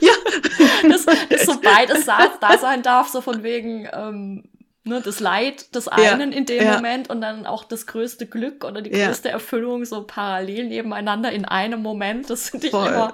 ja, 0.00 0.12
dass, 0.88 1.06
dass 1.06 1.46
so 1.46 1.60
beides 1.60 2.04
da 2.40 2.58
sein 2.58 2.82
darf, 2.82 3.08
so 3.08 3.20
von 3.20 3.42
wegen 3.42 3.88
ähm, 3.92 4.49
ne, 4.84 5.02
das 5.04 5.20
Leid 5.20 5.74
des 5.74 5.88
einen 5.88 6.32
in 6.32 6.46
dem 6.46 6.64
ja. 6.64 6.74
Moment 6.76 7.10
und 7.10 7.20
dann 7.20 7.44
auch 7.46 7.64
das 7.64 7.86
größte 7.86 8.26
Glück 8.26 8.64
oder 8.64 8.80
die 8.80 8.90
Ja. 8.90 9.08
größte 9.08 9.28
Erfüllung 9.28 9.84
so 9.84 10.04
parallel 10.04 10.68
nebeneinander 10.68 11.30
in 11.32 11.44
einem 11.44 11.82
Moment. 11.82 12.30
Das 12.30 12.50
finde 12.50 12.66
ich 12.68 12.70
Voll. 12.72 12.88
immer. 12.88 13.12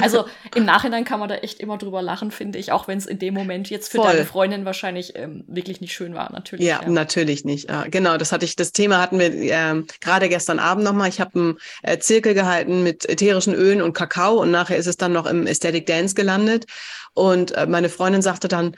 Also 0.00 0.24
im 0.54 0.64
Nachhinein 0.64 1.04
kann 1.04 1.20
man 1.20 1.28
da 1.28 1.36
echt 1.36 1.60
immer 1.60 1.76
drüber 1.76 2.02
lachen, 2.02 2.30
finde 2.30 2.58
ich, 2.58 2.72
auch 2.72 2.88
wenn 2.88 2.98
es 2.98 3.06
in 3.06 3.18
dem 3.18 3.34
Moment 3.34 3.68
jetzt 3.68 3.90
für 3.90 3.98
Voll. 3.98 4.12
deine 4.12 4.24
Freundin 4.24 4.64
wahrscheinlich 4.64 5.14
ähm, 5.16 5.44
wirklich 5.46 5.80
nicht 5.80 5.92
schön 5.92 6.14
war, 6.14 6.32
natürlich. 6.32 6.66
Ja, 6.66 6.80
natürlich 6.88 7.44
nicht. 7.44 7.68
Ja, 7.68 7.84
genau, 7.84 8.16
das 8.16 8.32
hatte 8.32 8.44
ich, 8.44 8.56
das 8.56 8.72
Thema 8.72 9.00
hatten 9.00 9.18
wir 9.18 9.32
ähm, 9.32 9.86
gerade 10.00 10.28
gestern 10.28 10.58
Abend 10.58 10.84
nochmal. 10.84 11.08
Ich 11.08 11.20
habe 11.20 11.38
einen 11.38 11.58
äh, 11.82 11.98
Zirkel 11.98 12.34
gehalten 12.34 12.82
mit 12.82 13.08
ätherischen 13.08 13.54
Ölen 13.54 13.82
und 13.82 13.92
Kakao 13.92 14.40
und 14.40 14.50
nachher 14.50 14.76
ist 14.76 14.86
es 14.86 14.96
dann 14.96 15.12
noch 15.12 15.26
im 15.26 15.46
Aesthetic 15.46 15.86
Dance 15.86 16.14
gelandet. 16.14 16.66
Und 17.14 17.52
äh, 17.52 17.66
meine 17.66 17.88
Freundin 17.90 18.22
sagte 18.22 18.48
dann, 18.48 18.74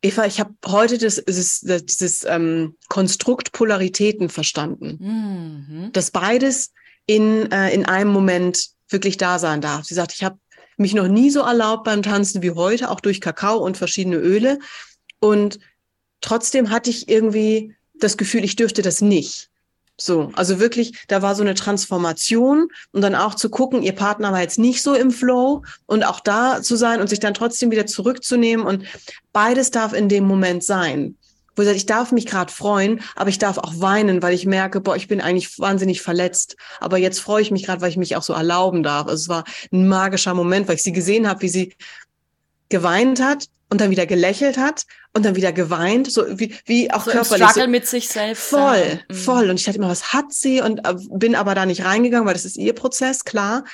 Eva, 0.00 0.26
ich 0.26 0.38
habe 0.38 0.54
heute 0.66 0.96
das, 0.98 1.22
dieses, 1.26 1.60
das, 1.60 1.84
dieses 1.86 2.24
ähm, 2.24 2.76
Konstrukt 2.88 3.52
Polaritäten 3.52 4.28
verstanden. 4.28 4.98
Mhm. 5.00 5.92
dass 5.92 6.10
beides 6.10 6.72
in, 7.06 7.50
äh, 7.50 7.72
in 7.74 7.86
einem 7.86 8.12
Moment 8.12 8.68
wirklich 8.88 9.16
da 9.16 9.38
sein 9.38 9.60
darf. 9.60 9.86
Sie 9.86 9.94
sagt, 9.94 10.12
ich 10.14 10.22
habe 10.22 10.38
mich 10.76 10.94
noch 10.94 11.08
nie 11.08 11.30
so 11.30 11.40
erlaubt 11.40 11.84
beim 11.84 12.02
Tanzen 12.02 12.42
wie 12.42 12.52
heute, 12.52 12.90
auch 12.90 13.00
durch 13.00 13.20
Kakao 13.20 13.58
und 13.58 13.76
verschiedene 13.76 14.16
Öle. 14.16 14.60
Und 15.18 15.58
trotzdem 16.20 16.70
hatte 16.70 16.90
ich 16.90 17.08
irgendwie 17.08 17.74
das 17.94 18.16
Gefühl, 18.16 18.44
ich 18.44 18.56
dürfte 18.56 18.82
das 18.82 19.00
nicht. 19.00 19.50
So, 20.00 20.30
also 20.34 20.60
wirklich, 20.60 21.04
da 21.08 21.22
war 21.22 21.34
so 21.34 21.42
eine 21.42 21.54
Transformation 21.54 22.68
und 22.92 23.02
dann 23.02 23.16
auch 23.16 23.34
zu 23.34 23.50
gucken, 23.50 23.82
ihr 23.82 23.94
Partner 23.94 24.32
war 24.32 24.40
jetzt 24.40 24.58
nicht 24.58 24.82
so 24.82 24.94
im 24.94 25.10
Flow 25.10 25.64
und 25.86 26.04
auch 26.04 26.20
da 26.20 26.62
zu 26.62 26.76
sein 26.76 27.00
und 27.00 27.08
sich 27.08 27.18
dann 27.18 27.34
trotzdem 27.34 27.72
wieder 27.72 27.86
zurückzunehmen 27.86 28.64
und 28.64 28.84
beides 29.32 29.72
darf 29.72 29.92
in 29.92 30.08
dem 30.08 30.24
Moment 30.24 30.62
sein 30.62 31.16
wo 31.58 31.62
ich 31.62 31.86
darf 31.86 32.12
mich 32.12 32.26
gerade 32.26 32.52
freuen, 32.52 33.00
aber 33.16 33.30
ich 33.30 33.38
darf 33.38 33.58
auch 33.58 33.80
weinen, 33.80 34.22
weil 34.22 34.32
ich 34.32 34.46
merke, 34.46 34.80
boah, 34.80 34.94
ich 34.94 35.08
bin 35.08 35.20
eigentlich 35.20 35.58
wahnsinnig 35.58 36.00
verletzt. 36.00 36.56
Aber 36.78 36.98
jetzt 36.98 37.18
freue 37.18 37.42
ich 37.42 37.50
mich 37.50 37.64
gerade, 37.64 37.80
weil 37.80 37.90
ich 37.90 37.96
mich 37.96 38.14
auch 38.14 38.22
so 38.22 38.32
erlauben 38.32 38.84
darf. 38.84 39.08
Also 39.08 39.22
es 39.22 39.28
war 39.28 39.42
ein 39.72 39.88
magischer 39.88 40.34
Moment, 40.34 40.68
weil 40.68 40.76
ich 40.76 40.84
sie 40.84 40.92
gesehen 40.92 41.28
habe, 41.28 41.42
wie 41.42 41.48
sie 41.48 41.74
geweint 42.68 43.20
hat 43.20 43.48
und 43.70 43.80
dann 43.80 43.90
wieder 43.90 44.06
gelächelt 44.06 44.56
hat 44.58 44.84
und 45.14 45.24
dann 45.24 45.36
wieder 45.36 45.52
geweint, 45.52 46.10
so 46.10 46.24
wie, 46.38 46.54
wie 46.64 46.90
auch 46.90 47.04
So 47.04 47.10
körperlich. 47.10 47.44
Struggle 47.48 47.64
So, 47.64 47.70
mit 47.70 47.86
sich 47.86 48.08
selbst. 48.08 48.44
voll, 48.48 48.76
ja. 48.78 49.14
Mhm. 49.14 49.14
voll. 49.18 49.50
Und 49.50 49.56
ich 49.60 49.64
dachte 49.66 49.78
immer, 49.78 49.88
was 49.88 50.12
hat 50.12 50.32
sie? 50.32 50.60
Und 50.62 50.78
äh, 50.86 50.94
bin 51.10 51.34
aber 51.34 51.54
da 51.54 51.66
nicht 51.66 51.84
reingegangen, 51.84 52.26
weil 52.26 52.34
das 52.34 52.44
ist 52.44 52.56
ihr 52.56 52.72
Prozess, 52.74 53.24
klar. 53.24 53.64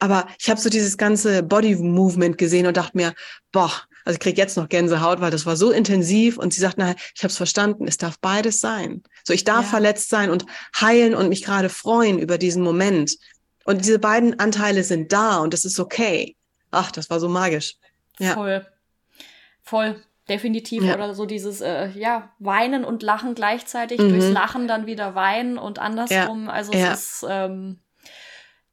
Aber 0.00 0.28
ich 0.38 0.48
habe 0.50 0.60
so 0.60 0.68
dieses 0.68 0.96
ganze 0.96 1.42
Body 1.42 1.74
Movement 1.76 2.38
gesehen 2.38 2.66
und 2.66 2.76
dachte 2.76 2.96
mir, 2.96 3.14
boah, 3.50 3.72
also 4.04 4.14
ich 4.16 4.20
krieg 4.20 4.38
jetzt 4.38 4.56
noch 4.56 4.68
Gänsehaut, 4.68 5.20
weil 5.20 5.30
das 5.30 5.44
war 5.44 5.56
so 5.56 5.70
intensiv. 5.70 6.38
Und 6.38 6.52
sie 6.54 6.60
sagt, 6.60 6.76
na, 6.78 6.94
ich 7.14 7.22
habe 7.22 7.30
es 7.30 7.36
verstanden, 7.36 7.86
es 7.88 7.96
darf 7.98 8.18
beides 8.20 8.60
sein. 8.60 9.02
So, 9.24 9.32
ich 9.32 9.44
darf 9.44 9.64
Ja. 9.64 9.70
verletzt 9.70 10.08
sein 10.08 10.30
und 10.30 10.46
heilen 10.80 11.14
und 11.14 11.28
mich 11.28 11.42
gerade 11.44 11.68
freuen 11.68 12.18
über 12.18 12.38
diesen 12.38 12.62
Moment. 12.62 13.16
Und 13.64 13.84
diese 13.84 13.98
beiden 13.98 14.38
Anteile 14.38 14.84
sind 14.84 15.12
da 15.12 15.38
und 15.38 15.52
das 15.52 15.64
ist 15.64 15.78
okay. 15.80 16.36
Ach, 16.70 16.90
das 16.90 17.10
war 17.10 17.18
so 17.20 17.28
magisch. 17.28 17.74
Ja. 18.18 18.34
Voll. 18.34 18.66
Voll. 19.68 20.02
Definitiv. 20.28 20.84
Ja. 20.84 20.94
Oder 20.94 21.14
so 21.14 21.24
dieses, 21.26 21.60
äh, 21.62 21.88
ja, 21.90 22.30
Weinen 22.38 22.84
und 22.84 23.02
Lachen 23.02 23.34
gleichzeitig, 23.34 23.98
Mhm. 23.98 24.08
durchs 24.10 24.30
Lachen 24.30 24.68
dann 24.68 24.86
wieder 24.86 25.14
weinen 25.14 25.56
und 25.58 25.78
andersrum. 25.78 26.48
Also 26.50 26.72
Ja. 26.74 26.92
es 26.92 27.22
ist 27.22 27.26
ähm, 27.28 27.78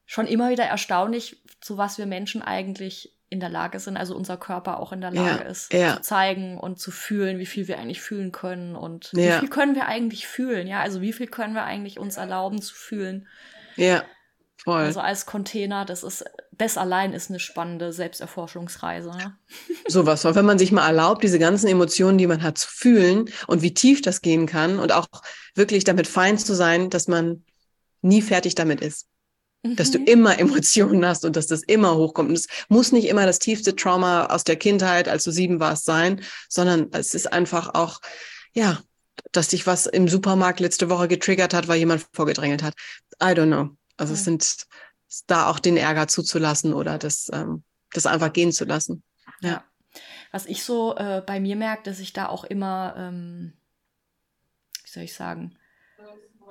schon 0.06 0.28
immer 0.28 0.50
wieder 0.50 0.66
erstaunlich, 0.66 1.42
zu 1.62 1.78
was 1.78 1.98
wir 1.98 2.06
Menschen 2.06 2.42
eigentlich 2.42 3.14
in 3.30 3.40
der 3.40 3.50
Lage 3.50 3.80
sind, 3.80 3.98
also 3.98 4.16
unser 4.16 4.38
Körper 4.38 4.80
auch 4.80 4.92
in 4.94 5.02
der 5.02 5.12
Lage 5.12 5.44
Ja, 5.44 5.50
ist, 5.50 5.74
ja. 5.74 5.96
zu 5.96 6.02
zeigen 6.02 6.60
und 6.60 6.80
zu 6.80 6.92
fühlen, 6.92 7.40
wie 7.40 7.46
viel 7.48 7.68
wir 7.68 7.80
eigentlich 7.80 8.02
fühlen 8.02 8.32
können 8.32 8.76
und 8.76 9.12
Ja. 9.14 9.36
wie 9.36 9.40
viel 9.40 9.50
können 9.50 9.76
wir 9.76 9.88
eigentlich 9.88 10.28
fühlen, 10.28 10.68
ja, 10.68 10.82
also 10.82 11.02
wie 11.02 11.12
viel 11.14 11.28
können 11.28 11.54
wir 11.56 11.64
eigentlich 11.64 12.00
uns 12.00 12.18
erlauben 12.18 12.62
zu 12.62 12.76
fühlen. 12.76 13.28
Ja, 13.78 14.04
voll. 14.64 14.82
Also 14.82 15.00
als 15.00 15.26
Container, 15.26 15.86
das 15.86 16.04
ist, 16.04 16.26
das 16.52 16.78
allein 16.78 17.14
ist 17.14 17.30
eine 17.30 17.40
spannende 17.40 17.92
Selbsterforschungsreise. 17.94 19.10
Ne? 19.10 19.38
Sowas, 19.88 20.24
weil 20.26 20.36
wenn 20.36 20.46
man 20.46 20.60
sich 20.60 20.72
mal 20.72 20.88
erlaubt, 20.88 21.24
diese 21.24 21.40
ganzen 21.40 21.68
Emotionen, 21.68 22.18
die 22.18 22.28
man 22.28 22.44
hat, 22.44 22.58
zu 22.58 22.68
fühlen 22.70 23.30
und 23.48 23.62
wie 23.62 23.74
tief 23.74 24.02
das 24.02 24.22
gehen 24.22 24.46
kann 24.46 24.80
und 24.80 24.92
auch 24.92 25.08
wirklich 25.56 25.84
damit 25.84 26.08
fein 26.08 26.38
zu 26.38 26.56
sein, 26.56 26.90
dass 26.90 27.08
man 27.08 27.44
nie 28.02 28.22
fertig 28.22 28.56
damit 28.56 28.82
ist. 28.82 29.08
Dass 29.64 29.90
du 29.90 29.98
Mhm. 29.98 30.06
immer 30.06 30.40
Emotionen 30.40 31.06
hast 31.06 31.26
und 31.26 31.36
dass 31.36 31.48
das 31.48 31.64
immer 31.64 31.96
hochkommt. 31.96 32.30
Und 32.30 32.36
es 32.36 32.48
muss 32.70 32.92
nicht 32.92 33.08
immer 33.08 33.26
das 33.26 33.40
tiefste 33.40 33.76
Trauma 33.76 34.28
aus 34.28 34.44
der 34.44 34.58
Kindheit, 34.58 35.08
als 35.08 35.24
du 35.24 35.32
sieben 35.32 35.60
warst, 35.60 35.86
sein, 35.86 36.22
sondern 36.50 36.90
es 36.92 37.16
ist 37.16 37.34
einfach 37.34 37.74
auch, 37.74 38.00
ja, 38.54 38.80
dass 39.32 39.48
dich 39.48 39.66
was 39.66 39.88
im 39.88 40.08
Supermarkt 40.08 40.60
letzte 40.60 40.90
Woche 40.90 41.08
getriggert 41.08 41.54
hat, 41.56 41.68
weil 41.68 41.80
jemand 41.80 42.06
vorgedrängelt 42.14 42.62
hat. 42.62 42.76
I 43.22 43.28
don't 43.28 43.48
know. 43.48 43.70
Also 43.98 44.14
es 44.14 44.22
Mhm. 44.22 44.24
sind 44.40 44.66
da 45.28 45.50
auch 45.50 45.60
den 45.60 45.78
Ärger 45.78 46.08
zuzulassen 46.08 46.74
oder 46.74 46.98
das, 46.98 47.30
ähm, 47.34 47.64
das 47.94 48.06
einfach 48.06 48.34
gehen 48.34 48.52
zu 48.52 48.66
lassen. 48.66 49.04
Ja. 49.42 49.64
Was 50.32 50.46
ich 50.46 50.64
so 50.64 50.96
äh, 50.98 51.22
bei 51.26 51.40
mir 51.40 51.56
merke, 51.56 51.84
dass 51.84 52.00
ich 52.00 52.12
da 52.12 52.28
auch 52.28 52.44
immer, 52.44 52.96
ähm, 52.98 53.54
wie 54.84 54.90
soll 54.90 55.04
ich 55.04 55.14
sagen, 55.14 55.58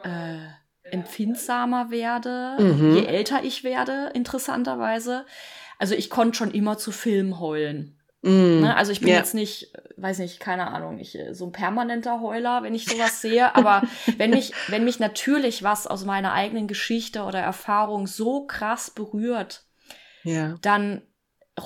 äh, 0.03 0.49
empfindsamer 0.91 1.91
werde, 1.91 2.57
Mhm. 2.61 2.97
je 2.97 3.05
älter 3.07 3.43
ich 3.43 3.65
werde, 3.65 4.11
interessanterweise. 4.15 5.27
Also 5.79 5.95
ich 5.95 6.09
konnte 6.09 6.39
schon 6.39 6.51
immer 6.53 6.79
zu 6.79 6.93
Filmen 6.93 7.39
heulen. 7.41 8.01
Mm. 8.25 8.61
Ne? 8.63 8.77
Also 8.77 8.91
ich 8.93 9.01
bin 9.01 9.11
Ja. 9.11 9.17
jetzt 9.17 9.35
nicht, 9.35 9.73
weiß 9.97 10.19
nicht, 10.19 10.41
keine 10.41 10.69
Ahnung, 10.69 10.99
ich, 10.99 11.19
äh, 11.19 11.35
so 11.35 11.47
ein 11.47 11.53
permanenter 11.53 12.21
Heuler, 12.21 12.63
wenn 12.63 12.75
ich 12.75 12.87
sowas 12.87 13.21
sehe. 13.21 13.55
Aber 13.55 13.83
wenn 14.19 14.31
mich, 14.31 14.53
wenn 14.69 14.85
mich 14.85 14.99
natürlich 14.99 15.63
was 15.63 15.87
aus 15.87 16.05
meiner 16.05 16.33
eigenen 16.33 16.67
Geschichte 16.67 17.25
oder 17.25 17.39
Erfahrung 17.41 18.07
so 18.07 18.47
krass 18.47 18.91
berührt, 18.91 19.65
Ja. 20.23 20.55
dann 20.63 21.03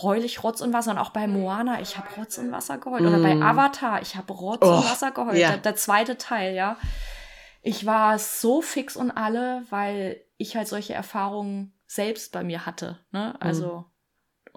heul 0.02 0.22
ich 0.24 0.42
Rotz 0.44 0.60
und 0.60 0.72
Wasser. 0.72 0.90
Und 0.90 0.98
auch 0.98 1.10
bei 1.10 1.26
Moana, 1.26 1.80
ich 1.80 1.96
habe 1.96 2.08
Rotz 2.18 2.36
und 2.38 2.52
Wasser 2.52 2.76
geheult. 2.78 3.02
Oder 3.02 3.18
bei 3.20 3.34
Mm. 3.36 3.42
Avatar, 3.42 4.02
ich 4.02 4.16
habe 4.16 4.32
Rotz 4.32 4.60
Oh, 4.62 4.68
und 4.76 4.84
Wasser 4.84 5.12
geheult. 5.12 5.38
ja. 5.38 5.48
Der, 5.50 5.58
der 5.58 5.76
zweite 5.76 6.18
Teil, 6.18 6.54
ja. 6.54 6.76
Ich 7.62 7.86
war 7.86 8.18
so 8.18 8.60
fix 8.62 8.96
und 8.96 9.10
alle, 9.10 9.62
weil 9.70 10.20
ich 10.36 10.56
halt 10.56 10.68
solche 10.68 10.94
Erfahrungen 10.94 11.72
selbst 11.86 12.32
bei 12.32 12.44
mir 12.44 12.66
hatte. 12.66 12.98
Ne? 13.12 13.34
Also, 13.40 13.86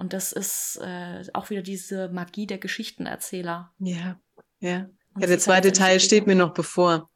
und 0.02 0.14
das 0.14 0.32
ist 0.32 0.80
äh, 0.82 1.24
auch 1.34 1.52
wieder 1.52 1.62
diese 1.62 2.10
Magie 2.10 2.48
der 2.48 2.58
Geschichtenerzähler. 2.58 3.72
Ja. 3.78 4.20
Ja. 4.60 4.88
ja, 5.20 5.28
der 5.28 5.38
zweite 5.38 5.72
Teil 5.72 6.00
steht 6.00 6.26
mir 6.26 6.36
noch 6.36 6.54
bevor. 6.54 7.10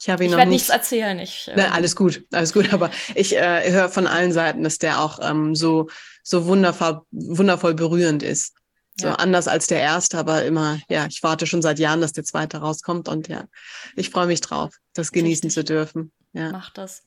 Ich 0.00 0.10
habe 0.10 0.24
ihn 0.24 0.26
ich 0.26 0.30
noch 0.32 0.38
werde 0.38 0.50
nichts 0.50 0.70
erzählen. 0.70 1.18
Ich, 1.20 1.46
äh, 1.46 1.54
Na, 1.56 1.70
alles 1.70 1.94
gut, 1.94 2.24
alles 2.32 2.52
gut. 2.52 2.72
Aber 2.72 2.90
ich 3.14 3.36
äh, 3.36 3.70
höre 3.70 3.88
von 3.88 4.08
allen 4.08 4.32
Seiten, 4.32 4.64
dass 4.64 4.78
der 4.78 5.00
auch 5.00 5.20
ähm, 5.22 5.54
so 5.54 5.88
so 6.24 6.46
wundervoll 6.46 7.02
wundervoll 7.12 7.74
berührend 7.74 8.24
ist. 8.24 8.56
So 9.00 9.06
ja. 9.06 9.14
anders 9.14 9.46
als 9.46 9.68
der 9.68 9.80
erste, 9.80 10.18
aber 10.18 10.44
immer, 10.44 10.80
ja, 10.88 11.06
ich 11.06 11.22
warte 11.22 11.46
schon 11.46 11.62
seit 11.62 11.78
Jahren, 11.78 12.00
dass 12.00 12.12
der 12.12 12.24
zweite 12.24 12.58
rauskommt 12.58 13.08
und 13.08 13.28
ja, 13.28 13.44
ich 13.94 14.10
freue 14.10 14.26
mich 14.26 14.40
drauf, 14.40 14.74
das 14.94 15.12
genießen 15.12 15.46
Richtig. 15.46 15.64
zu 15.66 15.72
dürfen. 15.72 16.12
Ja. 16.32 16.50
Mach 16.50 16.70
das. 16.70 17.04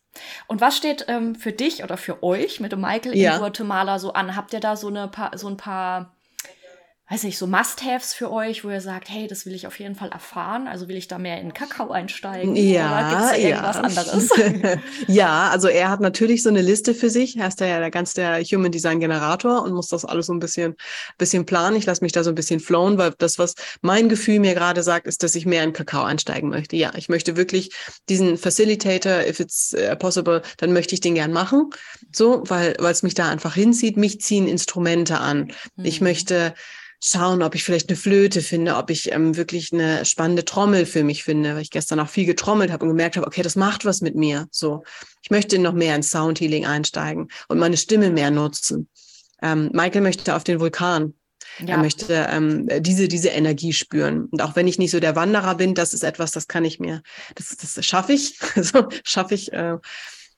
Und 0.48 0.62
was 0.62 0.78
steht 0.78 1.06
ähm, 1.08 1.36
für 1.36 1.52
dich 1.52 1.84
oder 1.84 1.98
für 1.98 2.24
euch 2.24 2.60
mit 2.60 2.72
dem 2.72 2.82
Michael 2.82 3.18
ja. 3.18 3.34
in 3.34 3.40
Guatemala 3.40 4.00
so 4.00 4.14
an? 4.14 4.36
Habt 4.36 4.54
ihr 4.54 4.60
da 4.60 4.76
so, 4.76 4.88
eine 4.88 5.08
paar, 5.08 5.38
so 5.38 5.48
ein 5.48 5.58
paar 5.58 6.14
weiß 7.14 7.24
nicht, 7.26 7.38
so 7.38 7.46
Must-Haves 7.46 8.16
für 8.16 8.32
euch, 8.32 8.64
wo 8.64 8.72
ihr 8.72 8.82
sagt, 8.82 9.08
hey, 9.08 9.28
das 9.28 9.46
will 9.46 9.54
ich 9.54 9.68
auf 9.68 9.78
jeden 9.78 9.94
Fall 9.94 10.10
erfahren? 10.10 10.68
Also 10.68 10.88
will 10.88 10.98
ich 10.98 11.08
da 11.08 11.20
mehr 11.20 11.40
in 11.40 11.54
Kakao 11.54 11.92
einsteigen? 11.92 12.56
Ja, 12.56 12.88
oder 12.88 13.10
gibt's 13.10 13.32
da 13.32 13.38
irgendwas 13.38 13.76
ja. 13.76 13.82
anderes? 13.84 14.80
ja, 15.08 15.50
also 15.50 15.68
er 15.68 15.92
hat 15.92 16.00
natürlich 16.00 16.42
so 16.42 16.50
eine 16.50 16.64
Liste 16.64 16.96
für 16.96 17.12
sich. 17.12 17.38
Er 17.38 17.50
ist 17.50 17.60
ja 17.60 17.80
der 17.80 17.92
ganz 17.92 18.16
der 18.16 18.42
Human 18.42 18.72
Design 18.72 19.00
Generator 19.00 19.62
und 19.62 19.74
muss 19.74 19.90
das 19.90 20.06
alles 20.06 20.26
so 20.26 20.34
ein 20.34 20.40
bisschen, 20.40 20.76
bisschen 21.20 21.46
planen. 21.46 21.76
Ich 21.76 21.86
lasse 21.86 22.04
mich 22.04 22.14
da 22.14 22.24
so 22.24 22.32
ein 22.32 22.36
bisschen 22.36 22.60
flown, 22.60 22.98
weil 22.98 23.14
das, 23.20 23.38
was 23.38 23.54
mein 23.82 24.10
Gefühl 24.10 24.40
mir 24.40 24.56
gerade 24.56 24.82
sagt, 24.82 25.06
ist, 25.06 25.22
dass 25.22 25.36
ich 25.36 25.46
mehr 25.46 25.64
in 25.64 25.74
Kakao 25.74 26.04
einsteigen 26.04 26.50
möchte. 26.50 26.78
Ja, 26.78 26.94
ich 26.96 27.10
möchte 27.10 27.38
wirklich 27.38 27.70
diesen 28.10 28.38
Facilitator, 28.38 29.28
if 29.28 29.40
it's 29.40 29.76
uh, 29.76 29.96
possible, 29.96 30.42
dann 30.58 30.74
möchte 30.74 30.96
ich 30.96 31.02
den 31.02 31.14
gern 31.14 31.32
machen. 31.32 31.70
So, 32.12 32.42
weil, 32.48 32.76
weil 32.80 32.92
es 32.92 33.04
mich 33.04 33.14
da 33.14 33.30
einfach 33.30 33.54
hinzieht. 33.54 33.98
Mich 33.98 34.20
ziehen 34.20 34.48
Instrumente 34.48 35.20
an. 35.20 35.52
Mhm. 35.76 35.86
Ich 35.86 36.02
möchte, 36.02 36.56
schauen, 37.04 37.44
ob 37.44 37.54
ich 37.54 37.64
vielleicht 37.64 37.90
eine 37.90 37.98
Flöte 37.98 38.42
finde, 38.42 38.78
ob 38.78 38.90
ich 38.90 39.12
ähm, 39.12 39.36
wirklich 39.36 39.74
eine 39.74 40.06
spannende 40.06 40.46
Trommel 40.46 40.86
für 40.86 41.04
mich 41.04 41.24
finde, 41.24 41.56
weil 41.56 41.62
ich 41.62 41.70
gestern 41.70 42.00
auch 42.00 42.08
viel 42.08 42.26
getrommelt 42.26 42.72
habe 42.72 42.86
und 42.86 42.92
gemerkt 42.92 43.18
habe, 43.18 43.28
okay, 43.28 43.42
das 43.42 43.58
macht 43.58 43.84
was 43.84 44.02
mit 44.02 44.16
mir. 44.16 44.48
So, 44.52 44.84
ich 45.22 45.30
möchte 45.30 45.60
noch 45.60 45.74
mehr 45.74 45.96
in 45.96 46.04
Soundhealing 46.04 46.66
einsteigen 46.66 47.28
und 47.50 47.60
meine 47.60 47.78
Stimme 47.78 48.10
mehr 48.10 48.32
nutzen. 48.32 48.88
Ähm, 49.42 49.70
Michael 49.74 50.02
möchte 50.02 50.34
auf 50.36 50.46
den 50.46 50.62
Vulkan. 50.62 51.14
Ja. 51.60 51.76
Er 51.76 51.78
möchte 51.80 52.28
ähm, 52.32 52.70
diese, 52.80 53.10
diese 53.10 53.30
Energie 53.30 53.74
spüren. 53.74 54.26
Und 54.32 54.42
auch 54.42 54.56
wenn 54.56 54.68
ich 54.68 54.80
nicht 54.80 54.92
so 54.92 55.02
der 55.02 55.16
Wanderer 55.16 55.56
bin, 55.56 55.76
das 55.76 55.94
ist 55.94 56.04
etwas, 56.04 56.32
das 56.32 56.48
kann 56.48 56.64
ich 56.64 56.80
mir, 56.80 57.04
das, 57.36 57.56
das 57.58 57.86
schaffe 57.86 58.14
ich, 58.14 58.40
so 58.56 58.88
schaffe 59.04 59.36
ich. 59.36 59.52
Äh, 59.52 59.78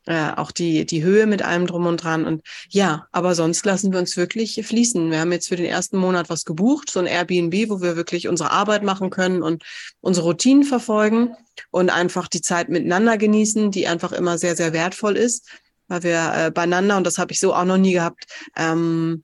äh, 0.06 0.32
auch 0.36 0.52
die, 0.52 0.86
die 0.86 1.04
Höhe 1.04 1.26
mit 1.26 1.42
allem 1.42 1.68
drum 1.68 1.86
und 1.86 2.04
dran. 2.04 2.26
Und 2.26 2.44
ja, 2.70 3.08
aber 3.12 3.36
sonst 3.36 3.66
lassen 3.66 3.92
wir 3.92 4.00
uns 4.00 4.18
wirklich 4.18 4.66
fließen. 4.66 5.12
Wir 5.12 5.20
haben 5.20 5.32
jetzt 5.32 5.48
für 5.48 5.56
den 5.56 5.66
ersten 5.66 5.98
Monat 5.98 6.30
was 6.30 6.46
gebucht, 6.46 6.90
so 6.90 7.00
ein 7.00 7.08
Airbnb, 7.08 7.70
wo 7.70 7.82
wir 7.82 7.96
wirklich 7.96 8.28
unsere 8.28 8.52
Arbeit 8.52 8.84
machen 8.84 9.10
können 9.10 9.42
und 9.42 9.64
unsere 10.02 10.28
Routinen 10.28 10.64
verfolgen 10.64 11.36
und 11.72 11.90
einfach 11.90 12.28
die 12.28 12.42
Zeit 12.42 12.70
miteinander 12.70 13.18
genießen, 13.18 13.72
die 13.72 13.88
einfach 13.88 14.12
immer 14.12 14.38
sehr, 14.38 14.56
sehr 14.56 14.74
wertvoll 14.74 15.18
ist, 15.18 15.50
weil 15.88 16.04
wir 16.04 16.34
äh, 16.36 16.52
beieinander, 16.52 16.98
und 16.98 17.06
das 17.06 17.18
habe 17.18 17.32
ich 17.32 17.40
so 17.40 17.54
auch 17.54 17.66
noch 17.66 17.78
nie 17.78 17.94
gehabt, 17.94 18.26
ähm, 18.56 19.24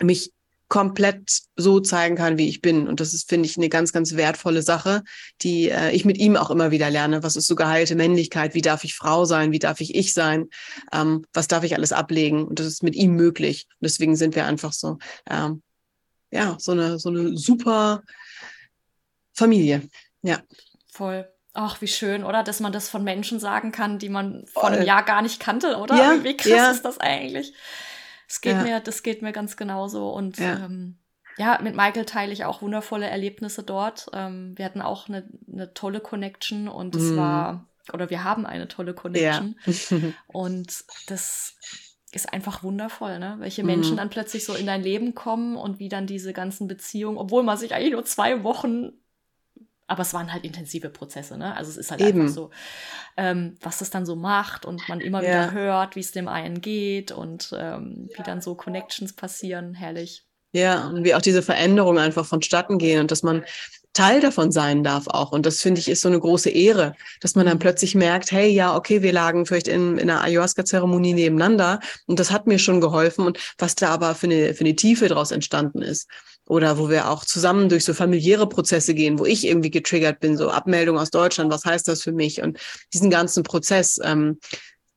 mich 0.00 0.32
komplett 0.72 1.42
so 1.54 1.80
zeigen 1.80 2.16
kann, 2.16 2.38
wie 2.38 2.48
ich 2.48 2.62
bin. 2.62 2.88
Und 2.88 2.98
das 2.98 3.12
ist, 3.12 3.28
finde 3.28 3.44
ich, 3.44 3.58
eine 3.58 3.68
ganz, 3.68 3.92
ganz 3.92 4.16
wertvolle 4.16 4.62
Sache, 4.62 5.02
die 5.42 5.68
äh, 5.68 5.90
ich 5.90 6.06
mit 6.06 6.16
ihm 6.16 6.34
auch 6.34 6.48
immer 6.50 6.70
wieder 6.70 6.88
lerne. 6.88 7.22
Was 7.22 7.36
ist 7.36 7.46
so 7.46 7.56
geheilte 7.56 7.94
Männlichkeit? 7.94 8.54
Wie 8.54 8.62
darf 8.62 8.82
ich 8.82 8.94
Frau 8.94 9.26
sein? 9.26 9.52
Wie 9.52 9.58
darf 9.58 9.82
ich 9.82 9.94
ich 9.94 10.14
sein? 10.14 10.48
Ähm, 10.90 11.26
was 11.34 11.46
darf 11.46 11.62
ich 11.62 11.74
alles 11.74 11.92
ablegen? 11.92 12.46
Und 12.46 12.58
das 12.58 12.64
ist 12.64 12.82
mit 12.82 12.94
ihm 12.94 13.16
möglich. 13.16 13.66
Und 13.68 13.84
deswegen 13.84 14.16
sind 14.16 14.34
wir 14.34 14.46
einfach 14.46 14.72
so, 14.72 14.96
ähm, 15.28 15.62
ja, 16.30 16.56
so 16.58 16.72
eine, 16.72 16.98
so 16.98 17.10
eine 17.10 17.36
super 17.36 18.02
Familie. 19.34 19.82
Ja. 20.22 20.40
Voll. 20.90 21.28
Ach, 21.52 21.82
wie 21.82 21.88
schön, 21.88 22.24
oder? 22.24 22.42
Dass 22.42 22.60
man 22.60 22.72
das 22.72 22.88
von 22.88 23.04
Menschen 23.04 23.40
sagen 23.40 23.72
kann, 23.72 23.98
die 23.98 24.08
man 24.08 24.46
vor 24.46 24.68
einem 24.68 24.86
Jahr 24.86 25.02
gar 25.02 25.20
nicht 25.20 25.38
kannte, 25.38 25.76
oder? 25.76 25.96
Ja, 25.96 26.24
wie 26.24 26.34
krass 26.34 26.50
ja. 26.50 26.70
ist 26.70 26.86
das 26.86 26.96
eigentlich? 26.96 27.52
Das 28.32 28.40
geht 28.40 28.56
ja. 28.56 28.62
mir, 28.62 28.80
das 28.80 29.02
geht 29.02 29.20
mir 29.20 29.32
ganz 29.32 29.58
genauso. 29.58 30.08
Und 30.08 30.38
ja. 30.38 30.64
Ähm, 30.64 30.96
ja, 31.36 31.58
mit 31.62 31.76
Michael 31.76 32.06
teile 32.06 32.32
ich 32.32 32.46
auch 32.46 32.62
wundervolle 32.62 33.06
Erlebnisse 33.06 33.62
dort. 33.62 34.06
Ähm, 34.14 34.54
wir 34.56 34.64
hatten 34.64 34.80
auch 34.80 35.06
eine, 35.06 35.28
eine 35.52 35.74
tolle 35.74 36.00
Connection 36.00 36.66
und 36.66 36.96
es 36.96 37.10
mm. 37.10 37.16
war, 37.18 37.68
oder 37.92 38.08
wir 38.08 38.24
haben 38.24 38.46
eine 38.46 38.68
tolle 38.68 38.94
Connection. 38.94 39.56
Ja. 39.66 39.98
und 40.28 40.84
das 41.08 41.56
ist 42.10 42.32
einfach 42.32 42.62
wundervoll, 42.62 43.18
ne? 43.18 43.36
Welche 43.38 43.64
Menschen 43.64 43.96
mm. 43.96 43.98
dann 43.98 44.08
plötzlich 44.08 44.46
so 44.46 44.54
in 44.54 44.66
dein 44.66 44.82
Leben 44.82 45.14
kommen 45.14 45.54
und 45.56 45.78
wie 45.78 45.90
dann 45.90 46.06
diese 46.06 46.32
ganzen 46.32 46.68
Beziehungen, 46.68 47.18
obwohl 47.18 47.42
man 47.42 47.58
sich 47.58 47.74
eigentlich 47.74 47.92
nur 47.92 48.06
zwei 48.06 48.44
Wochen 48.44 48.92
aber 49.92 50.00
es 50.00 50.14
waren 50.14 50.32
halt 50.32 50.42
intensive 50.42 50.88
Prozesse, 50.88 51.36
ne? 51.36 51.54
Also 51.54 51.70
es 51.70 51.76
ist 51.76 51.90
halt 51.90 52.00
Eben. 52.00 52.22
einfach 52.22 52.34
so, 52.34 52.50
ähm, 53.18 53.58
was 53.60 53.80
das 53.80 53.90
dann 53.90 54.06
so 54.06 54.16
macht 54.16 54.64
und 54.64 54.88
man 54.88 55.02
immer 55.02 55.22
ja. 55.22 55.28
wieder 55.28 55.52
hört, 55.52 55.96
wie 55.96 56.00
es 56.00 56.12
dem 56.12 56.28
einen 56.28 56.62
geht 56.62 57.12
und 57.12 57.54
ähm, 57.54 58.08
wie 58.16 58.22
dann 58.22 58.40
so 58.40 58.54
Connections 58.54 59.12
passieren, 59.12 59.74
herrlich. 59.74 60.24
Ja, 60.52 60.88
und 60.88 61.04
wie 61.04 61.14
auch 61.14 61.20
diese 61.20 61.42
Veränderungen 61.42 61.98
einfach 61.98 62.24
vonstatten 62.24 62.78
gehen 62.78 63.00
und 63.00 63.10
dass 63.10 63.22
man 63.22 63.44
Teil 63.92 64.22
davon 64.22 64.50
sein 64.50 64.82
darf 64.82 65.08
auch. 65.08 65.32
Und 65.32 65.44
das 65.44 65.60
finde 65.60 65.78
ich 65.78 65.90
ist 65.90 66.00
so 66.00 66.08
eine 66.08 66.18
große 66.18 66.48
Ehre, 66.48 66.94
dass 67.20 67.34
man 67.34 67.44
dann 67.44 67.56
mhm. 67.56 67.60
plötzlich 67.60 67.94
merkt, 67.94 68.32
hey, 68.32 68.48
ja, 68.48 68.74
okay, 68.74 69.02
wir 69.02 69.12
lagen 69.12 69.44
vielleicht 69.44 69.68
in, 69.68 69.98
in 69.98 70.08
einer 70.08 70.22
Ayahuasca-Zeremonie 70.22 71.12
nebeneinander 71.12 71.80
und 72.06 72.18
das 72.18 72.30
hat 72.30 72.46
mir 72.46 72.58
schon 72.58 72.80
geholfen 72.80 73.26
und 73.26 73.38
was 73.58 73.74
da 73.74 73.90
aber 73.90 74.14
für 74.14 74.26
eine, 74.26 74.54
für 74.54 74.64
eine 74.64 74.74
Tiefe 74.74 75.08
daraus 75.08 75.32
entstanden 75.32 75.82
ist 75.82 76.08
oder 76.48 76.78
wo 76.78 76.90
wir 76.90 77.08
auch 77.08 77.24
zusammen 77.24 77.68
durch 77.68 77.84
so 77.84 77.94
familiäre 77.94 78.48
Prozesse 78.48 78.94
gehen, 78.94 79.18
wo 79.18 79.24
ich 79.24 79.46
irgendwie 79.46 79.70
getriggert 79.70 80.20
bin, 80.20 80.36
so 80.36 80.50
Abmeldung 80.50 80.98
aus 80.98 81.10
Deutschland, 81.10 81.50
was 81.50 81.64
heißt 81.64 81.86
das 81.88 82.02
für 82.02 82.12
mich 82.12 82.42
und 82.42 82.58
diesen 82.92 83.10
ganzen 83.10 83.42
Prozess. 83.42 83.98
Ähm, 84.02 84.38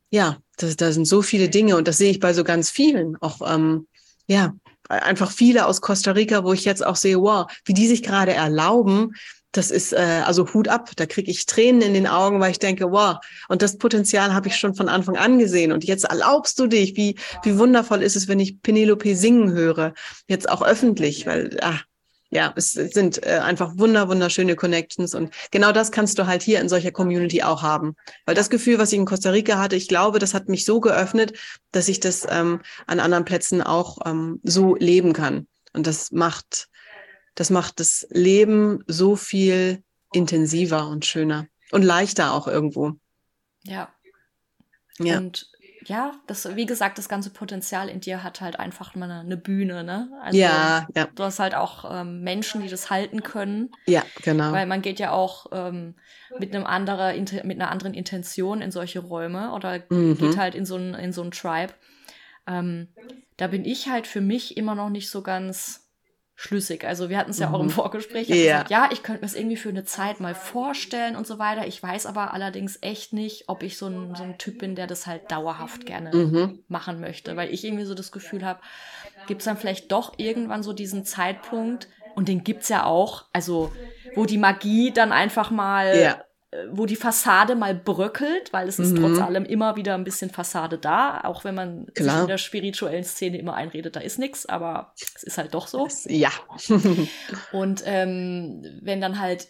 ja, 0.09 0.37
da 0.57 0.91
sind 0.91 1.05
so 1.05 1.21
viele 1.21 1.49
Dinge 1.49 1.75
und 1.75 1.87
das 1.87 1.97
sehe 1.97 2.11
ich 2.11 2.19
bei 2.19 2.33
so 2.33 2.43
ganz 2.43 2.69
vielen. 2.69 3.17
Auch 3.21 3.41
ähm, 3.45 3.87
ja, 4.27 4.53
einfach 4.89 5.31
viele 5.31 5.65
aus 5.65 5.81
Costa 5.81 6.11
Rica, 6.11 6.43
wo 6.43 6.53
ich 6.53 6.65
jetzt 6.65 6.85
auch 6.85 6.95
sehe, 6.95 7.19
wow, 7.19 7.51
wie 7.65 7.73
die 7.73 7.87
sich 7.87 8.03
gerade 8.03 8.33
erlauben, 8.33 9.13
das 9.57 9.71
ist 9.71 9.93
äh, 9.93 10.21
also 10.25 10.53
Hut 10.53 10.67
ab. 10.67 10.91
Da 10.95 11.05
kriege 11.05 11.31
ich 11.31 11.45
Tränen 11.45 11.81
in 11.81 11.93
den 11.93 12.07
Augen, 12.07 12.39
weil 12.39 12.51
ich 12.51 12.59
denke, 12.59 12.91
wow, 12.91 13.17
und 13.47 13.61
das 13.61 13.77
Potenzial 13.77 14.33
habe 14.33 14.47
ich 14.47 14.57
schon 14.57 14.75
von 14.75 14.89
Anfang 14.89 15.17
an 15.17 15.39
gesehen. 15.39 15.71
Und 15.71 15.83
jetzt 15.85 16.05
erlaubst 16.05 16.59
du 16.59 16.67
dich. 16.67 16.95
Wie, 16.97 17.15
wie 17.43 17.57
wundervoll 17.57 18.01
ist 18.03 18.15
es, 18.15 18.27
wenn 18.27 18.39
ich 18.39 18.61
Penelope 18.61 19.15
singen 19.15 19.51
höre, 19.51 19.93
jetzt 20.27 20.49
auch 20.49 20.61
öffentlich, 20.61 21.25
weil, 21.25 21.57
ah, 21.61 21.79
ja, 22.31 22.53
es 22.55 22.73
sind 22.73 23.25
äh, 23.25 23.39
einfach 23.41 23.77
wunder, 23.77 24.09
wunderschöne 24.09 24.55
Connections 24.55 25.15
und 25.15 25.33
genau 25.51 25.71
das 25.71 25.91
kannst 25.91 26.19
du 26.19 26.25
halt 26.25 26.41
hier 26.41 26.59
in 26.59 26.67
solcher 26.67 26.91
Community 26.91 27.43
auch 27.43 27.61
haben. 27.61 27.95
Weil 28.25 28.35
das 28.35 28.49
Gefühl, 28.49 28.77
was 28.77 28.91
ich 28.91 28.99
in 28.99 29.05
Costa 29.05 29.29
Rica 29.29 29.57
hatte, 29.57 29.77
ich 29.77 29.87
glaube, 29.87 30.19
das 30.19 30.33
hat 30.33 30.49
mich 30.49 30.65
so 30.65 30.81
geöffnet, 30.81 31.37
dass 31.71 31.87
ich 31.87 32.01
das 32.01 32.27
ähm, 32.29 32.61
an 32.87 32.99
anderen 32.99 33.25
Plätzen 33.25 33.61
auch 33.61 33.99
ähm, 34.05 34.41
so 34.43 34.75
leben 34.75 35.13
kann. 35.13 35.47
Und 35.73 35.87
das 35.87 36.11
macht, 36.11 36.67
das 37.35 37.49
macht 37.49 37.79
das 37.79 38.07
Leben 38.09 38.83
so 38.87 39.15
viel 39.15 39.83
intensiver 40.13 40.87
und 40.87 41.05
schöner 41.05 41.47
und 41.71 41.83
leichter 41.83 42.33
auch 42.33 42.47
irgendwo. 42.47 42.93
Ja. 43.63 43.89
ja. 44.99 45.17
Und 45.17 45.49
ja, 45.87 46.13
das, 46.25 46.55
wie 46.55 46.65
gesagt, 46.65 46.97
das 46.97 47.09
ganze 47.09 47.29
Potenzial 47.29 47.89
in 47.89 47.99
dir 47.99 48.23
hat 48.23 48.41
halt 48.41 48.59
einfach 48.59 48.95
mal 48.95 49.11
eine, 49.11 49.37
Bühne, 49.37 49.83
ne? 49.83 50.09
Also, 50.23 50.37
ja, 50.37 50.87
ja. 50.95 51.07
Du 51.13 51.23
hast 51.23 51.37
halt 51.37 51.53
auch 51.53 51.85
ähm, 51.91 52.21
Menschen, 52.23 52.61
die 52.61 52.69
das 52.69 52.89
halten 52.89 53.21
können. 53.21 53.71
Ja, 53.85 54.03
genau. 54.23 54.51
Weil 54.51 54.65
man 54.65 54.81
geht 54.81 54.97
ja 54.97 55.11
auch 55.11 55.47
ähm, 55.51 55.95
mit 56.39 56.55
einem 56.55 56.65
anderen, 56.65 57.25
mit 57.43 57.61
einer 57.61 57.69
anderen 57.69 57.93
Intention 57.93 58.61
in 58.61 58.71
solche 58.71 58.99
Räume 58.99 59.51
oder 59.51 59.83
mhm. 59.89 60.17
geht 60.17 60.37
halt 60.37 60.55
in 60.55 60.65
so 60.65 60.75
ein, 60.75 60.95
in 60.95 61.13
so 61.13 61.21
ein 61.21 61.31
Tribe. 61.31 61.73
Ähm, 62.47 62.87
da 63.37 63.47
bin 63.47 63.63
ich 63.63 63.87
halt 63.87 64.07
für 64.07 64.21
mich 64.21 64.57
immer 64.57 64.73
noch 64.73 64.89
nicht 64.89 65.09
so 65.09 65.21
ganz 65.21 65.84
schlüssig. 66.35 66.85
Also 66.85 67.09
wir 67.09 67.17
hatten 67.17 67.31
es 67.31 67.39
ja 67.39 67.51
auch 67.51 67.59
im 67.59 67.67
mhm. 67.67 67.71
Vorgespräch. 67.71 68.29
Ich 68.29 68.43
ja. 68.43 68.63
Gesagt, 68.63 68.69
ja, 68.69 68.89
ich 68.91 69.03
könnte 69.03 69.21
mir 69.21 69.27
es 69.27 69.35
irgendwie 69.35 69.55
für 69.55 69.69
eine 69.69 69.85
Zeit 69.85 70.19
mal 70.19 70.35
vorstellen 70.35 71.15
und 71.15 71.25
so 71.25 71.39
weiter. 71.39 71.65
Ich 71.65 71.81
weiß 71.81 72.05
aber 72.05 72.33
allerdings 72.33 72.77
echt 72.81 73.13
nicht, 73.13 73.47
ob 73.47 73.63
ich 73.63 73.77
so 73.77 73.87
ein, 73.87 74.15
so 74.15 74.23
ein 74.23 74.37
Typ 74.37 74.59
bin, 74.59 74.75
der 74.75 74.87
das 74.87 75.07
halt 75.07 75.31
dauerhaft 75.31 75.85
gerne 75.85 76.15
mhm. 76.15 76.63
machen 76.67 76.99
möchte. 76.99 77.35
Weil 77.35 77.53
ich 77.53 77.63
irgendwie 77.63 77.85
so 77.85 77.95
das 77.95 78.11
Gefühl 78.11 78.45
habe, 78.45 78.59
gibt 79.27 79.41
es 79.41 79.45
dann 79.45 79.57
vielleicht 79.57 79.91
doch 79.91 80.13
irgendwann 80.17 80.61
so 80.61 80.73
diesen 80.73 81.05
Zeitpunkt, 81.05 81.87
und 82.15 82.29
den 82.29 82.45
gibt's 82.45 82.69
ja 82.69 82.85
auch, 82.85 83.25
also 83.33 83.73
wo 84.15 84.23
die 84.25 84.37
Magie 84.37 84.91
dann 84.91 85.11
einfach 85.11 85.51
mal 85.51 85.99
ja 85.99 86.23
wo 86.71 86.85
die 86.85 86.95
Fassade 86.95 87.55
mal 87.55 87.75
bröckelt, 87.75 88.51
weil 88.51 88.67
es 88.67 88.79
ist 88.79 88.93
mhm. 88.93 89.01
trotz 89.01 89.19
allem 89.19 89.45
immer 89.45 89.75
wieder 89.75 89.95
ein 89.95 90.03
bisschen 90.03 90.29
Fassade 90.29 90.77
da, 90.77 91.21
auch 91.23 91.43
wenn 91.43 91.55
man 91.55 91.87
sich 91.95 92.07
in 92.07 92.27
der 92.27 92.37
spirituellen 92.37 93.03
Szene 93.03 93.37
immer 93.37 93.55
einredet, 93.55 93.95
da 93.95 93.99
ist 93.99 94.19
nichts, 94.19 94.45
aber 94.45 94.93
es 94.95 95.23
ist 95.23 95.37
halt 95.37 95.53
doch 95.53 95.67
so. 95.67 95.87
Ja. 96.07 96.31
und 97.51 97.83
ähm, 97.85 98.63
wenn 98.81 99.01
dann 99.01 99.19
halt 99.19 99.47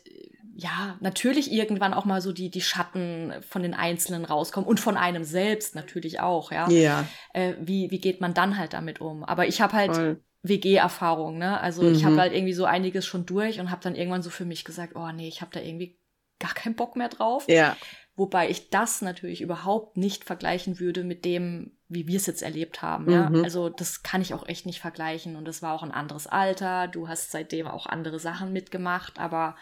ja, 0.57 0.95
natürlich 1.01 1.51
irgendwann 1.51 1.93
auch 1.93 2.05
mal 2.05 2.21
so 2.21 2.31
die, 2.31 2.49
die 2.49 2.61
Schatten 2.61 3.33
von 3.41 3.61
den 3.61 3.73
Einzelnen 3.73 4.23
rauskommen 4.23 4.67
und 4.67 4.79
von 4.79 4.95
einem 4.95 5.25
selbst 5.25 5.75
natürlich 5.75 6.21
auch, 6.21 6.49
ja. 6.51 6.69
Ja. 6.69 7.05
Äh, 7.33 7.55
wie, 7.59 7.91
wie 7.91 7.99
geht 7.99 8.21
man 8.21 8.33
dann 8.33 8.57
halt 8.57 8.71
damit 8.71 9.01
um? 9.01 9.25
Aber 9.25 9.47
ich 9.47 9.59
habe 9.59 9.73
halt 9.73 10.17
WG-Erfahrung, 10.43 11.37
ne? 11.37 11.59
Also 11.59 11.83
mhm. 11.83 11.93
ich 11.93 12.05
habe 12.05 12.17
halt 12.17 12.33
irgendwie 12.33 12.53
so 12.53 12.63
einiges 12.63 13.05
schon 13.05 13.25
durch 13.25 13.59
und 13.59 13.69
habe 13.69 13.81
dann 13.83 13.95
irgendwann 13.95 14.21
so 14.21 14.29
für 14.29 14.45
mich 14.45 14.63
gesagt, 14.63 14.95
oh 14.95 15.11
nee, 15.11 15.27
ich 15.27 15.41
habe 15.41 15.51
da 15.51 15.59
irgendwie 15.59 15.97
gar 16.39 16.53
keinen 16.53 16.75
Bock 16.75 16.95
mehr 16.95 17.09
drauf. 17.09 17.47
Ja. 17.47 17.75
Wobei 18.15 18.49
ich 18.49 18.69
das 18.69 19.01
natürlich 19.01 19.41
überhaupt 19.41 19.97
nicht 19.97 20.23
vergleichen 20.23 20.79
würde 20.79 21.03
mit 21.03 21.25
dem, 21.25 21.77
wie 21.89 22.07
wir 22.07 22.15
es 22.15 22.27
jetzt 22.27 22.43
erlebt 22.43 22.81
haben. 22.81 23.11
Ja? 23.11 23.29
Mhm. 23.29 23.43
Also 23.43 23.69
das 23.69 24.03
kann 24.03 24.21
ich 24.21 24.33
auch 24.33 24.47
echt 24.47 24.65
nicht 24.65 24.79
vergleichen. 24.79 25.35
Und 25.35 25.47
es 25.47 25.61
war 25.61 25.73
auch 25.73 25.83
ein 25.83 25.91
anderes 25.91 26.25
Alter. 26.25 26.87
Du 26.87 27.09
hast 27.09 27.31
seitdem 27.31 27.67
auch 27.67 27.85
andere 27.87 28.19
Sachen 28.19 28.53
mitgemacht. 28.53 29.19
Aber 29.19 29.57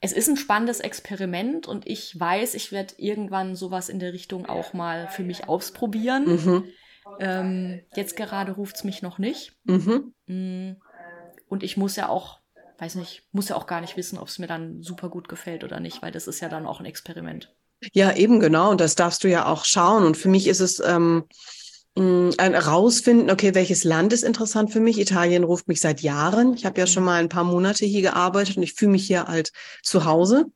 es 0.00 0.12
ist 0.12 0.28
ein 0.28 0.36
spannendes 0.36 0.80
Experiment 0.80 1.66
und 1.66 1.86
ich 1.86 2.18
weiß, 2.18 2.54
ich 2.54 2.72
werde 2.72 2.94
irgendwann 2.98 3.56
sowas 3.56 3.88
in 3.88 3.98
der 3.98 4.12
Richtung 4.12 4.46
auch 4.46 4.72
mal 4.72 5.08
für 5.08 5.24
mich 5.24 5.48
ausprobieren. 5.48 6.26
Mhm. 6.26 6.64
Ähm, 7.20 7.80
jetzt 7.96 8.16
gerade 8.16 8.52
ruft 8.52 8.76
es 8.76 8.84
mich 8.84 9.02
noch 9.02 9.18
nicht. 9.18 9.56
Mhm. 9.64 10.14
Mm. 10.26 10.76
Und 11.48 11.62
ich 11.62 11.78
muss 11.78 11.96
ja 11.96 12.08
auch 12.10 12.40
weiß 12.78 12.94
nicht, 12.94 13.24
muss 13.32 13.48
ja 13.48 13.56
auch 13.56 13.66
gar 13.66 13.80
nicht 13.80 13.96
wissen, 13.96 14.18
ob 14.18 14.28
es 14.28 14.38
mir 14.38 14.46
dann 14.46 14.82
super 14.82 15.08
gut 15.08 15.28
gefällt 15.28 15.64
oder 15.64 15.80
nicht, 15.80 16.02
weil 16.02 16.12
das 16.12 16.26
ist 16.26 16.40
ja 16.40 16.48
dann 16.48 16.66
auch 16.66 16.80
ein 16.80 16.86
Experiment. 16.86 17.54
Ja, 17.92 18.14
eben 18.14 18.40
genau. 18.40 18.70
Und 18.70 18.80
das 18.80 18.94
darfst 18.94 19.24
du 19.24 19.28
ja 19.28 19.46
auch 19.46 19.64
schauen. 19.64 20.04
Und 20.04 20.16
für 20.16 20.28
mich 20.28 20.46
ist 20.48 20.60
es 20.60 20.80
ähm, 20.80 21.24
ein 21.96 22.54
rausfinden, 22.54 23.30
okay, 23.30 23.54
welches 23.54 23.84
Land 23.84 24.12
ist 24.12 24.22
interessant 24.22 24.72
für 24.72 24.80
mich. 24.80 24.98
Italien 24.98 25.44
ruft 25.44 25.68
mich 25.68 25.80
seit 25.80 26.00
Jahren. 26.00 26.54
Ich 26.54 26.64
habe 26.64 26.78
ja 26.78 26.86
schon 26.86 27.02
mhm. 27.02 27.06
mal 27.06 27.20
ein 27.20 27.28
paar 27.28 27.44
Monate 27.44 27.84
hier 27.84 28.02
gearbeitet 28.02 28.56
und 28.56 28.62
ich 28.62 28.74
fühle 28.74 28.92
mich 28.92 29.06
hier 29.06 29.24
halt 29.24 29.52
zu 29.82 30.04
Hause. 30.04 30.46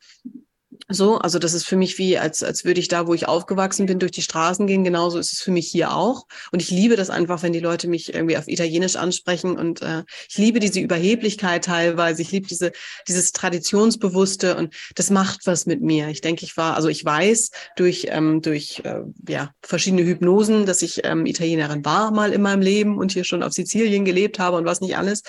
So, 0.89 1.19
also 1.19 1.39
das 1.39 1.55
ist 1.55 1.65
für 1.65 1.77
mich 1.77 1.99
wie, 1.99 2.19
als, 2.19 2.43
als 2.43 2.65
würde 2.65 2.81
ich 2.81 2.89
da, 2.89 3.07
wo 3.07 3.15
ich 3.15 3.29
aufgewachsen 3.29 3.87
bin, 3.87 3.99
durch 3.99 4.13
die 4.13 4.23
Straßen 4.23 4.67
gehen. 4.67 4.85
Genauso 4.85 5.19
ist 5.19 5.33
es 5.33 5.41
für 5.41 5.51
mich 5.51 5.69
hier 5.69 5.95
auch. 5.95 6.27
Und 6.51 6.61
ich 6.61 6.71
liebe 6.71 6.97
das 6.97 7.09
einfach, 7.09 7.43
wenn 7.43 7.53
die 7.53 7.61
Leute 7.61 7.89
mich 7.89 8.13
irgendwie 8.13 8.37
auf 8.37 8.49
Italienisch 8.49 8.97
ansprechen. 8.97 9.59
Und 9.59 9.83
äh, 9.83 10.03
ich 10.29 10.39
liebe 10.39 10.61
diese 10.61 10.81
Überheblichkeit 10.81 11.65
teilweise. 11.65 12.23
Ich 12.23 12.33
liebe 12.33 12.47
diese, 12.47 12.73
dieses 13.09 13.33
Traditionsbewusste 13.33 14.57
und 14.57 14.75
das 14.97 15.11
macht 15.11 15.47
was 15.47 15.67
mit 15.67 15.81
mir. 15.83 16.09
Ich 16.09 16.21
denke, 16.21 16.45
ich 16.45 16.57
war, 16.57 16.75
also 16.75 16.89
ich 16.89 17.05
weiß 17.05 17.51
durch, 17.77 18.07
ähm, 18.11 18.43
durch 18.43 18.83
äh, 18.85 19.01
ja, 19.29 19.53
verschiedene 19.63 20.05
Hypnosen, 20.05 20.67
dass 20.67 20.83
ich 20.83 21.05
ähm, 21.05 21.27
Italienerin 21.27 21.85
war 21.85 22.11
mal 22.11 22.33
in 22.33 22.43
meinem 22.43 22.63
Leben 22.63 22.99
und 22.99 23.13
hier 23.13 23.25
schon 23.25 23.43
auf 23.43 23.53
Sizilien 23.53 24.05
gelebt 24.05 24.39
habe 24.39 24.57
und 24.57 24.65
was 24.65 24.81
nicht 24.81 24.97
alles. 24.97 25.23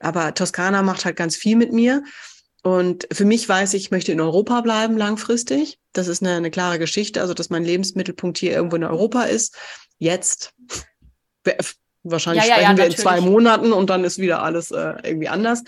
Aber 0.00 0.34
Toskana 0.34 0.82
macht 0.82 1.04
halt 1.04 1.16
ganz 1.16 1.36
viel 1.36 1.56
mit 1.56 1.72
mir. 1.72 2.02
Und 2.64 3.06
für 3.12 3.26
mich 3.26 3.46
weiß 3.46 3.74
ich, 3.74 3.82
ich 3.82 3.90
möchte 3.90 4.10
in 4.10 4.22
Europa 4.22 4.62
bleiben 4.62 4.96
langfristig. 4.96 5.78
Das 5.92 6.08
ist 6.08 6.22
eine, 6.22 6.36
eine 6.36 6.50
klare 6.50 6.78
Geschichte, 6.78 7.20
also 7.20 7.34
dass 7.34 7.50
mein 7.50 7.62
Lebensmittelpunkt 7.62 8.38
hier 8.38 8.52
irgendwo 8.52 8.76
in 8.76 8.84
Europa 8.84 9.24
ist. 9.24 9.54
Jetzt, 9.98 10.54
wahrscheinlich 12.04 12.44
ja, 12.44 12.48
ja, 12.48 12.54
sprechen 12.54 12.76
ja, 12.78 12.78
wir 12.78 12.86
in 12.86 12.96
zwei 12.96 13.20
Monaten 13.20 13.74
und 13.74 13.90
dann 13.90 14.02
ist 14.02 14.16
wieder 14.16 14.42
alles 14.42 14.70
äh, 14.70 14.94
irgendwie 15.02 15.28
anders. 15.28 15.62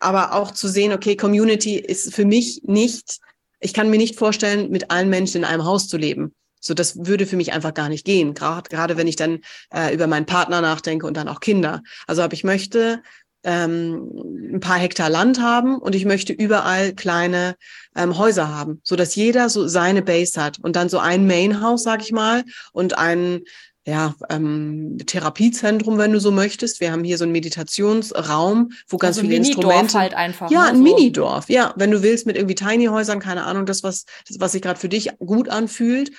Aber 0.00 0.34
auch 0.34 0.50
zu 0.50 0.66
sehen, 0.66 0.92
okay, 0.92 1.14
Community 1.14 1.76
ist 1.76 2.12
für 2.12 2.24
mich 2.24 2.62
nicht, 2.64 3.20
ich 3.60 3.72
kann 3.72 3.88
mir 3.88 3.98
nicht 3.98 4.16
vorstellen, 4.16 4.72
mit 4.72 4.90
allen 4.90 5.08
Menschen 5.08 5.38
in 5.38 5.44
einem 5.44 5.64
Haus 5.64 5.86
zu 5.86 5.98
leben. 5.98 6.34
So, 6.58 6.74
das 6.74 7.06
würde 7.06 7.26
für 7.26 7.36
mich 7.36 7.52
einfach 7.52 7.74
gar 7.74 7.88
nicht 7.88 8.04
gehen. 8.04 8.34
Gerade, 8.34 8.68
gerade 8.68 8.96
wenn 8.96 9.06
ich 9.06 9.16
dann 9.16 9.38
äh, 9.72 9.94
über 9.94 10.08
meinen 10.08 10.26
Partner 10.26 10.60
nachdenke 10.60 11.06
und 11.06 11.16
dann 11.16 11.28
auch 11.28 11.38
Kinder. 11.38 11.82
Also, 12.08 12.22
aber 12.22 12.34
ich 12.34 12.42
möchte 12.42 13.02
ähm, 13.44 14.10
ein 14.54 14.60
paar 14.60 14.78
Hektar 14.78 15.08
Land 15.08 15.40
haben 15.40 15.78
und 15.78 15.94
ich 15.94 16.04
möchte 16.04 16.32
überall 16.32 16.92
kleine 16.92 17.56
ähm, 17.96 18.18
Häuser 18.18 18.48
haben, 18.48 18.80
so 18.84 18.96
dass 18.96 19.14
jeder 19.14 19.48
so 19.48 19.66
seine 19.66 20.02
Base 20.02 20.40
hat 20.40 20.58
und 20.62 20.76
dann 20.76 20.88
so 20.88 20.98
ein 20.98 21.26
Mainhouse, 21.26 21.82
sag 21.82 22.02
ich 22.02 22.12
mal, 22.12 22.44
und 22.72 22.98
ein 22.98 23.42
ja, 23.86 24.14
ähm, 24.28 24.98
Therapiezentrum, 25.04 25.96
wenn 25.96 26.12
du 26.12 26.20
so 26.20 26.30
möchtest. 26.30 26.80
Wir 26.80 26.92
haben 26.92 27.02
hier 27.02 27.16
so 27.16 27.24
einen 27.24 27.32
Meditationsraum, 27.32 28.72
wo 28.88 28.98
ganz 28.98 29.16
also 29.16 29.22
viele 29.22 29.40
ein 29.40 29.44
Instrumente. 29.44 29.98
halt 29.98 30.14
einfach. 30.14 30.50
Ja, 30.50 30.64
ne, 30.64 30.68
ein 30.68 30.76
so. 30.76 30.82
Minidorf. 30.82 31.48
Ja, 31.48 31.72
wenn 31.76 31.90
du 31.90 32.02
willst 32.02 32.26
mit 32.26 32.36
irgendwie 32.36 32.54
Tiny 32.54 32.86
Häusern, 32.86 33.20
keine 33.20 33.44
Ahnung, 33.44 33.64
das 33.64 33.82
was, 33.82 34.04
das, 34.28 34.38
was 34.38 34.52
sich 34.52 34.60
gerade 34.60 34.78
für 34.78 34.90
dich 34.90 35.10
gut 35.18 35.48
anfühlt. 35.48 36.12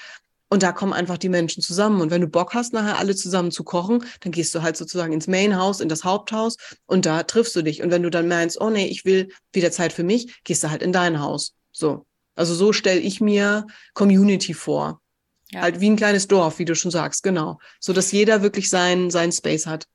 Und 0.51 0.63
da 0.63 0.73
kommen 0.73 0.91
einfach 0.91 1.17
die 1.17 1.29
Menschen 1.29 1.63
zusammen. 1.63 2.01
Und 2.01 2.11
wenn 2.11 2.19
du 2.19 2.27
Bock 2.27 2.53
hast, 2.53 2.73
nachher 2.73 2.99
alle 2.99 3.15
zusammen 3.15 3.51
zu 3.51 3.63
kochen, 3.63 4.03
dann 4.19 4.33
gehst 4.33 4.53
du 4.53 4.61
halt 4.61 4.75
sozusagen 4.75 5.13
ins 5.13 5.27
Mainhaus, 5.27 5.79
in 5.79 5.87
das 5.87 6.03
Haupthaus 6.03 6.57
und 6.87 7.05
da 7.05 7.23
triffst 7.23 7.55
du 7.55 7.61
dich. 7.61 7.81
Und 7.81 7.89
wenn 7.89 8.03
du 8.03 8.09
dann 8.09 8.27
meinst, 8.27 8.59
oh 8.59 8.69
nee, 8.69 8.87
ich 8.87 9.05
will 9.05 9.29
wieder 9.53 9.71
Zeit 9.71 9.93
für 9.93 10.03
mich, 10.03 10.43
gehst 10.43 10.61
du 10.61 10.69
halt 10.69 10.81
in 10.81 10.91
dein 10.91 11.21
Haus. 11.21 11.53
So. 11.71 12.05
Also 12.35 12.53
so 12.53 12.73
stelle 12.73 12.99
ich 12.99 13.21
mir 13.21 13.65
Community 13.93 14.53
vor. 14.53 14.99
Ja. 15.51 15.61
Halt 15.61 15.79
wie 15.79 15.89
ein 15.89 15.95
kleines 15.95 16.27
Dorf, 16.27 16.59
wie 16.59 16.65
du 16.65 16.75
schon 16.75 16.91
sagst, 16.91 17.23
genau. 17.23 17.57
So 17.79 17.93
dass 17.93 18.11
jeder 18.11 18.41
wirklich 18.41 18.69
sein, 18.69 19.09
sein 19.09 19.31
Space 19.31 19.67
hat. 19.67 19.85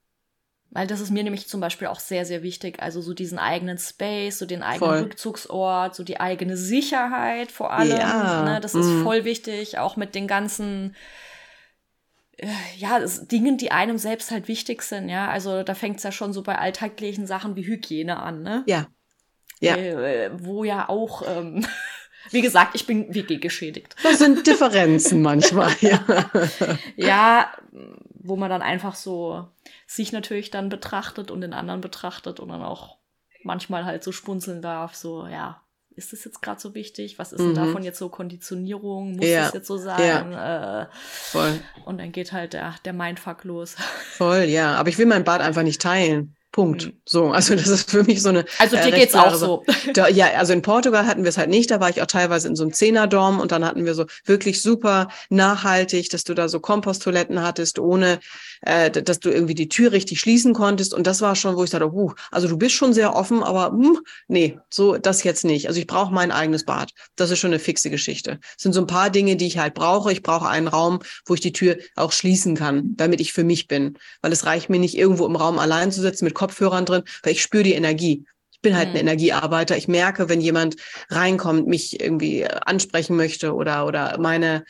Weil 0.76 0.86
das 0.86 1.00
ist 1.00 1.10
mir 1.10 1.24
nämlich 1.24 1.48
zum 1.48 1.62
Beispiel 1.62 1.88
auch 1.88 2.00
sehr, 2.00 2.26
sehr 2.26 2.42
wichtig. 2.42 2.82
Also 2.82 3.00
so 3.00 3.14
diesen 3.14 3.38
eigenen 3.38 3.78
Space, 3.78 4.38
so 4.38 4.44
den 4.44 4.62
eigenen 4.62 4.90
voll. 4.90 4.98
Rückzugsort, 5.04 5.94
so 5.94 6.04
die 6.04 6.20
eigene 6.20 6.58
Sicherheit 6.58 7.50
vor 7.50 7.72
allem. 7.72 7.96
Ja. 7.96 8.42
Ne, 8.44 8.60
das 8.60 8.74
ist 8.74 8.84
mm. 8.84 9.02
voll 9.02 9.24
wichtig, 9.24 9.78
auch 9.78 9.96
mit 9.96 10.14
den 10.14 10.26
ganzen 10.26 10.94
äh, 12.36 12.48
ja, 12.76 13.00
Dingen, 13.00 13.56
die 13.56 13.70
einem 13.70 13.96
selbst 13.96 14.30
halt 14.30 14.48
wichtig 14.48 14.82
sind, 14.82 15.08
ja. 15.08 15.30
Also 15.30 15.62
da 15.62 15.74
fängt 15.74 15.96
es 15.96 16.02
ja 16.02 16.12
schon 16.12 16.34
so 16.34 16.42
bei 16.42 16.58
alltäglichen 16.58 17.26
Sachen 17.26 17.56
wie 17.56 17.66
Hygiene 17.66 18.18
an, 18.18 18.42
ne? 18.42 18.62
Ja. 18.66 18.86
Ja. 19.60 19.76
Äh, 19.76 20.30
wo 20.34 20.62
ja 20.62 20.90
auch, 20.90 21.22
ähm, 21.26 21.66
wie 22.32 22.42
gesagt, 22.42 22.74
ich 22.74 22.86
bin 22.86 23.14
WG 23.14 23.38
geschädigt. 23.38 23.96
Das 24.02 24.18
sind 24.18 24.46
Differenzen 24.46 25.22
manchmal, 25.22 25.72
ja. 25.80 26.04
ja, 26.96 27.50
wo 28.28 28.36
man 28.36 28.50
dann 28.50 28.62
einfach 28.62 28.94
so 28.94 29.48
sich 29.86 30.12
natürlich 30.12 30.50
dann 30.50 30.68
betrachtet 30.68 31.30
und 31.30 31.40
den 31.40 31.52
anderen 31.52 31.80
betrachtet 31.80 32.40
und 32.40 32.48
dann 32.48 32.62
auch 32.62 32.98
manchmal 33.42 33.84
halt 33.84 34.02
so 34.02 34.12
spunzeln 34.12 34.62
darf, 34.62 34.94
so, 34.94 35.26
ja, 35.26 35.62
ist 35.96 36.12
das 36.12 36.24
jetzt 36.24 36.42
gerade 36.42 36.60
so 36.60 36.74
wichtig? 36.74 37.18
Was 37.18 37.32
ist 37.32 37.40
mhm. 37.40 37.54
denn 37.54 37.66
davon 37.66 37.82
jetzt 37.82 37.98
so 37.98 38.10
Konditionierung? 38.10 39.16
Muss 39.16 39.26
ja. 39.26 39.44
das 39.44 39.54
jetzt 39.54 39.66
so 39.66 39.78
sein? 39.78 40.32
Ja. 40.32 40.82
Äh, 40.82 40.86
Voll. 40.92 41.58
Und 41.86 41.98
dann 41.98 42.12
geht 42.12 42.32
halt 42.32 42.52
der, 42.52 42.74
der 42.84 42.92
Mindfuck 42.92 43.44
los. 43.44 43.76
Voll, 44.12 44.42
ja. 44.42 44.74
Aber 44.74 44.90
ich 44.90 44.98
will 44.98 45.06
mein 45.06 45.24
Bad 45.24 45.40
einfach 45.40 45.62
nicht 45.62 45.80
teilen. 45.80 46.36
Punkt. 46.52 46.86
Mhm. 46.86 46.92
So, 47.04 47.30
also 47.32 47.54
das 47.54 47.68
ist 47.68 47.90
für 47.90 48.04
mich 48.04 48.22
so 48.22 48.30
eine. 48.30 48.44
Also 48.58 48.76
dir 48.76 48.86
äh, 48.86 48.90
geht's 48.92 49.14
auch 49.14 49.34
so. 49.34 49.64
Da, 49.94 50.08
ja, 50.08 50.26
also 50.38 50.52
in 50.52 50.62
Portugal 50.62 51.06
hatten 51.06 51.22
wir 51.22 51.28
es 51.28 51.38
halt 51.38 51.50
nicht. 51.50 51.70
Da 51.70 51.80
war 51.80 51.90
ich 51.90 52.00
auch 52.00 52.06
teilweise 52.06 52.48
in 52.48 52.56
so 52.56 52.64
einem 52.64 52.72
Zehnerdorm 52.72 53.40
und 53.40 53.52
dann 53.52 53.64
hatten 53.64 53.84
wir 53.84 53.94
so 53.94 54.06
wirklich 54.24 54.62
super 54.62 55.08
nachhaltig, 55.28 56.10
dass 56.10 56.24
du 56.24 56.34
da 56.34 56.48
so 56.48 56.60
Komposttoiletten 56.60 57.42
hattest, 57.42 57.78
ohne 57.78 58.20
äh, 58.62 58.90
dass 58.90 59.20
du 59.20 59.30
irgendwie 59.30 59.54
die 59.54 59.68
Tür 59.68 59.92
richtig 59.92 60.20
schließen 60.20 60.54
konntest. 60.54 60.94
Und 60.94 61.06
das 61.06 61.20
war 61.20 61.36
schon, 61.36 61.56
wo 61.56 61.64
ich 61.64 61.70
sagte, 61.70 61.92
uh, 61.92 62.12
also 62.30 62.48
du 62.48 62.56
bist 62.56 62.74
schon 62.74 62.92
sehr 62.92 63.14
offen, 63.14 63.42
aber 63.42 63.70
hm, 63.70 63.98
nee, 64.28 64.58
so 64.70 64.96
das 64.96 65.22
jetzt 65.24 65.44
nicht. 65.44 65.68
Also 65.68 65.80
ich 65.80 65.86
brauche 65.86 66.12
mein 66.12 66.32
eigenes 66.32 66.64
Bad. 66.64 66.92
Das 67.16 67.30
ist 67.30 67.38
schon 67.38 67.50
eine 67.50 67.58
fixe 67.58 67.90
Geschichte. 67.90 68.38
Das 68.40 68.62
sind 68.62 68.72
so 68.72 68.80
ein 68.80 68.86
paar 68.86 69.10
Dinge, 69.10 69.36
die 69.36 69.46
ich 69.46 69.58
halt 69.58 69.74
brauche. 69.74 70.12
Ich 70.12 70.22
brauche 70.22 70.48
einen 70.48 70.68
Raum, 70.68 71.00
wo 71.24 71.34
ich 71.34 71.40
die 71.40 71.52
Tür 71.52 71.76
auch 71.94 72.12
schließen 72.12 72.54
kann, 72.54 72.96
damit 72.96 73.20
ich 73.20 73.32
für 73.32 73.44
mich 73.44 73.68
bin. 73.68 73.98
Weil 74.22 74.32
es 74.32 74.46
reicht 74.46 74.70
mir 74.70 74.78
nicht, 74.78 74.96
irgendwo 74.96 75.26
im 75.26 75.36
Raum 75.36 75.58
allein 75.58 75.92
zu 75.92 76.00
sitzen 76.00 76.24
mit 76.24 76.34
Kopfhörern 76.34 76.84
drin, 76.84 77.02
weil 77.22 77.32
ich 77.32 77.42
spüre 77.42 77.64
die 77.64 77.74
Energie. 77.74 78.24
Ich 78.52 78.62
bin 78.62 78.76
halt 78.76 78.88
mhm. 78.88 78.94
ein 78.94 79.00
Energiearbeiter. 79.00 79.76
Ich 79.76 79.86
merke, 79.86 80.28
wenn 80.28 80.40
jemand 80.40 80.76
reinkommt, 81.10 81.66
mich 81.66 82.00
irgendwie 82.00 82.46
ansprechen 82.46 83.14
möchte 83.14 83.54
oder, 83.54 83.86
oder 83.86 84.18
meine, 84.18 84.64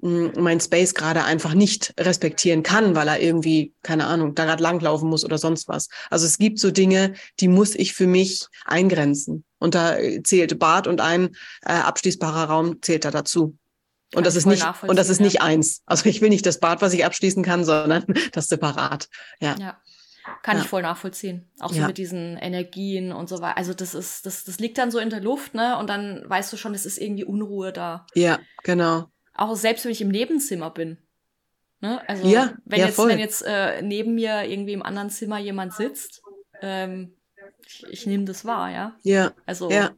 mein 0.00 0.60
Space 0.60 0.94
gerade 0.94 1.24
einfach 1.24 1.54
nicht 1.54 1.92
respektieren 1.98 2.62
kann, 2.62 2.94
weil 2.94 3.08
er 3.08 3.20
irgendwie, 3.20 3.74
keine 3.82 4.06
Ahnung, 4.06 4.34
da 4.34 4.44
gerade 4.44 4.62
langlaufen 4.62 5.08
muss 5.08 5.24
oder 5.24 5.38
sonst 5.38 5.68
was. 5.68 5.88
Also 6.08 6.26
es 6.26 6.38
gibt 6.38 6.60
so 6.60 6.70
Dinge, 6.70 7.14
die 7.40 7.48
muss 7.48 7.74
ich 7.74 7.94
für 7.94 8.06
mich 8.06 8.46
eingrenzen. 8.64 9.44
Und 9.58 9.74
da 9.74 9.96
zählt 10.22 10.58
Bad 10.58 10.86
und 10.86 11.00
ein 11.00 11.30
äh, 11.64 11.72
abschließbarer 11.72 12.44
Raum 12.44 12.80
zählt 12.80 13.04
da 13.04 13.10
dazu. 13.10 13.56
Und 14.14 14.24
das 14.24 14.36
ist 14.36 14.46
nicht, 14.46 14.64
und 14.82 14.96
das 14.96 15.08
ist 15.10 15.20
nicht 15.20 15.42
eins. 15.42 15.82
Also 15.84 16.08
ich 16.08 16.20
will 16.20 16.30
nicht 16.30 16.46
das 16.46 16.60
Bad, 16.60 16.80
was 16.80 16.94
ich 16.94 17.04
abschließen 17.04 17.42
kann, 17.42 17.64
sondern 17.64 18.04
das 18.32 18.48
separat. 18.48 19.08
Ja. 19.40 19.56
ja. 19.58 19.80
Kann 20.42 20.58
ja. 20.58 20.62
ich 20.62 20.68
voll 20.68 20.82
nachvollziehen. 20.82 21.50
Auch 21.58 21.72
so 21.72 21.80
ja. 21.80 21.86
mit 21.86 21.98
diesen 21.98 22.36
Energien 22.36 23.12
und 23.12 23.28
so 23.28 23.40
weiter. 23.40 23.56
Also 23.56 23.74
das 23.74 23.94
ist, 23.94 24.26
das, 24.26 24.44
das 24.44 24.58
liegt 24.58 24.78
dann 24.78 24.90
so 24.90 24.98
in 24.98 25.10
der 25.10 25.20
Luft, 25.20 25.54
ne? 25.54 25.76
Und 25.78 25.88
dann 25.88 26.22
weißt 26.26 26.52
du 26.52 26.56
schon, 26.56 26.74
es 26.74 26.86
ist 26.86 26.98
irgendwie 26.98 27.24
Unruhe 27.24 27.72
da. 27.72 28.06
Ja, 28.14 28.38
genau. 28.62 29.10
Auch 29.38 29.56
selbst 29.56 29.84
wenn 29.84 29.92
ich 29.92 30.00
im 30.00 30.08
Nebenzimmer 30.08 30.70
bin. 30.70 30.98
Ne? 31.80 32.06
Also 32.08 32.28
ja, 32.28 32.54
wenn 32.64 32.80
ja, 32.80 32.86
jetzt, 32.86 32.96
voll. 32.96 33.08
wenn 33.08 33.20
jetzt 33.20 33.42
äh, 33.46 33.80
neben 33.82 34.14
mir 34.14 34.42
irgendwie 34.44 34.72
im 34.72 34.82
anderen 34.82 35.10
Zimmer 35.10 35.38
jemand 35.38 35.72
sitzt, 35.72 36.22
ähm, 36.60 37.14
ich, 37.64 37.86
ich 37.88 38.06
nehme 38.06 38.24
das 38.24 38.44
wahr, 38.44 38.70
ja. 38.70 38.96
Ja. 39.02 39.32
Also 39.46 39.70
ja. 39.70 39.92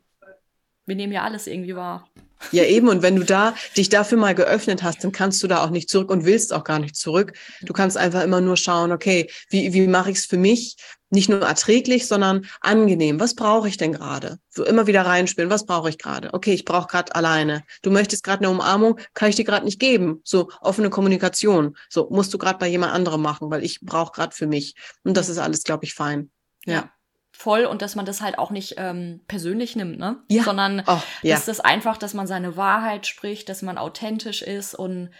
wir 0.84 0.95
nehmen 0.95 1.12
ja 1.12 1.24
alles 1.24 1.47
irgendwie 1.47 1.74
wahr. 1.74 2.07
Ja, 2.53 2.64
eben. 2.64 2.88
Und 2.88 3.03
wenn 3.03 3.16
du 3.16 3.24
da 3.24 3.55
dich 3.76 3.88
dafür 3.88 4.18
mal 4.18 4.34
geöffnet 4.34 4.82
hast, 4.82 5.05
dann 5.05 5.12
kannst 5.12 5.43
du 5.43 5.47
da 5.47 5.64
auch 5.64 5.70
nicht 5.70 5.88
zurück 5.88 6.11
und 6.11 6.24
willst 6.24 6.53
auch 6.53 6.64
gar 6.64 6.78
nicht 6.78 6.97
zurück. 6.97 7.32
Du 7.62 7.72
kannst 7.72 7.97
einfach 7.97 8.22
immer 8.22 8.41
nur 8.41 8.57
schauen, 8.57 8.93
okay, 8.93 9.30
wie, 9.49 9.72
wie 9.72 9.86
mache 9.86 10.11
ich 10.11 10.18
es 10.18 10.26
für 10.26 10.38
mich? 10.38 10.76
Nicht 11.11 11.28
nur 11.28 11.42
erträglich, 11.42 12.06
sondern 12.06 12.46
angenehm. 12.61 13.20
Was 13.20 13.34
brauche 13.34 13.68
ich 13.68 13.76
denn 13.76 13.92
gerade? 13.92 14.38
So 14.48 14.64
immer 14.64 14.86
wieder 14.86 15.04
reinspielen. 15.04 15.50
Was 15.50 15.66
brauche 15.66 15.88
ich 15.88 15.98
gerade? 15.98 16.32
Okay, 16.32 16.52
ich 16.52 16.64
brauche 16.64 16.88
gerade 16.88 17.14
alleine. 17.14 17.64
Du 17.82 17.90
möchtest 17.90 18.24
gerade 18.24 18.44
eine 18.44 18.50
Umarmung, 18.50 18.98
kann 19.14 19.28
ich 19.28 19.36
dir 19.36 19.44
gerade 19.44 19.64
nicht 19.64 19.80
geben. 19.80 20.20
So 20.24 20.50
offene 20.61 20.90
Kommunikation. 20.90 21.76
So 21.88 22.08
musst 22.11 22.32
du 22.32 22.38
gerade 22.38 22.58
bei 22.58 22.68
jemand 22.68 22.92
anderem 22.92 23.22
machen, 23.22 23.50
weil 23.50 23.64
ich 23.64 23.80
brauche 23.80 24.12
gerade 24.12 24.34
für 24.34 24.46
mich. 24.46 24.74
Und 25.04 25.16
das 25.16 25.28
ist 25.28 25.38
alles, 25.38 25.64
glaube 25.64 25.84
ich, 25.84 25.94
fein. 25.94 26.30
ja. 26.64 26.74
ja 26.74 26.90
voll 27.32 27.64
und 27.64 27.80
dass 27.80 27.96
man 27.96 28.04
das 28.04 28.20
halt 28.20 28.38
auch 28.38 28.50
nicht 28.50 28.74
ähm, 28.76 29.22
persönlich 29.26 29.74
nimmt, 29.74 29.98
ne? 29.98 30.22
Ja. 30.28 30.42
Sondern 30.42 30.82
oh, 30.86 31.00
ja. 31.22 31.36
dass 31.36 31.46
das 31.46 31.58
einfach, 31.58 31.96
dass 31.96 32.12
man 32.12 32.26
seine 32.26 32.58
Wahrheit 32.58 33.06
spricht, 33.06 33.48
dass 33.48 33.62
man 33.62 33.78
authentisch 33.78 34.42
ist 34.42 34.74
und 34.74 35.11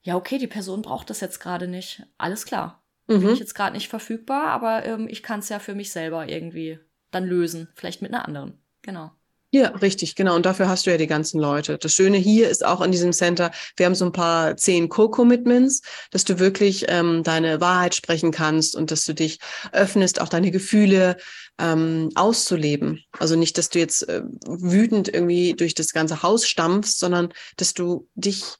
ja, 0.00 0.16
okay, 0.16 0.38
die 0.38 0.46
Person 0.46 0.82
braucht 0.82 1.10
das 1.10 1.20
jetzt 1.20 1.40
gerade 1.40 1.68
nicht. 1.68 2.02
Alles 2.16 2.46
klar. 2.46 2.83
Mhm. 3.06 3.20
Bin 3.20 3.30
ich 3.30 3.40
jetzt 3.40 3.54
gerade 3.54 3.74
nicht 3.74 3.88
verfügbar, 3.88 4.46
aber 4.48 4.84
ähm, 4.84 5.08
ich 5.08 5.22
kann 5.22 5.40
es 5.40 5.48
ja 5.48 5.58
für 5.58 5.74
mich 5.74 5.92
selber 5.92 6.28
irgendwie 6.28 6.78
dann 7.10 7.24
lösen. 7.24 7.68
Vielleicht 7.74 8.02
mit 8.02 8.12
einer 8.12 8.26
anderen. 8.26 8.58
Genau. 8.82 9.12
Ja, 9.54 9.68
richtig, 9.68 10.16
genau. 10.16 10.34
Und 10.34 10.46
dafür 10.46 10.68
hast 10.68 10.84
du 10.84 10.90
ja 10.90 10.96
die 10.96 11.06
ganzen 11.06 11.38
Leute. 11.38 11.78
Das 11.78 11.94
Schöne 11.94 12.16
hier 12.16 12.48
ist 12.48 12.66
auch 12.66 12.80
in 12.80 12.90
diesem 12.90 13.12
Center, 13.12 13.52
wir 13.76 13.86
haben 13.86 13.94
so 13.94 14.04
ein 14.04 14.10
paar 14.10 14.56
zehn 14.56 14.88
Co-Commitments, 14.88 15.80
dass 16.10 16.24
du 16.24 16.40
wirklich 16.40 16.86
ähm, 16.88 17.22
deine 17.22 17.60
Wahrheit 17.60 17.94
sprechen 17.94 18.32
kannst 18.32 18.74
und 18.74 18.90
dass 18.90 19.04
du 19.04 19.14
dich 19.14 19.38
öffnest, 19.70 20.20
auch 20.20 20.28
deine 20.28 20.50
Gefühle 20.50 21.18
ähm, 21.60 22.10
auszuleben. 22.16 23.04
Also 23.16 23.36
nicht, 23.36 23.56
dass 23.56 23.68
du 23.68 23.78
jetzt 23.78 24.08
äh, 24.08 24.22
wütend 24.44 25.06
irgendwie 25.06 25.54
durch 25.54 25.74
das 25.74 25.92
ganze 25.92 26.24
Haus 26.24 26.48
stampfst, 26.48 26.98
sondern 26.98 27.32
dass 27.56 27.74
du 27.74 28.08
dich 28.16 28.56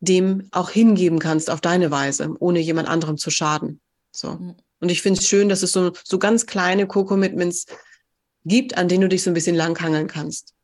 dem 0.00 0.48
auch 0.50 0.70
hingeben 0.70 1.18
kannst 1.18 1.50
auf 1.50 1.60
deine 1.60 1.90
Weise, 1.90 2.34
ohne 2.40 2.58
jemand 2.58 2.88
anderem 2.88 3.18
zu 3.18 3.30
schaden. 3.30 3.80
So. 4.10 4.32
Mhm. 4.32 4.56
Und 4.80 4.88
ich 4.88 5.02
finde 5.02 5.20
es 5.20 5.28
schön, 5.28 5.48
dass 5.48 5.62
es 5.62 5.72
so, 5.72 5.92
so 6.04 6.18
ganz 6.18 6.46
kleine 6.46 6.86
Co-Commitments 6.86 7.66
gibt, 8.44 8.76
an 8.78 8.88
denen 8.88 9.02
du 9.02 9.08
dich 9.08 9.22
so 9.22 9.30
ein 9.30 9.34
bisschen 9.34 9.56
langhangeln 9.56 10.08
kannst. 10.08 10.54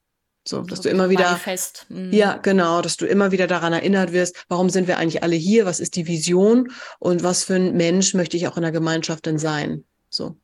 So, 0.49 0.63
dass 0.63 0.79
so 0.79 0.85
du 0.85 0.89
immer 0.91 1.11
wieder 1.11 1.37
fest. 1.37 1.87
Mhm. 1.89 2.13
Ja, 2.13 2.37
genau, 2.37 2.81
dass 2.81 2.97
du 2.97 3.05
immer 3.05 3.33
wieder 3.33 3.47
daran 3.47 3.73
erinnert 3.73 4.13
wirst, 4.13 4.45
warum 4.49 4.71
sind 4.71 4.87
wir 4.89 4.97
eigentlich 4.97 5.23
alle 5.23 5.37
hier? 5.37 5.67
Was 5.67 5.81
ist 5.81 5.97
die 5.97 6.07
Vision 6.07 6.71
und 6.99 7.23
was 7.23 7.45
für 7.45 7.57
ein 7.57 7.77
Mensch 7.77 8.15
möchte 8.15 8.37
ich 8.37 8.47
auch 8.47 8.57
in 8.57 8.63
der 8.63 8.73
Gemeinschaft 8.73 9.27
denn 9.27 9.39
sein? 9.39 9.85
So. 10.09 10.37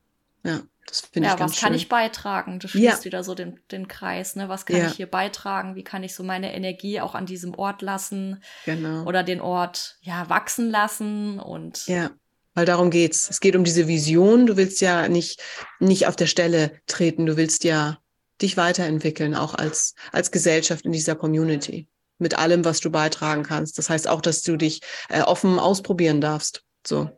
Ja, 0.43 0.61
das 0.87 1.01
finde 1.01 1.27
ja, 1.27 1.33
ich 1.33 1.39
ganz 1.39 1.53
was 1.53 1.59
kann 1.59 1.73
ich 1.73 1.89
beitragen? 1.89 2.59
Du 2.59 2.67
schließt 2.67 2.99
ja. 2.99 3.05
wieder 3.05 3.23
so 3.23 3.35
den, 3.35 3.59
den 3.71 3.87
Kreis, 3.87 4.35
ne? 4.35 4.49
Was 4.49 4.65
kann 4.65 4.77
ja. 4.77 4.87
ich 4.87 4.93
hier 4.93 5.07
beitragen? 5.07 5.75
Wie 5.75 5.83
kann 5.83 6.03
ich 6.03 6.13
so 6.13 6.23
meine 6.23 6.53
Energie 6.53 6.99
auch 7.01 7.15
an 7.15 7.25
diesem 7.25 7.55
Ort 7.55 7.81
lassen? 7.81 8.43
Genau. 8.65 9.03
Oder 9.05 9.23
den 9.23 9.41
Ort 9.41 9.97
ja 10.01 10.29
wachsen 10.29 10.69
lassen 10.69 11.39
und 11.39 11.87
ja. 11.87 12.11
Weil 12.55 12.65
darum 12.65 12.91
geht's. 12.91 13.29
Es 13.29 13.39
geht 13.39 13.55
um 13.55 13.63
diese 13.63 13.87
Vision. 13.87 14.45
Du 14.45 14.57
willst 14.57 14.79
ja 14.79 15.07
nicht, 15.07 15.41
nicht 15.79 16.05
auf 16.05 16.15
der 16.15 16.27
Stelle 16.27 16.79
treten. 16.85 17.25
Du 17.25 17.35
willst 17.35 17.63
ja 17.63 17.97
dich 18.41 18.57
weiterentwickeln, 18.57 19.33
auch 19.33 19.55
als, 19.55 19.95
als 20.11 20.29
Gesellschaft 20.29 20.85
in 20.85 20.91
dieser 20.91 21.15
Community. 21.15 21.87
Mit 22.19 22.37
allem, 22.37 22.63
was 22.63 22.79
du 22.79 22.91
beitragen 22.91 23.43
kannst. 23.43 23.79
Das 23.79 23.89
heißt 23.89 24.07
auch, 24.07 24.21
dass 24.21 24.43
du 24.43 24.55
dich 24.55 24.81
äh, 25.09 25.21
offen 25.21 25.57
ausprobieren 25.57 26.21
darfst. 26.21 26.63
So. 26.85 27.09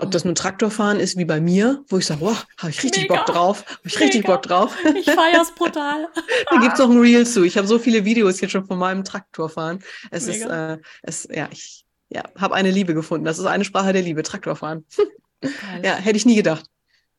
Ob 0.00 0.10
das 0.10 0.24
nun 0.24 0.34
Traktorfahren 0.34 1.00
ist 1.00 1.16
wie 1.16 1.24
bei 1.24 1.40
mir, 1.40 1.82
wo 1.88 1.96
ich 1.96 2.04
sage, 2.04 2.20
boah, 2.20 2.36
habe 2.58 2.70
ich 2.70 2.82
richtig 2.82 3.08
Mega. 3.08 3.16
Bock 3.16 3.26
drauf, 3.26 3.64
habe 3.66 3.80
ich 3.84 3.94
Mega. 3.94 4.04
richtig 4.04 4.26
Bock 4.26 4.42
drauf. 4.42 4.76
Ich 4.94 5.10
feier's 5.10 5.54
brutal. 5.54 6.08
da 6.50 6.58
gibt's 6.58 6.78
noch 6.78 6.90
ein 6.90 7.00
Reel 7.00 7.26
zu. 7.26 7.42
Ich 7.42 7.56
habe 7.56 7.66
so 7.66 7.78
viele 7.78 8.04
Videos 8.04 8.40
jetzt 8.40 8.50
schon 8.50 8.66
von 8.66 8.78
meinem 8.78 9.02
Traktorfahren. 9.02 9.78
Es 10.10 10.26
Mega. 10.26 10.44
ist, 10.44 10.50
äh, 10.50 10.82
es, 11.02 11.28
ja, 11.30 11.48
ich, 11.50 11.86
ja, 12.10 12.22
habe 12.36 12.54
eine 12.54 12.70
Liebe 12.70 12.92
gefunden. 12.92 13.24
Das 13.24 13.38
ist 13.38 13.46
eine 13.46 13.64
Sprache 13.64 13.94
der 13.94 14.02
Liebe, 14.02 14.22
Traktorfahren. 14.22 14.84
ja, 15.82 15.94
hätte 15.94 16.18
ich 16.18 16.26
nie 16.26 16.36
gedacht. 16.36 16.66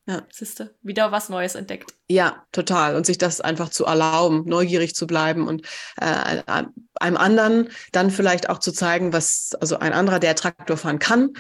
Ja. 0.09 0.23
Siehste, 0.31 0.73
wieder 0.81 1.11
was 1.11 1.29
Neues 1.29 1.53
entdeckt. 1.53 1.93
Ja, 2.07 2.43
total. 2.51 2.95
Und 2.95 3.05
sich 3.05 3.19
das 3.19 3.41
einfach 3.41 3.69
zu 3.69 3.85
erlauben, 3.85 4.43
neugierig 4.47 4.95
zu 4.95 5.05
bleiben 5.05 5.47
und 5.47 5.67
äh, 6.01 6.41
einem 6.47 7.17
anderen 7.17 7.69
dann 7.91 8.09
vielleicht 8.09 8.49
auch 8.49 8.57
zu 8.57 8.71
zeigen, 8.71 9.13
was, 9.13 9.51
also 9.61 9.77
ein 9.77 9.93
anderer, 9.93 10.17
der 10.17 10.35
Traktor 10.35 10.77
fahren 10.77 10.97
kann, 10.97 11.33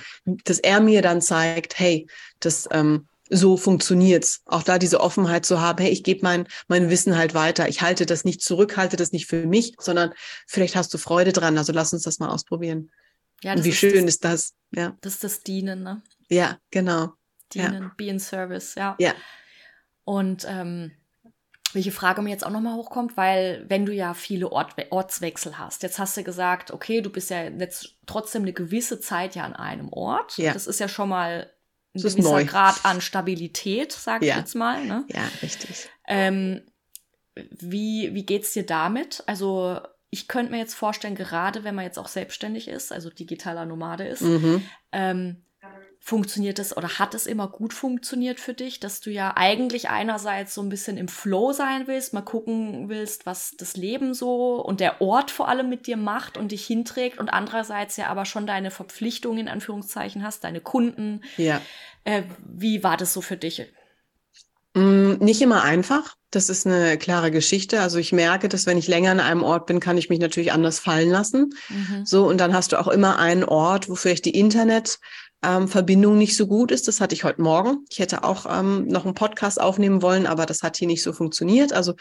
dass 0.43 0.59
er 0.59 0.81
mir 0.81 1.01
dann 1.01 1.19
zeigt, 1.19 1.79
hey, 1.79 2.05
das 2.41 2.69
ähm, 2.69 3.07
so 3.31 3.57
funktioniert's. 3.57 4.43
Auch 4.45 4.61
da 4.61 4.77
diese 4.77 4.99
Offenheit 4.99 5.47
zu 5.47 5.59
haben, 5.59 5.81
hey, 5.81 5.91
ich 5.91 6.03
gebe 6.03 6.19
mein, 6.21 6.45
mein 6.67 6.91
Wissen 6.91 7.17
halt 7.17 7.33
weiter. 7.33 7.69
Ich 7.69 7.81
halte 7.81 8.05
das 8.05 8.23
nicht 8.23 8.43
zurück, 8.43 8.77
halte 8.77 8.97
das 8.97 9.11
nicht 9.11 9.25
für 9.25 9.47
mich, 9.47 9.73
sondern 9.79 10.13
vielleicht 10.45 10.75
hast 10.75 10.93
du 10.93 10.99
Freude 10.99 11.33
dran. 11.33 11.57
Also 11.57 11.73
lass 11.73 11.91
uns 11.91 12.03
das 12.03 12.19
mal 12.19 12.29
ausprobieren. 12.29 12.91
Ja, 13.41 13.53
Und 13.53 13.63
wie 13.63 13.69
ist 13.69 13.77
schön 13.77 14.05
das, 14.05 14.15
ist 14.15 14.25
das? 14.25 14.53
Ja. 14.75 14.95
Das 15.01 15.13
ist 15.15 15.23
das 15.23 15.41
Dienen, 15.41 15.81
ne? 15.81 16.03
Ja, 16.29 16.59
genau. 16.69 17.13
Dienen, 17.53 17.83
ja. 17.83 17.91
be 17.97 18.05
in 18.05 18.19
service, 18.19 18.75
ja. 18.75 18.95
Ja. 18.99 19.13
Und 20.03 20.45
ähm, 20.47 20.91
welche 21.73 21.91
Frage 21.91 22.21
mir 22.21 22.29
jetzt 22.29 22.45
auch 22.45 22.51
nochmal 22.51 22.75
hochkommt, 22.75 23.15
weil 23.15 23.65
wenn 23.67 23.85
du 23.85 23.93
ja 23.93 24.13
viele 24.13 24.51
Ort, 24.51 24.73
Ortswechsel 24.89 25.57
hast, 25.57 25.83
jetzt 25.83 25.99
hast 25.99 26.17
du 26.17 26.23
gesagt, 26.23 26.71
okay, 26.71 27.01
du 27.01 27.09
bist 27.09 27.29
ja 27.29 27.43
jetzt 27.43 27.95
trotzdem 28.05 28.43
eine 28.43 28.53
gewisse 28.53 28.99
Zeit 28.99 29.35
ja 29.35 29.43
an 29.43 29.55
einem 29.55 29.89
Ort. 29.89 30.37
Ja. 30.37 30.53
Das 30.53 30.67
ist 30.67 30.79
ja 30.79 30.87
schon 30.87 31.09
mal 31.09 31.51
ein 31.95 32.01
das 32.01 32.15
gewisser 32.15 32.43
Grad 32.45 32.85
an 32.85 33.01
Stabilität, 33.01 33.91
sag 33.91 34.21
ich 34.21 34.29
ja. 34.29 34.37
jetzt 34.37 34.55
mal. 34.55 34.83
Ne? 34.85 35.05
Ja, 35.09 35.21
richtig. 35.41 35.89
Ähm, 36.07 36.61
wie, 37.35 38.13
wie 38.13 38.25
geht's 38.25 38.53
dir 38.53 38.65
damit? 38.65 39.23
Also 39.27 39.79
ich 40.09 40.27
könnte 40.27 40.51
mir 40.51 40.57
jetzt 40.57 40.73
vorstellen, 40.73 41.15
gerade 41.15 41.63
wenn 41.63 41.75
man 41.75 41.85
jetzt 41.85 41.99
auch 41.99 42.07
selbstständig 42.07 42.67
ist, 42.67 42.91
also 42.91 43.09
digitaler 43.09 43.65
Nomade 43.65 44.07
ist, 44.07 44.21
mhm. 44.21 44.63
ähm, 44.91 45.45
funktioniert 46.01 46.59
es 46.59 46.75
oder 46.75 46.97
hat 46.97 47.13
es 47.13 47.27
immer 47.27 47.47
gut 47.47 47.73
funktioniert 47.73 48.39
für 48.39 48.53
dich, 48.53 48.79
dass 48.79 49.01
du 49.01 49.11
ja 49.11 49.33
eigentlich 49.35 49.89
einerseits 49.89 50.53
so 50.53 50.61
ein 50.61 50.69
bisschen 50.69 50.97
im 50.97 51.07
Flow 51.07 51.51
sein 51.51 51.87
willst, 51.87 52.13
mal 52.13 52.21
gucken 52.21 52.87
willst, 52.89 53.25
was 53.25 53.55
das 53.57 53.75
Leben 53.75 54.13
so 54.13 54.55
und 54.63 54.79
der 54.79 55.01
Ort 55.01 55.29
vor 55.29 55.49
allem 55.49 55.69
mit 55.69 55.87
dir 55.87 55.97
macht 55.97 56.37
und 56.37 56.51
dich 56.51 56.65
hinträgt 56.65 57.19
und 57.19 57.29
andererseits 57.29 57.97
ja 57.97 58.07
aber 58.07 58.25
schon 58.25 58.47
deine 58.47 58.71
Verpflichtungen 58.71 59.39
in 59.39 59.47
Anführungszeichen 59.49 60.23
hast, 60.23 60.43
deine 60.45 60.61
Kunden. 60.61 61.21
Ja. 61.37 61.61
Äh, 62.05 62.23
wie 62.47 62.81
war 62.83 62.97
das 62.97 63.13
so 63.13 63.21
für 63.21 63.37
dich? 63.37 63.67
Mm, 64.73 65.13
nicht 65.19 65.41
immer 65.41 65.63
einfach. 65.63 66.15
Das 66.31 66.49
ist 66.49 66.67
eine 66.67 66.97
klare 66.97 67.31
Geschichte. 67.31 67.81
Also 67.81 67.97
ich 67.97 68.11
merke, 68.11 68.49
dass 68.49 68.67
wenn 68.67 68.77
ich 68.77 68.87
länger 68.87 69.11
an 69.11 69.19
einem 69.19 69.43
Ort 69.43 69.65
bin, 69.65 69.79
kann 69.79 69.97
ich 69.97 70.09
mich 70.09 70.19
natürlich 70.19 70.51
anders 70.51 70.79
fallen 70.79 71.09
lassen. 71.09 71.49
Mhm. 71.69 72.05
So, 72.05 72.27
und 72.27 72.37
dann 72.37 72.53
hast 72.53 72.71
du 72.71 72.79
auch 72.79 72.87
immer 72.87 73.17
einen 73.17 73.43
Ort, 73.43 73.89
wo 73.89 73.95
vielleicht 73.95 74.25
die 74.25 74.37
Internetverbindung 74.37 75.28
ähm, 75.43 75.67
nicht 76.17 76.35
so 76.35 76.47
gut 76.47 76.71
ist. 76.71 76.87
Das 76.87 77.01
hatte 77.01 77.15
ich 77.15 77.23
heute 77.23 77.41
Morgen. 77.41 77.85
Ich 77.89 77.99
hätte 77.99 78.23
auch 78.23 78.45
ähm, 78.49 78.87
noch 78.87 79.05
einen 79.05 79.13
Podcast 79.13 79.59
aufnehmen 79.59 80.01
wollen, 80.01 80.27
aber 80.27 80.45
das 80.45 80.63
hat 80.63 80.77
hier 80.77 80.87
nicht 80.87 81.03
so 81.03 81.13
funktioniert. 81.13 81.73
Also 81.73 81.93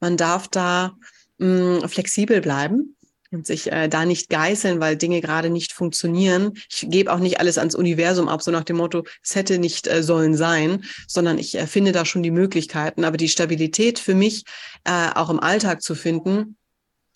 man 0.00 0.16
darf 0.16 0.48
da 0.48 0.94
mh, 1.38 1.80
mm, 1.84 1.88
flexibel 1.88 2.40
bleiben 2.40 2.96
und 3.30 3.46
sich 3.46 3.70
äh, 3.70 3.88
da 3.88 4.04
nicht 4.04 4.30
geißeln, 4.30 4.80
weil 4.80 4.96
Dinge 4.96 5.20
gerade 5.20 5.50
nicht 5.50 5.72
funktionieren. 5.72 6.52
Ich 6.70 6.86
gebe 6.88 7.12
auch 7.12 7.18
nicht 7.18 7.40
alles 7.40 7.58
ans 7.58 7.74
Universum 7.74 8.28
ab, 8.28 8.42
so 8.42 8.50
nach 8.50 8.64
dem 8.64 8.76
Motto, 8.76 9.04
es 9.22 9.34
hätte 9.34 9.58
nicht 9.58 9.86
äh, 9.86 10.02
sollen 10.02 10.34
sein, 10.34 10.84
sondern 11.06 11.38
ich 11.38 11.56
äh, 11.56 11.66
finde 11.66 11.92
da 11.92 12.04
schon 12.04 12.22
die 12.22 12.30
Möglichkeiten. 12.30 13.04
Aber 13.04 13.16
die 13.16 13.28
Stabilität 13.28 13.98
für 13.98 14.14
mich 14.14 14.44
äh, 14.84 15.10
auch 15.14 15.30
im 15.30 15.40
Alltag 15.40 15.82
zu 15.82 15.94
finden, 15.94 16.56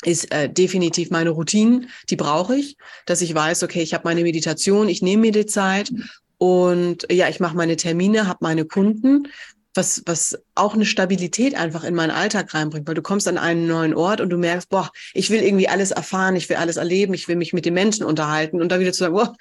ist 0.05 0.33
äh, 0.33 0.49
definitiv 0.49 1.11
meine 1.11 1.31
Routine, 1.31 1.87
die 2.09 2.17
brauche 2.17 2.57
ich, 2.57 2.77
dass 3.07 3.21
ich 3.21 3.35
weiß, 3.35 3.63
okay, 3.63 3.83
ich 3.83 3.95
habe 3.95 4.05
meine 4.05 4.23
Meditation, 4.23 4.89
ich 4.89 5.03
nehme 5.03 5.23
mir 5.23 5.33
die 5.33 5.47
Zeit 5.47 5.93
und 6.39 7.07
ja, 7.11 7.29
ich 7.29 7.41
mache 7.41 7.57
meine 7.57 7.77
Termine, 7.77 8.27
habe 8.27 8.39
meine 8.41 8.65
Kunden 8.65 9.29
was, 9.75 10.03
was 10.07 10.39
auch 10.55 10.75
eine 10.75 10.85
Stabilität 10.85 11.55
einfach 11.55 11.85
in 11.85 11.95
meinen 11.95 12.11
Alltag 12.11 12.53
reinbringt, 12.55 12.89
weil 12.89 12.95
du 12.95 13.03
kommst 13.03 13.29
an 13.29 13.39
einen 13.39 13.67
neuen 13.67 13.95
Ort 13.95 14.21
und 14.21 14.31
du 14.31 14.37
merkst, 14.37 14.69
boah, 14.69 14.91
ich 15.15 15.31
will 15.31 15.43
irgendwie 15.43 15.69
alles 15.69 15.93
erfahren, 15.93 16.37
ich 16.37 16.49
will 16.49 16.57
alles 16.57 16.77
erleben, 16.77 17.15
ich 17.15 17.29
will 17.29 17.37
mich 17.37 17.53
mit 17.53 17.67
den 17.67 17.75
Menschen 17.75 18.05
unterhalten 18.05 18.61
und 18.61 18.73
da 18.73 18.81
wieder 18.81 18.93
zu 18.93 19.01
sagen, 19.01 19.15
boah, 19.15 19.35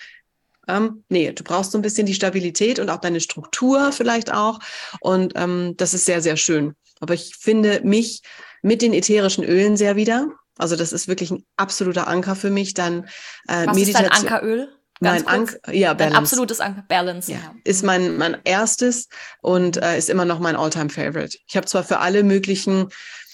ähm, 0.67 1.03
nee, 1.09 1.31
du 1.31 1.43
brauchst 1.43 1.71
so 1.71 1.77
ein 1.79 1.81
bisschen 1.81 2.05
die 2.05 2.13
Stabilität 2.13 2.79
und 2.79 2.89
auch 2.89 3.01
deine 3.01 3.21
Struktur 3.21 3.91
vielleicht 3.91 4.31
auch 4.31 4.59
und 5.01 5.33
ähm, 5.35 5.73
das 5.77 5.93
ist 5.93 6.05
sehr, 6.05 6.21
sehr 6.21 6.37
schön. 6.37 6.75
Aber 6.99 7.15
ich 7.15 7.35
finde 7.35 7.81
mich 7.83 8.21
mit 8.61 8.81
den 8.81 8.93
ätherischen 8.93 9.43
Ölen 9.43 9.77
sehr 9.77 9.95
wieder. 9.95 10.27
Also 10.59 10.75
das 10.75 10.93
ist 10.93 11.07
wirklich 11.07 11.31
ein 11.31 11.45
absoluter 11.57 12.07
Anker 12.07 12.35
für 12.35 12.49
mich. 12.49 12.73
Dann 12.73 13.05
äh, 13.47 13.65
Was 13.65 13.75
Meditation. 13.75 13.85
ist 13.85 13.93
dein 13.95 14.33
Ankeröl? 14.33 14.69
Ganz 15.01 15.23
mein 15.23 15.33
Ank 15.33 15.59
ja, 15.71 15.93
Balance. 15.93 16.13
Dein 16.13 16.15
absolutes 16.15 16.59
Anker 16.59 16.83
Balance. 16.87 17.31
Ja. 17.31 17.37
ja. 17.37 17.55
Ist 17.63 17.83
mein, 17.83 18.17
mein 18.17 18.37
erstes 18.43 19.07
und 19.41 19.77
äh, 19.77 19.97
ist 19.97 20.09
immer 20.09 20.25
noch 20.25 20.39
mein 20.39 20.55
Alltime 20.55 20.89
favorite 20.89 21.37
Ich 21.47 21.55
habe 21.55 21.65
zwar 21.65 21.83
für 21.83 21.99
alle 21.99 22.23
möglichen 22.23 22.89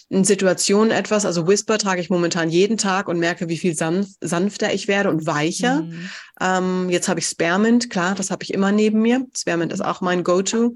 Situationen 0.10 0.92
etwas, 0.92 1.26
also 1.26 1.48
Whisper 1.48 1.80
trage 1.80 2.00
ich 2.00 2.12
momentan 2.12 2.52
jeden 2.52 2.78
Tag 2.78 3.08
und 3.08 3.18
merke, 3.18 3.50
wie 3.50 3.58
viel 3.58 3.76
sanf 3.76 4.08
sanfter 4.22 4.72
ich 4.72 4.88
werde 4.88 5.10
und 5.10 5.26
weicher. 5.26 5.82
Mhm. 5.82 6.10
Ähm, 6.40 6.90
jetzt 6.92 7.08
habe 7.08 7.20
ich 7.20 7.26
Spearmint, 7.26 7.90
klar, 7.90 8.14
das 8.14 8.30
habe 8.30 8.44
ich 8.44 8.54
immer 8.54 8.72
neben 8.72 9.02
mir. 9.02 9.26
Spearmint 9.36 9.74
ist 9.74 9.84
auch 9.84 10.02
mein 10.02 10.24
Go-To. 10.24 10.76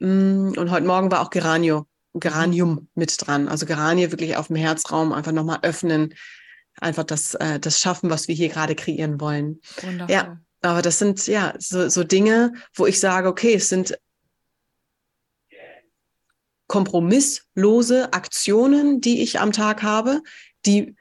Mm, 0.00 0.54
und 0.56 0.70
heute 0.70 0.86
Morgen 0.86 1.12
war 1.12 1.20
auch 1.20 1.30
Geranio, 1.30 1.86
Geranium 2.14 2.88
mit 2.94 3.14
dran. 3.18 3.48
Also 3.48 3.66
Geranie 3.66 4.10
wirklich 4.10 4.36
auf 4.36 4.46
dem 4.46 4.56
Herzraum 4.56 5.12
einfach 5.12 5.32
nochmal 5.32 5.58
öffnen, 5.62 6.14
einfach 6.80 7.04
das, 7.04 7.34
äh, 7.34 7.58
das 7.60 7.80
schaffen, 7.80 8.10
was 8.10 8.28
wir 8.28 8.34
hier 8.34 8.48
gerade 8.48 8.74
kreieren 8.74 9.20
wollen. 9.20 9.60
Wundervoll. 9.82 10.14
Ja. 10.14 10.40
Aber 10.62 10.80
das 10.80 10.98
sind 10.98 11.26
ja 11.26 11.54
so, 11.58 11.90
so 11.90 12.04
Dinge, 12.04 12.54
wo 12.74 12.86
ich 12.86 12.98
sage, 12.98 13.28
okay, 13.28 13.54
es 13.54 13.68
sind 13.68 13.98
kompromisslose 16.68 18.12
Aktionen, 18.12 19.00
die 19.00 19.22
ich 19.22 19.38
am 19.40 19.52
Tag 19.52 19.82
habe, 19.82 20.22
die 20.64 20.96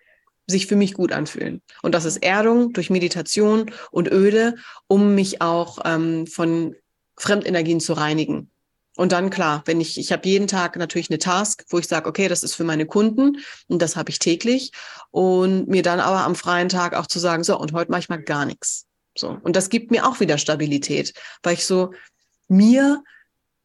sich 0.48 0.68
für 0.68 0.76
mich 0.76 0.94
gut 0.94 1.12
anfühlen. 1.12 1.62
Und 1.82 1.96
das 1.96 2.06
ist 2.06 2.18
Erdung 2.18 2.74
durch 2.74 2.90
Meditation 2.90 3.72
und 3.92 4.12
Öle, 4.12 4.56
um 4.88 5.16
mich 5.16 5.42
auch 5.42 5.80
ähm, 5.86 6.28
von 6.28 6.76
Fremdenergien 7.18 7.80
zu 7.80 7.94
reinigen. 7.94 8.52
Und 8.96 9.12
dann 9.12 9.30
klar, 9.30 9.64
wenn 9.66 9.82
ich, 9.82 9.98
ich 9.98 10.12
habe 10.12 10.28
jeden 10.28 10.48
Tag 10.48 10.76
natürlich 10.78 11.10
eine 11.10 11.18
Task, 11.18 11.66
wo 11.70 11.80
ich 11.80 11.88
sage, 11.88 12.08
okay, 12.08 12.28
das 12.28 12.44
ist 12.44 12.56
für 12.56 12.64
meine 12.64 12.86
Kunden 12.86 13.38
und 13.68 13.82
das 13.82 13.96
habe 13.96 14.12
ich 14.12 14.20
täglich. 14.20 14.72
Und 15.10 15.68
mir 15.68 15.82
dann 15.82 16.00
aber 16.00 16.24
am 16.24 16.36
freien 16.36 16.70
Tag 16.70 16.96
auch 16.96 17.08
zu 17.08 17.20
sagen, 17.20 17.44
so, 17.44 17.60
und 17.60 17.74
heute 17.74 17.90
mache 17.90 18.02
ich 18.02 18.10
mal 18.10 18.22
gar 18.22 18.46
nichts. 18.46 18.86
So. 19.18 19.40
Und 19.44 19.56
das 19.56 19.70
gibt 19.70 19.92
mir 19.92 20.08
auch 20.08 20.20
wieder 20.20 20.38
Stabilität, 20.38 21.14
weil 21.42 21.56
ich 21.56 21.66
so 21.66 21.94
mir 22.48 23.04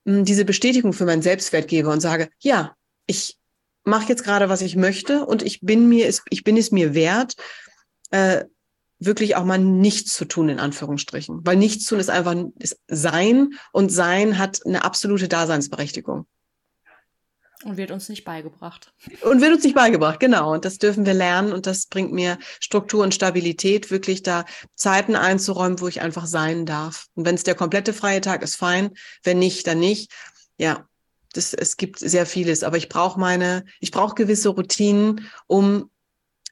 mh, 0.04 0.18
hm, 0.18 0.24
diese 0.24 0.44
Bestätigung 0.44 0.92
für 0.92 1.04
meinen 1.04 1.22
Selbstwert 1.22 1.68
gebe 1.68 1.90
und 1.90 2.00
sage, 2.00 2.30
ja, 2.40 2.74
ich 3.06 3.36
mache 3.84 4.08
jetzt 4.08 4.24
gerade, 4.24 4.48
was 4.48 4.60
ich 4.62 4.76
möchte 4.76 5.24
und 5.26 5.42
ich 5.42 5.60
bin 5.60 5.88
mir, 5.88 6.12
ich 6.30 6.44
bin 6.44 6.56
es 6.56 6.70
mir 6.70 6.94
wert, 6.94 7.34
äh, 8.10 8.44
wirklich 8.98 9.36
auch 9.36 9.44
mal 9.44 9.58
nichts 9.58 10.14
zu 10.14 10.24
tun, 10.24 10.48
in 10.48 10.58
Anführungsstrichen. 10.58 11.40
Weil 11.44 11.56
nichts 11.56 11.84
tun 11.86 12.00
ist 12.00 12.10
einfach 12.10 12.36
ist 12.58 12.80
Sein 12.88 13.54
und 13.72 13.90
Sein 13.90 14.38
hat 14.38 14.64
eine 14.66 14.84
absolute 14.84 15.28
Daseinsberechtigung. 15.28 16.26
Und 17.64 17.76
wird 17.76 17.90
uns 17.90 18.08
nicht 18.08 18.24
beigebracht. 18.24 18.92
Und 19.22 19.40
wird 19.40 19.52
uns 19.52 19.64
nicht 19.64 19.74
beigebracht, 19.74 20.20
genau. 20.20 20.52
Und 20.52 20.64
das 20.64 20.78
dürfen 20.78 21.06
wir 21.06 21.14
lernen 21.14 21.52
und 21.52 21.66
das 21.66 21.86
bringt 21.86 22.12
mir 22.12 22.38
Struktur 22.60 23.02
und 23.02 23.14
Stabilität, 23.14 23.90
wirklich 23.90 24.22
da 24.22 24.44
Zeiten 24.76 25.16
einzuräumen, 25.16 25.80
wo 25.80 25.88
ich 25.88 26.00
einfach 26.00 26.26
sein 26.26 26.66
darf. 26.66 27.06
Und 27.14 27.26
wenn 27.26 27.34
es 27.34 27.42
der 27.42 27.56
komplette 27.56 27.92
freie 27.92 28.20
Tag 28.20 28.42
ist, 28.42 28.54
fein. 28.54 28.90
Wenn 29.24 29.40
nicht, 29.40 29.66
dann 29.66 29.80
nicht. 29.80 30.12
Ja, 30.56 30.86
das, 31.32 31.52
es 31.52 31.76
gibt 31.76 31.98
sehr 31.98 32.26
vieles, 32.26 32.62
aber 32.62 32.76
ich 32.76 32.88
brauche 32.88 33.18
meine, 33.18 33.64
ich 33.80 33.90
brauche 33.90 34.14
gewisse 34.14 34.50
Routinen, 34.50 35.28
um 35.48 35.90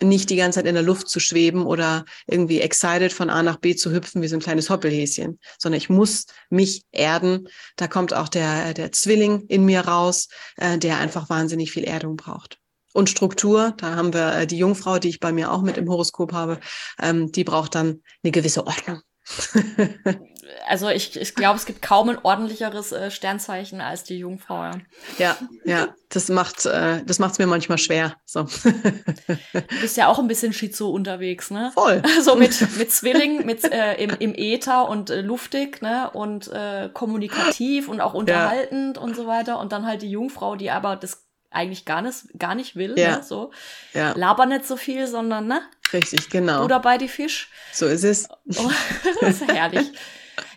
nicht 0.02 0.30
die 0.30 0.36
ganze 0.36 0.58
Zeit 0.58 0.66
in 0.66 0.74
der 0.74 0.82
Luft 0.82 1.08
zu 1.08 1.20
schweben 1.20 1.64
oder 1.64 2.04
irgendwie 2.26 2.60
excited 2.60 3.12
von 3.12 3.30
A 3.30 3.42
nach 3.42 3.56
B 3.56 3.74
zu 3.74 3.92
hüpfen 3.92 4.22
wie 4.22 4.28
so 4.28 4.36
ein 4.36 4.42
kleines 4.42 4.70
Hoppelhäschen, 4.70 5.38
sondern 5.58 5.78
ich 5.78 5.88
muss 5.88 6.26
mich 6.50 6.84
erden. 6.92 7.48
Da 7.76 7.88
kommt 7.88 8.12
auch 8.12 8.28
der, 8.28 8.74
der 8.74 8.92
Zwilling 8.92 9.46
in 9.48 9.64
mir 9.64 9.80
raus, 9.80 10.28
äh, 10.56 10.78
der 10.78 10.98
einfach 10.98 11.30
wahnsinnig 11.30 11.72
viel 11.72 11.84
Erdung 11.84 12.16
braucht. 12.16 12.58
Und 12.92 13.10
Struktur, 13.10 13.74
da 13.76 13.94
haben 13.94 14.14
wir 14.14 14.34
äh, 14.34 14.46
die 14.46 14.58
Jungfrau, 14.58 14.98
die 14.98 15.10
ich 15.10 15.20
bei 15.20 15.32
mir 15.32 15.52
auch 15.52 15.62
mit 15.62 15.76
im 15.76 15.88
Horoskop 15.88 16.32
habe, 16.32 16.60
ähm, 17.00 17.30
die 17.30 17.44
braucht 17.44 17.74
dann 17.74 18.02
eine 18.22 18.32
gewisse 18.32 18.66
Ordnung. 18.66 19.00
also 20.68 20.88
ich, 20.88 21.18
ich 21.18 21.34
glaube, 21.34 21.56
es 21.56 21.66
gibt 21.66 21.82
kaum 21.82 22.08
ein 22.08 22.18
ordentlicheres 22.22 22.92
äh, 22.92 23.10
Sternzeichen 23.10 23.80
als 23.80 24.04
die 24.04 24.18
Jungfrau. 24.18 24.62
Ja, 24.62 24.80
ja, 25.18 25.36
ja 25.64 25.88
das 26.08 26.28
macht 26.28 26.66
äh, 26.66 27.02
das 27.04 27.18
macht's 27.18 27.38
mir 27.38 27.46
manchmal 27.46 27.78
schwer. 27.78 28.16
So. 28.24 28.44
Du 28.44 29.80
bist 29.80 29.96
ja 29.96 30.08
auch 30.08 30.18
ein 30.18 30.28
bisschen 30.28 30.52
schizo 30.52 30.90
unterwegs, 30.90 31.50
ne? 31.50 31.70
Voll. 31.74 32.02
So 32.22 32.34
mit, 32.34 32.76
mit 32.78 32.90
Zwilling, 32.90 33.44
mit 33.46 33.64
äh, 33.64 33.94
im, 33.94 34.10
im 34.18 34.34
Äther 34.34 34.88
und 34.88 35.10
äh, 35.10 35.20
luftig, 35.20 35.82
ne? 35.82 36.10
Und 36.10 36.48
äh, 36.48 36.88
kommunikativ 36.92 37.88
und 37.88 38.00
auch 38.00 38.14
unterhaltend 38.14 38.96
ja. 38.96 39.02
und 39.02 39.16
so 39.16 39.26
weiter. 39.26 39.58
Und 39.58 39.72
dann 39.72 39.86
halt 39.86 40.02
die 40.02 40.10
Jungfrau, 40.10 40.56
die 40.56 40.70
aber 40.70 40.96
das 40.96 41.24
eigentlich 41.50 41.84
gar 41.84 42.02
nicht, 42.02 42.38
gar 42.38 42.54
nicht 42.54 42.76
will, 42.76 42.94
ja. 42.98 43.16
ne? 43.16 43.22
So. 43.22 43.50
Ja. 43.94 44.12
Laber 44.16 44.46
nicht 44.46 44.66
so 44.66 44.76
viel, 44.76 45.06
sondern, 45.06 45.46
ne? 45.46 45.62
Richtig, 45.92 46.30
genau. 46.30 46.64
Oder 46.64 46.80
bei 46.80 46.98
die 46.98 47.08
Fisch. 47.08 47.50
So 47.72 47.86
ist 47.86 48.04
es. 48.04 48.28
Oh, 48.56 48.70
das 49.20 49.40
ist 49.40 49.52
herrlich. 49.52 49.92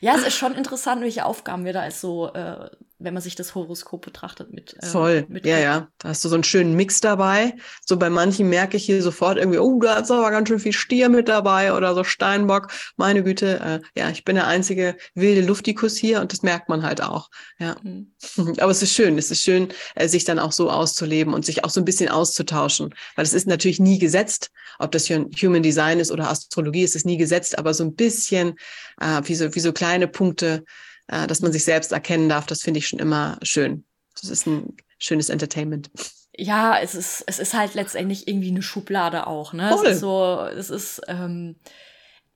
Ja, 0.02 0.16
es 0.16 0.24
ist 0.26 0.36
schon 0.36 0.54
interessant, 0.56 1.02
welche 1.02 1.26
Aufgaben 1.26 1.66
wir 1.66 1.74
da 1.74 1.82
als 1.82 2.02
so, 2.02 2.32
äh, 2.34 2.70
wenn 3.00 3.14
man 3.14 3.24
sich 3.24 3.36
das 3.36 3.56
Horoskop 3.56 4.02
betrachtet, 4.04 4.54
mit. 4.54 4.76
Äh, 4.82 4.86
Voll. 4.86 5.26
Mit 5.30 5.46
ja, 5.46 5.58
ja. 5.58 5.88
Da 6.00 6.10
hast 6.10 6.24
du 6.26 6.30
so 6.30 6.36
einen 6.36 6.44
schönen 6.44 6.76
Mix 6.76 7.00
dabei. 7.00 7.56
So 7.86 7.98
bei 7.98 8.10
manchen 8.10 8.50
merke 8.50 8.76
ich 8.76 8.86
hier 8.86 9.02
sofort 9.02 9.38
irgendwie, 9.38 9.58
oh, 9.58 9.80
da 9.80 10.00
ist 10.00 10.12
aber 10.12 10.30
ganz 10.32 10.50
schön 10.50 10.60
viel 10.60 10.74
Stier 10.74 11.08
mit 11.08 11.30
dabei 11.30 11.74
oder 11.74 11.96
so 11.96 12.04
Steinbock. 12.04 12.72
Meine 12.98 13.24
Güte, 13.24 13.60
äh, 13.60 14.00
ja, 14.00 14.10
ich 14.10 14.26
bin 14.26 14.36
der 14.36 14.48
einzige 14.48 14.98
wilde 15.16 15.42
Luftikus 15.42 15.96
hier 15.96 16.20
und 16.20 16.34
das 16.34 16.44
merkt 16.44 16.68
man 16.68 16.84
halt 16.84 17.02
auch. 17.02 17.30
Ja. 17.58 17.78
Mhm. 17.82 18.12
Aber 18.60 18.72
es 18.72 18.84
ist 18.84 18.94
schön. 18.94 19.18
Es 19.18 19.32
ist 19.32 19.44
schön, 19.44 19.70
äh, 19.96 20.10
sich 20.10 20.26
dann 20.26 20.38
auch 20.38 20.52
so 20.52 20.70
auszuleben 20.70 21.34
und 21.34 21.46
sich 21.46 21.64
auch 21.64 21.70
so 21.70 21.80
ein 21.80 21.86
bisschen 21.86 22.10
auszutauschen. 22.10 22.94
Weil 23.16 23.24
es 23.24 23.34
ist 23.34 23.48
natürlich 23.48 23.80
nie 23.80 23.98
gesetzt, 23.98 24.52
ob 24.78 24.92
das 24.92 25.06
hier 25.06 25.26
Human 25.42 25.64
Design 25.64 26.00
ist 26.00 26.12
oder 26.12 26.30
Astrologie, 26.30 26.84
ist 26.84 26.98
es 26.98 27.06
nie 27.06 27.18
gesetzt, 27.18 27.58
aber 27.58 27.74
so 27.74 27.86
ein 27.86 27.96
bisschen 27.96 28.56
äh, 29.00 29.22
wie, 29.24 29.36
so, 29.36 29.56
wie 29.56 29.60
so 29.60 29.72
kleine 29.72 30.10
Punkte, 30.10 30.66
äh, 31.10 31.28
dass 31.28 31.42
man 31.42 31.52
sich 31.52 31.64
selbst 31.64 31.92
erkennen 31.92 32.30
darf, 32.30 32.46
das 32.46 32.62
finde 32.62 32.78
ich 32.78 32.88
schon 32.88 33.00
immer 33.00 33.38
schön. 33.42 33.84
Das 34.20 34.30
ist 34.30 34.46
ein 34.46 34.76
schönes 34.98 35.30
Entertainment. 35.30 35.90
Ja, 36.38 36.80
es 36.80 36.96
ist, 36.96 37.24
es 37.28 37.40
ist 37.40 37.54
halt 37.54 37.74
letztendlich 37.74 38.28
irgendwie 38.28 38.50
eine 38.50 38.62
Schublade 38.62 39.28
auch, 39.28 39.54
ne? 39.54 39.70
Voll. 39.70 39.88
Es 39.88 39.94
ist 39.96 40.00
so, 40.00 40.48
es 40.56 40.70
ist, 40.70 41.02
ähm, 41.08 41.56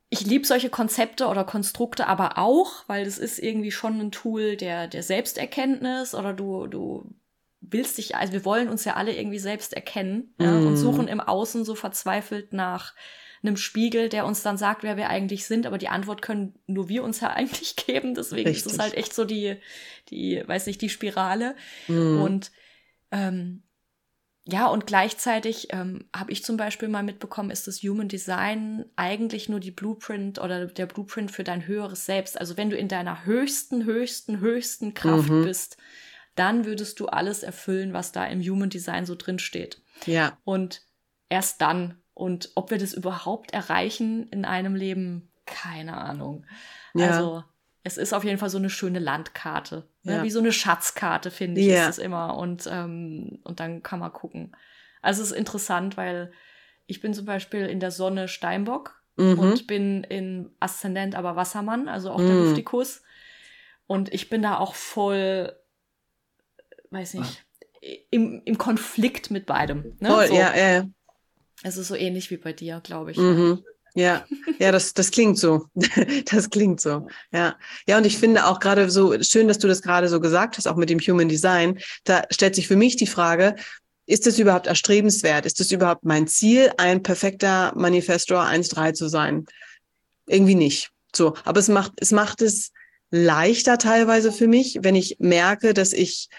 ich 0.09 0.21
liebe 0.21 0.45
solche 0.45 0.69
Konzepte 0.69 1.27
oder 1.27 1.43
Konstrukte 1.43 2.07
aber 2.07 2.37
auch, 2.37 2.83
weil 2.87 3.05
das 3.05 3.17
ist 3.17 3.39
irgendwie 3.39 3.71
schon 3.71 3.99
ein 3.99 4.11
Tool 4.11 4.57
der, 4.57 4.87
der 4.87 5.03
Selbsterkenntnis 5.03 6.15
oder 6.15 6.33
du, 6.33 6.67
du 6.67 7.09
willst 7.61 7.97
dich, 7.97 8.15
also 8.15 8.33
wir 8.33 8.43
wollen 8.43 8.69
uns 8.69 8.85
ja 8.85 8.95
alle 8.95 9.15
irgendwie 9.15 9.39
selbst 9.39 9.73
erkennen 9.73 10.33
mm. 10.37 10.43
ja, 10.43 10.51
und 10.57 10.77
suchen 10.77 11.07
im 11.07 11.21
Außen 11.21 11.63
so 11.63 11.75
verzweifelt 11.75 12.53
nach 12.53 12.93
einem 13.43 13.57
Spiegel, 13.57 14.09
der 14.09 14.25
uns 14.25 14.41
dann 14.41 14.57
sagt, 14.57 14.83
wer 14.83 14.97
wir 14.97 15.09
eigentlich 15.09 15.45
sind, 15.45 15.65
aber 15.65 15.77
die 15.77 15.89
Antwort 15.89 16.21
können 16.21 16.55
nur 16.65 16.89
wir 16.89 17.03
uns 17.03 17.19
ja 17.19 17.29
eigentlich 17.33 17.75
geben. 17.75 18.15
Deswegen 18.15 18.49
Richtig. 18.49 18.65
ist 18.65 18.73
es 18.73 18.79
halt 18.79 18.95
echt 18.95 19.13
so 19.13 19.25
die, 19.25 19.57
die, 20.09 20.43
weiß 20.45 20.67
nicht, 20.67 20.81
die 20.81 20.89
Spirale. 20.89 21.55
Mhm. 21.87 22.21
Und 22.21 22.51
ähm, 23.11 23.63
ja, 24.45 24.67
und 24.67 24.87
gleichzeitig 24.87 25.67
ähm, 25.71 26.09
habe 26.13 26.31
ich 26.31 26.43
zum 26.43 26.57
Beispiel 26.57 26.89
mal 26.89 27.03
mitbekommen, 27.03 27.49
ist 27.49 27.67
das 27.67 27.81
Human 27.81 28.09
Design 28.09 28.85
eigentlich 28.97 29.47
nur 29.47 29.61
die 29.61 29.71
Blueprint 29.71 30.37
oder 30.39 30.65
der 30.65 30.85
Blueprint 30.85 31.31
für 31.31 31.45
dein 31.45 31.65
höheres 31.65 32.05
Selbst. 32.05 32.37
Also 32.37 32.57
wenn 32.57 32.69
du 32.69 32.75
in 32.75 32.89
deiner 32.89 33.25
höchsten, 33.25 33.85
höchsten, 33.85 34.39
höchsten 34.39 34.93
Kraft 34.93 35.29
mhm. 35.29 35.45
bist, 35.45 35.77
dann 36.35 36.65
würdest 36.65 36.99
du 36.99 37.05
alles 37.07 37.43
erfüllen, 37.43 37.93
was 37.93 38.11
da 38.11 38.25
im 38.25 38.41
Human 38.41 38.69
Design 38.69 39.05
so 39.05 39.15
drin 39.15 39.39
steht. 39.39 39.81
Ja. 40.05 40.37
Und 40.43 40.81
erst 41.29 41.61
dann 41.61 42.02
und 42.13 42.51
ob 42.55 42.71
wir 42.71 42.77
das 42.77 42.93
überhaupt 42.93 43.53
erreichen 43.53 44.27
in 44.29 44.45
einem 44.45 44.75
Leben, 44.75 45.29
keine 45.45 45.97
Ahnung. 45.97 46.45
Ja. 46.93 47.07
Also 47.07 47.43
es 47.83 47.97
ist 47.97 48.13
auf 48.13 48.23
jeden 48.23 48.37
Fall 48.37 48.49
so 48.49 48.57
eine 48.57 48.69
schöne 48.69 48.99
Landkarte. 48.99 49.87
Ne? 50.03 50.17
Ja. 50.17 50.23
Wie 50.23 50.29
so 50.29 50.39
eine 50.39 50.53
Schatzkarte, 50.53 51.31
finde 51.31 51.61
ich, 51.61 51.67
ja. 51.67 51.83
ist 51.83 51.97
es 51.97 52.03
immer. 52.03 52.37
Und, 52.37 52.67
ähm, 52.71 53.39
und 53.43 53.59
dann 53.59 53.83
kann 53.83 53.99
man 53.99 54.13
gucken. 54.13 54.55
Also 55.01 55.21
es 55.21 55.31
ist 55.31 55.37
interessant, 55.37 55.97
weil 55.97 56.31
ich 56.85 57.01
bin 57.01 57.13
zum 57.13 57.25
Beispiel 57.25 57.65
in 57.65 57.79
der 57.79 57.91
Sonne 57.91 58.27
Steinbock 58.27 59.01
mhm. 59.17 59.37
und 59.39 59.67
bin 59.67 60.03
in 60.03 60.49
Aszendent 60.59 61.15
aber 61.15 61.35
Wassermann, 61.35 61.89
also 61.89 62.11
auch 62.11 62.19
mhm. 62.19 62.27
der 62.27 62.35
Luftikus. 62.35 63.03
Und 63.85 64.13
ich 64.13 64.29
bin 64.29 64.41
da 64.41 64.57
auch 64.57 64.75
voll, 64.75 65.53
weiß 66.91 67.15
nicht, 67.15 67.43
ah. 67.43 67.87
im, 68.11 68.41
im 68.45 68.57
Konflikt 68.57 69.29
mit 69.29 69.45
beidem. 69.45 69.97
Ne? 69.99 70.09
Voll, 70.09 70.27
so. 70.27 70.35
ja, 70.35 70.55
ja. 70.55 70.85
Es 71.63 71.77
ist 71.77 71.87
so 71.87 71.95
ähnlich 71.95 72.29
wie 72.29 72.37
bei 72.37 72.53
dir, 72.53 72.81
glaube 72.83 73.11
ich. 73.11 73.17
Mhm. 73.17 73.63
Ja, 73.95 74.25
ja, 74.59 74.71
das, 74.71 74.93
das 74.93 75.11
klingt 75.11 75.37
so. 75.37 75.65
Das 76.25 76.49
klingt 76.49 76.81
so. 76.81 77.07
Ja. 77.31 77.57
Ja, 77.87 77.97
und 77.97 78.05
ich 78.05 78.17
finde 78.17 78.45
auch 78.45 78.59
gerade 78.59 78.89
so 78.89 79.21
schön, 79.21 79.47
dass 79.47 79.59
du 79.59 79.67
das 79.67 79.81
gerade 79.81 80.09
so 80.09 80.19
gesagt 80.19 80.57
hast, 80.57 80.67
auch 80.67 80.75
mit 80.75 80.89
dem 80.89 80.99
Human 80.99 81.29
Design. 81.29 81.79
Da 82.03 82.23
stellt 82.31 82.55
sich 82.55 82.67
für 82.67 82.75
mich 82.75 82.95
die 82.95 83.07
Frage, 83.07 83.55
ist 84.05 84.27
es 84.27 84.39
überhaupt 84.39 84.67
erstrebenswert? 84.67 85.45
Ist 85.45 85.61
es 85.61 85.71
überhaupt 85.71 86.03
mein 86.03 86.27
Ziel, 86.27 86.71
ein 86.77 87.03
perfekter 87.03 87.71
Manifestor 87.75 88.43
1.3 88.43 88.93
zu 88.93 89.07
sein? 89.07 89.45
Irgendwie 90.27 90.55
nicht. 90.55 90.89
So. 91.15 91.35
Aber 91.45 91.59
es 91.59 91.69
macht, 91.69 91.93
es 91.97 92.11
macht 92.11 92.41
es 92.41 92.71
leichter 93.11 93.77
teilweise 93.77 94.31
für 94.31 94.47
mich, 94.47 94.79
wenn 94.81 94.95
ich 94.95 95.17
merke, 95.19 95.73
dass 95.73 95.93
ich, 95.93 96.29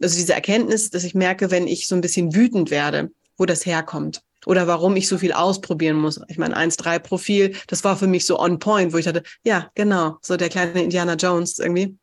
also 0.00 0.16
diese 0.16 0.32
Erkenntnis, 0.32 0.90
dass 0.90 1.04
ich 1.04 1.14
merke, 1.14 1.50
wenn 1.50 1.66
ich 1.66 1.86
so 1.86 1.94
ein 1.94 2.00
bisschen 2.00 2.34
wütend 2.34 2.70
werde, 2.70 3.10
wo 3.36 3.44
das 3.44 3.66
herkommt 3.66 4.22
oder 4.46 4.66
warum 4.66 4.96
ich 4.96 5.08
so 5.08 5.18
viel 5.18 5.32
ausprobieren 5.32 5.96
muss. 5.96 6.20
Ich 6.28 6.38
meine, 6.38 6.56
1-3-Profil, 6.56 7.54
das 7.66 7.84
war 7.84 7.96
für 7.96 8.06
mich 8.06 8.26
so 8.26 8.38
on 8.38 8.58
point, 8.58 8.92
wo 8.92 8.98
ich 8.98 9.04
dachte, 9.04 9.22
ja, 9.44 9.70
genau, 9.74 10.18
so 10.22 10.36
der 10.36 10.48
kleine 10.48 10.82
Indiana 10.82 11.14
Jones 11.14 11.58
irgendwie. 11.58 11.96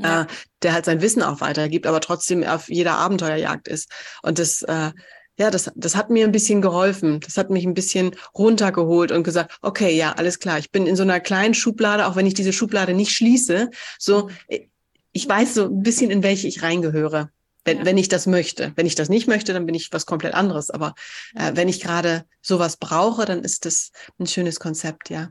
Ja. 0.00 0.22
Äh, 0.22 0.26
der 0.62 0.74
halt 0.74 0.84
sein 0.84 1.02
Wissen 1.02 1.22
auch 1.22 1.40
weitergibt, 1.40 1.86
aber 1.86 2.00
trotzdem 2.00 2.44
auf 2.44 2.68
jeder 2.68 2.98
Abenteuerjagd 2.98 3.66
ist. 3.66 3.90
Und 4.22 4.38
das, 4.38 4.62
äh, 4.62 4.92
ja, 5.38 5.50
das, 5.50 5.70
das 5.74 5.96
hat 5.96 6.10
mir 6.10 6.24
ein 6.24 6.32
bisschen 6.32 6.62
geholfen. 6.62 7.20
Das 7.20 7.36
hat 7.36 7.50
mich 7.50 7.64
ein 7.64 7.74
bisschen 7.74 8.14
runtergeholt 8.36 9.12
und 9.12 9.22
gesagt, 9.22 9.58
okay, 9.62 9.96
ja, 9.96 10.12
alles 10.12 10.38
klar. 10.40 10.58
Ich 10.58 10.70
bin 10.70 10.86
in 10.86 10.96
so 10.96 11.04
einer 11.04 11.20
kleinen 11.20 11.54
Schublade, 11.54 12.06
auch 12.06 12.16
wenn 12.16 12.26
ich 12.26 12.34
diese 12.34 12.52
Schublade 12.52 12.94
nicht 12.94 13.12
schließe, 13.12 13.70
so, 13.98 14.28
mhm. 14.48 14.70
ich 15.12 15.28
weiß 15.28 15.54
so 15.54 15.64
ein 15.64 15.82
bisschen, 15.82 16.10
in 16.10 16.22
welche 16.22 16.48
ich 16.48 16.62
reingehöre. 16.62 17.30
Wenn, 17.64 17.78
ja. 17.78 17.84
wenn 17.84 17.98
ich 17.98 18.08
das 18.08 18.26
möchte. 18.26 18.72
Wenn 18.76 18.86
ich 18.86 18.94
das 18.94 19.08
nicht 19.08 19.28
möchte, 19.28 19.52
dann 19.52 19.66
bin 19.66 19.74
ich 19.74 19.92
was 19.92 20.06
komplett 20.06 20.34
anderes. 20.34 20.70
Aber 20.70 20.94
äh, 21.34 21.52
wenn 21.54 21.68
ich 21.68 21.80
gerade 21.80 22.24
sowas 22.40 22.76
brauche, 22.76 23.24
dann 23.24 23.42
ist 23.42 23.64
das 23.66 23.92
ein 24.18 24.26
schönes 24.26 24.60
Konzept, 24.60 25.10
ja. 25.10 25.30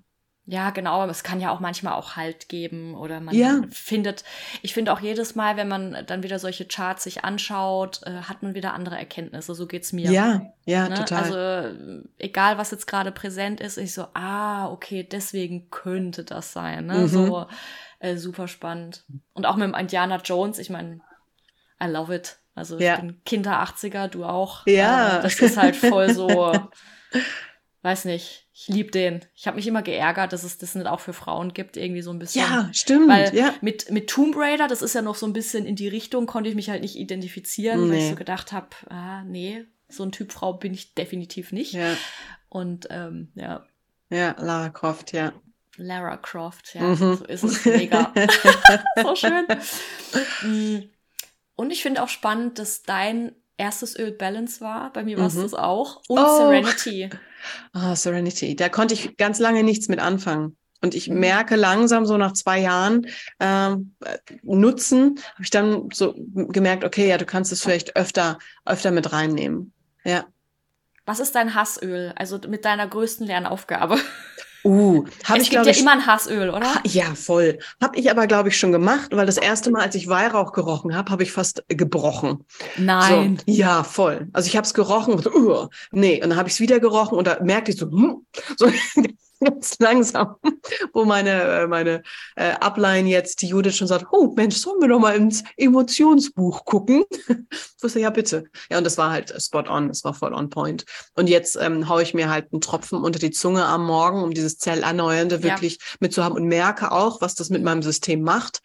Ja, 0.49 0.69
genau, 0.69 1.01
aber 1.01 1.11
es 1.11 1.23
kann 1.23 1.41
ja 1.41 1.51
auch 1.51 1.59
manchmal 1.59 1.95
auch 1.95 2.15
Halt 2.15 2.47
geben 2.47 2.95
oder 2.95 3.19
man 3.19 3.35
ja. 3.35 3.63
findet, 3.69 4.23
ich 4.61 4.73
finde 4.73 4.93
auch 4.93 5.01
jedes 5.01 5.35
Mal, 5.35 5.57
wenn 5.57 5.67
man 5.67 6.05
dann 6.07 6.23
wieder 6.23 6.39
solche 6.39 6.65
Charts 6.65 7.03
sich 7.03 7.25
anschaut, 7.25 7.99
äh, 8.03 8.21
hat 8.21 8.43
man 8.43 8.55
wieder 8.55 8.73
andere 8.73 8.97
Erkenntnisse. 8.97 9.53
So 9.53 9.67
geht's 9.67 9.91
mir. 9.91 10.09
Ja, 10.09 10.53
ja, 10.63 10.87
ne? 10.87 10.95
total. 10.95 11.23
Also 11.23 11.99
egal, 12.17 12.57
was 12.57 12.71
jetzt 12.71 12.87
gerade 12.87 13.11
präsent 13.11 13.59
ist, 13.59 13.77
ich 13.77 13.93
so, 13.93 14.07
ah, 14.13 14.69
okay, 14.71 15.03
deswegen 15.03 15.69
könnte 15.69 16.23
das 16.23 16.53
sein. 16.53 16.85
Ne? 16.85 16.99
Mhm. 16.99 17.07
So 17.09 17.45
äh, 17.99 18.15
super 18.15 18.47
spannend. 18.47 19.03
Und 19.33 19.45
auch 19.45 19.57
mit 19.57 19.67
dem 19.67 19.75
Indiana 19.75 20.21
Jones, 20.23 20.59
ich 20.59 20.69
meine, 20.69 21.01
I 21.81 21.87
love 21.87 22.13
it. 22.13 22.37
Also 22.55 22.77
ich 22.77 22.85
ja. 22.85 22.97
bin 22.97 23.21
Kinder 23.23 23.63
80er, 23.63 24.07
du 24.07 24.25
auch. 24.25 24.65
Ja. 24.65 25.19
Äh, 25.19 25.23
das 25.23 25.39
ist 25.39 25.57
halt 25.57 25.75
voll 25.75 26.13
so, 26.13 26.27
weiß 27.81 28.05
nicht 28.05 28.47
ich 28.59 28.67
liebe 28.69 28.89
den. 28.89 29.23
Ich 29.35 29.45
habe 29.45 29.57
mich 29.57 29.67
immer 29.67 29.83
geärgert, 29.83 30.33
dass 30.33 30.43
es 30.43 30.57
das 30.57 30.73
nicht 30.73 30.87
auch 30.87 30.99
für 30.99 31.13
Frauen 31.13 31.53
gibt, 31.53 31.77
irgendwie 31.77 32.01
so 32.01 32.09
ein 32.09 32.17
bisschen. 32.17 32.41
Ja, 32.41 32.69
stimmt. 32.73 33.07
Weil 33.07 33.35
ja. 33.35 33.53
mit, 33.61 33.91
mit 33.91 34.09
Tomb 34.09 34.35
Raider, 34.35 34.67
das 34.67 34.81
ist 34.81 34.95
ja 34.95 35.03
noch 35.03 35.13
so 35.13 35.27
ein 35.27 35.33
bisschen 35.33 35.67
in 35.67 35.75
die 35.75 35.87
Richtung, 35.87 36.25
konnte 36.25 36.49
ich 36.49 36.55
mich 36.55 36.71
halt 36.71 36.81
nicht 36.81 36.95
identifizieren, 36.95 37.83
nee. 37.83 37.91
weil 37.91 37.99
ich 37.99 38.09
so 38.09 38.15
gedacht 38.15 38.51
habe, 38.51 38.69
ah, 38.89 39.21
nee, 39.25 39.63
so 39.89 40.01
ein 40.01 40.11
Typ 40.11 40.31
Frau 40.31 40.53
bin 40.53 40.73
ich 40.73 40.95
definitiv 40.95 41.51
nicht. 41.51 41.73
Ja. 41.73 41.95
Und 42.49 42.87
ähm, 42.89 43.31
ja. 43.35 43.63
Ja, 44.09 44.35
Lara 44.39 44.69
Croft, 44.69 45.13
ja. 45.13 45.33
Lara 45.75 46.17
Croft, 46.17 46.73
ja, 46.73 46.81
mhm. 46.81 46.95
so 46.95 47.25
ist 47.25 47.43
es 47.43 47.63
mega. 47.65 48.11
so 49.03 49.15
schön. 49.15 49.45
Und 51.57 51.71
ich 51.71 51.81
finde 51.81 52.01
auch 52.03 52.07
spannend, 52.07 52.59
dass 52.59 52.83
dein 52.83 53.33
erstes 53.57 53.97
Öl 53.97 54.11
Balance 54.11 54.61
war. 54.61 54.93
Bei 54.93 55.03
mir 55.03 55.17
war 55.17 55.27
es 55.27 55.33
mhm. 55.33 55.41
das 55.41 55.53
auch. 55.53 56.01
Und 56.07 56.19
oh. 56.19 56.37
Serenity. 56.37 57.09
Ah, 57.71 57.91
oh, 57.91 57.95
Serenity. 57.95 58.57
Da 58.57 58.67
konnte 58.67 58.93
ich 58.95 59.15
ganz 59.15 59.39
lange 59.39 59.63
nichts 59.63 59.87
mit 59.87 59.99
anfangen. 59.99 60.57
Und 60.81 60.95
ich 60.95 61.07
mhm. 61.07 61.19
merke 61.19 61.55
langsam 61.55 62.05
so 62.05 62.17
nach 62.17 62.33
zwei 62.33 62.59
Jahren 62.59 63.07
ähm, 63.39 63.95
Nutzen, 64.41 65.19
habe 65.33 65.43
ich 65.43 65.51
dann 65.51 65.87
so 65.93 66.13
gemerkt, 66.17 66.83
okay, 66.83 67.07
ja, 67.07 67.17
du 67.17 67.25
kannst 67.25 67.51
es 67.53 67.61
vielleicht 67.61 67.95
öfter, 67.95 68.39
öfter 68.65 68.91
mit 68.91 69.13
reinnehmen. 69.13 69.71
Ja. 70.03 70.25
Was 71.05 71.19
ist 71.19 71.35
dein 71.35 71.55
Hassöl? 71.55 72.11
Also 72.17 72.39
mit 72.49 72.65
deiner 72.65 72.87
größten 72.87 73.25
Lernaufgabe? 73.25 73.97
Uh, 74.67 75.05
habe 75.23 75.39
ich 75.39 75.49
glaube 75.49 75.71
ja 75.71 75.77
immer 75.77 75.93
ein 75.93 76.05
Hassöl, 76.05 76.49
oder? 76.49 76.75
Ha, 76.75 76.81
ja, 76.83 77.15
voll. 77.15 77.57
Habe 77.81 77.97
ich 77.97 78.11
aber 78.11 78.27
glaube 78.27 78.49
ich 78.49 78.57
schon 78.57 78.73
gemacht, 78.73 79.15
weil 79.15 79.25
das 79.25 79.37
erste 79.37 79.71
Mal, 79.71 79.81
als 79.81 79.95
ich 79.95 80.09
Weihrauch 80.09 80.51
gerochen 80.51 80.93
habe, 80.93 81.09
habe 81.09 81.23
ich 81.23 81.31
fast 81.31 81.63
gebrochen. 81.69 82.43
Nein. 82.77 83.39
So, 83.47 83.53
ja, 83.53 83.85
voll. 83.85 84.27
Also 84.33 84.47
ich 84.47 84.57
habe 84.57 84.65
es 84.65 84.73
gerochen 84.73 85.13
und 85.13 85.23
so, 85.23 85.33
uh, 85.33 85.67
nee, 85.91 86.21
und 86.21 86.31
dann 86.31 86.37
habe 86.37 86.49
ich 86.49 86.55
es 86.55 86.59
wieder 86.59 86.81
gerochen 86.81 87.17
und 87.17 87.27
da 87.27 87.41
merkte 87.41 87.71
ich 87.71 87.77
so, 87.77 87.89
hm, 87.89 88.25
so 88.57 88.69
ganz 89.43 89.77
langsam, 89.79 90.35
wo 90.93 91.05
meine, 91.05 91.43
äh, 91.43 91.67
meine 91.67 92.03
äh, 92.35 92.51
Upline 92.59 93.09
jetzt, 93.09 93.41
die 93.41 93.47
Judith 93.47 93.77
schon 93.77 93.87
sagt, 93.87 94.07
oh 94.11 94.33
Mensch, 94.35 94.57
sollen 94.57 94.81
wir 94.81 94.87
doch 94.87 94.99
mal 94.99 95.15
ins 95.15 95.43
Emotionsbuch 95.57 96.65
gucken? 96.65 97.03
Ich 97.77 97.83
wusste, 97.83 97.99
ja, 97.99 98.09
bitte. 98.09 98.45
Ja, 98.71 98.79
und 98.79 98.83
das 98.83 98.97
war 98.97 99.11
halt 99.11 99.31
spot 99.39 99.69
on, 99.69 99.87
das 99.87 100.03
war 100.03 100.15
voll 100.15 100.33
on 100.33 100.49
point. 100.49 100.83
Und 101.13 101.29
jetzt 101.29 101.55
ähm, 101.61 101.87
haue 101.87 102.01
ich 102.01 102.15
mir 102.15 102.27
halt 102.27 102.51
einen 102.51 102.59
Tropfen 102.59 102.99
unter 102.99 103.19
die 103.19 103.29
Zunge 103.29 103.65
am 103.65 103.85
Morgen, 103.85 104.23
um 104.23 104.33
dieses 104.33 104.57
Zellerneuernde 104.57 105.43
wirklich 105.43 105.75
ja. 105.75 105.97
mitzuhaben 105.99 106.35
und 106.35 106.47
merke 106.47 106.91
auch, 106.91 107.21
was 107.21 107.35
das 107.35 107.51
mit 107.51 107.63
meinem 107.63 107.83
System 107.83 108.23
macht 108.23 108.61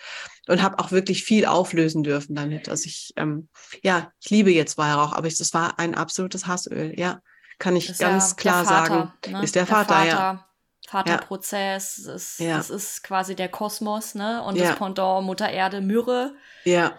und 0.49 0.62
habe 0.62 0.79
auch 0.79 0.93
wirklich 0.93 1.25
viel 1.25 1.45
auflösen 1.45 2.03
dürfen 2.03 2.35
damit. 2.35 2.68
Also 2.70 2.87
ich, 2.87 3.12
ähm, 3.16 3.49
ja, 3.83 4.11
ich 4.20 4.31
liebe 4.31 4.51
jetzt 4.51 4.79
Weihrauch, 4.79 5.12
aber 5.12 5.29
das 5.29 5.55
war 5.55 5.79
ein 5.79 5.95
absolutes 5.95 6.47
Hassöl, 6.47 6.99
ja. 6.99 7.20
Kann 7.59 7.77
ich 7.77 7.97
ganz 7.99 8.31
ja 8.31 8.37
klar 8.37 8.64
Vater, 8.64 8.89
sagen. 8.89 9.12
Ne? 9.31 9.45
Ist 9.45 9.55
der, 9.55 9.66
der 9.66 9.75
Vater, 9.75 9.95
Vater, 9.95 10.09
ja. 10.09 10.47
Vaterprozess, 10.93 12.03
ja. 12.05 12.12
Das, 12.12 12.22
ist, 12.22 12.40
ja. 12.40 12.57
das 12.57 12.70
ist 12.70 13.03
quasi 13.03 13.34
der 13.34 13.49
Kosmos, 13.49 14.14
ne? 14.14 14.43
Und 14.43 14.57
ja. 14.57 14.68
das 14.68 14.76
Pendant 14.76 15.24
Mutter 15.24 15.51
Erde, 15.51 15.80
Myrrhe. 15.80 16.34
Ja. 16.64 16.99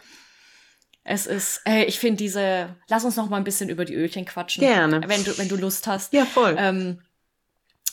Es 1.04 1.28
ist, 1.28 1.62
ey, 1.66 1.84
ich 1.84 2.00
finde 2.00 2.18
diese, 2.18 2.76
lass 2.88 3.04
uns 3.04 3.18
noch 3.18 3.30
mal 3.30 3.38
ein 3.38 3.44
bisschen 3.44 3.70
über 3.70 3.86
die 3.86 3.94
Ölchen 3.94 4.26
quatschen. 4.26 4.62
Gerne. 4.62 5.02
Wenn 5.08 5.24
du, 5.24 5.38
wenn 5.38 5.50
du 5.50 5.58
Lust 5.58 5.86
hast. 5.86 6.14
Ja, 6.14 6.26
voll. 6.26 6.56
Ähm, 6.58 7.02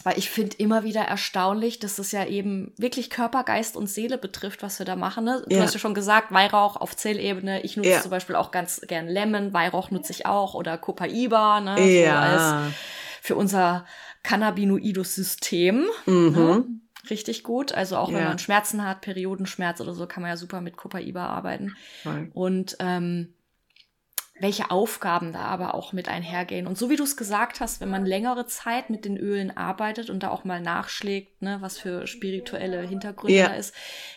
weil 0.03 0.17
ich 0.17 0.31
finde 0.31 0.57
immer 0.57 0.85
wieder 0.85 1.03
erstaunlich, 1.03 1.79
dass 1.81 1.99
es 1.99 2.13
ja 2.13 2.25
eben 2.25 2.73
wirklich 2.79 3.11
Körper, 3.11 3.45
Geist 3.45 3.77
und 3.77 3.89
Seele 3.89 4.17
betrifft, 4.17 4.63
was 4.63 4.79
wir 4.79 4.87
da 4.87 4.97
machen. 4.97 5.25
Ne? 5.25 5.43
Du 5.47 5.57
ja. 5.57 5.63
hast 5.63 5.75
ja 5.75 5.81
schon 5.81 5.93
gesagt, 5.93 6.33
Weihrauch 6.33 6.77
auf 6.77 6.97
Zellebene. 6.97 7.61
Ich 7.63 7.77
nutze 7.77 7.91
ja. 7.91 8.01
zum 8.01 8.11
Beispiel 8.11 8.37
auch 8.37 8.53
ganz 8.53 8.81
gern 8.87 9.09
Lemon. 9.09 9.53
Weihrauch 9.53 9.91
nutze 9.91 10.13
ich 10.13 10.25
auch 10.25 10.55
oder 10.55 10.79
Copaiba, 10.79 11.61
ne? 11.61 11.81
Ja. 11.81 12.15
So 12.15 12.55
als 12.55 12.75
für 13.21 13.37
unser 13.37 13.85
Cannabinoides-System. 14.23 15.87
Mhm. 16.07 16.33
Ne? 16.33 16.65
Richtig 17.09 17.43
gut. 17.43 17.73
Also 17.73 17.97
auch 17.97 18.13
wenn 18.13 18.25
man 18.25 18.39
Schmerzen 18.39 18.85
hat, 18.87 19.01
Periodenschmerz 19.01 19.81
oder 19.81 19.95
so, 19.95 20.07
kann 20.07 20.23
man 20.23 20.31
ja 20.31 20.37
super 20.37 20.61
mit 20.61 20.77
Copaiba 20.77 21.27
arbeiten. 21.27 21.75
Nein. 22.05 22.31
Und 22.35 22.77
ähm, 22.79 23.33
welche 24.41 24.71
Aufgaben 24.71 25.33
da 25.33 25.41
aber 25.41 25.75
auch 25.75 25.93
mit 25.93 26.09
einhergehen. 26.09 26.67
Und 26.67 26.79
so 26.79 26.89
wie 26.89 26.97
du 26.97 27.05
es 27.05 27.17
gesagt 27.17 27.61
hast, 27.61 27.81
wenn 27.81 27.91
man 27.91 28.07
längere 28.07 28.47
Zeit 28.47 28.89
mit 28.89 29.05
den 29.05 29.19
Ölen 29.19 29.55
arbeitet 29.55 30.09
und 30.09 30.23
da 30.23 30.31
auch 30.31 30.45
mal 30.45 30.61
nachschlägt, 30.61 31.43
ne, 31.43 31.59
was 31.61 31.79
für 31.79 32.07
spirituelle 32.07 32.81
Hintergründe 32.81 33.37
ja. 33.37 33.49
da 33.49 33.55
ist, 33.55 33.75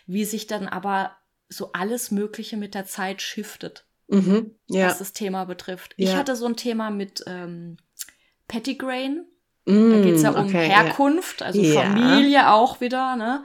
wie 0.08 0.24
sich 0.24 0.48
dann 0.48 0.68
aber 0.68 1.18
so 1.50 1.72
alles 1.74 2.10
Mögliche 2.10 2.56
mit 2.56 2.74
der 2.74 2.86
Zeit 2.86 3.22
shiftet, 3.22 3.86
mhm. 4.08 4.56
ja. 4.68 4.88
was 4.88 5.00
das 5.00 5.12
Thema 5.12 5.44
betrifft. 5.44 5.94
Ja. 5.98 6.10
Ich 6.10 6.16
hatte 6.16 6.36
so 6.38 6.46
ein 6.46 6.56
Thema 6.56 6.90
mit 6.90 7.24
ähm, 7.28 7.78
Pettigrain. 8.48 9.26
Mm, 9.66 9.92
da 9.92 10.02
geht 10.02 10.16
es 10.16 10.22
ja 10.24 10.32
um 10.32 10.46
okay, 10.46 10.68
Herkunft, 10.70 11.42
also 11.42 11.64
Familie 11.64 12.52
auch 12.52 12.82
wieder. 12.82 13.16
Ne? 13.16 13.44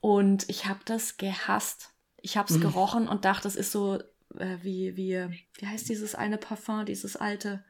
Und 0.00 0.48
ich 0.48 0.66
habe 0.66 0.80
das 0.84 1.16
gehasst. 1.16 1.90
Ich 2.20 2.36
habe 2.36 2.52
es 2.52 2.58
mhm. 2.58 2.62
gerochen 2.62 3.08
und 3.08 3.24
dachte, 3.24 3.44
das 3.44 3.56
ist 3.56 3.72
so 3.72 3.98
äh, 4.38 4.58
wie, 4.62 4.96
wie, 4.96 5.28
wie 5.58 5.66
heißt 5.66 5.88
dieses 5.88 6.14
eine 6.14 6.38
Parfum, 6.38 6.84
dieses 6.86 7.16
alte 7.16 7.64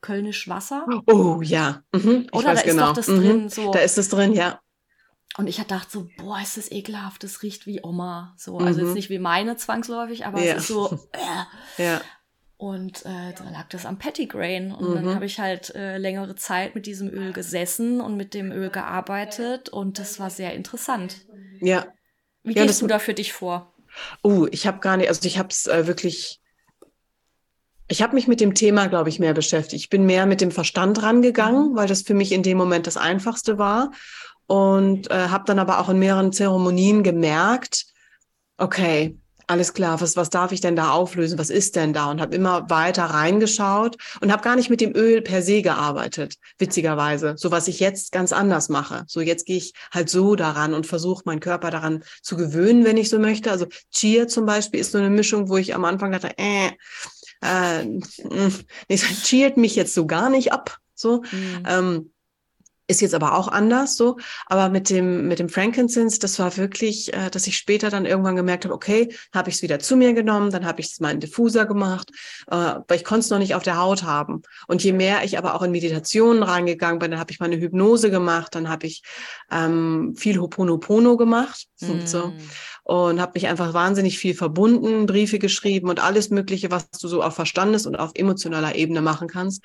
Kölnisch 0.00 0.48
Wasser? 0.48 0.86
Oh 1.06 1.40
ja. 1.42 1.82
Mhm, 1.92 2.28
Oder 2.32 2.54
da 2.54 2.62
genau. 2.62 2.82
ist 2.82 2.88
doch 2.88 2.94
das 2.94 3.08
mhm. 3.08 3.20
drin. 3.20 3.48
So. 3.48 3.72
Da 3.72 3.80
ist 3.80 3.98
es 3.98 4.08
drin, 4.08 4.32
ja. 4.32 4.60
Und 5.36 5.48
ich 5.48 5.58
gedacht 5.58 5.90
so, 5.90 6.08
boah, 6.16 6.40
ist 6.40 6.56
das 6.56 6.70
ekelhaft, 6.70 7.22
das 7.22 7.42
riecht 7.42 7.66
wie 7.66 7.82
Oma. 7.82 8.34
So, 8.38 8.58
also 8.58 8.80
mhm. 8.80 8.86
jetzt 8.86 8.94
nicht 8.94 9.10
wie 9.10 9.18
meine 9.18 9.56
zwangsläufig, 9.56 10.24
aber 10.24 10.42
ja. 10.42 10.54
es 10.54 10.62
ist 10.62 10.68
so. 10.68 10.98
Äh. 11.78 11.82
ja. 11.82 12.00
Und 12.58 13.04
äh, 13.04 13.34
da 13.36 13.50
lag 13.50 13.68
das 13.68 13.84
am 13.84 13.98
Pettigrain. 13.98 14.72
Und 14.72 14.88
mhm. 14.88 14.94
dann 14.94 15.14
habe 15.14 15.26
ich 15.26 15.38
halt 15.38 15.74
äh, 15.74 15.98
längere 15.98 16.36
Zeit 16.36 16.74
mit 16.74 16.86
diesem 16.86 17.10
Öl 17.10 17.32
gesessen 17.32 18.00
und 18.00 18.16
mit 18.16 18.32
dem 18.32 18.50
Öl 18.50 18.70
gearbeitet. 18.70 19.68
Und 19.68 19.98
das 19.98 20.18
war 20.18 20.30
sehr 20.30 20.54
interessant. 20.54 21.26
Ja. 21.60 21.86
Wie 22.42 22.54
ja, 22.54 22.64
gehst 22.64 22.80
du 22.80 22.86
da 22.86 22.98
für 22.98 23.12
dich 23.12 23.32
vor? 23.32 23.74
Oh, 24.22 24.46
ich 24.50 24.66
habe 24.66 24.78
gar 24.80 24.96
nicht, 24.96 25.08
also 25.08 25.26
ich 25.26 25.38
habe 25.38 25.48
es 25.50 25.66
äh, 25.66 25.86
wirklich, 25.86 26.40
ich 27.88 28.02
habe 28.02 28.14
mich 28.14 28.26
mit 28.26 28.40
dem 28.40 28.54
Thema, 28.54 28.86
glaube 28.86 29.10
ich, 29.10 29.18
mehr 29.18 29.34
beschäftigt. 29.34 29.82
Ich 29.82 29.90
bin 29.90 30.06
mehr 30.06 30.26
mit 30.26 30.40
dem 30.40 30.50
Verstand 30.50 31.02
rangegangen, 31.02 31.72
mhm. 31.72 31.76
weil 31.76 31.88
das 31.88 32.02
für 32.02 32.14
mich 32.14 32.32
in 32.32 32.42
dem 32.42 32.56
Moment 32.56 32.86
das 32.86 32.96
Einfachste 32.96 33.58
war. 33.58 33.92
Und 34.46 35.10
äh, 35.10 35.28
habe 35.28 35.44
dann 35.46 35.58
aber 35.58 35.80
auch 35.80 35.88
in 35.88 35.98
mehreren 35.98 36.32
Zeremonien 36.32 37.02
gemerkt, 37.02 37.86
okay, 38.56 39.18
alles 39.46 39.74
klar, 39.74 40.00
was, 40.00 40.16
was 40.16 40.30
darf 40.30 40.52
ich 40.52 40.60
denn 40.60 40.76
da 40.76 40.90
auflösen? 40.90 41.38
Was 41.38 41.50
ist 41.50 41.76
denn 41.76 41.92
da? 41.92 42.10
Und 42.10 42.20
habe 42.20 42.34
immer 42.34 42.68
weiter 42.68 43.04
reingeschaut 43.04 43.96
und 44.20 44.32
habe 44.32 44.42
gar 44.42 44.56
nicht 44.56 44.70
mit 44.70 44.80
dem 44.80 44.94
Öl 44.94 45.22
per 45.22 45.42
se 45.42 45.62
gearbeitet, 45.62 46.36
witzigerweise. 46.58 47.34
So 47.36 47.50
was 47.50 47.68
ich 47.68 47.78
jetzt 47.78 48.12
ganz 48.12 48.32
anders 48.32 48.68
mache. 48.68 49.04
So 49.06 49.20
jetzt 49.20 49.46
gehe 49.46 49.58
ich 49.58 49.72
halt 49.92 50.10
so 50.10 50.34
daran 50.34 50.74
und 50.74 50.86
versuche 50.86 51.22
meinen 51.26 51.40
Körper 51.40 51.70
daran 51.70 52.02
zu 52.22 52.36
gewöhnen, 52.36 52.84
wenn 52.84 52.96
ich 52.96 53.08
so 53.08 53.18
möchte. 53.18 53.50
Also 53.50 53.66
Chia 53.92 54.26
zum 54.26 54.46
Beispiel 54.46 54.80
ist 54.80 54.92
so 54.92 54.98
eine 54.98 55.10
Mischung, 55.10 55.48
wo 55.48 55.56
ich 55.56 55.74
am 55.74 55.84
Anfang 55.84 56.12
dachte, 56.12 56.36
äh, 56.38 56.70
äh, 57.40 57.84
nee, 58.88 58.96
chiert 59.22 59.56
mich 59.56 59.76
jetzt 59.76 59.94
so 59.94 60.06
gar 60.06 60.28
nicht 60.28 60.52
ab. 60.52 60.78
So. 60.94 61.22
Mhm. 61.30 61.62
Ähm, 61.68 62.12
ist 62.86 63.00
jetzt 63.00 63.14
aber 63.14 63.36
auch 63.36 63.48
anders 63.48 63.96
so. 63.96 64.16
Aber 64.46 64.68
mit 64.68 64.90
dem, 64.90 65.28
mit 65.28 65.38
dem 65.38 65.48
Frankincense, 65.48 66.18
das 66.18 66.38
war 66.38 66.56
wirklich, 66.56 67.12
äh, 67.12 67.30
dass 67.30 67.46
ich 67.46 67.56
später 67.56 67.90
dann 67.90 68.06
irgendwann 68.06 68.36
gemerkt 68.36 68.64
habe, 68.64 68.74
okay, 68.74 69.14
habe 69.34 69.50
ich 69.50 69.56
es 69.56 69.62
wieder 69.62 69.78
zu 69.78 69.96
mir 69.96 70.12
genommen, 70.12 70.50
dann 70.50 70.64
habe 70.64 70.80
ich 70.80 70.88
es 70.88 71.00
mal 71.00 71.12
in 71.12 71.20
Diffuser 71.20 71.66
gemacht, 71.66 72.10
äh, 72.50 72.54
weil 72.56 72.96
ich 72.96 73.04
konnte 73.04 73.20
es 73.20 73.30
noch 73.30 73.38
nicht 73.38 73.54
auf 73.54 73.62
der 73.62 73.78
Haut 73.78 74.02
haben. 74.02 74.42
Und 74.68 74.84
je 74.84 74.92
mehr 74.92 75.24
ich 75.24 75.38
aber 75.38 75.54
auch 75.54 75.62
in 75.62 75.70
Meditationen 75.70 76.42
reingegangen 76.42 76.98
bin, 76.98 77.10
dann 77.10 77.20
habe 77.20 77.32
ich 77.32 77.40
mal 77.40 77.46
eine 77.46 77.58
Hypnose 77.60 78.10
gemacht, 78.10 78.54
dann 78.54 78.68
habe 78.68 78.86
ich 78.86 79.02
ähm, 79.50 80.14
viel 80.16 80.40
Hoponopono 80.40 81.16
gemacht 81.16 81.66
mm. 81.80 81.90
und 81.90 82.08
so 82.08 82.32
und 82.86 83.20
habe 83.20 83.32
mich 83.34 83.48
einfach 83.48 83.74
wahnsinnig 83.74 84.16
viel 84.16 84.34
verbunden, 84.34 85.06
Briefe 85.06 85.40
geschrieben 85.40 85.88
und 85.88 86.00
alles 86.00 86.30
Mögliche, 86.30 86.70
was 86.70 86.88
du 86.90 87.08
so 87.08 87.20
auf 87.20 87.34
Verstandes- 87.34 87.84
und 87.84 87.96
auf 87.96 88.12
emotionaler 88.14 88.76
Ebene 88.76 89.02
machen 89.02 89.26
kannst. 89.26 89.64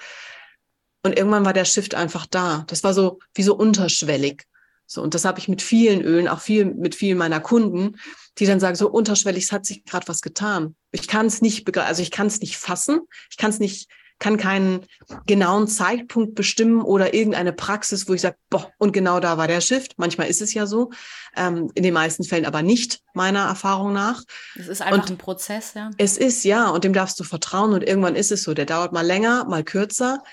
Und 1.03 1.17
irgendwann 1.17 1.45
war 1.45 1.53
der 1.53 1.65
Shift 1.65 1.95
einfach 1.95 2.25
da. 2.25 2.63
Das 2.67 2.83
war 2.83 2.93
so 2.93 3.19
wie 3.33 3.43
so 3.43 3.55
unterschwellig. 3.55 4.43
So, 4.85 5.01
und 5.01 5.13
das 5.13 5.25
habe 5.25 5.39
ich 5.39 5.47
mit 5.47 5.61
vielen 5.61 6.01
Ölen, 6.01 6.27
auch 6.27 6.41
viel 6.41 6.65
mit 6.65 6.95
vielen 6.95 7.17
meiner 7.17 7.39
Kunden, 7.39 7.97
die 8.37 8.45
dann 8.45 8.59
sagen, 8.59 8.75
so 8.75 8.89
unterschwellig, 8.89 9.45
es 9.45 9.51
hat 9.51 9.65
sich 9.65 9.85
gerade 9.85 10.07
was 10.07 10.21
getan. 10.21 10.75
Ich 10.91 11.07
kann 11.07 11.27
es 11.27 11.41
nicht, 11.41 11.77
also 11.77 12.01
ich 12.01 12.11
kann 12.11 12.27
es 12.27 12.41
nicht 12.41 12.57
fassen, 12.57 12.99
ich 13.29 13.37
kann 13.37 13.51
es 13.51 13.59
nicht 13.59 13.89
kann 14.21 14.37
keinen 14.37 14.85
genauen 15.25 15.67
Zeitpunkt 15.67 16.35
bestimmen 16.35 16.81
oder 16.81 17.13
irgendeine 17.13 17.51
Praxis, 17.51 18.07
wo 18.07 18.13
ich 18.13 18.21
sage, 18.21 18.37
boah, 18.49 18.71
und 18.77 18.93
genau 18.93 19.19
da 19.19 19.37
war 19.37 19.47
der 19.47 19.61
Shift. 19.61 19.95
Manchmal 19.97 20.27
ist 20.27 20.41
es 20.41 20.53
ja 20.53 20.67
so, 20.67 20.91
ähm, 21.35 21.71
in 21.73 21.83
den 21.83 21.93
meisten 21.93 22.23
Fällen 22.23 22.45
aber 22.45 22.61
nicht, 22.61 23.01
meiner 23.15 23.45
Erfahrung 23.45 23.93
nach. 23.93 24.21
Es 24.55 24.67
ist 24.67 24.81
einfach 24.81 25.01
und 25.01 25.09
ein 25.09 25.17
Prozess, 25.17 25.73
ja. 25.73 25.89
Es 25.97 26.17
ist, 26.17 26.43
ja, 26.43 26.69
und 26.69 26.83
dem 26.83 26.93
darfst 26.93 27.19
du 27.19 27.23
vertrauen 27.23 27.73
und 27.73 27.83
irgendwann 27.83 28.15
ist 28.15 28.31
es 28.31 28.43
so. 28.43 28.53
Der 28.53 28.65
dauert 28.65 28.93
mal 28.93 29.05
länger, 29.05 29.45
mal 29.45 29.63
kürzer. 29.63 30.23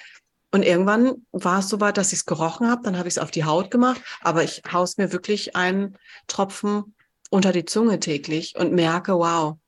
Und 0.51 0.65
irgendwann 0.65 1.27
war 1.33 1.59
es 1.59 1.69
so 1.69 1.81
weit, 1.81 1.99
dass 1.99 2.13
ich 2.13 2.21
es 2.21 2.27
gerochen 2.27 2.71
habe, 2.71 2.83
dann 2.83 2.97
habe 2.97 3.09
ich 3.09 3.15
es 3.15 3.19
auf 3.19 3.31
die 3.31 3.45
Haut 3.45 3.71
gemacht, 3.71 4.01
aber 4.23 4.45
ich 4.45 4.63
haus 4.73 4.97
mir 4.97 5.13
wirklich 5.13 5.57
einen 5.57 5.99
Tropfen 6.27 6.95
unter 7.31 7.53
die 7.53 7.67
Zunge 7.67 8.01
täglich 8.01 8.55
und 8.57 8.73
merke, 8.73 9.13
wow, 9.13 9.59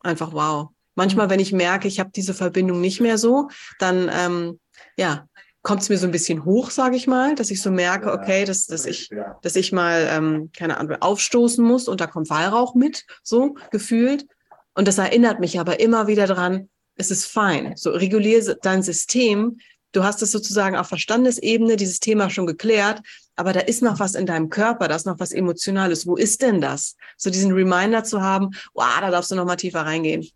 einfach 0.00 0.32
wow. 0.32 0.68
Manchmal, 0.94 1.30
wenn 1.30 1.40
ich 1.40 1.52
merke, 1.52 1.88
ich 1.88 1.98
habe 2.00 2.10
diese 2.14 2.34
Verbindung 2.34 2.80
nicht 2.80 3.00
mehr 3.00 3.18
so, 3.18 3.48
dann 3.78 4.10
ähm, 4.12 4.60
ja, 4.96 5.28
kommt 5.62 5.82
es 5.82 5.88
mir 5.88 5.98
so 5.98 6.06
ein 6.06 6.12
bisschen 6.12 6.44
hoch, 6.44 6.70
sage 6.70 6.96
ich 6.96 7.06
mal, 7.06 7.34
dass 7.34 7.50
ich 7.50 7.60
so 7.60 7.70
merke, 7.70 8.12
okay, 8.12 8.44
dass, 8.44 8.66
dass 8.66 8.86
ich, 8.86 9.10
dass 9.42 9.56
ich 9.56 9.72
mal, 9.72 10.08
ähm, 10.10 10.50
keine 10.56 10.78
Ahnung, 10.78 10.96
aufstoßen 11.00 11.64
muss 11.64 11.88
und 11.88 12.00
da 12.00 12.06
kommt 12.06 12.30
Weihrauch 12.30 12.74
mit, 12.74 13.04
so 13.22 13.54
gefühlt. 13.70 14.26
Und 14.74 14.86
das 14.86 14.98
erinnert 14.98 15.40
mich 15.40 15.58
aber 15.58 15.80
immer 15.80 16.06
wieder 16.06 16.26
dran, 16.26 16.68
es 16.98 17.10
ist 17.10 17.24
fein. 17.24 17.74
So 17.76 17.90
reguliere 17.90 18.58
dein 18.60 18.82
System. 18.82 19.58
Du 19.92 20.04
hast 20.04 20.20
es 20.20 20.30
sozusagen 20.30 20.76
auf 20.76 20.88
Verstandesebene, 20.88 21.76
dieses 21.76 22.00
Thema 22.00 22.28
schon 22.28 22.46
geklärt, 22.46 23.00
aber 23.36 23.54
da 23.54 23.60
ist 23.60 23.82
noch 23.82 24.00
was 24.00 24.14
in 24.14 24.26
deinem 24.26 24.50
Körper, 24.50 24.88
da 24.88 24.96
ist 24.96 25.06
noch 25.06 25.18
was 25.18 25.32
Emotionales. 25.32 26.06
Wo 26.06 26.16
ist 26.16 26.42
denn 26.42 26.60
das? 26.60 26.96
So 27.16 27.30
diesen 27.30 27.52
Reminder 27.52 28.04
zu 28.04 28.20
haben, 28.20 28.50
wow, 28.74 29.00
da 29.00 29.10
darfst 29.10 29.30
du 29.30 29.34
noch 29.36 29.46
mal 29.46 29.56
tiefer 29.56 29.80
reingehen. 29.80 30.28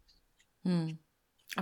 Hm. 0.64 0.98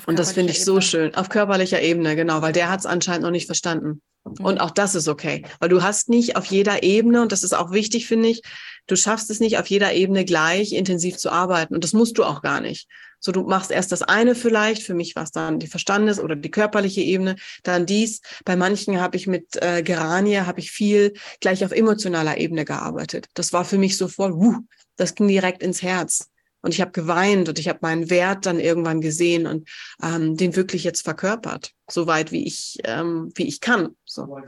Und 0.07 0.19
das 0.19 0.33
finde 0.33 0.53
ich 0.53 0.61
Ebene. 0.61 0.67
so 0.67 0.81
schön. 0.81 1.15
Auf 1.17 1.31
körperlicher 1.31 1.83
Ebene, 1.83 2.15
genau, 2.15 2.43
weil 2.43 2.53
der 2.53 2.71
hat 2.71 2.81
es 2.81 2.87
anscheinend 2.87 3.25
noch 3.25 3.33
nicht 3.33 3.47
verstanden. 3.47 4.03
Mhm. 4.25 4.45
Und 4.45 4.61
auch 4.61 4.71
das 4.71 4.95
ist 4.95 5.09
okay, 5.09 5.45
weil 5.59 5.69
du 5.69 5.83
hast 5.83 6.09
nicht 6.09 6.37
auf 6.37 6.45
jeder 6.45 6.83
Ebene, 6.85 7.23
und 7.23 7.33
das 7.33 7.43
ist 7.43 7.55
auch 7.55 7.73
wichtig, 7.73 8.07
finde 8.07 8.29
ich, 8.29 8.43
du 8.87 8.95
schaffst 8.95 9.31
es 9.31 9.41
nicht 9.41 9.59
auf 9.59 9.67
jeder 9.67 9.93
Ebene 9.93 10.25
gleich 10.25 10.73
intensiv 10.73 11.17
zu 11.17 11.31
arbeiten. 11.31 11.75
Und 11.75 11.83
das 11.83 11.93
musst 11.93 12.19
du 12.19 12.25
auch 12.25 12.43
gar 12.43 12.61
nicht. 12.61 12.87
So, 13.21 13.33
du 13.33 13.43
machst 13.43 13.71
erst 13.71 13.93
das 13.93 14.03
eine 14.03 14.35
vielleicht, 14.35 14.83
für 14.83 14.95
mich 14.95 15.15
war 15.15 15.25
es 15.25 15.31
dann 15.31 15.59
die 15.59 15.67
Verstandes- 15.67 16.19
oder 16.19 16.35
die 16.37 16.51
körperliche 16.51 17.03
Ebene, 17.03 17.37
dann 17.63 17.87
dies. 17.87 18.23
Bei 18.45 18.57
manchen 18.57 19.01
habe 19.01 19.17
ich 19.17 19.27
mit 19.27 19.57
äh, 19.63 19.83
Geranie, 19.83 20.39
habe 20.39 20.61
ich 20.61 20.73
viel 20.73 21.13
gleich 21.41 21.65
auf 21.65 21.73
emotionaler 21.73 22.39
Ebene 22.39 22.65
gearbeitet. 22.65 23.29
Das 23.35 23.53
war 23.53 23.65
für 23.65 23.79
mich 23.79 23.97
sofort, 23.97 24.35
wuh, 24.35 24.57
das 24.97 25.15
ging 25.15 25.29
direkt 25.29 25.63
ins 25.63 25.83
Herz. 25.83 26.31
Und 26.63 26.75
ich 26.75 26.81
habe 26.81 26.91
geweint 26.91 27.49
und 27.49 27.59
ich 27.59 27.69
habe 27.69 27.79
meinen 27.83 28.11
Wert 28.11 28.47
dann 28.47 28.61
irgendwann 28.61 29.01
gesehen 29.01 29.47
und 29.47 29.69
ähm, 30.03 30.37
den 30.37 30.57
wirklich 30.57 30.85
jetzt 30.85 31.03
verkörpert, 31.03 31.73
so 31.91 32.07
weit 32.07 32.33
wie 32.33 32.47
ich 32.47 32.79
ähm, 32.85 33.33
wie 33.35 33.47
ich 33.47 33.61
kann. 33.61 33.97
So. 34.05 34.39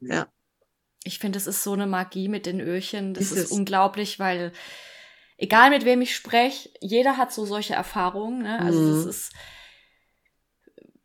Ja. 0.00 0.26
Ich 1.04 1.18
finde, 1.18 1.36
es 1.36 1.46
ist 1.46 1.62
so 1.62 1.72
eine 1.72 1.86
Magie 1.86 2.28
mit 2.28 2.46
den 2.46 2.60
Öhrchen. 2.60 3.12
Das 3.12 3.30
ist, 3.30 3.32
ist 3.32 3.52
unglaublich, 3.52 4.18
weil 4.18 4.52
egal 5.36 5.70
mit 5.70 5.84
wem 5.84 6.00
ich 6.00 6.14
spreche, 6.14 6.70
jeder 6.80 7.16
hat 7.16 7.32
so 7.32 7.44
solche 7.44 7.74
Erfahrungen. 7.74 8.42
Ne? 8.42 8.60
Also 8.60 8.80
mhm. 8.80 8.94
das 8.94 9.06
ist 9.06 9.32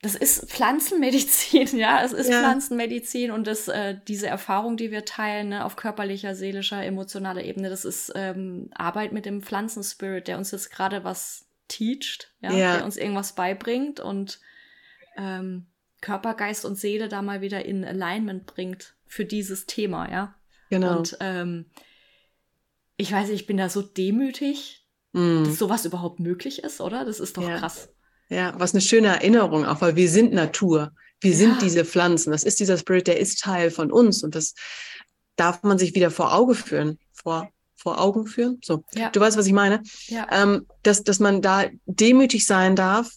das 0.02 0.16
ist 0.16 0.50
Pflanzenmedizin, 0.50 1.68
ja, 1.78 2.02
es 2.04 2.14
ist 2.14 2.30
ja. 2.30 2.40
Pflanzenmedizin 2.40 3.32
und 3.32 3.48
das, 3.48 3.68
äh, 3.68 3.98
diese 4.08 4.28
Erfahrung, 4.28 4.78
die 4.78 4.92
wir 4.92 5.04
teilen, 5.04 5.50
ne, 5.50 5.66
auf 5.66 5.76
körperlicher, 5.76 6.36
seelischer, 6.36 6.84
emotionaler 6.84 7.44
Ebene, 7.44 7.70
das 7.70 7.84
ist 7.84 8.12
ähm, 8.16 8.70
Arbeit 8.74 9.12
mit 9.12 9.26
dem 9.26 9.42
Pflanzenspirit, 9.42 10.28
der 10.28 10.38
uns 10.38 10.52
jetzt 10.52 10.72
gerade 10.72 11.04
was 11.04 11.48
teacht, 11.68 12.34
ja, 12.40 12.52
ja, 12.54 12.76
der 12.78 12.86
uns 12.86 12.96
irgendwas 12.96 13.34
beibringt 13.34 14.00
und 14.00 14.40
ähm, 15.18 15.68
Körper, 16.02 16.34
Geist 16.34 16.64
und 16.64 16.78
Seele 16.78 17.10
da 17.10 17.22
mal 17.22 17.42
wieder 17.42 17.66
in 17.66 17.84
Alignment 17.84 18.46
bringt 18.46 18.96
für 19.06 19.26
dieses 19.26 19.66
Thema, 19.66 20.10
ja. 20.10 20.36
Genau. 20.70 20.98
Und 20.98 21.18
ähm, 21.20 21.66
ich 23.00 23.14
weiß 23.14 23.30
nicht, 23.30 23.42
ich 23.42 23.48
bin 23.48 23.58
da 23.58 23.70
so 23.70 23.82
demütig, 23.82 24.86
mm. 25.14 25.46
dass 25.46 25.58
sowas 25.58 25.86
überhaupt 25.86 26.20
möglich 26.20 26.64
ist, 26.64 26.82
oder? 26.82 27.06
Das 27.06 27.22
ist 27.22 27.38
doch 27.38 27.48
ja. 27.48 27.58
krass. 27.58 27.90
Ja, 28.28 28.54
was 28.58 28.74
eine 28.74 28.82
schöne 28.82 29.08
Erinnerung, 29.08 29.66
auch 29.66 29.80
weil 29.82 29.96
wir 29.96 30.10
sind 30.10 30.34
Natur. 30.34 30.92
Wir 31.22 31.32
ja. 31.32 31.38
sind 31.38 31.62
diese 31.62 31.86
Pflanzen. 31.86 32.32
Das 32.32 32.44
ist 32.44 32.60
dieser 32.60 32.78
Spirit, 32.78 33.08
der 33.08 33.20
ist 33.20 33.40
Teil 33.40 33.72
von 33.72 33.90
uns. 33.92 34.22
Und 34.22 34.36
das 34.36 34.54
darf 35.38 35.64
man 35.64 35.80
sich 35.80 35.96
wieder 35.96 36.12
vor 36.12 36.34
Auge 36.34 36.56
führen, 36.56 37.00
vor, 37.14 37.50
vor 37.76 38.02
Augen 38.02 38.28
führen. 38.28 38.60
So, 38.64 38.84
ja. 38.94 39.10
du 39.10 39.20
weißt, 39.22 39.38
was 39.38 39.48
ich 39.48 39.54
meine? 39.54 39.82
Ja. 40.08 40.28
Ähm, 40.30 40.68
dass, 40.84 41.04
dass 41.04 41.20
man 41.20 41.42
da 41.42 41.68
demütig 41.86 42.46
sein 42.46 42.76
darf, 42.76 43.10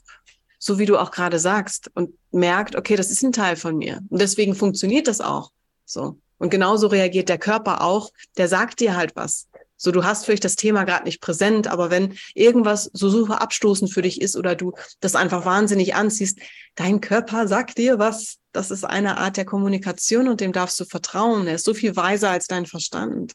so 0.60 0.78
wie 0.78 0.86
du 0.86 0.96
auch 0.96 1.10
gerade 1.10 1.40
sagst, 1.40 1.90
und 1.94 2.16
merkt, 2.30 2.76
okay, 2.76 2.94
das 2.94 3.10
ist 3.10 3.24
ein 3.24 3.32
Teil 3.32 3.56
von 3.56 3.76
mir. 3.76 4.00
Und 4.10 4.20
deswegen 4.20 4.54
funktioniert 4.54 5.08
das 5.08 5.20
auch. 5.20 5.50
So. 5.84 6.18
Und 6.38 6.50
genauso 6.50 6.86
reagiert 6.86 7.28
der 7.28 7.38
Körper 7.38 7.82
auch. 7.82 8.10
Der 8.36 8.46
sagt 8.46 8.78
dir 8.78 8.96
halt 8.96 9.16
was. 9.16 9.48
So, 9.82 9.90
du 9.90 10.04
hast 10.04 10.24
vielleicht 10.24 10.44
das 10.44 10.54
Thema 10.54 10.84
gerade 10.84 11.06
nicht 11.06 11.20
präsent, 11.20 11.66
aber 11.66 11.90
wenn 11.90 12.16
irgendwas 12.34 12.88
so 12.92 13.10
super 13.10 13.42
abstoßend 13.42 13.92
für 13.92 14.02
dich 14.02 14.22
ist 14.22 14.36
oder 14.36 14.54
du 14.54 14.74
das 15.00 15.16
einfach 15.16 15.44
wahnsinnig 15.44 15.96
anziehst, 15.96 16.38
dein 16.76 17.00
Körper 17.00 17.48
sagt 17.48 17.78
dir 17.78 17.98
was. 17.98 18.38
Das 18.52 18.70
ist 18.70 18.84
eine 18.84 19.18
Art 19.18 19.36
der 19.36 19.44
Kommunikation 19.44 20.28
und 20.28 20.40
dem 20.40 20.52
darfst 20.52 20.78
du 20.78 20.84
vertrauen. 20.84 21.48
Er 21.48 21.56
ist 21.56 21.64
so 21.64 21.74
viel 21.74 21.96
weiser 21.96 22.30
als 22.30 22.46
dein 22.46 22.66
Verstand. 22.66 23.32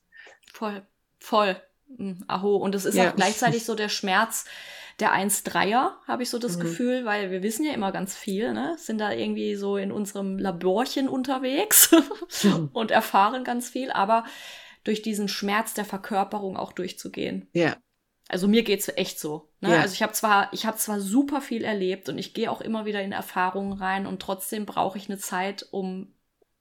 Voll, 0.53 0.87
voll. 1.19 1.61
Hm, 1.97 2.23
aho. 2.27 2.55
Und 2.55 2.75
es 2.75 2.85
ist 2.85 2.95
ja. 2.95 3.09
auch 3.09 3.15
gleichzeitig 3.15 3.65
so 3.65 3.75
der 3.75 3.89
Schmerz 3.89 4.45
der 5.01 5.13
1-3er, 5.13 5.91
habe 6.07 6.23
ich 6.23 6.29
so 6.29 6.39
das 6.39 6.55
mhm. 6.55 6.61
Gefühl, 6.61 7.05
weil 7.05 7.29
wir 7.29 7.43
wissen 7.43 7.65
ja 7.65 7.73
immer 7.73 7.91
ganz 7.91 8.15
viel, 8.15 8.53
ne? 8.53 8.77
Sind 8.79 8.99
da 8.99 9.11
irgendwie 9.11 9.55
so 9.55 9.75
in 9.75 9.91
unserem 9.91 10.39
Laborchen 10.39 11.09
unterwegs 11.09 11.91
mhm. 12.43 12.69
und 12.73 12.89
erfahren 12.89 13.43
ganz 13.43 13.69
viel, 13.69 13.91
aber 13.91 14.23
durch 14.87 15.01
diesen 15.01 15.27
Schmerz 15.27 15.73
der 15.73 15.85
Verkörperung 15.85 16.55
auch 16.55 16.71
durchzugehen. 16.71 17.47
Ja. 17.53 17.75
Also 18.29 18.47
mir 18.47 18.63
geht's 18.63 18.89
echt 18.95 19.19
so. 19.19 19.49
Ne? 19.61 19.71
Ja. 19.71 19.81
Also 19.81 19.93
ich 19.93 20.01
habe 20.01 20.13
zwar, 20.13 20.49
ich 20.53 20.65
habe 20.65 20.77
zwar 20.77 20.99
super 20.99 21.41
viel 21.41 21.63
erlebt 21.63 22.09
und 22.09 22.17
ich 22.17 22.33
gehe 22.33 22.51
auch 22.51 22.61
immer 22.61 22.85
wieder 22.85 23.01
in 23.01 23.11
Erfahrungen 23.11 23.73
rein 23.73 24.05
und 24.05 24.21
trotzdem 24.21 24.65
brauche 24.65 24.97
ich 24.97 25.09
eine 25.09 25.17
Zeit, 25.17 25.67
um 25.71 26.13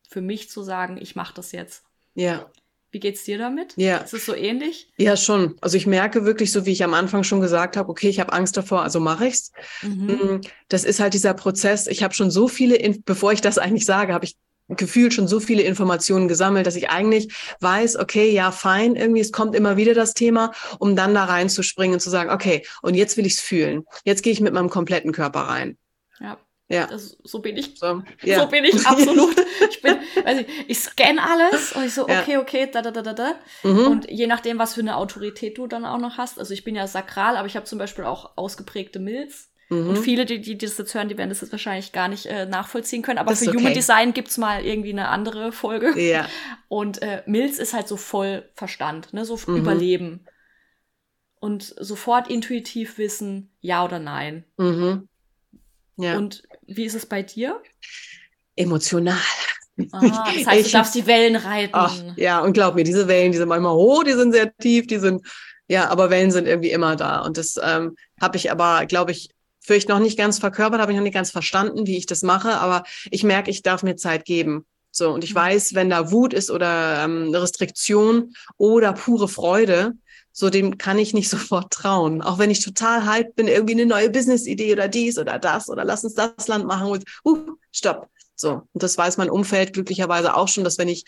für 0.09 0.20
mich 0.20 0.51
zu 0.51 0.62
sagen, 0.62 0.99
ich 1.01 1.16
mache 1.16 1.35
das 1.35 1.53
jetzt. 1.53 1.85
Ja. 2.14 2.51
Wie 2.91 3.01
geht's 3.01 3.24
dir 3.24 3.37
damit? 3.37 3.74
Ja. 3.77 3.99
Ist 3.99 4.14
es 4.14 4.27
so 4.27 4.35
ähnlich? 4.35 4.93
Ja, 4.97 5.16
schon. 5.16 5.57
Also 5.61 5.77
ich 5.77 5.87
merke 5.87 6.24
wirklich, 6.24 6.53
so 6.53 6.66
wie 6.66 6.72
ich 6.72 6.85
am 6.85 6.95
Anfang 6.95 7.24
schon 7.24 7.41
gesagt 7.41 7.77
habe, 7.77 7.91
okay, 7.91 8.09
ich 8.09 8.20
habe 8.20 8.33
Angst 8.33 8.57
davor, 8.57 8.83
also 8.83 9.01
mache 9.01 9.27
ich's. 9.27 9.53
Mhm. 9.83 10.07
Mm, 10.07 10.41
das 10.68 10.85
ist 10.85 11.01
halt 11.01 11.14
dieser 11.14 11.35
Prozess. 11.35 11.89
Ich 11.89 12.03
habe 12.03 12.14
schon 12.14 12.31
so 12.31 12.49
viele, 12.49 12.79
bevor 13.05 13.33
ich 13.33 13.41
das 13.41 13.59
eigentlich 13.59 13.85
sage, 13.85 14.14
habe 14.14 14.24
ich 14.24 14.37
gefühlt 14.69 15.14
schon 15.14 15.29
so 15.29 15.41
viele 15.41 15.62
Informationen 15.62 16.29
gesammelt, 16.29 16.67
dass 16.67 16.77
ich 16.77 16.91
eigentlich 16.91 17.33
weiß, 17.61 17.97
okay, 17.97 18.31
ja, 18.31 18.51
fein, 18.51 18.97
irgendwie, 18.97 19.21
es 19.21 19.33
kommt 19.33 19.55
immer 19.55 19.77
wieder 19.77 19.95
das 19.95 20.14
Thema, 20.14 20.53
um 20.79 20.97
dann 20.97 21.14
da 21.14 21.25
reinzuspringen 21.25 21.95
und 21.95 22.01
zu 22.01 22.11
sagen, 22.11 22.31
okay, 22.31 22.67
und 22.83 22.95
jetzt 22.95 23.17
will 23.17 23.27
ich 23.27 23.35
es 23.35 23.41
fühlen. 23.41 23.85
Jetzt 24.05 24.23
gehe 24.23 24.33
ich 24.33 24.41
mit 24.41 24.53
meinem 24.53 24.71
kompletten 24.71 25.12
Körper 25.12 25.41
rein. 25.41 25.79
Ja. 26.21 26.39
Ja. 26.69 26.87
Das, 26.89 27.17
so 27.23 27.39
bin 27.39 27.57
ich. 27.57 27.79
So, 27.79 28.03
ja. 28.23 28.41
so 28.41 28.49
bin 28.49 28.64
ich 28.64 28.85
absolut. 28.87 29.37
ich 29.71 29.83
bin, 29.83 29.99
weiß 30.25 30.41
ich, 30.41 30.47
ich 30.67 30.79
scanne 30.81 31.23
alles 31.23 31.73
und 31.73 31.85
ich 31.85 31.95
so, 31.95 32.03
okay, 32.03 32.33
ja. 32.33 32.41
okay, 32.41 32.69
da, 32.71 32.83
da, 32.83 32.91
da, 32.91 33.03
da, 33.03 33.12
da. 33.12 33.35
Mhm. 33.62 33.87
Und 33.87 34.11
je 34.11 34.27
nachdem, 34.27 34.59
was 34.59 34.75
für 34.75 34.81
eine 34.81 34.97
Autorität 34.97 35.59
du 35.59 35.69
dann 35.69 35.85
auch 35.85 35.99
noch 35.99 36.19
hast. 36.19 36.41
Also 36.41 36.53
ich 36.55 36.64
bin 36.64 36.75
ja 36.75 36.89
sakral, 36.89 37.37
aber 37.37 37.47
ich 37.47 37.55
habe 37.55 37.67
zum 37.67 37.79
Beispiel 37.79 38.05
auch 38.05 38.33
ausgeprägte 38.37 38.99
Milz. 38.99 39.51
Mhm. 39.69 39.89
Und 39.91 39.99
viele, 39.99 40.27
die, 40.27 40.41
die 40.41 40.57
das 40.57 40.79
jetzt 40.79 40.95
hören, 40.95 41.09
die 41.09 41.19
werden 41.19 41.29
das 41.29 41.41
jetzt 41.41 41.51
wahrscheinlich 41.51 41.93
gar 41.93 42.09
nicht 42.09 42.27
äh, 42.27 42.47
nachvollziehen 42.47 43.03
können. 43.03 43.19
Aber 43.19 43.31
das 43.31 43.41
für 43.41 43.51
okay. 43.51 43.59
Human 43.59 43.75
Design 43.75 44.14
gibt's 44.14 44.39
mal 44.39 44.64
irgendwie 44.64 44.93
eine 44.93 45.09
andere 45.09 45.53
Folge. 45.53 45.99
Ja. 46.01 46.29
Und 46.69 47.03
äh, 47.03 47.23
Milz 47.27 47.59
ist 47.59 47.75
halt 47.75 47.89
so 47.89 47.97
voll 47.97 48.49
Verstand, 48.55 49.12
ne? 49.12 49.25
so 49.25 49.39
mhm. 49.47 49.57
Überleben. 49.57 50.27
Und 51.39 51.75
sofort 51.79 52.29
intuitiv 52.29 52.99
wissen, 52.99 53.51
ja 53.61 53.85
oder 53.85 53.99
nein. 53.99 54.45
Mhm. 54.57 55.09
Ja. 55.97 56.17
Und 56.17 56.43
wie 56.67 56.85
ist 56.85 56.95
es 56.95 57.07
bei 57.07 57.23
dir? 57.23 57.61
Emotional. 58.55 59.19
Ah, 59.93 60.01
das 60.01 60.47
heißt, 60.47 60.61
ich, 60.61 60.67
du 60.67 60.73
darfst 60.73 60.95
die 60.95 61.07
Wellen 61.07 61.37
reiten. 61.37 61.75
Ach, 61.75 61.95
ja, 62.17 62.41
und 62.41 62.53
glaub 62.53 62.75
mir, 62.75 62.85
diese 62.85 63.09
Wellen, 63.09 63.33
die 63.33 63.39
sind 63.39 63.49
manchmal 63.49 63.75
hoch, 63.75 64.05
die 64.05 64.12
sind 64.12 64.33
sehr 64.33 64.57
tief, 64.57 64.87
die 64.87 64.99
sind, 64.99 65.27
ja, 65.69 65.89
aber 65.89 66.11
Wellen 66.11 66.31
sind 66.31 66.47
irgendwie 66.47 66.71
immer 66.71 66.97
da. 66.97 67.21
Und 67.21 67.37
das 67.37 67.59
ähm, 67.62 67.97
habe 68.21 68.37
ich 68.37 68.51
aber, 68.51 68.87
glaube 68.87 69.12
ich, 69.12 69.31
vielleicht 69.67 69.89
noch 69.89 69.99
nicht 69.99 70.17
ganz 70.17 70.39
verkörpert, 70.39 70.81
habe 70.81 70.93
ich 70.93 70.97
noch 70.97 71.03
nicht 71.03 71.14
ganz 71.14 71.31
verstanden, 71.31 71.87
wie 71.87 71.97
ich 71.97 72.07
das 72.07 72.23
mache, 72.23 72.59
aber 72.59 72.85
ich 73.11 73.25
merke, 73.25 73.51
ich 73.51 73.62
darf 73.62 73.83
mir 73.83 73.97
Zeit 73.97 74.25
geben. 74.25 74.64
So, 74.93 75.12
und 75.12 75.25
ich 75.25 75.35
mhm. 75.35 75.39
weiß, 75.39 75.75
wenn 75.75 75.91
da 75.91 76.11
Wut 76.11 76.33
ist 76.33 76.51
oder 76.51 77.05
ähm, 77.05 77.35
Restriktion 77.35 78.35
oder 78.57 78.93
pure 78.93 79.29
Freude, 79.29 79.95
so 80.33 80.49
dem 80.49 80.79
kann 80.79 80.99
ich 80.99 81.14
nicht 81.14 81.29
sofort 81.37 81.73
trauen. 81.73 82.23
Auch 82.23 82.39
wenn 82.39 82.51
ich 82.51 82.64
total 82.64 83.07
hyped 83.07 83.35
bin, 83.35 83.49
irgendwie 83.49 83.75
eine 83.75 83.87
neue 83.87 84.09
Business-Idee 84.09 84.73
oder 84.73 84.89
dies 84.89 85.19
oder 85.19 85.39
das 85.39 85.69
oder 85.69 85.85
lass 85.85 86.05
uns 86.05 86.14
das 86.14 86.49
Land 86.49 86.67
machen 86.67 86.89
und 86.89 87.05
uh, 87.25 87.57
stopp. 87.73 88.09
So, 88.37 88.62
und 88.73 88.83
das 88.83 88.97
weiß 88.97 89.17
mein 89.17 89.31
Umfeld 89.31 89.73
glücklicherweise 89.73 90.35
auch 90.35 90.49
schon, 90.49 90.62
dass 90.62 90.79
wenn 90.79 90.89
ich 90.89 91.05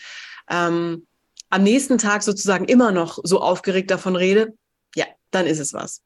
ähm, 0.49 1.07
am 1.49 1.63
nächsten 1.63 1.97
Tag 1.97 2.23
sozusagen 2.23 2.65
immer 2.65 2.91
noch 2.91 3.19
so 3.23 3.39
aufgeregt 3.39 3.89
davon 3.91 4.15
rede, 4.15 4.53
ja, 4.95 5.05
dann 5.31 5.47
ist 5.47 5.59
es 5.59 5.73
was. 5.73 6.01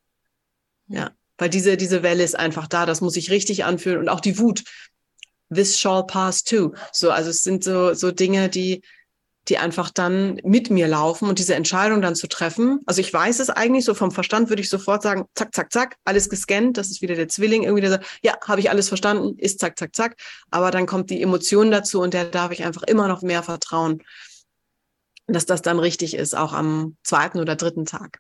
Ja. 0.87 1.11
Weil 1.37 1.49
diese, 1.49 1.77
diese 1.77 2.03
Welle 2.03 2.23
ist 2.23 2.37
einfach 2.37 2.67
da, 2.67 2.85
das 2.85 3.01
muss 3.01 3.13
sich 3.13 3.31
richtig 3.31 3.65
anfühlen 3.65 3.99
und 3.99 4.09
auch 4.09 4.19
die 4.19 4.37
Wut. 4.37 4.63
This 5.53 5.79
shall 5.79 6.05
pass 6.05 6.43
too. 6.43 6.73
So, 6.91 7.11
also 7.11 7.29
es 7.29 7.43
sind 7.43 7.63
so, 7.63 7.93
so 7.93 8.11
Dinge, 8.11 8.49
die, 8.49 8.81
die 9.49 9.57
einfach 9.57 9.89
dann 9.89 10.39
mit 10.43 10.69
mir 10.69 10.87
laufen 10.87 11.27
und 11.27 11.37
diese 11.37 11.55
Entscheidung 11.55 12.01
dann 12.01 12.15
zu 12.15 12.27
treffen. 12.27 12.79
Also 12.85 13.01
ich 13.01 13.11
weiß 13.11 13.39
es 13.39 13.49
eigentlich, 13.49 13.83
so 13.83 13.93
vom 13.93 14.11
Verstand 14.11 14.49
würde 14.49 14.61
ich 14.61 14.69
sofort 14.69 15.03
sagen, 15.03 15.25
zack, 15.35 15.53
zack, 15.53 15.73
zack, 15.73 15.95
alles 16.05 16.29
gescannt, 16.29 16.77
das 16.77 16.89
ist 16.89 17.01
wieder 17.01 17.15
der 17.15 17.27
Zwilling, 17.27 17.63
irgendwie 17.63 17.81
der 17.81 17.91
sagt, 17.91 18.05
ja, 18.23 18.37
habe 18.47 18.61
ich 18.61 18.69
alles 18.69 18.87
verstanden, 18.87 19.37
ist 19.37 19.59
zack, 19.59 19.77
zack, 19.77 19.95
zack. 19.95 20.15
Aber 20.49 20.71
dann 20.71 20.85
kommt 20.85 21.09
die 21.09 21.21
Emotion 21.21 21.71
dazu 21.71 22.01
und 22.01 22.13
der 22.13 22.25
darf 22.25 22.51
ich 22.51 22.63
einfach 22.63 22.83
immer 22.83 23.07
noch 23.07 23.21
mehr 23.21 23.43
vertrauen, 23.43 24.01
dass 25.27 25.45
das 25.45 25.61
dann 25.61 25.79
richtig 25.79 26.13
ist, 26.13 26.35
auch 26.35 26.53
am 26.53 26.95
zweiten 27.03 27.39
oder 27.39 27.55
dritten 27.55 27.85
Tag. 27.85 28.19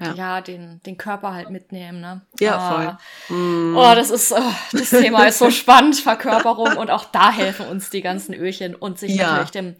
Ja. 0.00 0.12
ja, 0.14 0.40
den, 0.40 0.80
den 0.84 0.96
Körper 0.96 1.32
halt 1.34 1.50
mitnehmen, 1.50 2.00
ne? 2.00 2.26
Ja, 2.40 2.58
ah. 2.58 2.98
voll. 3.28 3.36
Mm. 3.36 3.76
Oh, 3.76 3.94
das 3.94 4.10
ist, 4.10 4.32
oh, 4.32 4.52
das 4.72 4.90
Thema 4.90 5.26
ist 5.26 5.38
so 5.38 5.52
spannend, 5.52 5.94
Verkörperung 5.96 6.76
und 6.76 6.90
auch 6.90 7.04
da 7.04 7.30
helfen 7.30 7.66
uns 7.66 7.90
die 7.90 8.02
ganzen 8.02 8.34
Öhrchen 8.34 8.74
und 8.74 8.98
sich 8.98 9.14
ja. 9.14 9.30
natürlich 9.30 9.50
dem 9.52 9.76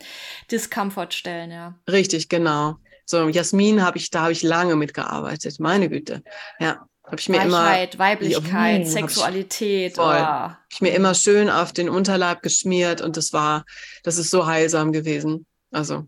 Discomfort 0.52 1.12
stellen, 1.14 1.50
ja. 1.50 1.74
Richtig, 1.90 2.28
genau. 2.28 2.76
So, 3.06 3.28
Jasmin 3.28 3.82
habe 3.82 3.98
ich, 3.98 4.10
da 4.10 4.22
habe 4.22 4.32
ich 4.32 4.44
lange 4.44 4.76
mitgearbeitet, 4.76 5.58
meine 5.58 5.88
Güte. 5.88 6.22
Ja, 6.60 6.86
habe 7.04 7.16
ich 7.18 7.28
mir 7.28 7.38
Weichheit, 7.38 7.94
immer 7.94 8.04
Weiblichkeit, 8.04 8.82
ja, 8.82 8.86
Sexualität. 8.86 9.90
Ich, 9.90 9.96
voll, 9.96 10.16
oh. 10.16 10.24
Hab 10.24 10.64
ich 10.70 10.80
mir 10.80 10.94
immer 10.94 11.14
schön 11.14 11.50
auf 11.50 11.72
den 11.72 11.88
Unterleib 11.88 12.40
geschmiert 12.42 13.00
und 13.00 13.16
das 13.16 13.32
war, 13.32 13.64
das 14.04 14.16
ist 14.18 14.30
so 14.30 14.46
heilsam 14.46 14.92
gewesen. 14.92 15.44
Also, 15.72 16.06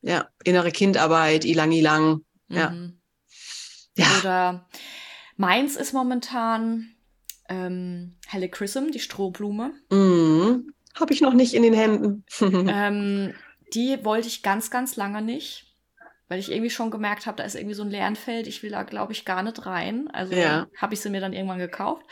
ja, 0.00 0.28
innere 0.44 0.72
Kindarbeit, 0.72 1.44
ilang, 1.44 1.72
ilang. 1.72 2.20
Mhm. 2.48 2.56
Ja. 2.56 2.74
Oder 3.98 4.66
meins 5.36 5.76
ist 5.76 5.92
momentan 5.92 6.94
ähm, 7.48 8.16
Helichrysum, 8.26 8.90
die 8.90 9.00
Strohblume. 9.00 9.72
Mm, 9.90 10.70
Habe 10.94 11.12
ich 11.12 11.20
noch 11.20 11.34
nicht 11.34 11.54
in 11.54 11.62
den 11.62 11.74
Händen. 11.74 12.24
ähm, 12.40 13.34
die 13.74 14.04
wollte 14.04 14.28
ich 14.28 14.42
ganz, 14.42 14.70
ganz 14.70 14.96
lange 14.96 15.22
nicht, 15.22 15.74
weil 16.28 16.38
ich 16.38 16.50
irgendwie 16.50 16.70
schon 16.70 16.90
gemerkt 16.90 17.26
habe, 17.26 17.36
da 17.36 17.44
ist 17.44 17.54
irgendwie 17.54 17.74
so 17.74 17.82
ein 17.82 17.90
Lernfeld. 17.90 18.46
Ich 18.46 18.62
will 18.62 18.70
da, 18.70 18.82
glaube 18.82 19.12
ich, 19.12 19.24
gar 19.24 19.42
nicht 19.42 19.66
rein. 19.66 20.08
Also 20.10 20.34
ja. 20.34 20.66
habe 20.76 20.94
ich 20.94 21.00
sie 21.00 21.10
mir 21.10 21.20
dann 21.20 21.32
irgendwann 21.32 21.58
gekauft. 21.58 22.04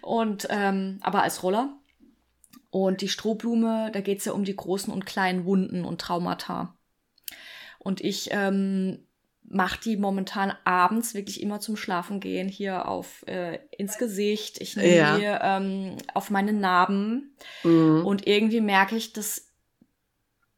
Und 0.00 0.46
ähm, 0.50 0.98
aber 1.02 1.22
als 1.22 1.42
Roller. 1.42 1.76
Und 2.70 3.02
die 3.02 3.08
Strohblume, 3.08 3.90
da 3.92 4.00
geht 4.00 4.18
es 4.18 4.24
ja 4.24 4.32
um 4.32 4.44
die 4.44 4.56
großen 4.56 4.92
und 4.92 5.06
kleinen 5.06 5.44
Wunden 5.44 5.84
und 5.84 6.00
Traumata. 6.00 6.76
Und 7.78 8.00
ich 8.00 8.30
ähm, 8.32 9.06
mache 9.54 9.80
die 9.80 9.96
momentan 9.96 10.52
abends 10.64 11.14
wirklich 11.14 11.40
immer 11.40 11.60
zum 11.60 11.76
Schlafen 11.76 12.18
gehen 12.18 12.48
hier 12.48 12.88
auf 12.88 13.24
äh, 13.28 13.60
ins 13.70 13.98
Gesicht. 13.98 14.60
Ich 14.60 14.76
nehme 14.76 14.96
ja. 14.96 15.16
hier 15.16 15.40
ähm, 15.42 15.96
auf 16.12 16.30
meine 16.30 16.52
Narben 16.52 17.36
mhm. 17.62 18.04
und 18.04 18.26
irgendwie 18.26 18.60
merke 18.60 18.96
ich, 18.96 19.12
dass 19.12 19.50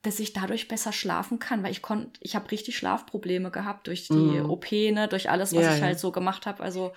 dass 0.02 0.20
ich 0.20 0.32
dadurch 0.32 0.68
besser 0.68 0.92
schlafen 0.92 1.40
kann, 1.40 1.64
weil 1.64 1.72
ich 1.72 1.82
konnte, 1.82 2.20
ich 2.22 2.36
habe 2.36 2.48
richtig 2.52 2.76
Schlafprobleme 2.76 3.50
gehabt 3.50 3.88
durch 3.88 4.06
die 4.06 4.14
mhm. 4.14 4.48
OP, 4.48 4.70
ne, 4.70 5.08
durch 5.08 5.30
alles, 5.30 5.52
was 5.52 5.64
ja, 5.64 5.74
ich 5.74 5.82
halt 5.82 5.98
so 5.98 6.12
gemacht 6.12 6.46
habe. 6.46 6.62
Also 6.62 6.92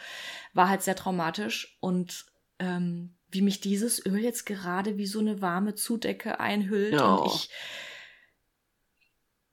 war 0.54 0.70
halt 0.70 0.84
sehr 0.84 0.96
traumatisch 0.96 1.76
und 1.80 2.28
ähm, 2.60 3.16
wie 3.32 3.42
mich 3.42 3.62
dieses 3.62 4.06
Öl 4.06 4.20
jetzt 4.20 4.46
gerade 4.46 4.98
wie 4.98 5.08
so 5.08 5.20
eine 5.20 5.42
warme 5.42 5.74
Zudecke 5.74 6.40
einhüllt 6.40 7.02
oh. 7.02 7.24
und 7.24 7.34
ich 7.34 7.50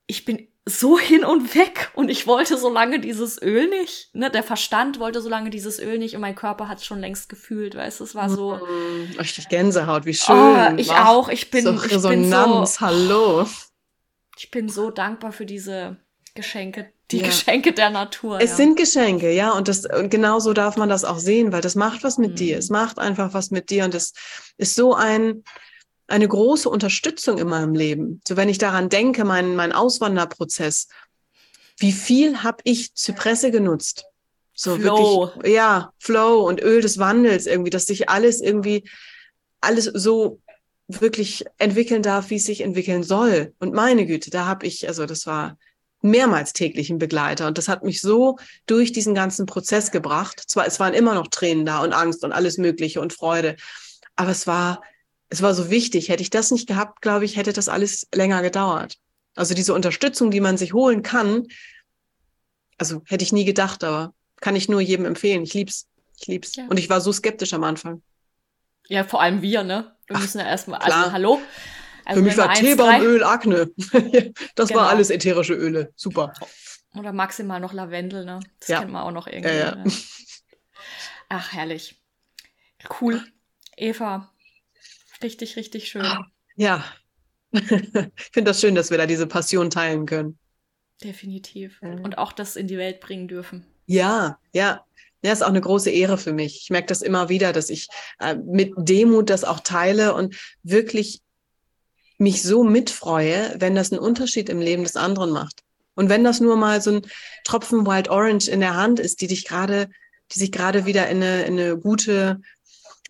ich 0.07 0.25
bin 0.25 0.49
so 0.69 0.99
hin 0.99 1.25
und 1.25 1.55
weg 1.55 1.93
und 1.95 2.09
ich 2.09 2.27
wollte 2.27 2.59
so 2.59 2.69
lange 2.69 2.99
dieses 2.99 3.41
Öl 3.41 3.69
nicht. 3.69 4.13
Ne? 4.15 4.31
Der 4.33 4.43
Verstand 4.43 4.99
wollte 4.99 5.23
so 5.23 5.29
lange 5.29 5.49
dieses 5.49 5.79
Öl 5.79 5.97
nicht 5.99 6.17
und 6.17 6.21
mein 6.21 6.35
Körper 6.35 6.69
hat 6.69 6.79
es 6.79 6.85
schon 6.85 6.99
längst 6.99 7.29
gefühlt, 7.29 7.77
weißt 7.77 8.01
du, 8.01 8.05
es 8.05 8.17
war 8.17 8.29
so. 8.29 8.57
Mm, 8.57 9.17
richtig 9.19 9.49
Gänsehaut, 9.49 10.05
wie 10.07 10.15
schön. 10.15 10.35
Oh, 10.35 10.75
ich 10.77 10.91
Ach, 10.91 11.07
auch, 11.07 11.29
ich 11.29 11.53
bin. 11.53 11.65
So 11.65 11.71
Resonanz, 11.71 12.05
ich 12.05 12.11
bin 12.11 12.67
so, 12.67 12.81
hallo. 12.81 13.47
Ich 14.37 14.51
bin 14.51 14.69
so 14.69 14.91
dankbar 14.91 15.31
für 15.31 15.47
diese 15.47 15.99
Geschenke, 16.35 16.93
die 17.13 17.19
ja. 17.19 17.27
Geschenke 17.27 17.73
der 17.73 17.91
Natur. 17.91 18.41
Es 18.41 18.51
ja. 18.51 18.57
sind 18.57 18.77
Geschenke, 18.77 19.33
ja, 19.33 19.53
und 19.53 19.69
das 19.69 19.87
und 19.87 20.11
genau 20.11 20.41
so 20.41 20.53
darf 20.53 20.77
man 20.77 20.89
das 20.89 21.05
auch 21.05 21.19
sehen, 21.19 21.53
weil 21.53 21.61
das 21.61 21.77
macht 21.77 22.03
was 22.03 22.19
mit 22.19 22.33
mhm. 22.33 22.37
dir. 22.37 22.59
Es 22.59 22.71
macht 22.71 22.99
einfach 22.99 23.35
was 23.35 23.53
mit 23.53 23.71
dir 23.71 23.85
und 23.85 23.95
es 23.95 24.15
ist 24.59 24.75
so 24.75 24.95
ein 24.95 25.45
eine 26.09 26.29
große 26.29 26.69
Unterstützung 26.69 27.39
in 27.39 27.49
meinem 27.49 27.75
Leben. 27.75 28.21
So 28.27 28.37
wenn 28.37 28.49
ich 28.49 28.59
daran 28.59 28.89
denke, 28.89 29.25
mein, 29.25 29.57
mein 29.57 29.73
Auswanderprozess, 29.73 30.89
wie 31.79 31.93
viel 31.93 32.43
habe 32.43 32.59
ich 32.65 32.95
Zypresse 32.95 33.51
genutzt? 33.51 34.05
So 34.55 34.77
Flow. 34.77 35.33
wirklich, 35.35 35.55
ja, 35.55 35.93
Flow 35.99 36.47
und 36.47 36.63
Öl 36.63 36.81
des 36.81 36.99
Wandels 36.99 37.47
irgendwie, 37.47 37.71
dass 37.71 37.85
sich 37.85 38.09
alles 38.09 38.41
irgendwie, 38.41 38.89
alles 39.61 39.85
so 39.85 40.41
wirklich 40.89 41.45
entwickeln 41.59 42.03
darf, 42.03 42.31
wie 42.31 42.37
es 42.37 42.47
sich 42.47 42.63
entwickeln 42.63 43.03
soll. 43.03 43.53
Und 43.59 43.75
meine 43.75 44.07
Güte, 44.07 44.31
da 44.31 44.47
habe 44.47 44.67
ich, 44.67 44.89
also 44.89 45.05
das 45.05 45.27
war 45.27 45.59
mehrmals 46.01 46.53
täglich 46.53 46.89
ein 46.89 46.99
Begleiter 46.99 47.49
und 47.49 47.59
das 47.59 47.69
hat 47.69 47.83
mich 47.83 48.01
so 48.01 48.39
durch 48.67 48.93
diesen 48.93 49.15
ganzen 49.15 49.45
Prozess 49.47 49.91
gebracht. 49.91 50.43
Zwar, 50.47 50.67
es 50.67 50.79
waren 50.81 50.95
immer 50.95 51.15
noch 51.15 51.27
Tränen 51.27 51.67
da 51.67 51.81
und 51.83 51.93
Angst 51.93 52.25
und 52.25 52.33
alles 52.33 52.57
Mögliche 52.59 53.01
und 53.01 53.13
Freude, 53.13 53.57
aber 54.15 54.31
es 54.31 54.47
war 54.47 54.81
es 55.29 55.43
war 55.43 55.55
so 55.55 55.71
wichtig. 55.71 56.09
Hätte 56.09 56.23
ich 56.23 56.31
das 56.31 56.51
nicht 56.51 56.67
gehabt, 56.67 57.03
glaube 57.03 57.25
ich, 57.25 57.37
hätte 57.37 57.53
das 57.53 57.69
alles 57.69 58.07
länger 58.15 58.43
gedauert. 58.43 58.97
Also 59.35 59.55
diese 59.55 59.75
Unterstützung, 59.75 60.31
die 60.31 60.41
man 60.41 60.57
sich 60.57 60.73
holen 60.73 61.03
kann, 61.03 61.47
also 62.79 63.03
hätte 63.07 63.25
ich 63.25 63.33
nie 63.33 63.45
gedacht, 63.45 63.85
aber 63.85 64.15
kann 64.41 64.57
ich 64.57 64.69
nur 64.69 64.81
jedem 64.81 65.07
empfehlen. 65.07 65.43
Ich 65.43 65.55
lieb's. 65.55 65.89
Ich 66.19 66.27
lieb's. 66.27 66.57
Ja. 66.57 66.67
Und 66.69 66.79
ich 66.79 66.89
war 66.89 67.01
so 67.01 67.13
skeptisch 67.13 67.53
am 67.53 67.65
Anfang. 67.65 68.03
Ja, 68.89 69.05
vor 69.05 69.21
allem 69.21 69.43
wir, 69.43 69.63
ne? 69.63 69.97
Wir 70.07 70.17
Ach, 70.17 70.21
müssen 70.21 70.39
ja 70.39 70.47
erstmal, 70.47 70.81
also 70.81 71.13
hallo. 71.13 71.41
Also 72.05 72.21
Für 72.21 72.27
mich 72.27 72.37
war 72.37 72.55
Teebaumöl, 72.55 73.25
Akne. 73.25 73.71
das 74.55 74.69
genau. 74.69 74.81
war 74.81 74.89
alles 74.91 75.11
ätherische 75.11 75.55
Öle. 75.55 75.93
Super. 75.97 76.33
Oder 76.95 77.13
maximal 77.13 77.59
noch 77.59 77.73
Lavendel, 77.73 78.25
ne? 78.25 78.41
Das 78.61 78.69
ja. 78.69 78.79
kennt 78.79 78.93
man 78.93 79.03
auch 79.03 79.11
noch 79.11 79.27
irgendwie. 79.27 79.49
Ja, 79.49 79.71
ja. 79.71 79.75
Ne? 79.75 79.93
Ach, 81.29 81.53
herrlich. 81.53 82.01
Cool. 83.01 83.25
Eva, 83.77 84.33
Richtig, 85.23 85.57
richtig 85.57 85.89
schön. 85.89 86.07
Ja. 86.57 86.85
ich 87.53 87.63
finde 88.33 88.51
das 88.51 88.61
schön, 88.61 88.75
dass 88.75 88.91
wir 88.91 88.99
da 88.99 89.07
diese 89.07 89.27
Passion 89.27 89.71
teilen 89.71 90.07
können. 90.07 90.39
Definitiv. 91.03 91.81
Und 91.83 92.19
auch 92.19 92.33
das 92.33 92.57
in 92.57 92.67
die 92.67 92.79
Welt 92.79 93.01
bringen 93.01 93.29
dürfen. 93.29 93.67
Ja, 93.87 94.39
ja. 94.53 94.85
Ja, 95.23 95.33
ist 95.33 95.43
auch 95.43 95.49
eine 95.49 95.61
große 95.61 95.91
Ehre 95.91 96.19
für 96.19 96.33
mich. 96.33 96.61
Ich 96.63 96.71
merke 96.71 96.87
das 96.87 97.03
immer 97.03 97.29
wieder, 97.29 97.53
dass 97.53 97.71
ich 97.71 97.89
äh, 98.21 98.37
mit 98.37 98.73
Demut 98.77 99.29
das 99.31 99.45
auch 99.45 99.61
teile 99.61 100.15
und 100.15 100.37
wirklich 100.63 101.21
mich 102.19 102.43
so 102.43 102.65
mitfreue, 102.65 103.57
wenn 103.59 103.75
das 103.75 103.93
einen 103.93 104.01
Unterschied 104.01 104.49
im 104.49 104.61
Leben 104.61 104.85
des 104.85 104.97
anderen 104.97 105.31
macht. 105.31 105.63
Und 105.95 106.11
wenn 106.11 106.25
das 106.25 106.41
nur 106.41 106.57
mal 106.57 106.81
so 106.81 106.93
ein 106.93 107.03
Tropfen 107.45 107.87
Wild 107.87 108.09
Orange 108.09 108.49
in 108.49 108.61
der 108.61 108.77
Hand 108.77 109.01
ist, 109.01 109.21
die 109.21 109.27
dich 109.27 109.45
gerade, 109.45 109.89
die 110.33 110.39
sich 110.39 110.53
gerade 110.53 110.87
wieder 110.87 111.09
in 111.09 111.23
eine, 111.23 111.45
in 111.45 111.59
eine 111.59 111.79
gute 111.79 112.41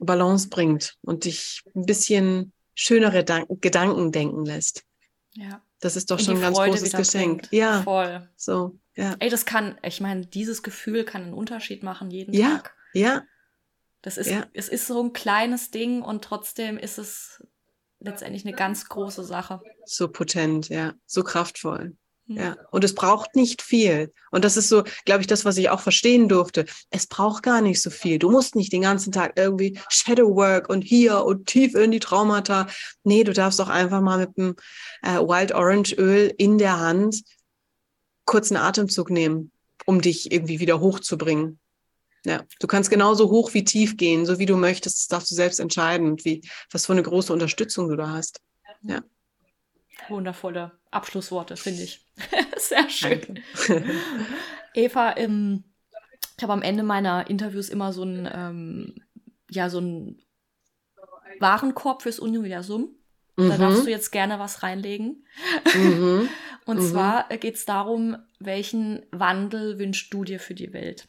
Balance 0.01 0.49
bringt 0.49 0.97
und 1.03 1.24
dich 1.24 1.62
ein 1.74 1.86
bisschen 1.86 2.53
schönere 2.74 3.24
Gedanken 3.24 4.12
denken 4.12 4.44
lässt. 4.44 4.84
Ja. 5.34 5.62
Das 5.80 5.97
ist 5.97 6.11
doch 6.11 6.18
schon 6.18 6.36
ein 6.36 6.40
ganz 6.40 6.57
Freude 6.57 6.72
großes 6.72 6.92
Geschenk. 6.92 7.42
Bringt. 7.42 7.53
Ja. 7.53 7.82
Voll. 7.82 8.28
So, 8.36 8.78
ja. 8.94 9.14
Ey, 9.18 9.28
das 9.28 9.44
kann, 9.44 9.78
ich 9.82 10.01
meine, 10.01 10.26
dieses 10.26 10.62
Gefühl 10.62 11.05
kann 11.05 11.22
einen 11.22 11.34
Unterschied 11.34 11.82
machen 11.82 12.11
jeden 12.11 12.34
ja. 12.34 12.57
Tag. 12.57 12.74
Ja. 12.94 13.22
Das 14.03 14.16
ist, 14.16 14.30
ja. 14.30 14.47
es 14.55 14.68
ist 14.68 14.86
so 14.86 15.03
ein 15.03 15.12
kleines 15.12 15.70
Ding 15.70 16.03
und 16.03 16.24
trotzdem 16.24 16.78
ist 16.78 16.99
es 16.99 17.42
letztendlich 17.99 18.47
eine 18.47 18.55
ganz 18.55 18.88
große 18.88 19.24
Sache. 19.24 19.60
So 19.85 20.09
potent, 20.09 20.68
ja. 20.68 20.94
So 21.06 21.23
kraftvoll. 21.24 21.97
Ja, 22.28 22.57
und 22.73 22.82
es 22.82 22.94
braucht 22.94 23.36
nicht 23.36 23.62
viel. 23.62 24.12
Und 24.32 24.44
das 24.44 24.57
ist 24.57 24.69
so, 24.69 24.82
glaube 25.05 25.20
ich, 25.20 25.28
das, 25.28 25.44
was 25.44 25.57
ich 25.59 25.70
auch 25.70 25.78
verstehen 25.78 26.28
durfte. 26.28 26.65
Es 26.90 27.07
braucht 27.07 27.44
gar 27.44 27.61
nicht 27.61 27.81
so 27.81 27.89
viel. 27.89 28.19
Du 28.19 28.31
musst 28.31 28.57
nicht 28.57 28.73
den 28.73 28.82
ganzen 28.82 29.12
Tag 29.12 29.35
irgendwie 29.36 29.78
Shadow 29.89 30.35
Work 30.35 30.69
und 30.69 30.82
hier 30.82 31.24
und 31.24 31.47
tief 31.47 31.77
in 31.77 31.93
die 31.93 32.01
Traumata. 32.01 32.66
Nee, 33.05 33.23
du 33.23 33.32
darfst 33.32 33.61
auch 33.61 33.69
einfach 33.69 34.01
mal 34.01 34.19
mit 34.19 34.36
dem 34.36 34.57
äh, 35.03 35.19
Wild 35.19 35.53
Orange 35.53 35.94
Öl 35.94 36.35
in 36.36 36.59
der 36.59 36.81
Hand 36.81 37.23
kurzen 38.24 38.57
Atemzug 38.57 39.11
nehmen, 39.11 39.53
um 39.85 40.01
dich 40.01 40.32
irgendwie 40.32 40.59
wieder 40.59 40.81
hochzubringen. 40.81 41.61
Ja, 42.24 42.43
du 42.59 42.66
kannst 42.66 42.90
genauso 42.90 43.31
hoch 43.31 43.55
wie 43.55 43.62
tief 43.62 43.97
gehen, 43.97 44.27
so 44.27 44.40
wie 44.40 44.47
du 44.47 44.57
möchtest. 44.57 44.98
Das 44.98 45.07
darfst 45.07 45.31
du 45.31 45.36
selbst 45.36 45.61
entscheiden, 45.61 46.16
wie, 46.24 46.43
was 46.73 46.86
für 46.86 46.93
eine 46.93 47.05
große 47.05 47.32
Unterstützung 47.32 47.89
du 47.89 47.94
da 47.94 48.11
hast. 48.11 48.40
Ja. 48.82 49.01
Wundervolle 50.09 50.73
Abschlussworte, 50.90 51.56
finde 51.56 51.82
ich. 51.82 52.06
Sehr 52.56 52.89
schön. 52.89 53.40
Eva, 54.74 55.16
ähm, 55.16 55.64
ich 56.36 56.43
habe 56.43 56.52
am 56.52 56.62
Ende 56.62 56.82
meiner 56.82 57.28
Interviews 57.28 57.68
immer 57.68 57.93
so 57.93 58.02
ein, 58.02 58.28
ähm, 58.32 58.94
ja, 59.51 59.70
so 59.70 59.81
ein 59.81 60.23
Warenkorb 61.40 62.02
fürs 62.02 62.18
Universum. 62.18 62.94
Mhm. 63.36 63.48
Da 63.48 63.59
darfst 63.59 63.86
du 63.86 63.90
jetzt 63.90 64.12
gerne 64.12 64.39
was 64.39 64.62
reinlegen. 64.62 65.27
Mhm. 65.74 66.28
Und 66.66 66.78
mhm. 66.78 66.82
zwar 66.82 67.28
geht 67.28 67.55
es 67.55 67.64
darum, 67.64 68.16
welchen 68.39 69.06
Wandel 69.12 69.78
wünschst 69.78 70.12
du 70.12 70.24
dir 70.24 70.40
für 70.40 70.55
die 70.55 70.73
Welt? 70.73 71.09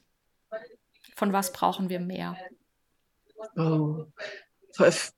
Von 1.15 1.33
was 1.33 1.51
brauchen 1.51 1.89
wir 1.89 1.99
mehr? 1.99 2.37
Oh, 3.55 4.05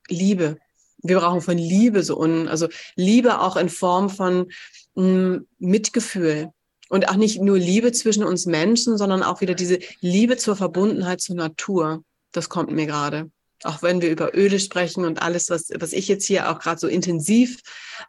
Liebe. 0.08 0.58
Wir 1.02 1.18
brauchen 1.18 1.40
von 1.40 1.58
Liebe 1.58 2.02
so 2.02 2.18
un, 2.18 2.48
also 2.48 2.68
Liebe 2.96 3.40
auch 3.40 3.56
in 3.56 3.68
Form 3.68 4.10
von 4.10 4.50
mh, 4.94 5.04
mm, 5.04 5.46
Mitgefühl 5.58 6.50
und 6.88 7.08
auch 7.08 7.16
nicht 7.16 7.40
nur 7.40 7.58
Liebe 7.58 7.92
zwischen 7.92 8.24
uns 8.24 8.46
Menschen, 8.46 8.98
sondern 8.98 9.22
auch 9.22 9.40
wieder 9.40 9.54
diese 9.54 9.78
Liebe 10.00 10.36
zur 10.36 10.56
Verbundenheit 10.56 11.20
zur 11.20 11.36
Natur. 11.36 12.04
Das 12.32 12.48
kommt 12.48 12.70
mir 12.70 12.86
gerade. 12.86 13.30
Auch 13.62 13.82
wenn 13.82 14.00
wir 14.00 14.10
über 14.10 14.34
Öle 14.34 14.58
sprechen 14.58 15.04
und 15.04 15.22
alles, 15.22 15.50
was, 15.50 15.70
was 15.78 15.92
ich 15.92 16.08
jetzt 16.08 16.26
hier 16.26 16.50
auch 16.50 16.58
gerade 16.58 16.80
so 16.80 16.88
intensiv 16.88 17.60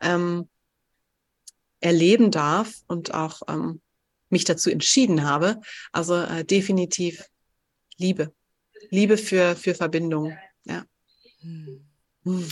ähm, 0.01 0.49
erleben 1.79 2.31
darf 2.31 2.73
und 2.87 3.13
auch 3.13 3.41
ähm, 3.47 3.81
mich 4.29 4.45
dazu 4.45 4.69
entschieden 4.69 5.27
habe. 5.27 5.59
Also 5.91 6.15
äh, 6.15 6.45
definitiv 6.45 7.25
Liebe. 7.97 8.33
Liebe 8.89 9.17
für, 9.17 9.55
für 9.55 9.75
Verbindung. 9.75 10.37
Ja. 10.63 10.85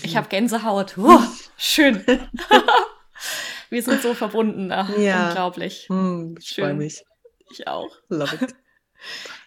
Ich 0.04 0.18
habe 0.18 0.28
Gänsehaut. 0.30 0.98
Oh, 0.98 1.20
schön. 1.58 2.04
Wir 3.70 3.84
sind 3.84 4.02
so 4.02 4.14
verbunden. 4.14 4.72
Ach, 4.72 4.90
ja. 4.98 5.28
Unglaublich. 5.28 5.88
Hm, 5.90 6.36
ich 6.40 6.56
freue 6.56 6.74
mich. 6.74 7.04
Ich 7.52 7.68
auch. 7.68 7.96
Love 8.10 8.44
it. 8.44 8.56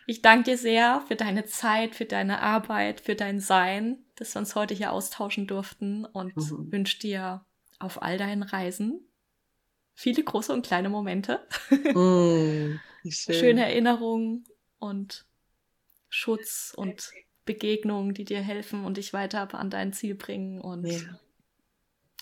Ich 0.06 0.22
danke 0.22 0.50
dir 0.50 0.58
sehr 0.58 1.02
für 1.06 1.14
deine 1.14 1.44
Zeit, 1.44 1.94
für 1.94 2.06
deine 2.06 2.40
Arbeit, 2.40 3.02
für 3.02 3.14
dein 3.14 3.38
Sein, 3.38 3.98
dass 4.16 4.34
wir 4.34 4.40
uns 4.40 4.54
heute 4.54 4.74
hier 4.74 4.92
austauschen 4.92 5.46
durften 5.46 6.06
und 6.06 6.34
mhm. 6.36 6.72
wünsche 6.72 6.98
dir 6.98 7.44
auf 7.78 8.02
all 8.02 8.18
deinen 8.18 8.42
Reisen 8.42 9.06
viele 9.94 10.22
große 10.22 10.52
und 10.52 10.66
kleine 10.66 10.88
Momente, 10.88 11.46
mm, 11.70 12.78
schön. 13.08 13.34
schöne 13.34 13.64
Erinnerungen 13.64 14.44
und 14.78 15.26
Schutz 16.08 16.72
und 16.76 17.10
Begegnungen, 17.52 18.14
die 18.14 18.24
dir 18.24 18.40
helfen 18.40 18.84
und 18.84 18.96
dich 18.96 19.12
weiter 19.12 19.52
an 19.54 19.68
dein 19.68 19.92
Ziel 19.92 20.14
bringen 20.14 20.60
und 20.60 20.86
ja. 20.86 20.98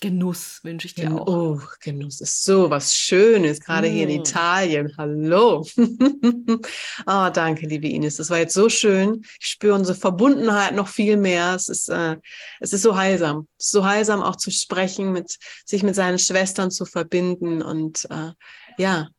Genuss 0.01 0.61
wünsche 0.65 0.87
ich 0.87 0.95
dir 0.95 1.13
auch. 1.13 1.27
Oh, 1.27 1.61
Genuss 1.81 2.23
ist 2.23 2.43
so 2.43 2.71
was 2.71 2.97
Schönes, 2.97 3.61
gerade 3.61 3.89
mm. 3.89 3.93
hier 3.93 4.09
in 4.09 4.17
mm. 4.17 4.21
Italien. 4.23 4.95
Hallo. 4.97 5.67
oh, 5.77 7.31
danke, 7.35 7.67
liebe 7.67 7.87
Ines. 7.87 8.17
Das 8.17 8.31
war 8.31 8.39
jetzt 8.39 8.55
so 8.55 8.71
schön. 8.71 9.23
Ich 9.39 9.47
spüre 9.49 9.75
unsere 9.75 9.97
Verbundenheit 9.97 10.75
noch 10.75 10.89
viel 10.89 11.19
mehr. 11.19 11.55
Es 11.55 11.69
ist, 11.69 11.91
äh, 11.91 12.17
es 12.61 12.73
ist 12.73 12.81
so 12.81 12.97
heilsam. 12.97 13.47
Ist 13.59 13.73
so 13.73 13.85
heilsam, 13.85 14.23
auch 14.23 14.37
zu 14.37 14.51
sprechen, 14.51 15.13
mit, 15.13 15.39
sich 15.67 15.83
mit 15.83 15.95
seinen 15.95 16.19
Schwestern 16.19 16.71
zu 16.71 16.87
verbinden. 16.87 17.61
Und 17.61 18.07
äh, 18.11 18.33
ja, 18.79 19.11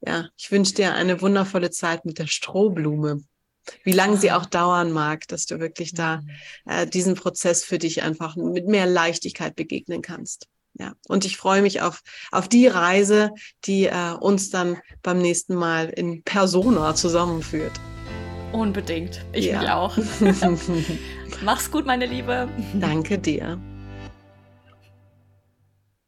ja, 0.00 0.28
ich 0.38 0.50
wünsche 0.50 0.74
dir 0.74 0.94
eine 0.94 1.20
wundervolle 1.20 1.70
Zeit 1.70 2.06
mit 2.06 2.18
der 2.18 2.26
Strohblume 2.26 3.22
wie 3.84 3.92
lange 3.92 4.16
sie 4.16 4.32
auch 4.32 4.46
dauern 4.46 4.92
mag, 4.92 5.26
dass 5.28 5.46
du 5.46 5.60
wirklich 5.60 5.94
da 5.94 6.18
mhm. 6.18 6.30
äh, 6.66 6.86
diesen 6.86 7.14
Prozess 7.14 7.64
für 7.64 7.78
dich 7.78 8.02
einfach 8.02 8.36
mit 8.36 8.66
mehr 8.66 8.86
Leichtigkeit 8.86 9.56
begegnen 9.56 10.02
kannst. 10.02 10.48
Ja, 10.78 10.94
und 11.06 11.26
ich 11.26 11.36
freue 11.36 11.60
mich 11.60 11.82
auf, 11.82 12.00
auf 12.30 12.48
die 12.48 12.66
Reise, 12.66 13.30
die 13.64 13.86
äh, 13.86 14.12
uns 14.18 14.48
dann 14.48 14.78
beim 15.02 15.18
nächsten 15.18 15.54
Mal 15.54 15.90
in 15.90 16.22
Persona 16.22 16.94
zusammenführt. 16.94 17.72
Unbedingt. 18.52 19.24
Ich 19.32 19.46
ja. 19.46 19.60
mich 19.60 19.70
auch. 19.70 19.98
Mach's 21.42 21.70
gut, 21.70 21.86
meine 21.86 22.06
Liebe. 22.06 22.48
Danke 22.74 23.18
dir. 23.18 23.60